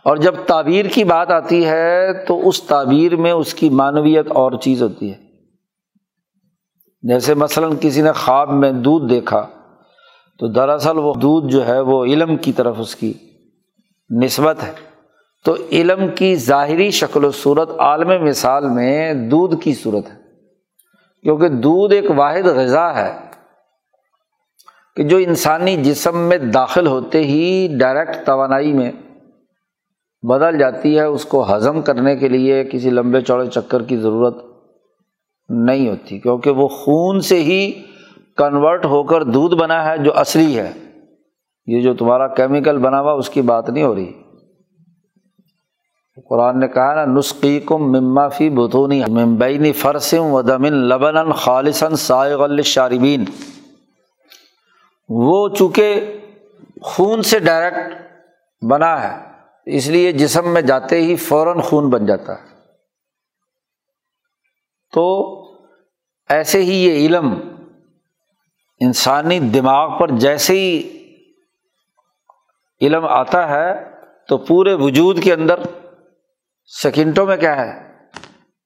اور 0.05 0.17
جب 0.17 0.35
تعبیر 0.47 0.85
کی 0.85 1.03
بات 1.03 1.31
آتی 1.31 1.65
ہے 1.65 2.13
تو 2.13 2.47
اس 2.47 2.63
تعبیر 2.63 3.15
میں 3.15 3.31
اس 3.31 3.53
کی 3.53 3.69
معنویت 3.69 4.31
اور 4.31 4.51
چیز 4.51 4.81
ہوتی 4.83 5.11
ہے۔ 5.11 5.17
جیسے 7.01 7.33
مثلاً 7.33 7.73
کسی 7.81 8.01
نے 8.01 8.11
خواب 8.11 8.53
میں 8.53 8.71
دودھ 8.71 9.09
دیکھا، 9.09 9.47
تو 10.39 10.47
دراصل 10.47 10.97
وہ 10.97 11.13
دودھ 11.13 11.51
جو 11.53 11.67
ہے 11.67 11.79
وہ 11.79 12.05
علم 12.05 12.37
کی 12.37 12.53
طرف 12.53 12.75
اس 12.79 12.95
کی 12.95 13.13
نسبت 14.23 14.63
ہے۔ 14.63 14.71
تو 15.45 15.55
علم 15.71 16.07
کی 16.15 16.35
ظاہری 16.35 16.91
شکل 16.91 17.25
و 17.25 17.31
صورت 17.31 17.69
عالم 17.79 18.25
مثال 18.25 18.69
میں 18.69 19.13
دودھ 19.13 19.55
کی 19.63 19.73
صورت 19.73 20.09
ہے۔ 20.09 20.19
کیونکہ 21.23 21.47
دودھ 21.47 21.93
ایک 21.93 22.05
واحد 22.15 22.45
غذا 22.45 22.95
ہے۔ 22.95 23.28
کہ 24.95 25.03
جو 25.03 25.17
انسانی 25.17 25.75
جسم 25.75 26.17
میں 26.17 26.37
داخل 26.37 26.87
ہوتے 26.87 27.23
ہی 27.23 27.67
ڈائریکٹ 27.79 28.25
توانائی 28.25 28.73
میں 28.73 28.91
بدل 30.23 30.57
جاتی 30.57 30.99
ہے، 30.99 31.03
اس 31.03 31.25
کو 31.25 31.55
ہضم 31.55 31.81
کرنے 31.81 32.15
کے 32.15 32.29
لیے 32.29 32.63
کسی 32.63 32.89
لمبے 32.89 33.21
چوڑے 33.21 33.47
چکر 33.47 33.83
کی 33.83 33.97
ضرورت 33.97 34.35
نہیں 35.49 35.89
ہوتی، 35.89 36.19
کیونکہ 36.19 36.51
وہ 36.51 36.67
خون 36.67 37.21
سے 37.21 37.43
ہی 37.43 37.71
کنورٹ 38.37 38.85
ہو 38.85 39.03
کر 39.03 39.23
دودھ 39.23 39.55
بنا 39.55 39.85
ہے 39.85 39.97
جو 39.97 40.17
اصلی 40.17 40.59
ہے۔ 40.59 40.71
یہ 41.67 41.81
جو 41.81 41.93
تمہارا 41.93 42.27
کیمیکل 42.27 42.77
بنا 42.77 43.01
ہوا، 43.01 43.11
اس 43.11 43.29
کی 43.29 43.41
بات 43.41 43.69
نہیں 43.69 43.83
ہو 43.83 43.95
رہی۔ 43.95 44.11
قرآن 46.29 46.59
نے 46.59 46.67
کہا 46.67 46.95
نا 46.95 47.19
نسخی 47.19 47.59
کم 47.65 47.91
مما 47.91 48.27
فی 48.27 48.49
بتونی 48.49 49.01
ممبئی 49.07 49.71
فرسم 49.71 50.23
و 50.23 50.41
دمن 50.41 50.73
لبن 50.73 51.31
خالصن 51.31 51.95
سائغ 51.95 52.43
الشاربین 52.43 53.25
وہ 55.09 55.49
چونکہ 55.49 56.19
خون 56.81 57.21
سے 57.21 57.39
ڈائریکٹ 57.39 57.93
بنا 58.63 59.03
ہے، 59.03 59.31
اس 59.65 59.87
لیے 59.87 60.11
جسم 60.11 60.53
میں 60.53 60.61
جاتے 60.61 61.01
ہی 61.01 61.15
فوراً 61.15 61.61
خون 61.61 61.89
بن 61.89 62.05
جاتا 62.05 62.33
ہے۔ 62.33 62.47
تو 64.93 65.33
ایسے 66.29 66.63
ہی 66.63 66.85
یہ 66.85 66.93
علم 66.93 67.39
انسانی 68.79 69.39
دماغ 69.39 69.99
پر 69.99 70.11
جیسے 70.11 70.53
ہی 70.53 70.99
علم 72.81 73.05
آتا 73.05 73.49
ہے، 73.49 73.91
تو 74.27 74.37
پورے 74.37 74.73
وجود 74.73 75.23
کے 75.23 75.33
اندر 75.33 75.59
سیکنڈوں 76.65 77.25
میں 77.25 77.37
کیا 77.37 77.55
ہے 77.55 77.93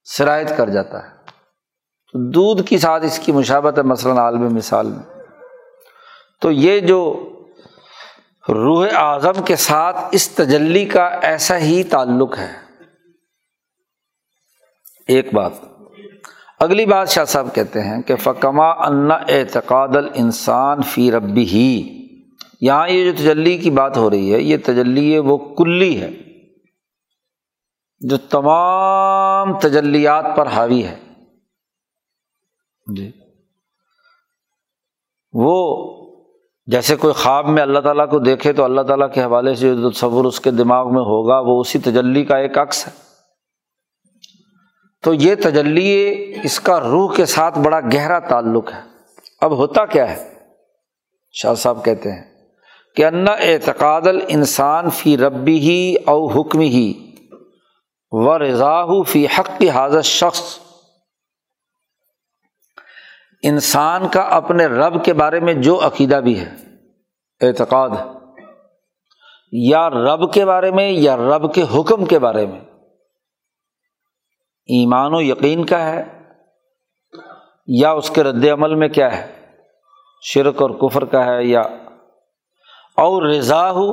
شرائط 0.04 0.52
کر 0.56 0.68
جاتا 0.68 1.04
ہے۔ 1.04 1.16
تو 2.12 2.30
دودھ 2.30 2.68
کی 2.68 2.78
ساتھ 2.78 3.04
اس 3.04 3.18
کی 3.18 3.32
مشابت 3.32 3.78
ہے، 3.78 3.82
مثلاً 3.82 4.16
عالم 4.16 4.54
مثال 4.54 4.86
میں۔ 4.86 5.23
تو 6.40 6.50
یہ 6.50 6.80
جو 6.80 7.30
روح 8.48 8.86
اعظم 8.92 9.42
کے 9.44 9.56
ساتھ 9.56 9.96
اس 10.12 10.28
تجلی 10.28 10.84
کا 10.84 11.04
ایسا 11.06 11.58
ہی 11.58 11.82
تعلق 11.82 12.38
ہے۔ 12.38 12.52
ایک 15.06 15.34
بات۔ 15.34 15.52
اگلی 16.60 16.86
بات 16.86 17.08
شاہ 17.08 17.24
صاحب 17.24 17.54
کہتے 17.54 17.80
ہیں 17.80 18.02
کہ 18.02 18.16
فکما 18.16 18.70
ان 18.70 19.10
اعتقاد 19.10 19.88
انسان 20.14 20.82
فی 20.82 21.12
ربی 21.12 21.44
ہی 21.44 22.00
یہاں 22.60 22.88
یہ 22.88 23.04
جو 23.04 23.16
تجلی 23.16 23.58
کی 23.58 23.70
بات 23.70 23.96
ہو 23.96 24.10
رہی 24.10 24.34
ہے، 24.34 24.40
یہ 24.40 24.56
تجلی 24.64 25.18
وہ 25.18 25.54
کلی 25.54 26.00
ہے۔ 26.00 26.10
جو 28.00 28.16
تمام 28.16 29.58
تجلیات 29.58 30.24
پر 30.36 30.46
حاوی 30.46 30.84
ہے۔ 30.84 31.00
جی۔ 32.96 33.12
وہ 35.32 35.86
جیسے 36.66 36.96
کوئی 36.96 37.14
خواب 37.14 37.48
میں 37.48 37.62
اللہ 37.62 37.78
تعالیٰ 37.78 38.10
کو 38.10 38.18
دیکھے 38.18 38.52
تو 38.52 38.64
اللہ 38.64 38.80
تعالیٰ 38.80 39.12
کے 39.12 39.22
حوالے 39.22 39.54
سے 39.54 39.74
جو 39.74 39.90
تصور 39.90 40.24
اس 40.24 40.40
کے 40.40 40.50
دماغ 40.50 40.86
میں 40.86 41.02
ہوگا 41.02 41.38
وہ 41.38 41.60
اسی 41.60 41.78
تجلی 41.78 42.24
کا 42.24 42.36
ایک 42.36 42.58
عکس 42.58 42.86
ہے۔ 42.86 42.92
تو 45.02 45.14
یہ 45.14 45.34
تجلی 45.34 46.14
اس 46.42 46.60
کا 46.60 46.80
روح 46.80 47.14
کے 47.14 47.26
ساتھ 47.26 47.58
بڑا 47.58 47.80
گہرا 47.80 48.18
تعلق 48.18 48.72
ہے۔ 48.72 48.80
اب 49.40 49.52
ہوتا 49.56 49.86
کیا 49.86 50.10
ہے؟ 50.10 50.34
شاہ 51.32 51.54
صاحب 51.54 51.84
کہتے 51.84 52.12
ہیں 52.12 52.22
کہ 52.96 53.04
انا 53.04 53.30
اعتقاد 53.30 54.02
انسان 54.28 54.90
فی 54.90 55.16
ربی 55.16 55.58
ہی 55.58 55.96
او 56.06 56.26
حکم 56.26 56.60
ہی 56.60 56.92
و 58.12 58.38
رضا 58.38 59.02
فی 59.02 59.26
حق 59.26 59.62
حاضر 59.74 60.02
شخص 60.02 60.58
انسان 63.44 64.08
کا 64.08 64.20
اپنے 64.30 64.66
رب 64.66 65.04
کے 65.04 65.12
بارے 65.12 65.40
میں 65.40 65.54
جو 65.54 65.78
عقیدہ 65.86 66.16
بھی 66.16 66.38
ہے، 66.40 66.50
اعتقاد 67.40 67.90
یا 69.52 69.88
رب 69.90 70.32
کے 70.32 70.44
بارے 70.44 70.70
میں 70.70 70.90
یا 70.90 71.16
رب 71.16 71.54
کے 71.54 71.64
حکم 71.74 72.04
کے 72.04 72.18
بارے 72.18 72.46
میں۔ 72.46 72.60
ایمان 74.68 75.14
و 75.14 75.20
یقین 75.20 75.64
کا 75.64 75.84
ہے 75.84 76.02
یا 77.68 77.90
اس 77.92 78.10
کے 78.10 78.22
رد 78.22 78.44
عمل 78.44 78.74
میں 78.74 78.88
کیا 78.88 79.16
ہے؟ 79.16 79.26
شرک 80.22 80.62
اور 80.62 80.70
کفر 80.70 81.04
کا 81.04 81.24
ہے 81.24 81.44
یا، 81.44 81.60
اور 82.96 83.22
رضا 83.22 83.70
ہو 83.70 83.86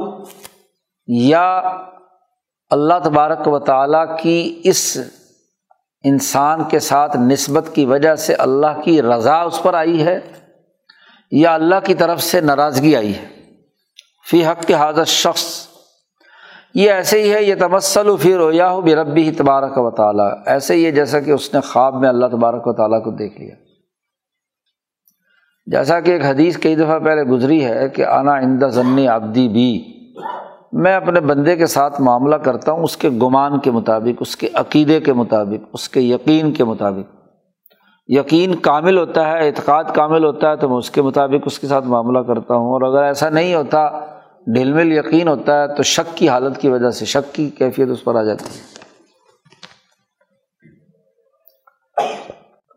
یا 1.08 1.48
اللہ 2.72 3.00
تبارک 3.04 3.48
و 3.48 3.60
تعالیٰ 3.60 4.06
کی 4.18 4.62
اس 4.64 4.98
انسان 6.04 6.64
کے 6.64 6.80
ساتھ 6.80 7.18
نسبت 7.18 7.70
کی 7.74 7.86
وجہ 7.86 8.16
سے 8.16 8.34
اللہ 8.34 8.82
کی 8.84 9.02
رضا 9.02 9.42
اس 9.42 9.64
پر 9.64 9.74
آئی 9.74 10.04
ہے 10.04 10.20
یا 11.32 11.54
اللہ 11.54 11.76
کی 11.84 11.94
طرف 11.94 12.22
سے 12.22 12.42
ناراضگی 12.42 12.96
آئی 12.96 13.14
ہے؟ 13.16 13.28
فی 14.30 14.46
حق 14.46 14.66
کے 14.66 14.74
حاضر 14.74 15.04
شخص 15.04 15.68
یہ 16.74 16.92
ایسے 16.92 17.24
ہی 17.24 17.34
ہے 17.34 17.44
یہ 17.44 17.56
تمسل 17.56 18.10
و 18.10 18.16
فی 18.18 18.36
رویا 18.36 18.72
ہو 18.72 18.82
بے 18.82 18.96
ربی 18.96 19.24
ہی 19.24 19.32
تبارک 19.32 19.72
و 19.76 19.92
تعالیٰ۔ 19.92 20.32
ایسے 20.46 20.74
ہی 20.74 20.86
ہے 20.86 20.92
جیسا 20.92 21.20
کہ 21.20 21.32
اس 21.32 21.54
نے 21.54 21.60
خواب 21.60 21.96
میں 21.96 22.10
اللہ 22.10 22.26
تبارک 22.26 22.68
و 22.68 22.74
تعالیٰ 22.74 23.04
کو 23.04 23.12
دیکھ 23.12 23.42
لیا۔ 23.42 23.56
جیسا 25.66 26.00
کہ 26.00 26.12
ایک 26.12 26.26
حدیث 26.26 26.58
کئی 26.58 26.76
دفعہ 26.76 27.00
پہلے 27.00 27.24
گزری 27.24 27.66
ہے 27.66 27.90
کہ 27.90 28.06
آنا 28.06 28.32
آئندہ 28.32 28.66
ضنی 28.66 29.08
آبدی 29.08 29.48
بھی 29.50 29.98
میں 30.72 30.96
اپنے 30.96 31.20
بندے 31.20 31.56
کے 31.56 31.66
ساتھ 31.66 32.02
معاملہ 32.02 32.36
کرتا 32.36 32.72
ہوں، 32.72 32.84
اس 32.84 32.98
کے 32.98 33.10
گمان 33.10 33.60
کے 33.60 33.72
مطابق، 33.72 34.18
اس 34.20 34.38
کے 34.38 34.48
عقیدے 34.54 35.00
کے 35.00 35.14
مطابق، 35.14 35.70
اس 35.74 35.90
کے 35.90 36.02
یقین 36.02 36.54
کے 36.54 36.64
مطابق۔ 36.64 37.16
یقین 38.08 38.56
کامل 38.56 38.98
ہوتا 38.98 39.28
ہے، 39.28 39.48
اعتقاد 39.48 39.84
کامل 39.96 40.26
ہوتا 40.26 40.50
ہے، 40.50 40.56
تو 40.56 40.70
میں 40.70 40.78
اس 40.78 40.92
کے 40.92 41.02
مطابق 41.02 41.44
اس 41.46 41.60
کے 41.60 41.68
ساتھ 41.68 41.86
معاملہ 41.86 42.20
کرتا 42.20 42.56
ہوں۔ 42.56 42.66
اور 42.66 42.82
اگر 42.82 43.04
ایسا 43.04 43.30
نہیں 43.30 43.56
ہوتا 43.56 43.90
ڈھل 44.48 44.74
مل 44.74 44.94
یقین 44.94 45.28
ہوتا 45.28 45.62
ہے، 45.62 45.76
تو 45.76 45.84
شک 45.84 46.18
کی 46.18 46.30
حالت 46.30 46.58
کی 46.58 46.70
وجہ 46.70 46.90
سے، 46.90 47.06
شک 47.06 47.36
کی 47.36 47.50
کیفیت 47.50 47.90
اس 47.90 48.04
پر 48.04 48.16
آ 48.16 48.24
جاتی 48.24 48.46
ہے۔ 48.46 48.72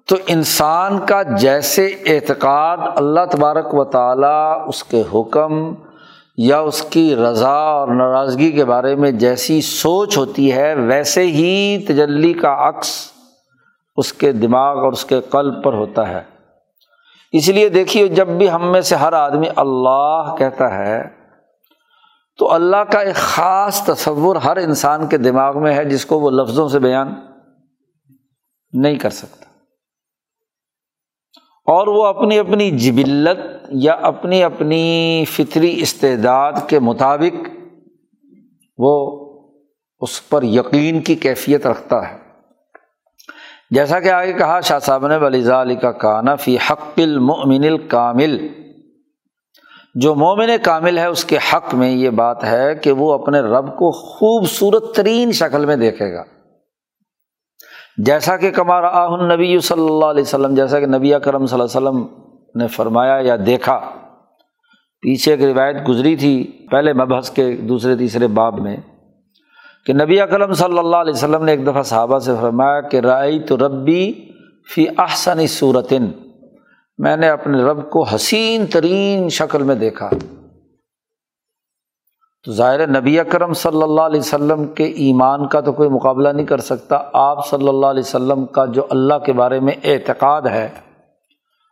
تو 0.08 0.16
انسان 0.26 0.98
کا 1.06 1.22
جیسے 1.22 1.86
اعتقاد 1.86 2.76
اللہ 2.96 3.20
تبارک 3.30 3.74
و 3.74 3.84
تعالیٰ، 3.84 4.68
اس 4.68 4.84
کے 4.84 5.02
حکم 5.14 5.74
یا 6.36 6.58
اس 6.58 6.82
کی 6.82 7.16
رضا 7.16 7.54
اور 7.54 7.88
ناراضگی 7.88 8.52
کے 8.52 8.64
بارے 8.64 8.94
میں 8.94 9.10
جیسی 9.10 9.60
سوچ 9.60 10.16
ہوتی 10.18 10.52
ہے، 10.52 10.74
ویسے 10.74 11.26
ہی 11.26 11.84
تجلی 11.88 12.32
کا 12.32 12.68
عکس 12.68 13.12
اس 13.96 14.12
کے 14.12 14.32
دماغ 14.32 14.78
اور 14.78 14.92
اس 14.92 15.04
کے 15.04 15.20
قلب 15.20 15.64
پر 15.64 15.72
ہوتا 15.72 16.08
ہے۔ 16.08 16.20
اس 17.32 17.48
لیے 17.48 17.68
دیکھیے، 17.68 18.08
جب 18.08 18.28
بھی 18.28 18.50
ہم 18.50 18.72
میں 18.72 18.80
سے 18.80 18.96
ہر 18.96 19.12
آدمی 19.12 19.46
اللہ 19.56 20.34
کہتا 20.38 20.78
ہے، 20.78 21.02
تو 22.38 22.52
اللہ 22.52 22.76
کا 22.76 22.98
ایک 22.98 23.14
خاص 23.14 23.84
تصور 23.84 24.36
ہر 24.36 24.56
انسان 24.56 25.06
کے 25.06 25.18
دماغ 25.18 25.62
میں 25.62 25.74
ہے 25.74 25.84
جس 25.84 26.06
کو 26.06 26.20
وہ 26.20 26.30
لفظوں 26.30 26.68
سے 26.68 26.78
بیان 26.78 27.14
نہیں 28.72 28.94
کر 28.94 29.10
سکتا۔ 29.10 29.43
اور 31.64 31.86
وہ 31.86 32.04
اپنی 32.04 32.38
اپنی 32.38 32.70
جبلت 32.70 33.66
یا 33.68 33.92
اپنی 33.92 34.42
اپنی 34.42 35.24
فطری 35.28 35.82
استعداد 35.82 36.52
کے 36.66 36.78
مطابق 36.78 37.48
وہ 38.78 39.24
اس 40.00 40.28
پر 40.28 40.42
یقین 40.42 41.00
کی 41.00 41.14
کیفیت 41.14 41.66
رکھتا 41.66 42.10
ہے۔ 42.10 42.16
جیسا 43.70 44.00
کہ 44.00 44.08
آگے 44.08 44.32
کہا، 44.32 44.60
شاہ 44.60 44.78
صاحب 44.78 45.06
نے 45.06 45.16
ولیزا 45.16 45.62
علی 45.62 45.74
کا 45.74 45.92
کانا 45.92 46.34
فی 46.34 46.56
حق 46.70 46.92
المؤمن 46.96 47.64
الکامل۔ 47.64 48.48
جو 49.94 50.14
مومن 50.14 50.50
کامل 50.62 50.98
ہے، 50.98 51.06
اس 51.06 51.24
کے 51.24 51.36
حق 51.36 51.74
میں 51.74 51.90
یہ 51.90 52.10
بات 52.10 52.44
ہے 52.44 52.74
کہ 52.74 52.92
وہ 52.92 53.12
اپنے 53.12 53.40
رب 53.40 53.78
کو 53.78 53.90
خوبصورت 53.90 54.94
ترین 54.96 55.32
شکل 55.32 55.66
میں 55.66 55.76
دیکھے 55.76 56.12
گا۔ 56.12 56.22
جیسا 57.98 58.36
کہ 58.36 58.50
کمار 58.50 58.82
آہ 58.82 59.16
نبی 59.24 59.58
صلی 59.58 59.86
اللہ 59.86 60.04
علیہ 60.04 60.22
وسلم، 60.22 60.54
جیسا 60.54 60.80
کہ 60.80 60.86
نبی 60.86 61.12
کرم 61.24 61.46
صلی 61.46 61.60
اللہ 61.60 61.78
علیہ 61.78 61.88
وسلم 61.88 62.06
نے 62.54 62.66
فرمایا 62.68 63.18
یا 63.24 63.36
دیکھا، 63.46 63.78
پیچھے 65.02 65.30
ایک 65.32 65.42
روایت 65.42 65.76
گزری 65.88 66.14
تھی، 66.16 66.36
پہلے 66.70 66.92
مبحث 66.92 67.30
کے 67.30 67.50
دوسرے 67.68 67.96
تیسرے 67.96 68.26
باب 68.38 68.58
میں، 68.60 68.76
کہ 69.86 69.92
نبی 69.92 70.20
اکرم 70.20 70.52
صلی 70.52 70.78
اللہ 70.78 70.96
علیہ 70.96 71.12
وسلم 71.12 71.44
نے 71.44 71.52
ایک 71.52 71.66
دفعہ 71.66 71.82
صحابہ 71.82 72.18
سے 72.18 72.32
فرمایا 72.40 72.80
کہ 72.80 73.00
رائے 73.00 73.38
تو 73.38 73.56
ربی 73.58 74.12
فی 74.74 74.86
احسن 74.98 75.46
صورتن، 75.48 76.10
میں 76.98 77.16
نے 77.16 77.28
اپنے 77.28 77.62
رب 77.62 77.88
کو 77.90 78.02
حسین 78.04 78.66
ترین 78.66 79.28
شکل 79.28 79.62
میں 79.62 79.74
دیکھا۔ 79.76 80.08
تو 82.44 82.52
ظاہر 82.52 83.00
نبی 83.00 83.20
اکرم 83.20 83.52
صلی 83.52 83.82
اللہ 83.82 84.00
علیہ 84.00 84.20
وسلم 84.20 84.64
کے 84.64 84.84
ایمان 84.84 85.48
کا 85.48 85.60
تو 85.60 85.72
کوئی 85.72 85.88
مقابلہ 85.88 86.28
نہیں 86.28 86.46
کر 86.46 86.58
سکتا۔ 86.58 86.98
آپ 87.12 87.46
صلی 87.46 87.68
اللہ 87.68 87.86
علیہ 87.86 88.02
وسلم 88.06 88.46
کا 88.46 88.64
جو 88.64 88.86
اللہ 88.90 89.14
کے 89.26 89.32
بارے 89.32 89.60
میں 89.60 89.72
اعتقاد 89.84 90.42
ہے، 90.42 90.68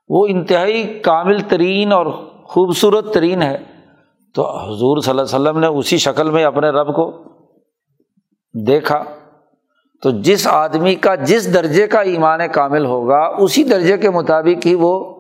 وہ 0.09 0.27
انتہائی 0.27 0.99
کامل 0.99 1.41
ترین 1.41 1.93
اور 1.93 2.07
خوبصورت 2.45 3.15
ترین 3.15 3.43
ہے۔ 3.43 3.59
تو 4.35 4.57
حضور 4.57 5.01
صلی 5.01 5.11
اللہ 5.11 5.23
علیہ 5.23 5.41
وسلم 5.41 5.59
نے 5.59 5.67
اسی 5.67 5.99
شکل 5.99 6.31
میں 6.31 6.45
اپنے 6.45 6.69
رب 6.69 6.95
کو 6.95 7.13
دیکھا۔ 8.67 9.05
تو 10.03 10.11
جس 10.11 10.47
آدمی 10.47 10.95
کا 10.95 11.15
جس 11.15 11.55
درجے 11.55 11.87
کا 11.87 12.01
ایمان 12.01 12.41
کامل 12.53 12.85
ہوگا، 12.85 13.31
اسی 13.39 13.65
درجے 13.65 13.99
کے 13.99 14.11
مطابق 14.11 14.67
ہی 14.67 14.75
وہ 14.75 15.15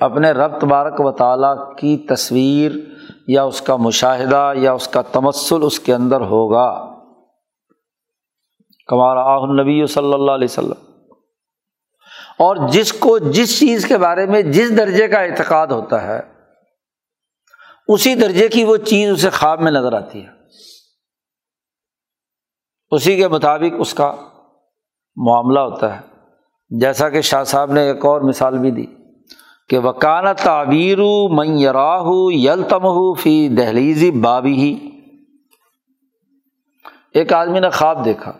اپنے 0.00 0.30
رب 0.30 0.60
تبارک 0.60 1.00
و 1.00 1.10
تعالیٰ 1.10 1.76
کی 1.76 1.96
تصویر 1.96 2.72
یا 3.26 3.42
اس 3.42 3.60
کا 3.60 3.76
مشاہدہ 3.76 4.52
یا 4.56 4.72
اس 4.72 4.88
کا 4.88 5.02
تمسل 5.02 5.56
اس 5.62 5.80
کے 5.80 5.94
اندر 5.94 6.20
ہوگا۔ 6.20 6.98
کمار 8.86 9.16
آہ 9.16 9.62
نبی 9.62 9.86
صلی 9.86 10.12
اللہ 10.12 10.30
علیہ 10.30 10.48
وسلم۔ 10.50 10.92
اور 12.38 12.68
جس 12.68 12.92
کو 12.92 13.18
جس 13.18 13.60
چیز 13.60 13.86
کے 13.88 13.98
بارے 13.98 14.26
میں 14.26 14.42
جس 14.42 14.76
درجے 14.76 15.08
کا 15.08 15.20
اعتقاد 15.20 15.66
ہوتا 15.66 16.02
ہے، 16.02 16.20
اسی 17.88 18.14
درجے 18.14 18.48
کی 18.48 18.64
وہ 18.64 18.76
چیز 18.76 19.10
اسے 19.10 19.30
خواب 19.30 19.60
میں 19.60 19.72
نظر 19.72 19.92
آتی 19.92 20.24
ہے۔ 20.24 20.28
اسی 22.90 23.16
کے 23.16 23.28
مطابق 23.28 23.74
اس 23.78 23.94
کا 23.94 24.16
معاملہ 25.16 25.60
ہوتا 25.60 25.96
ہے۔ 25.96 26.00
جیسا 26.80 27.08
کہ 27.08 27.20
شاہ 27.20 27.44
صاحب 27.44 27.72
نے 27.72 27.80
ایک 27.80 28.04
اور 28.04 28.20
مثال 28.20 28.58
بھی 28.58 28.70
دی۔ 28.70 29.01
کہ 29.68 29.78
وکان 29.78 30.24
تعبیر 30.42 30.98
میراہ 31.30 32.04
یلتم 32.30 33.14
فی 33.14 33.48
دہلیزی 33.48 34.10
بابی 34.10 34.54
ہی 34.54 34.90
ایک 37.14 37.32
آدمی 37.32 37.60
نے 37.60 37.70
خواب 37.70 38.04
دیکھا 38.04 38.32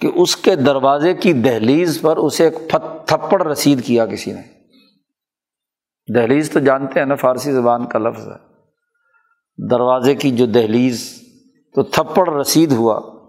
کہ 0.00 0.10
اس 0.14 0.36
کے 0.36 0.56
دروازے 0.56 1.14
کی 1.14 1.32
دہلیز 1.32 2.00
پر 2.00 2.16
اسے 2.16 2.44
ایک 2.44 2.74
تھپڑ 3.06 3.46
رسید 3.46 3.84
کیا 3.84 4.06
کسی 4.06 4.32
نے۔ 4.32 4.42
دہلیز 6.14 6.50
تو 6.50 6.60
جانتے 6.60 7.00
ہیں 7.00 7.06
نا، 7.06 7.14
فارسی 7.14 7.52
زبان 7.52 7.86
کا 7.86 7.98
لفظ 7.98 8.28
ہے۔ 8.28 8.50
دروازے 9.70 10.14
کی 10.14 10.30
جو 10.30 10.46
دہلیز 10.46 11.22
تو 11.74 11.82
تھپڑ 11.82 12.34
رسید 12.34 12.72
ہوا۔ 12.72 13.19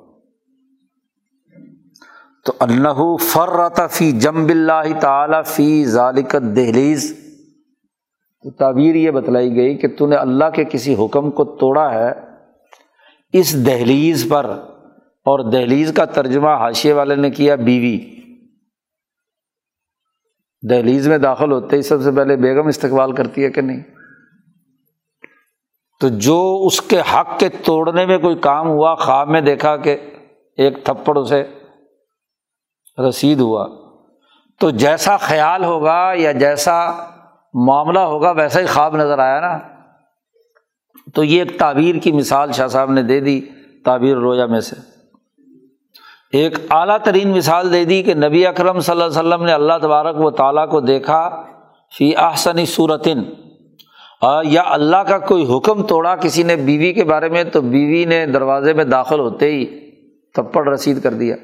تو 2.45 2.53
اللہ 2.59 3.01
فر 3.23 3.87
فی 3.91 4.11
جمب 4.11 4.49
اللہ 4.49 4.99
تعالیٰ 4.99 5.43
فی 5.45 5.85
ذالکت 5.85 6.55
دہلیز 6.55 7.13
تو 8.45 8.51
تعبیر 8.51 8.95
یہ 8.95 9.11
بتلائی 9.11 9.55
گئی 9.55 9.77
کہ 9.77 9.87
تو 9.97 10.07
نے 10.07 10.15
اللہ 10.15 10.49
کے 10.55 10.63
کسی 10.63 10.95
حکم 10.95 11.29
کو 11.31 11.43
توڑا 11.59 11.91
ہے 11.93 12.11
اس 13.33 13.53
دہلیز 13.65 14.25
پر، 14.29 14.45
اور 15.25 15.51
دہلیز 15.51 15.91
کا 15.93 16.05
ترجمہ 16.05 16.55
حاشیے 16.59 16.93
والے 16.93 17.15
نے 17.15 17.29
کیا 17.29 17.55
بیوی۔ 17.55 17.97
دہلیز 20.63 21.07
میں 21.07 21.17
داخل 21.17 21.51
ہوتے 21.51 21.75
ہی 21.77 21.81
سب 21.81 22.01
سے 22.01 22.11
پہلے 22.11 22.35
بیگم 22.37 22.67
استقبال 22.67 23.11
کرتی 23.15 23.43
ہے 23.43 23.49
کہ 23.51 23.61
نہیں؟ 23.61 23.81
تو 26.01 26.07
جو 26.19 26.41
اس 26.65 26.81
کے 26.81 26.99
حق 27.13 27.39
کے 27.39 27.49
توڑنے 27.63 28.05
میں 28.05 28.17
کوئی 28.17 28.35
کام 28.41 28.67
ہوا، 28.67 28.93
خواب 28.95 29.29
میں 29.29 29.41
دیکھا 29.41 29.75
کہ 29.77 29.97
ایک 30.57 30.83
تھپڑ 30.85 31.17
اسے 31.17 31.43
رسید 33.01 33.39
ہوا، 33.39 33.67
تو 34.59 34.69
جیسا 34.69 35.17
خیال 35.17 35.63
ہوگا 35.63 36.11
یا 36.15 36.31
جیسا 36.31 36.77
معاملہ 37.53 37.99
ہوگا، 37.99 38.31
ویسا 38.31 38.59
ہی 38.59 38.65
خواب 38.65 38.95
نظر 38.97 39.19
آیا 39.19 39.39
نا۔ 39.39 39.57
تو 41.15 41.23
یہ 41.23 41.39
ایک 41.39 41.59
تعبیر 41.59 41.95
کی 41.95 42.11
مثال 42.11 42.51
شاہ 42.51 42.67
صاحب 42.67 42.91
نے 42.91 43.01
دے 43.01 43.19
دی 43.19 43.41
تعبیر 43.85 44.17
رویا 44.17 44.45
میں 44.45 44.59
سے۔ 44.59 44.75
ایک 46.33 46.57
اعلیٰ 46.69 46.97
ترین 47.03 47.29
مثال 47.29 47.71
دے 47.73 47.85
دی 47.85 48.03
کہ 48.03 48.13
نبی 48.13 48.45
اکرم 48.47 48.79
صلی 48.79 48.91
اللہ 48.91 49.19
علیہ 49.19 49.19
وسلم 49.19 49.45
نے 49.45 49.53
اللہ 49.53 49.73
تبارک 49.81 50.19
و 50.19 50.31
تعالیٰ 50.31 50.69
کو 50.69 50.79
دیکھا 50.79 51.43
فی 51.97 52.15
احسنی 52.15 52.65
صورتن 52.65 53.23
یا 54.43 54.63
اللہ 54.65 54.97
کا 54.97 55.17
کوئی 55.17 55.45
حکم 55.55 55.83
توڑا 55.83 56.15
کسی 56.15 56.43
نے 56.43 56.55
بیوی 56.55 56.93
کے 56.93 57.03
بارے 57.03 57.29
میں، 57.29 57.43
تو 57.43 57.61
بیوی 57.61 58.05
نے 58.05 58.25
دروازے 58.25 58.73
میں 58.73 58.83
داخل 58.83 59.19
ہوتے 59.19 59.51
ہی 59.51 59.65
تھپڑ 60.33 60.67
رسید 60.69 61.03
کر 61.03 61.13
دیا۔ 61.13 61.35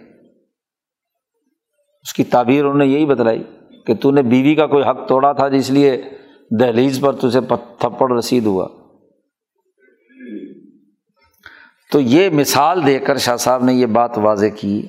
اس 2.01 2.13
کی 2.13 2.23
تعبیر 2.23 2.65
انہوں 2.65 2.77
نے 2.77 2.85
یہی 2.85 3.05
بتلائی 3.05 3.43
کہ 3.85 3.95
تو 3.95 4.11
نے 4.11 4.21
بیوی 4.21 4.55
کا 4.55 4.67
کوئی 4.67 4.83
حق 4.89 5.07
توڑا 5.07 5.31
تھا 5.33 5.47
جس 5.47 5.69
لیے 5.69 6.01
دہلیز 6.59 6.99
پر 7.01 7.15
تجھے 7.15 7.39
تھپڑ 7.79 8.17
رسید 8.17 8.45
ہوا۔ 8.45 8.67
تو 11.91 11.99
یہ 11.99 12.29
مثال 12.29 12.85
دے 12.85 12.99
کر 12.99 13.17
شاہ 13.17 13.35
صاحب 13.35 13.63
نے 13.63 13.73
یہ 13.73 13.85
بات 13.85 14.17
واضح 14.17 14.45
کی 14.55 14.81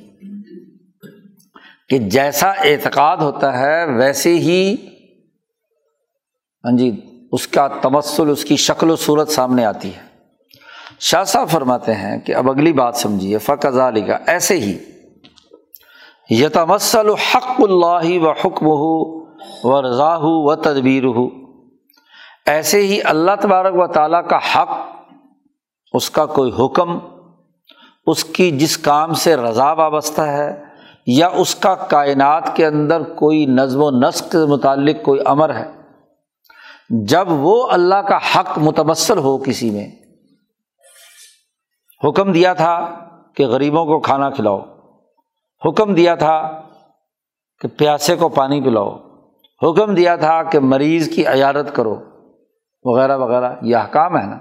کہ 1.88 1.98
جیسا 1.98 2.48
اعتقاد 2.50 3.16
ہوتا 3.16 3.58
ہے 3.58 3.96
ویسے 3.96 4.34
ہی 4.34 4.76
ہاں 6.64 6.76
جی 6.76 7.00
اس 7.32 7.48
کا 7.48 7.68
تمسل 7.68 8.30
اس 8.30 8.44
کی 8.44 8.56
شکل 8.56 8.90
و 8.90 8.96
صورت 8.96 9.28
سامنے 9.28 9.64
آتی 9.64 9.88
ہے۔ 9.88 10.08
شاہ 11.00 11.24
صاحب 11.24 11.48
فرماتے 11.48 11.94
ہیں 11.94 12.20
کہ 12.20 12.34
اب 12.34 12.50
اگلی 12.50 12.72
بات 12.72 12.96
سمجھیے 12.96 13.38
فقض 13.38 13.78
علی 13.78 14.00
کا 14.00 14.18
ایسے 14.26 14.56
ہی۔ 14.58 14.78
یتمسل 16.30 17.10
حق 17.10 17.60
اللہ 17.60 18.22
و 18.22 18.30
حکم 18.30 18.66
ہو 18.66 19.18
و 19.64 19.82
رضا 19.82 20.16
ہو 20.16 20.50
و 20.50 20.54
تدبیر 20.54 21.04
ہو 21.04 21.28
ایسے 22.46 22.86
ہی 22.86 22.98
اللہ 23.04 23.30
تبارک 23.40 23.74
و 23.74 23.86
تعالیٰ 23.86 24.28
کا 24.28 24.36
حق، 24.36 24.68
اس 25.92 26.10
کا 26.10 26.26
کوئی 26.26 26.52
حکم، 26.58 26.98
اس 28.06 28.24
کی 28.24 28.50
جس 28.50 28.78
کام 28.78 29.12
سے 29.12 29.36
رضا 29.36 29.72
وابستہ 29.72 30.20
ہے، 30.20 30.64
یا 31.06 31.28
اس 31.28 31.54
کا 31.54 31.74
کائنات 31.74 32.56
کے 32.56 32.66
اندر 32.66 33.02
کوئی 33.02 33.46
نظم 33.46 33.82
و 33.82 33.90
نسق 33.90 34.32
سے 34.32 34.46
متعلق 34.46 35.04
کوئی 35.04 35.20
امر 35.26 35.54
ہے۔ 35.54 35.66
جب 36.90 37.26
وہ 37.28 37.68
اللہ 37.70 37.94
کا 37.94 38.16
حق 38.16 38.58
متبصر 38.58 39.16
ہو 39.16 39.38
کسی 39.38 39.70
میں 39.70 39.88
حکم 42.08 42.32
دیا 42.32 42.52
تھا 42.52 42.94
کہ 43.34 43.46
غریبوں 43.46 43.84
کو 43.84 44.00
کھانا 44.00 44.30
کھلاؤ۔ 44.30 44.60
حکم 45.66 45.94
دیا 45.94 46.14
تھا 46.14 46.62
کہ 47.60 47.68
پیاسے 47.68 48.16
کو 48.16 48.28
پانی 48.28 48.60
پلاؤ۔ 48.60 48.96
حکم 49.62 49.94
دیا 49.94 50.16
تھا 50.16 50.42
کہ 50.42 50.58
مریض 50.58 51.14
کی 51.14 51.26
عیادت 51.26 51.74
کرو۔ 51.74 51.96
وغیرہ 52.84 53.16
وغیرہ۔ 53.16 53.54
یہ 53.62 53.76
حکام 53.76 54.18
ہے 54.18 54.26
نا۔ 54.26 54.38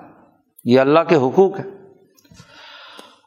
یہ 0.64 0.80
اللہ 0.80 1.00
کے 1.08 1.16
حقوق 1.16 1.60
ہے 1.60 1.64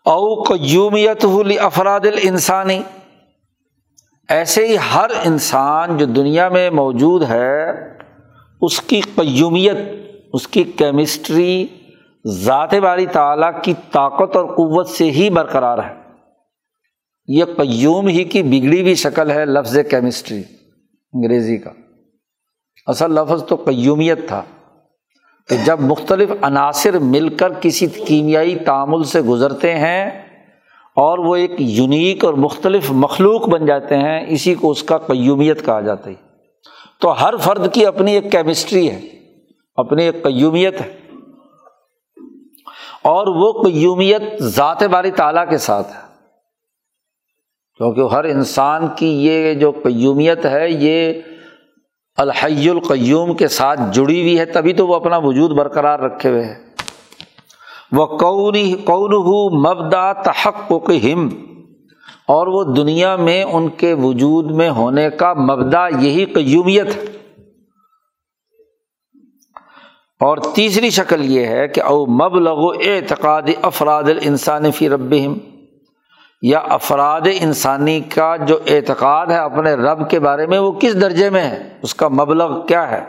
او 0.05 0.43
قیومیت 0.43 1.25
افراد 1.61 2.01
الانسانی۔ 2.01 2.83
ایسے 4.29 4.69
ہی 4.69 4.77
ہر 4.95 5.11
انسان 5.25 5.97
جو 5.97 6.07
دنیا 6.07 6.49
میں 6.49 6.71
موجود 6.71 7.23
ہے، 7.23 7.71
اس 8.61 8.83
کی 8.83 9.01
قیومیت، 9.01 9.77
اس 10.33 10.49
کی 10.49 10.65
کیمسٹری، 10.65 11.67
ذات 12.27 12.75
باری 12.75 13.07
تعلیٰ 13.07 13.63
کی 13.63 13.75
طاقت 13.93 14.37
اور 14.37 14.45
قوت 14.45 14.89
سے 14.89 15.11
ہی 15.11 15.31
برقرار 15.31 15.79
ہے۔ 15.79 16.00
یہ 17.33 17.45
قیوم 17.45 18.07
ہی 18.07 18.25
کی 18.25 18.43
بگڑی 18.43 18.83
ہوئی 18.83 18.95
شکل 18.95 19.31
ہے 19.31 19.45
لفظ 19.45 19.79
کیمسٹری، 19.91 20.43
انگریزی 21.13 21.57
کا۔ 21.57 21.71
اصل 22.87 23.13
لفظ 23.13 23.45
تو 23.45 23.57
قیومیت 23.57 24.29
تھا۔ 24.29 24.43
کہ 25.49 25.57
جب 25.65 25.81
مختلف 25.81 26.29
عناصر 26.43 26.99
مل 26.99 27.29
کر 27.29 27.53
کسی 27.53 27.87
کیمیائی 27.87 28.55
تعامل 28.55 29.05
سے 29.05 29.21
گزرتے 29.21 29.75
ہیں 29.75 30.07
اور 30.97 31.19
وہ 31.19 31.37
ایک 31.37 31.51
یونیک 31.59 32.25
اور 32.25 32.35
مختلف 32.35 32.91
مخلوق 32.91 33.49
بن 33.49 33.67
جاتے 33.67 33.97
ہیں، 33.99 34.25
اسی 34.29 34.55
کو 34.55 34.71
اس 34.71 34.83
کا 34.83 34.99
قیومیت 34.99 35.67
کہا 35.67 35.81
جاتا 35.81 36.11
ہے۔ 36.11 36.15
تو 37.01 37.25
ہر 37.25 37.37
فرد 37.37 37.73
کی 37.73 37.87
اپنی 37.87 38.13
ایک 38.13 38.33
کیمسٹری 38.33 38.91
ہے، 38.91 39.01
اپنی 39.75 40.05
ایک 40.05 40.23
قیومیت 40.23 40.81
ہے۔ 40.81 40.99
اور 43.03 43.27
وہ 43.27 43.71
قیومیت 43.71 44.43
ذات 44.43 44.83
باری 44.83 45.11
تعالیٰ 45.11 45.51
کے 45.51 45.59
ساتھ 45.59 45.89
ہے۔ 45.89 46.10
کیونکہ 47.81 48.15
ہر 48.15 48.25
انسان 48.25 48.83
کی 48.97 49.27
یہ 49.27 49.55
جو 49.55 49.71
قیومیت 49.71 50.47
ہے، 50.47 50.71
یہ 50.71 51.13
الحی 52.17 52.71
القیوم 52.71 53.37
کے 53.37 53.49
ساتھ 53.49 53.81
جڑی 53.93 54.21
ہوئی 54.21 54.39
ہے، 54.39 54.45
تبھی 54.45 54.73
تو 54.73 54.87
وہ 54.87 54.95
اپنا 54.95 55.17
وجود 55.17 55.51
برقرار 55.51 55.99
رکھے 55.99 56.31
ہوئے 56.31 56.45
ہے۔ 56.45 56.55
وہ 57.93 58.07
قونی 58.07 58.75
قون 58.85 59.13
ہو 59.13 59.61
مبدا 59.61 60.13
تحق 60.13 60.73
ہم 60.89 61.29
اور 62.29 62.47
وہ 62.47 62.75
دنیا 62.75 63.17
میں 63.17 63.45
ان 63.45 63.69
کے 63.69 63.95
وجود 63.95 64.51
میں 64.51 64.71
ہونے 64.71 65.11
کا 65.11 65.33
مبدا 65.33 65.89
یہی 65.89 66.25
قیومیت 66.25 66.87
ہے۔ 66.87 67.03
اور 70.21 70.37
تیسری 70.55 70.91
شکل 70.91 71.31
یہ 71.31 71.47
ہے 71.47 71.69
کہ 71.69 71.83
او 71.83 72.07
مبلغ 72.07 72.73
اعتقاد 72.85 73.43
افراد 73.63 74.03
الانسان 74.03 74.71
فی 74.71 74.89
رب 74.89 75.15
یا 76.43 76.59
افراد 76.59 77.21
انسانی 77.41 78.01
کا 78.01 78.37
جو 78.37 78.59
اعتقاد 78.67 79.27
ہے 79.27 79.37
اپنے 79.37 79.75
رب 79.75 80.11
کے 80.11 80.21
بارے 80.21 80.47
میں، 80.47 80.59
وہ 80.59 80.73
کس 80.73 81.01
درجے 81.01 81.31
میں 81.31 81.45
ہے؟ 81.45 81.79
اس 81.83 81.95
کا 81.95 82.09
مبلغ 82.09 82.67
کیا 82.67 82.91
ہے؟ 82.91 83.05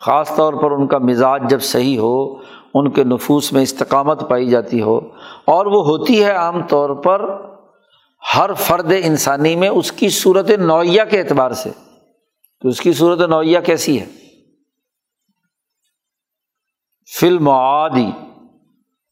خاص 0.00 0.36
طور 0.36 0.54
پر 0.54 0.70
ان 0.70 0.86
کا 0.86 0.98
مزاج 0.98 1.42
جب 1.50 1.60
صحیح 1.60 1.98
ہو، 1.98 2.34
ان 2.74 2.90
کے 2.90 3.04
نفوس 3.04 3.52
میں 3.52 3.62
استقامت 3.62 4.28
پائی 4.28 4.50
جاتی 4.50 4.82
ہو، 4.82 4.98
اور 5.44 5.66
وہ 5.66 5.84
ہوتی 5.84 6.24
ہے 6.24 6.30
عام 6.30 6.66
طور 6.66 6.90
پر 6.90 7.22
ہر 8.36 8.52
فرد 8.52 8.92
انسانی 9.04 9.56
میں 9.56 9.68
اس 9.68 9.92
کی 9.92 10.08
صورت 10.08 10.50
نوعیہ 10.50 11.02
کے 11.10 11.20
اعتبار 11.20 11.50
سے۔ 11.50 11.70
تو 12.60 12.68
اس 12.68 12.80
کی 12.80 12.92
صورت 12.92 13.20
نوعیہ 13.20 13.58
کیسی 13.60 14.00
ہے؟ 14.00 14.06
فلم 17.20 17.48
عادی 17.48 18.10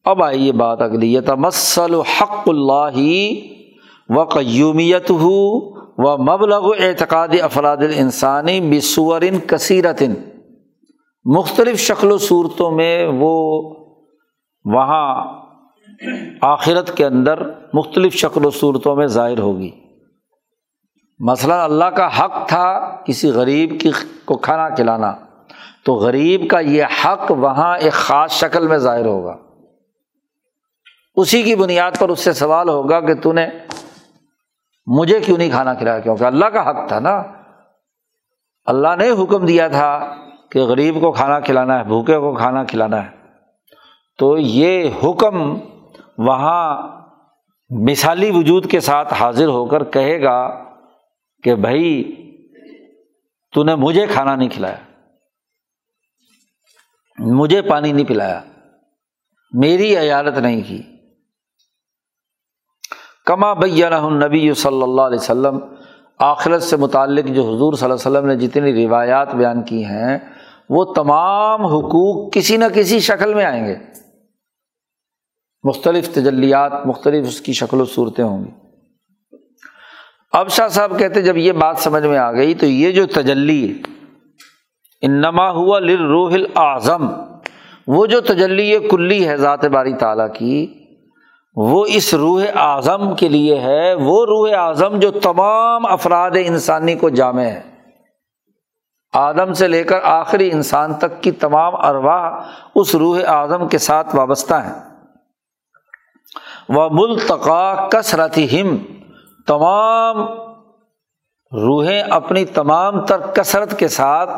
اب 0.05 0.23
آئی 0.23 0.47
یہ 0.47 0.53
بات 0.53 0.83
اگلی۔ 0.83 1.21
تمسل 1.21 1.95
حق 1.95 2.49
اللہ 2.49 2.97
و 4.09 4.25
قیومیت 4.25 5.11
ہو 5.11 5.73
و 5.99 6.17
مبلغ 6.19 6.73
اعتقاد 6.79 7.29
افراد 7.43 7.77
الانسانی 7.77 8.61
بصور 8.61 9.23
کثیرتن 9.47 10.15
مختلف 11.25 11.81
شکل 11.81 12.13
و 12.13 12.19
صورتوں 12.19 12.71
میں 12.71 13.07
وہ 13.07 13.35
وہاں 14.65 15.25
آخرت 16.43 16.97
کے 16.97 17.05
اندر 17.05 17.43
مختلف 17.75 18.15
شکل 18.15 18.47
و 18.47 18.51
صورتوں 18.51 18.97
میں 18.97 19.07
ظاہر 19.07 19.39
ہوگی۔ 19.39 19.71
مثلاً 21.19 21.59
اللہ 21.65 21.85
کا 21.85 22.09
حق 22.21 22.49
تھا 22.49 22.97
کسی 23.07 23.31
غریب 23.31 23.81
کی 23.81 23.91
کو 24.25 24.37
کھانا 24.37 24.69
کھلانا، 24.69 25.13
تو 25.85 25.95
غریب 25.95 26.51
کا 26.51 26.61
یہ 26.61 26.85
حق 27.05 27.31
وہاں 27.31 27.79
ایک 27.79 27.93
خاص 27.93 28.33
شکل 28.33 28.67
میں 28.67 28.79
ظاہر 28.79 29.07
ہوگا۔ 29.07 29.37
اسی 31.15 31.43
کی 31.43 31.55
بنیاد 31.55 31.91
پر 31.99 32.09
اس 32.09 32.21
سے 32.21 32.33
سوال 32.33 32.69
ہوگا 32.69 33.01
کہ 33.01 33.15
تو 33.15 33.33
نے 33.33 33.47
مجھے 34.87 35.21
کیوں 35.21 35.39
نہیں 35.39 35.51
کھانا 35.51 35.75
کھلایا؟ 35.75 35.99
کیونکہ 35.99 36.25
اللہ 36.25 36.45
کا 36.45 36.71
حق 36.71 36.89
تھا 36.89 37.01
نا۔ 37.01 37.23
اللہ 38.65 38.97
نے 38.99 39.11
حکم 39.11 39.47
دیا 39.47 39.69
تھا 39.69 40.15
کہ 40.51 40.61
غریب 40.61 41.01
کو 41.01 41.13
کھانا 41.13 41.41
کھلانا 41.41 41.79
ہے، 41.79 41.85
بھوکے 41.85 42.19
کو 42.19 42.35
کھانا 42.35 42.65
کھلانا 42.65 43.05
ہے۔ 43.05 43.11
تو 44.19 44.39
یہ 44.39 44.91
حکم 45.05 45.59
وہاں 46.19 46.91
مثالی 47.71 48.31
وجود 48.31 48.71
کے 48.71 48.81
ساتھ 48.81 49.15
حاضر 49.15 49.47
ہو 49.47 49.67
کر 49.67 49.85
کہے 49.85 50.23
گا 50.23 50.65
کہ 51.43 51.55
بھائی، 51.55 52.17
تو 53.55 53.65
نے 53.65 53.75
مجھے 53.75 54.07
کھانا 54.07 54.37
نہیں 54.37 54.49
کھلایا۔ 54.49 54.77
مجھے 57.19 57.63
پانی 57.63 57.93
نہیں 57.93 58.07
پلایا۔ 58.07 58.41
میری 59.53 59.97
عیالت 59.97 60.39
نہیں 60.39 60.61
کی۔ 60.69 60.92
کما 63.27 63.53
بیہ 63.53 63.87
نبی 64.25 64.55
صلی 64.55 64.83
اللہ 64.83 65.03
علیہ 65.03 65.19
وسلم۔ 65.19 65.59
آخرت 66.19 66.63
سے 66.63 66.77
متعلق 66.77 67.25
جو 67.25 67.43
حضور 67.43 67.73
صلی 67.73 67.91
اللہ 67.91 68.09
علیہ 68.09 68.19
وسلم 68.19 68.27
نے 68.27 68.37
جتنی 68.37 68.87
روایات 68.87 69.35
بیان 69.35 69.63
کی 69.63 69.85
ہیں، 69.85 70.19
وہ 70.69 70.85
تمام 70.85 71.67
حقوق 71.67 72.33
کسی 72.33 72.57
نہ 72.57 72.65
کسی 72.75 73.01
شکل 73.01 73.35
میں 73.35 73.45
آئیں 73.45 73.67
گے۔ 73.67 73.77
مختلف 75.63 76.09
تجلیات، 76.09 76.87
مختلف 76.87 77.29
اس 77.29 77.41
کی 77.41 77.53
شکل 77.53 77.81
و 77.81 77.85
صورتیں 77.85 78.25
ہوں 78.25 78.45
گی۔ 78.45 78.51
اب 80.33 80.49
شاہ 80.49 80.69
صاحب 80.69 80.99
کہتے 80.99 81.23
جب 81.23 81.37
یہ 81.37 81.53
بات 81.53 81.79
سمجھ 81.79 82.07
میں 82.07 82.19
آ 82.19 82.33
گئی 82.33 82.55
تو 82.55 82.67
یہ 82.67 82.93
جو 82.93 83.07
تجلی 83.07 83.83
انما 85.03 85.51
ہوا 85.51 85.79
لروح 85.79 86.33
العظم 86.33 87.09
وہ 87.87 88.07
جو 88.07 88.21
تجلی 88.21 88.89
کلی 88.91 89.29
ہے، 89.29 89.37
ذات 89.37 89.65
باری 89.65 89.93
تعالیٰ 89.93 90.35
کی 90.35 90.82
وہ 91.55 91.87
اس 91.89 92.15
روح 92.15 92.45
اعظم 92.55 93.15
کے 93.15 93.29
لیے 93.29 93.61
ہے، 93.61 93.95
وہ 93.95 94.27
روح 94.27 94.51
اعظم 94.57 94.99
جو 94.99 95.11
تمام 95.11 95.87
افراد 95.87 96.31
انسانی 96.45 96.95
کو 96.95 97.09
جامع 97.09 97.43
ہے۔ 97.43 97.61
آدم 99.13 99.53
سے 99.53 99.69
لے 99.69 99.85
کر 99.85 100.01
آخری 100.03 100.51
انسان 100.53 100.95
تک 100.95 101.23
کی 101.23 101.31
تمام 101.31 101.75
ارواح 101.77 102.41
اس 102.75 102.95
روح 102.95 103.19
اعظم 103.27 103.69
کے 103.69 103.79
ساتھ 103.79 104.17
وابستہ 104.17 104.55
ہیں۔ 104.55 104.83
وہ 106.69 106.89
ملتقا 106.93 107.89
کثرت 107.89 108.39
ہم 108.39 108.77
تمام 109.47 110.23
روحیں 111.53 112.03
اپنی 112.03 112.45
تمام 112.45 113.07
تر 113.07 113.21
کثرت 113.35 113.79
کے 113.79 113.89
ساتھ 113.89 114.31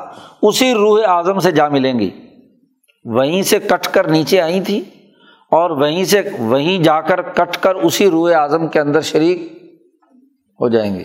اسی 0.43 0.75
روح 0.75 1.01
اعظم 1.07 1.39
سے 1.39 1.51
جا 1.51 1.69
ملیں 1.69 1.99
گی۔ 1.99 2.11
وہیں 3.05 3.43
سے 3.43 3.59
کٹ 3.59 3.89
کر 3.93 4.09
نیچے 4.09 4.41
آئی 4.41 4.61
تھی 4.61 4.85
اور 5.51 5.71
وہیں 5.71 6.05
سے 6.05 6.23
وہیں 6.39 6.83
جا 6.83 7.01
کر 7.01 7.23
کٹ 7.23 7.57
کر 7.57 7.75
اسی 7.75 8.11
روح 8.11 8.31
اعظم 8.35 8.69
کے 8.69 8.81
اندر 8.81 9.01
شریک 9.01 9.43
ہو 10.61 10.69
جائیں 10.69 10.95
گے۔ 10.95 11.05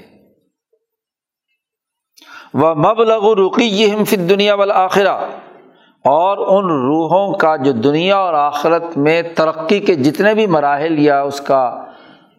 وہ 2.53 2.74
مبلغ 2.74 3.34
رقی 3.34 3.66
یہ 3.66 3.88
ہم 3.88 4.03
دنیا 4.16 4.53
والا 4.53 4.74
آخرہ 4.74 5.26
اور 6.06 6.38
ان 6.38 6.66
روحوں 6.66 7.34
کا 7.34 7.56
جو 7.56 7.72
دنیا 7.72 8.18
اور 8.18 8.34
آخرت 8.34 8.98
میں 8.98 9.22
ترقی 9.22 9.80
کے 9.80 9.95
جتنے 9.95 10.34
بھی 10.34 10.48
مراحل 10.48 10.99
یا 10.99 11.22
اس 11.22 11.41
کا 11.41 11.86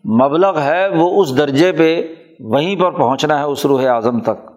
مبلغ 0.04 0.58
ہے، 0.58 0.88
وہ 0.88 1.22
اس 1.22 1.38
درجے 1.38 1.72
پہ 1.72 2.14
وہیں 2.40 2.76
پر 2.76 2.90
پہنچنا 2.90 3.38
ہے، 3.38 3.44
اس 3.44 3.66
روح 3.66 3.86
اعظم 3.86 4.20
تک۔ 4.20 4.50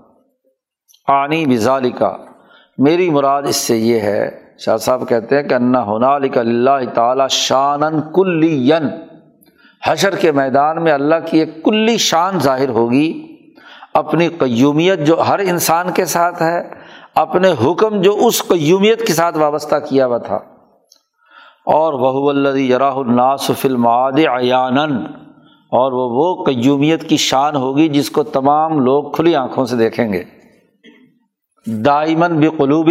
آنی 1.08 1.46
بزالی 1.46 1.92
کا 1.92 2.18
میری 2.78 3.10
مراد 3.10 3.44
اس 3.44 3.56
سے 3.56 3.78
یہ 3.78 4.00
ہے 4.00 4.43
شاہ 4.58 4.78
صاحب 4.78 5.10
کہتے 5.10 5.36
ہیں 5.36 5.44
کہ 5.44 5.54
انا 5.54 5.84
ہونا 5.84 6.16
علی 6.16 6.30
اللہ 6.36 6.90
تعالیٰ 6.94 7.28
شان 7.30 7.82
کلی 8.14 8.72
حشر 9.88 10.16
کے 10.16 10.32
میدان 10.32 10.84
میں 10.84 10.92
اللہ 10.92 11.16
کی 11.26 11.40
ایک 11.40 11.64
کلی 11.64 11.98
شان 11.98 12.40
ظاہر 12.40 12.70
ہوگی۔ 12.70 13.28
اپنی 13.94 14.28
قیومیت 14.28 15.08
جو 15.08 15.22
ہر 15.22 15.40
انسان 15.40 15.92
کے 15.92 16.06
ساتھ 16.06 16.42
ہے، 16.42 16.70
اپنے 17.16 17.54
حکم 17.66 18.02
جو 18.02 18.18
اس 18.26 18.48
قیومیت 18.48 19.08
کے 19.08 19.14
ساتھ 19.14 19.38
وابستہ 19.38 19.76
کیا 19.90 20.06
ہوا 20.06 20.18
تھا۔ 20.18 20.36
اور 21.66 21.94
وہ 21.94 22.60
یراہ 22.60 22.96
الناس 22.96 23.52
فلم 23.58 23.88
عیان 23.88 24.78
اور 25.72 25.92
وہ 25.92 26.10
وہ 26.12 26.46
قیومیت 26.46 27.10
کی 27.10 27.18
شان 27.18 27.56
ہوگی 27.56 27.90
جس 27.90 28.12
کو 28.12 28.24
تمام 28.24 28.80
لوگ 28.80 29.12
کھلی 29.12 29.36
آنکھوں 29.36 29.66
سے 29.66 29.76
دیکھیں 29.76 30.14
گے۔ 30.14 30.24
دائمن 31.66 32.40
بقلوب 32.40 32.90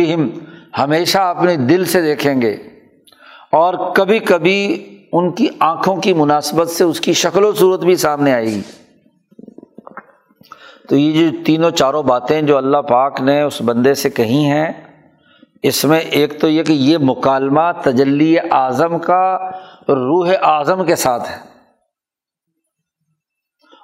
ہمیشہ 0.78 1.18
اپنے 1.18 1.56
دل 1.56 1.84
سے 1.84 2.02
دیکھیں 2.02 2.42
گے 2.42 2.56
اور 3.52 3.94
کبھی 3.94 4.18
کبھی 4.18 4.86
ان 5.12 5.32
کی 5.32 5.48
آنکھوں 5.60 5.96
کی 5.96 6.12
مناسبت 6.12 6.68
سے 6.68 6.84
اس 6.84 7.00
کی 7.00 7.12
شکل 7.12 7.44
و 7.44 7.52
صورت 7.52 7.80
بھی 7.80 7.96
سامنے 7.96 8.32
آئے 8.32 8.44
گی۔ 8.44 8.62
تو 10.88 10.96
یہ 10.96 11.30
جو 11.30 11.44
تینوں 11.44 11.70
چاروں 11.70 12.02
باتیں 12.02 12.42
جو 12.42 12.56
اللہ 12.56 12.76
پاک 12.76 13.20
نے 13.20 13.42
اس 13.42 13.62
بندے 13.62 13.94
سے 13.94 14.10
کہی 14.10 14.44
ہیں، 14.44 14.72
اس 15.62 15.84
میں 15.84 16.00
ایک 16.00 16.40
تو 16.40 16.48
یہ 16.48 16.62
کہ 16.62 16.72
یہ 16.72 16.98
مکالمہ 17.00 17.72
تجلی 17.84 18.36
اعظم 18.50 18.98
کا 18.98 19.50
روح 19.88 20.30
اعظم 20.42 20.84
کے 20.84 20.96
ساتھ 20.96 21.30
ہے۔ 21.30 21.36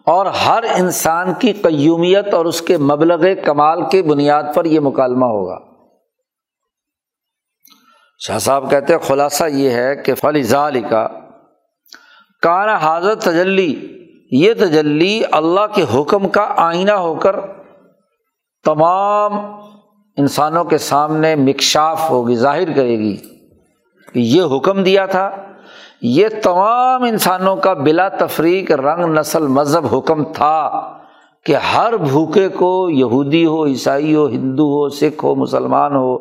اور 0.06 0.26
ہر 0.26 0.64
انسان 0.78 1.34
کی 1.34 1.52
قیومیت 1.52 2.34
اور 2.34 2.44
اس 2.44 2.62
کے 2.62 2.76
مبلغ 2.76 3.24
کمال 3.44 3.82
کی 3.90 4.02
بنیاد 4.02 4.42
پر 4.54 4.64
یہ 4.64 4.80
مکالمہ 4.80 5.26
ہوگا۔ 5.26 5.67
شاہ 8.20 8.38
صاحب 8.38 8.70
کہتے 8.70 8.94
خلاصہ 9.02 9.44
یہ 9.48 9.70
ہے 9.70 9.96
کہ 9.96 10.14
فلیزا 10.14 10.68
کا 10.90 11.06
کانا 12.42 12.76
حاضر 12.76 13.14
تجلی، 13.14 13.74
یہ 14.30 14.54
تجلی 14.54 15.20
اللہ 15.32 15.66
کے 15.74 15.84
حکم 15.94 16.28
کا 16.28 16.46
آئینہ 16.56 16.92
ہو 16.92 17.14
کر 17.14 17.36
تمام 18.64 19.38
انسانوں 20.16 20.64
کے 20.64 20.78
سامنے 20.78 21.34
مکشاف 21.36 22.10
ہوگی، 22.10 22.34
ظاہر 22.34 22.72
کرے 22.76 22.98
گی 22.98 23.16
کہ 24.14 24.18
یہ 24.18 24.56
حکم 24.56 24.82
دیا 24.82 25.06
تھا۔ 25.06 25.30
یہ 26.02 26.28
تمام 26.42 27.02
انسانوں 27.02 27.56
کا 27.56 27.72
بلا 27.72 28.08
تفریق 28.08 28.70
رنگ 28.70 29.04
نسل 29.14 29.46
مذہب 29.46 29.94
حکم 29.94 30.24
تھا 30.24 30.94
کہ 31.46 31.56
ہر 31.56 31.96
بھوکے 31.96 32.48
کو 32.48 32.90
یہودی 32.90 33.46
ہو، 33.46 33.64
عیسائی 33.66 34.14
ہو، 34.14 34.26
ہندو 34.28 34.64
ہو، 34.64 34.88
سکھ 34.88 35.24
ہو، 35.24 35.34
مسلمان 35.34 35.96
ہو 35.96 36.16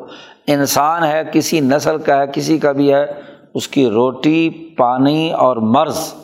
انسان 0.48 1.04
ہے، 1.04 1.22
کسی 1.32 1.60
نسل 1.60 1.98
کا 1.98 2.20
ہے، 2.20 2.26
کسی 2.34 2.58
کا 2.58 2.72
بھی 2.72 2.94
ہے، 2.94 3.06
اس 3.54 3.68
کی 3.68 3.86
روٹی، 3.86 4.50
پانی 4.78 5.32
اور 5.32 5.56
مرض، 5.56 6.14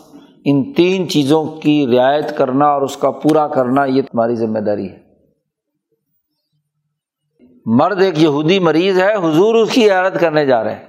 ان 0.45 0.73
تین 0.73 1.09
چیزوں 1.09 1.45
کی 1.45 1.87
رعایت 1.97 2.37
کرنا 2.37 2.67
اور 2.67 2.83
اس 2.83 2.97
کا 2.97 3.11
پورا 3.11 3.49
کرنا، 3.49 3.85
یہ 3.85 4.03
تمہاری 4.03 4.35
ذمہ 4.35 4.59
داری 4.59 4.91
ہے۔ 4.91 4.99
مرد 7.67 8.03
ایک 8.03 8.23
یہودی 8.23 8.59
مریض 8.59 9.01
ہے، 9.01 9.15
حضور 9.15 9.55
اس 9.55 9.71
کی 9.73 9.91
عیادت 9.91 10.21
کرنے 10.21 10.47
جا 10.47 10.65
رہے 10.65 10.75
ہیں۔ 10.75 10.87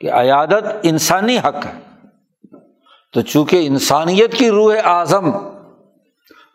کہ 0.00 0.12
عیادت 0.12 0.64
انسانی 0.82 1.38
حق 1.38 1.66
ہے۔ 1.66 1.80
تو 3.12 3.20
چونکہ 3.20 3.66
انسانیت 3.66 4.34
کی 4.34 4.50
روح 4.50 4.74
اعظم، 4.84 5.30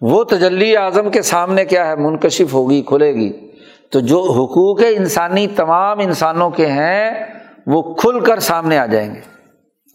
وہ 0.01 0.23
تجلی 0.23 0.77
اعظم 0.77 1.09
کے 1.09 1.21
سامنے 1.21 1.65
کیا 1.65 1.87
ہے، 1.87 1.95
منکشف 1.95 2.53
ہوگی، 2.53 2.81
کھلے 2.81 3.13
گی 3.13 3.48
تو 3.91 3.99
جو 3.99 4.21
حقوق 4.23 4.81
انسانی 4.89 5.47
تمام 5.47 5.99
انسانوں 5.99 6.49
کے 6.49 6.65
ہیں، 6.65 7.11
وہ 7.67 7.95
کھل 7.95 8.19
کر 8.19 8.39
سامنے 8.39 8.77
آ 8.77 8.85
جائیں 8.85 9.15
گے۔ 9.15 9.21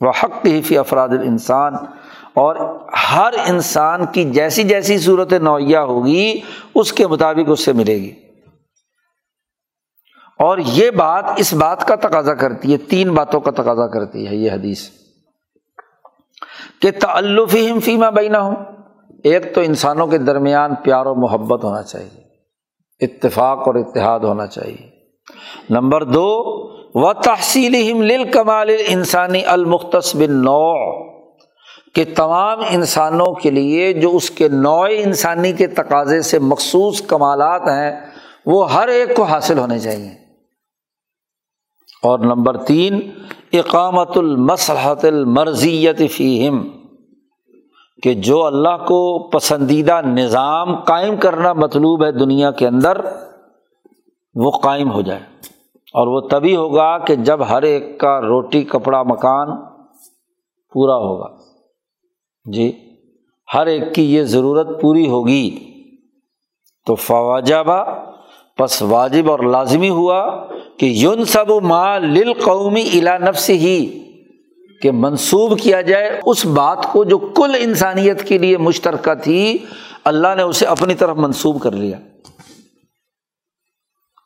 وہ 0.01 0.13
حق 0.23 0.47
ہی 0.47 0.63
فی 0.63 0.79
افراد 0.79 1.09
الانسان 1.09 1.75
اور 2.35 2.79
ہر 3.13 3.33
انسان 3.47 4.07
کی 4.07 4.25
جیسی 4.25 4.63
جیسی 4.63 4.99
صورت 4.99 5.33
نوعیہ 5.33 5.79
ہوگی، 5.79 6.41
اس 6.75 6.93
کے 6.93 7.07
مطابق 7.07 7.51
اس 7.51 7.65
سے 7.65 7.73
ملے 7.73 7.97
گی۔ 7.97 8.15
اور 10.39 10.59
یہ 10.59 10.91
بات 10.91 11.25
اس 11.37 11.55
بات 11.55 11.89
کا 11.89 11.95
تقاضا 11.95 12.35
کرتی 12.35 12.73
ہے، 12.73 12.79
تین 12.79 13.15
باتوں 13.15 13.41
کا 13.41 13.51
تقاضا 13.51 13.87
کرتی 13.87 14.29
ہے 14.29 14.37
یہ 14.37 14.53
حدیث۔ 14.53 14.89
کہ 16.81 16.91
تعلف 17.01 17.55
ہی 17.55 17.81
فیما 17.81 18.11
بینا 18.11 18.41
ہوں 18.41 18.57
ایک 19.25 19.55
تو 19.55 19.61
انسانوں 19.61 20.07
کے 20.07 20.19
درمیان 20.19 20.75
پیار 20.75 21.07
و 21.07 21.15
محبت 21.15 21.65
ہونا 21.65 21.83
چاہیے۔ 21.83 22.24
اتفاق 23.01 23.59
اور 23.59 23.75
اتحاد 23.75 24.21
ہونا 24.21 24.47
چاہیے۔ 24.47 24.91
نمبر 25.71 26.05
دو 26.05 26.45
و 26.95 27.13
تحصیل 27.13 28.31
کمال 28.31 28.71
انسانی 28.87 29.45
المختص 29.47 30.17
بن 30.17 30.33
نو 30.33 31.03
کہ 31.95 32.05
تمام 32.17 32.61
انسانوں 32.71 33.35
کے 33.35 33.51
لیے 33.51 33.93
جو 33.93 34.17
اس 34.17 34.31
کے 34.31 34.49
نوع 34.49 34.89
انسانی 34.91 35.53
کے 35.53 35.67
تقاضے 35.67 36.23
سے 36.23 36.39
مخصوص 36.39 37.03
کمالات 37.03 37.63
ہیں، 37.63 38.01
وہ 38.47 38.73
ہر 38.73 38.89
ایک 38.89 39.17
کو 39.17 39.23
حاصل 39.23 39.59
ہونے 39.59 39.79
چاہیے۔ 39.79 40.11
اور 42.03 42.19
نمبر 42.19 42.57
تین، 42.57 43.11
اقامت 43.53 44.17
المسحت 44.17 45.05
المرضیت 45.05 46.03
فیم 46.11 46.84
کہ 48.05 48.15
جو 48.15 48.45
اللہ 48.45 48.85
کو 48.87 49.19
پسندیدہ 49.19 50.01
نظام 50.07 50.77
قائم 50.77 51.17
کرنا 51.17 51.53
مطلوب 51.53 52.05
ہے 52.05 52.13
دنیا 52.13 52.51
کے 52.51 52.67
اندر، 52.67 53.01
وہ 54.35 54.51
قائم 54.51 54.93
ہو 54.93 55.01
جائے۔ 55.01 55.21
اور 55.95 56.07
وہ 56.07 56.21
تبھی 56.21 56.57
ہوگا 56.57 56.99
کہ 56.99 57.15
جب 57.15 57.49
ہر 57.49 57.63
ایک 57.63 58.01
کا 58.01 58.21
روٹی، 58.21 58.63
کپڑا، 58.63 59.03
مکان 59.03 59.57
پورا 60.73 60.97
ہوگا۔ 60.97 61.27
جی 62.53 62.73
ہر 63.55 63.67
ایک 63.67 63.95
کی 63.95 64.15
یہ 64.15 64.23
ضرورت 64.23 64.81
پوری 64.81 65.09
ہوگی۔ 65.09 65.73
تو 66.87 66.95
فواجبہ 66.95 67.85
پس 68.59 68.83
واجب 68.83 69.31
اور 69.31 69.39
لازمی 69.39 69.89
ہوا 69.89 70.47
کہ 70.77 70.87
یون 70.87 71.25
سب 71.25 71.51
ماں 71.51 72.01
لل 72.01 72.33
قومی 72.33 72.85
الا 72.95 73.19
نفس 73.19 73.51
ہی 73.51 74.04
کہ 74.85 74.91
منسوب 74.93 75.61
کیا 75.61 75.81
جائے، 75.81 76.21
اس 76.27 76.47
بات 76.47 76.93
کو 76.93 77.05
جو 77.05 77.19
کل 77.19 77.55
انسانیت 77.59 78.29
کے 78.29 78.39
لیے 78.39 78.57
مشترکہ 78.57 79.15
تھی، 79.15 79.59
اللہ 80.05 80.29
نے 80.37 80.43
اسے 80.43 80.67
اپنی 80.67 80.95
طرف 80.95 81.17
منسوب 81.17 81.63
کر 81.63 81.73
لیا۔ 81.73 81.99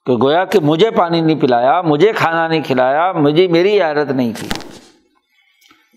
کہ 0.06 0.12
گویا 0.12 0.44
کہ 0.44 0.60
مجھے 0.60 0.90
پانی 0.90 1.20
نہیں 1.20 1.40
پلایا، 1.40 1.82
مجھے 1.82 2.12
کھانا 2.12 2.48
نہیں 2.48 2.62
کھلایا، 2.62 3.12
مجھے 3.12 3.48
میری 3.48 3.80
عادت 3.80 4.10
نہیں 4.10 4.32
کی 4.40 4.48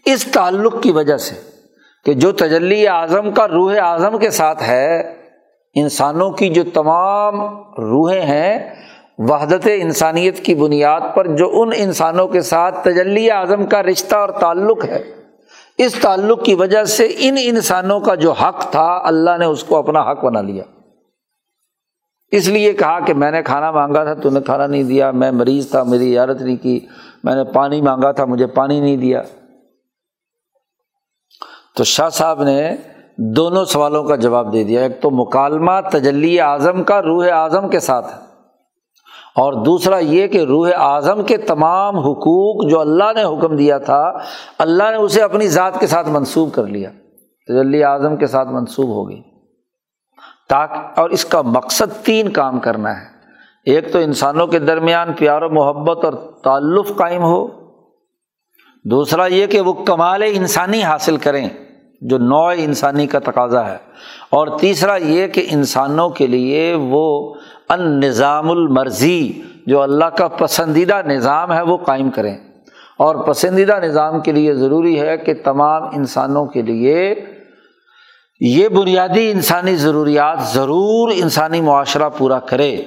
اس 0.05 0.25
تعلق 0.31 0.83
کی 0.83 0.91
وجہ 0.91 1.17
سے 1.17 1.35
کہ 2.05 2.13
جو 2.13 2.31
تجلی 2.31 2.87
اعظم 2.87 3.31
کا 3.31 3.47
روح 3.47 3.73
اعظم 3.81 4.17
کے 4.17 4.29
ساتھ 4.29 4.63
ہے، 4.63 5.15
انسانوں 5.75 6.31
کی 6.31 6.49
جو 6.49 6.63
تمام 6.73 7.41
روحیں 7.77 8.21
ہیں 8.21 8.75
وحدت 9.29 9.67
انسانیت 9.75 10.45
کی 10.45 10.55
بنیاد 10.55 11.01
پر 11.15 11.27
جو 11.27 11.61
ان 11.61 11.69
انسانوں 11.75 12.27
کے 12.27 12.41
ساتھ 12.41 12.83
تجلی 12.83 13.31
اعظم 13.31 13.65
کا 13.65 13.83
رشتہ 13.83 14.15
اور 14.15 14.29
تعلق 14.29 14.85
ہے۔ 14.85 15.03
اس 15.77 15.95
تعلق 16.01 16.43
کی 16.43 16.55
وجہ 16.55 16.83
سے 16.83 17.13
ان 17.17 17.35
انسانوں 17.43 17.99
کا 17.99 18.15
جو 18.15 18.31
حق 18.31 18.71
تھا، 18.71 19.01
اللہ 19.03 19.37
نے 19.37 19.45
اس 19.45 19.63
کو 19.63 19.77
اپنا 19.77 20.11
حق 20.11 20.23
بنا 20.23 20.41
لیا۔ 20.41 20.63
اس 22.31 22.47
لیے 22.47 22.73
کہا 22.73 22.99
کہ 22.99 23.13
میں 23.13 23.31
نے 23.31 23.43
کھانا 23.43 23.71
مانگا 23.71 24.03
تھا، 24.03 24.13
تو 24.13 24.29
نے 24.29 24.41
کھانا 24.41 24.67
نہیں 24.67 24.83
دیا۔ 24.83 25.11
میں 25.11 25.31
مریض 25.31 25.69
تھا، 25.69 25.83
میری 25.83 26.17
عادت 26.17 26.41
نہیں 26.41 26.55
کی۔ 26.55 26.79
میں 27.23 27.35
نے 27.35 27.43
پانی 27.43 27.81
مانگا 27.81 28.11
تھا، 28.11 28.25
مجھے 28.25 28.47
پانی 28.47 28.79
نہیں 28.79 28.97
دیا۔ 28.97 29.21
تو 31.75 31.83
شاہ 31.83 32.09
صاحب 32.09 32.43
نے 32.43 32.75
دونوں 33.17 33.65
سوالوں 33.65 34.03
کا 34.03 34.15
جواب 34.15 34.53
دے 34.53 34.63
دیا۔ 34.63 34.81
ایک 34.81 35.01
تو 35.01 35.09
مکالمہ 35.11 35.71
تجلی 35.91 36.39
اعظم 36.39 36.83
کا، 36.83 37.01
روح 37.01 37.27
اعظم 37.31 37.69
کے 37.69 37.79
ساتھ 37.79 38.13
ہے۔ 38.13 38.30
اور 39.35 39.53
دوسرا 39.53 39.97
یہ 39.97 40.27
کہ 40.27 40.37
روح 40.37 40.69
اعظم 40.75 41.23
کے 41.23 41.37
تمام 41.37 41.97
حقوق 41.97 42.69
جو 42.69 42.79
اللہ 42.79 43.13
نے 43.15 43.23
حکم 43.23 43.55
دیا 43.55 43.77
تھا، 43.77 44.13
اللہ 44.57 44.83
نے 44.83 44.95
اسے 44.95 45.21
اپنی 45.21 45.47
ذات 45.47 45.79
کے 45.79 45.87
ساتھ 45.87 46.09
منسوب 46.09 46.53
کر 46.53 46.63
لیا۔ 46.63 46.89
تجلی 47.47 47.83
اعظم 47.83 48.15
کے 48.15 48.27
ساتھ 48.27 48.49
منسوب 48.49 48.89
ہو 48.89 49.09
گئی۔ 49.09 49.21
تاکہ 50.49 50.99
اور 50.99 51.09
اس 51.09 51.25
کا 51.25 51.41
مقصد 51.41 52.05
تین 52.05 52.29
کام 52.29 52.59
کرنا 52.59 53.01
ہے۔ 53.01 53.05
ایک 53.65 53.93
تو 53.93 53.99
انسانوں 53.99 54.47
کے 54.47 54.59
درمیان 54.59 55.13
پیار 55.13 55.41
و 55.41 55.49
محبت 55.49 56.05
اور 56.05 56.13
تعلق 56.43 56.87
قائم 56.97 57.23
ہو۔ 57.23 57.47
دوسرا 58.85 59.25
یہ 59.25 59.47
کہ 59.47 59.61
وہ 59.61 59.73
کمال 59.73 60.23
انسانی 60.25 60.83
حاصل 60.83 61.17
کریں، 61.17 61.49
جو 62.01 62.17
نوع 62.17 62.53
انسانی 62.57 63.07
کا 63.07 63.19
تقاضا 63.19 63.67
ہے۔ 63.67 63.77
اور 64.29 64.47
تیسرا 64.59 64.95
یہ 64.95 65.27
کہ 65.27 65.47
انسانوں 65.51 66.09
کے 66.09 66.27
لیے 66.27 66.75
وہ 66.79 67.33
ان 67.71 67.99
نظام 67.99 68.51
المرضی 68.51 69.41
جو 69.67 69.81
اللہ 69.81 70.05
کا 70.05 70.27
پسندیدہ 70.27 71.01
نظام 71.05 71.53
ہے، 71.53 71.61
وہ 71.61 71.77
قائم 71.77 72.11
کریں۔ 72.11 72.37
اور 72.97 73.15
پسندیدہ 73.15 73.79
نظام 73.79 74.21
کے 74.21 74.31
لیے 74.31 74.53
ضروری 74.53 75.01
ہے 75.01 75.17
کہ 75.17 75.33
تمام 75.45 75.83
انسانوں 75.83 76.45
کے 76.45 76.61
لیے 76.61 77.15
یہ 78.39 78.67
بنیادی 78.67 79.31
انسانی 79.31 79.75
ضروریات 79.75 80.39
ضرور 80.43 81.11
انسانی 81.15 81.61
معاشرہ 81.61 82.09
پورا 82.17 82.39
کرے۔ 82.39 82.81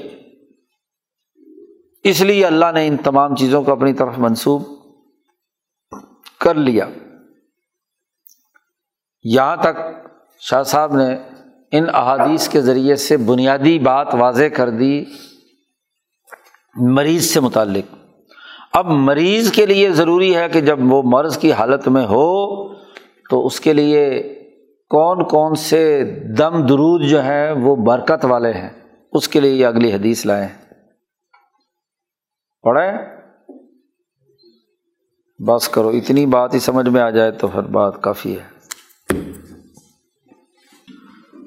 اس 2.04 2.20
لیے 2.20 2.46
اللہ 2.46 2.72
نے 2.74 2.86
ان 2.86 2.96
تمام 2.96 3.36
چیزوں 3.36 3.62
کو 3.62 3.72
اپنی 3.72 3.92
طرف 3.92 4.12
منسوب 4.18 4.62
کر 6.40 6.54
لیا۔ 6.54 6.88
یہاں 9.22 9.56
تک 9.56 9.80
شاہ 10.40 10.62
صاحب 10.62 10.96
نے 10.96 11.18
ان 11.78 11.84
احادیث 11.94 12.48
کے 12.48 12.60
ذریعے 12.60 12.96
سے 12.96 13.16
بنیادی 13.16 13.78
بات 13.78 14.14
واضح 14.14 14.44
کر 14.54 14.70
دی 14.70 15.04
مریض 16.76 17.24
سے 17.24 17.40
متعلق۔ 17.40 17.94
اب 18.72 18.86
مریض 18.86 19.52
کے 19.52 19.66
لیے 19.66 19.90
ضروری 19.90 20.36
ہے 20.36 20.48
کہ 20.48 20.60
جب 20.60 20.78
وہ 20.92 21.02
مرض 21.06 21.38
کی 21.38 21.52
حالت 21.52 21.88
میں 21.88 22.06
ہو 22.06 22.64
تو 23.30 23.46
اس 23.46 23.60
کے 23.60 23.72
لیے 23.72 24.22
کون 24.90 25.24
کون 25.24 25.54
سے 25.54 26.04
دم 26.38 26.66
درود 26.66 27.02
جو 27.02 27.22
ہیں 27.22 27.52
وہ 27.52 27.76
برکت 27.76 28.24
والے 28.24 28.52
ہیں۔ 28.52 28.70
اس 29.12 29.28
کے 29.28 29.40
لیے 29.40 29.52
یہ 29.52 29.66
اگلی 29.66 29.92
حدیث 29.92 30.26
لائیں۔ 30.26 30.48
پڑھے 32.62 32.90
بس 35.44 35.68
کرو، 35.68 35.88
اتنی 35.88 36.26
بات 36.26 36.54
ہی 36.54 36.58
سمجھ 36.58 36.88
میں 36.88 37.00
آ 37.00 37.10
جائے 37.10 37.30
تو 37.30 37.48
پھر 37.48 37.62
بات 37.62 38.02
کافی 38.02 38.36
ہے۔ 38.38 38.54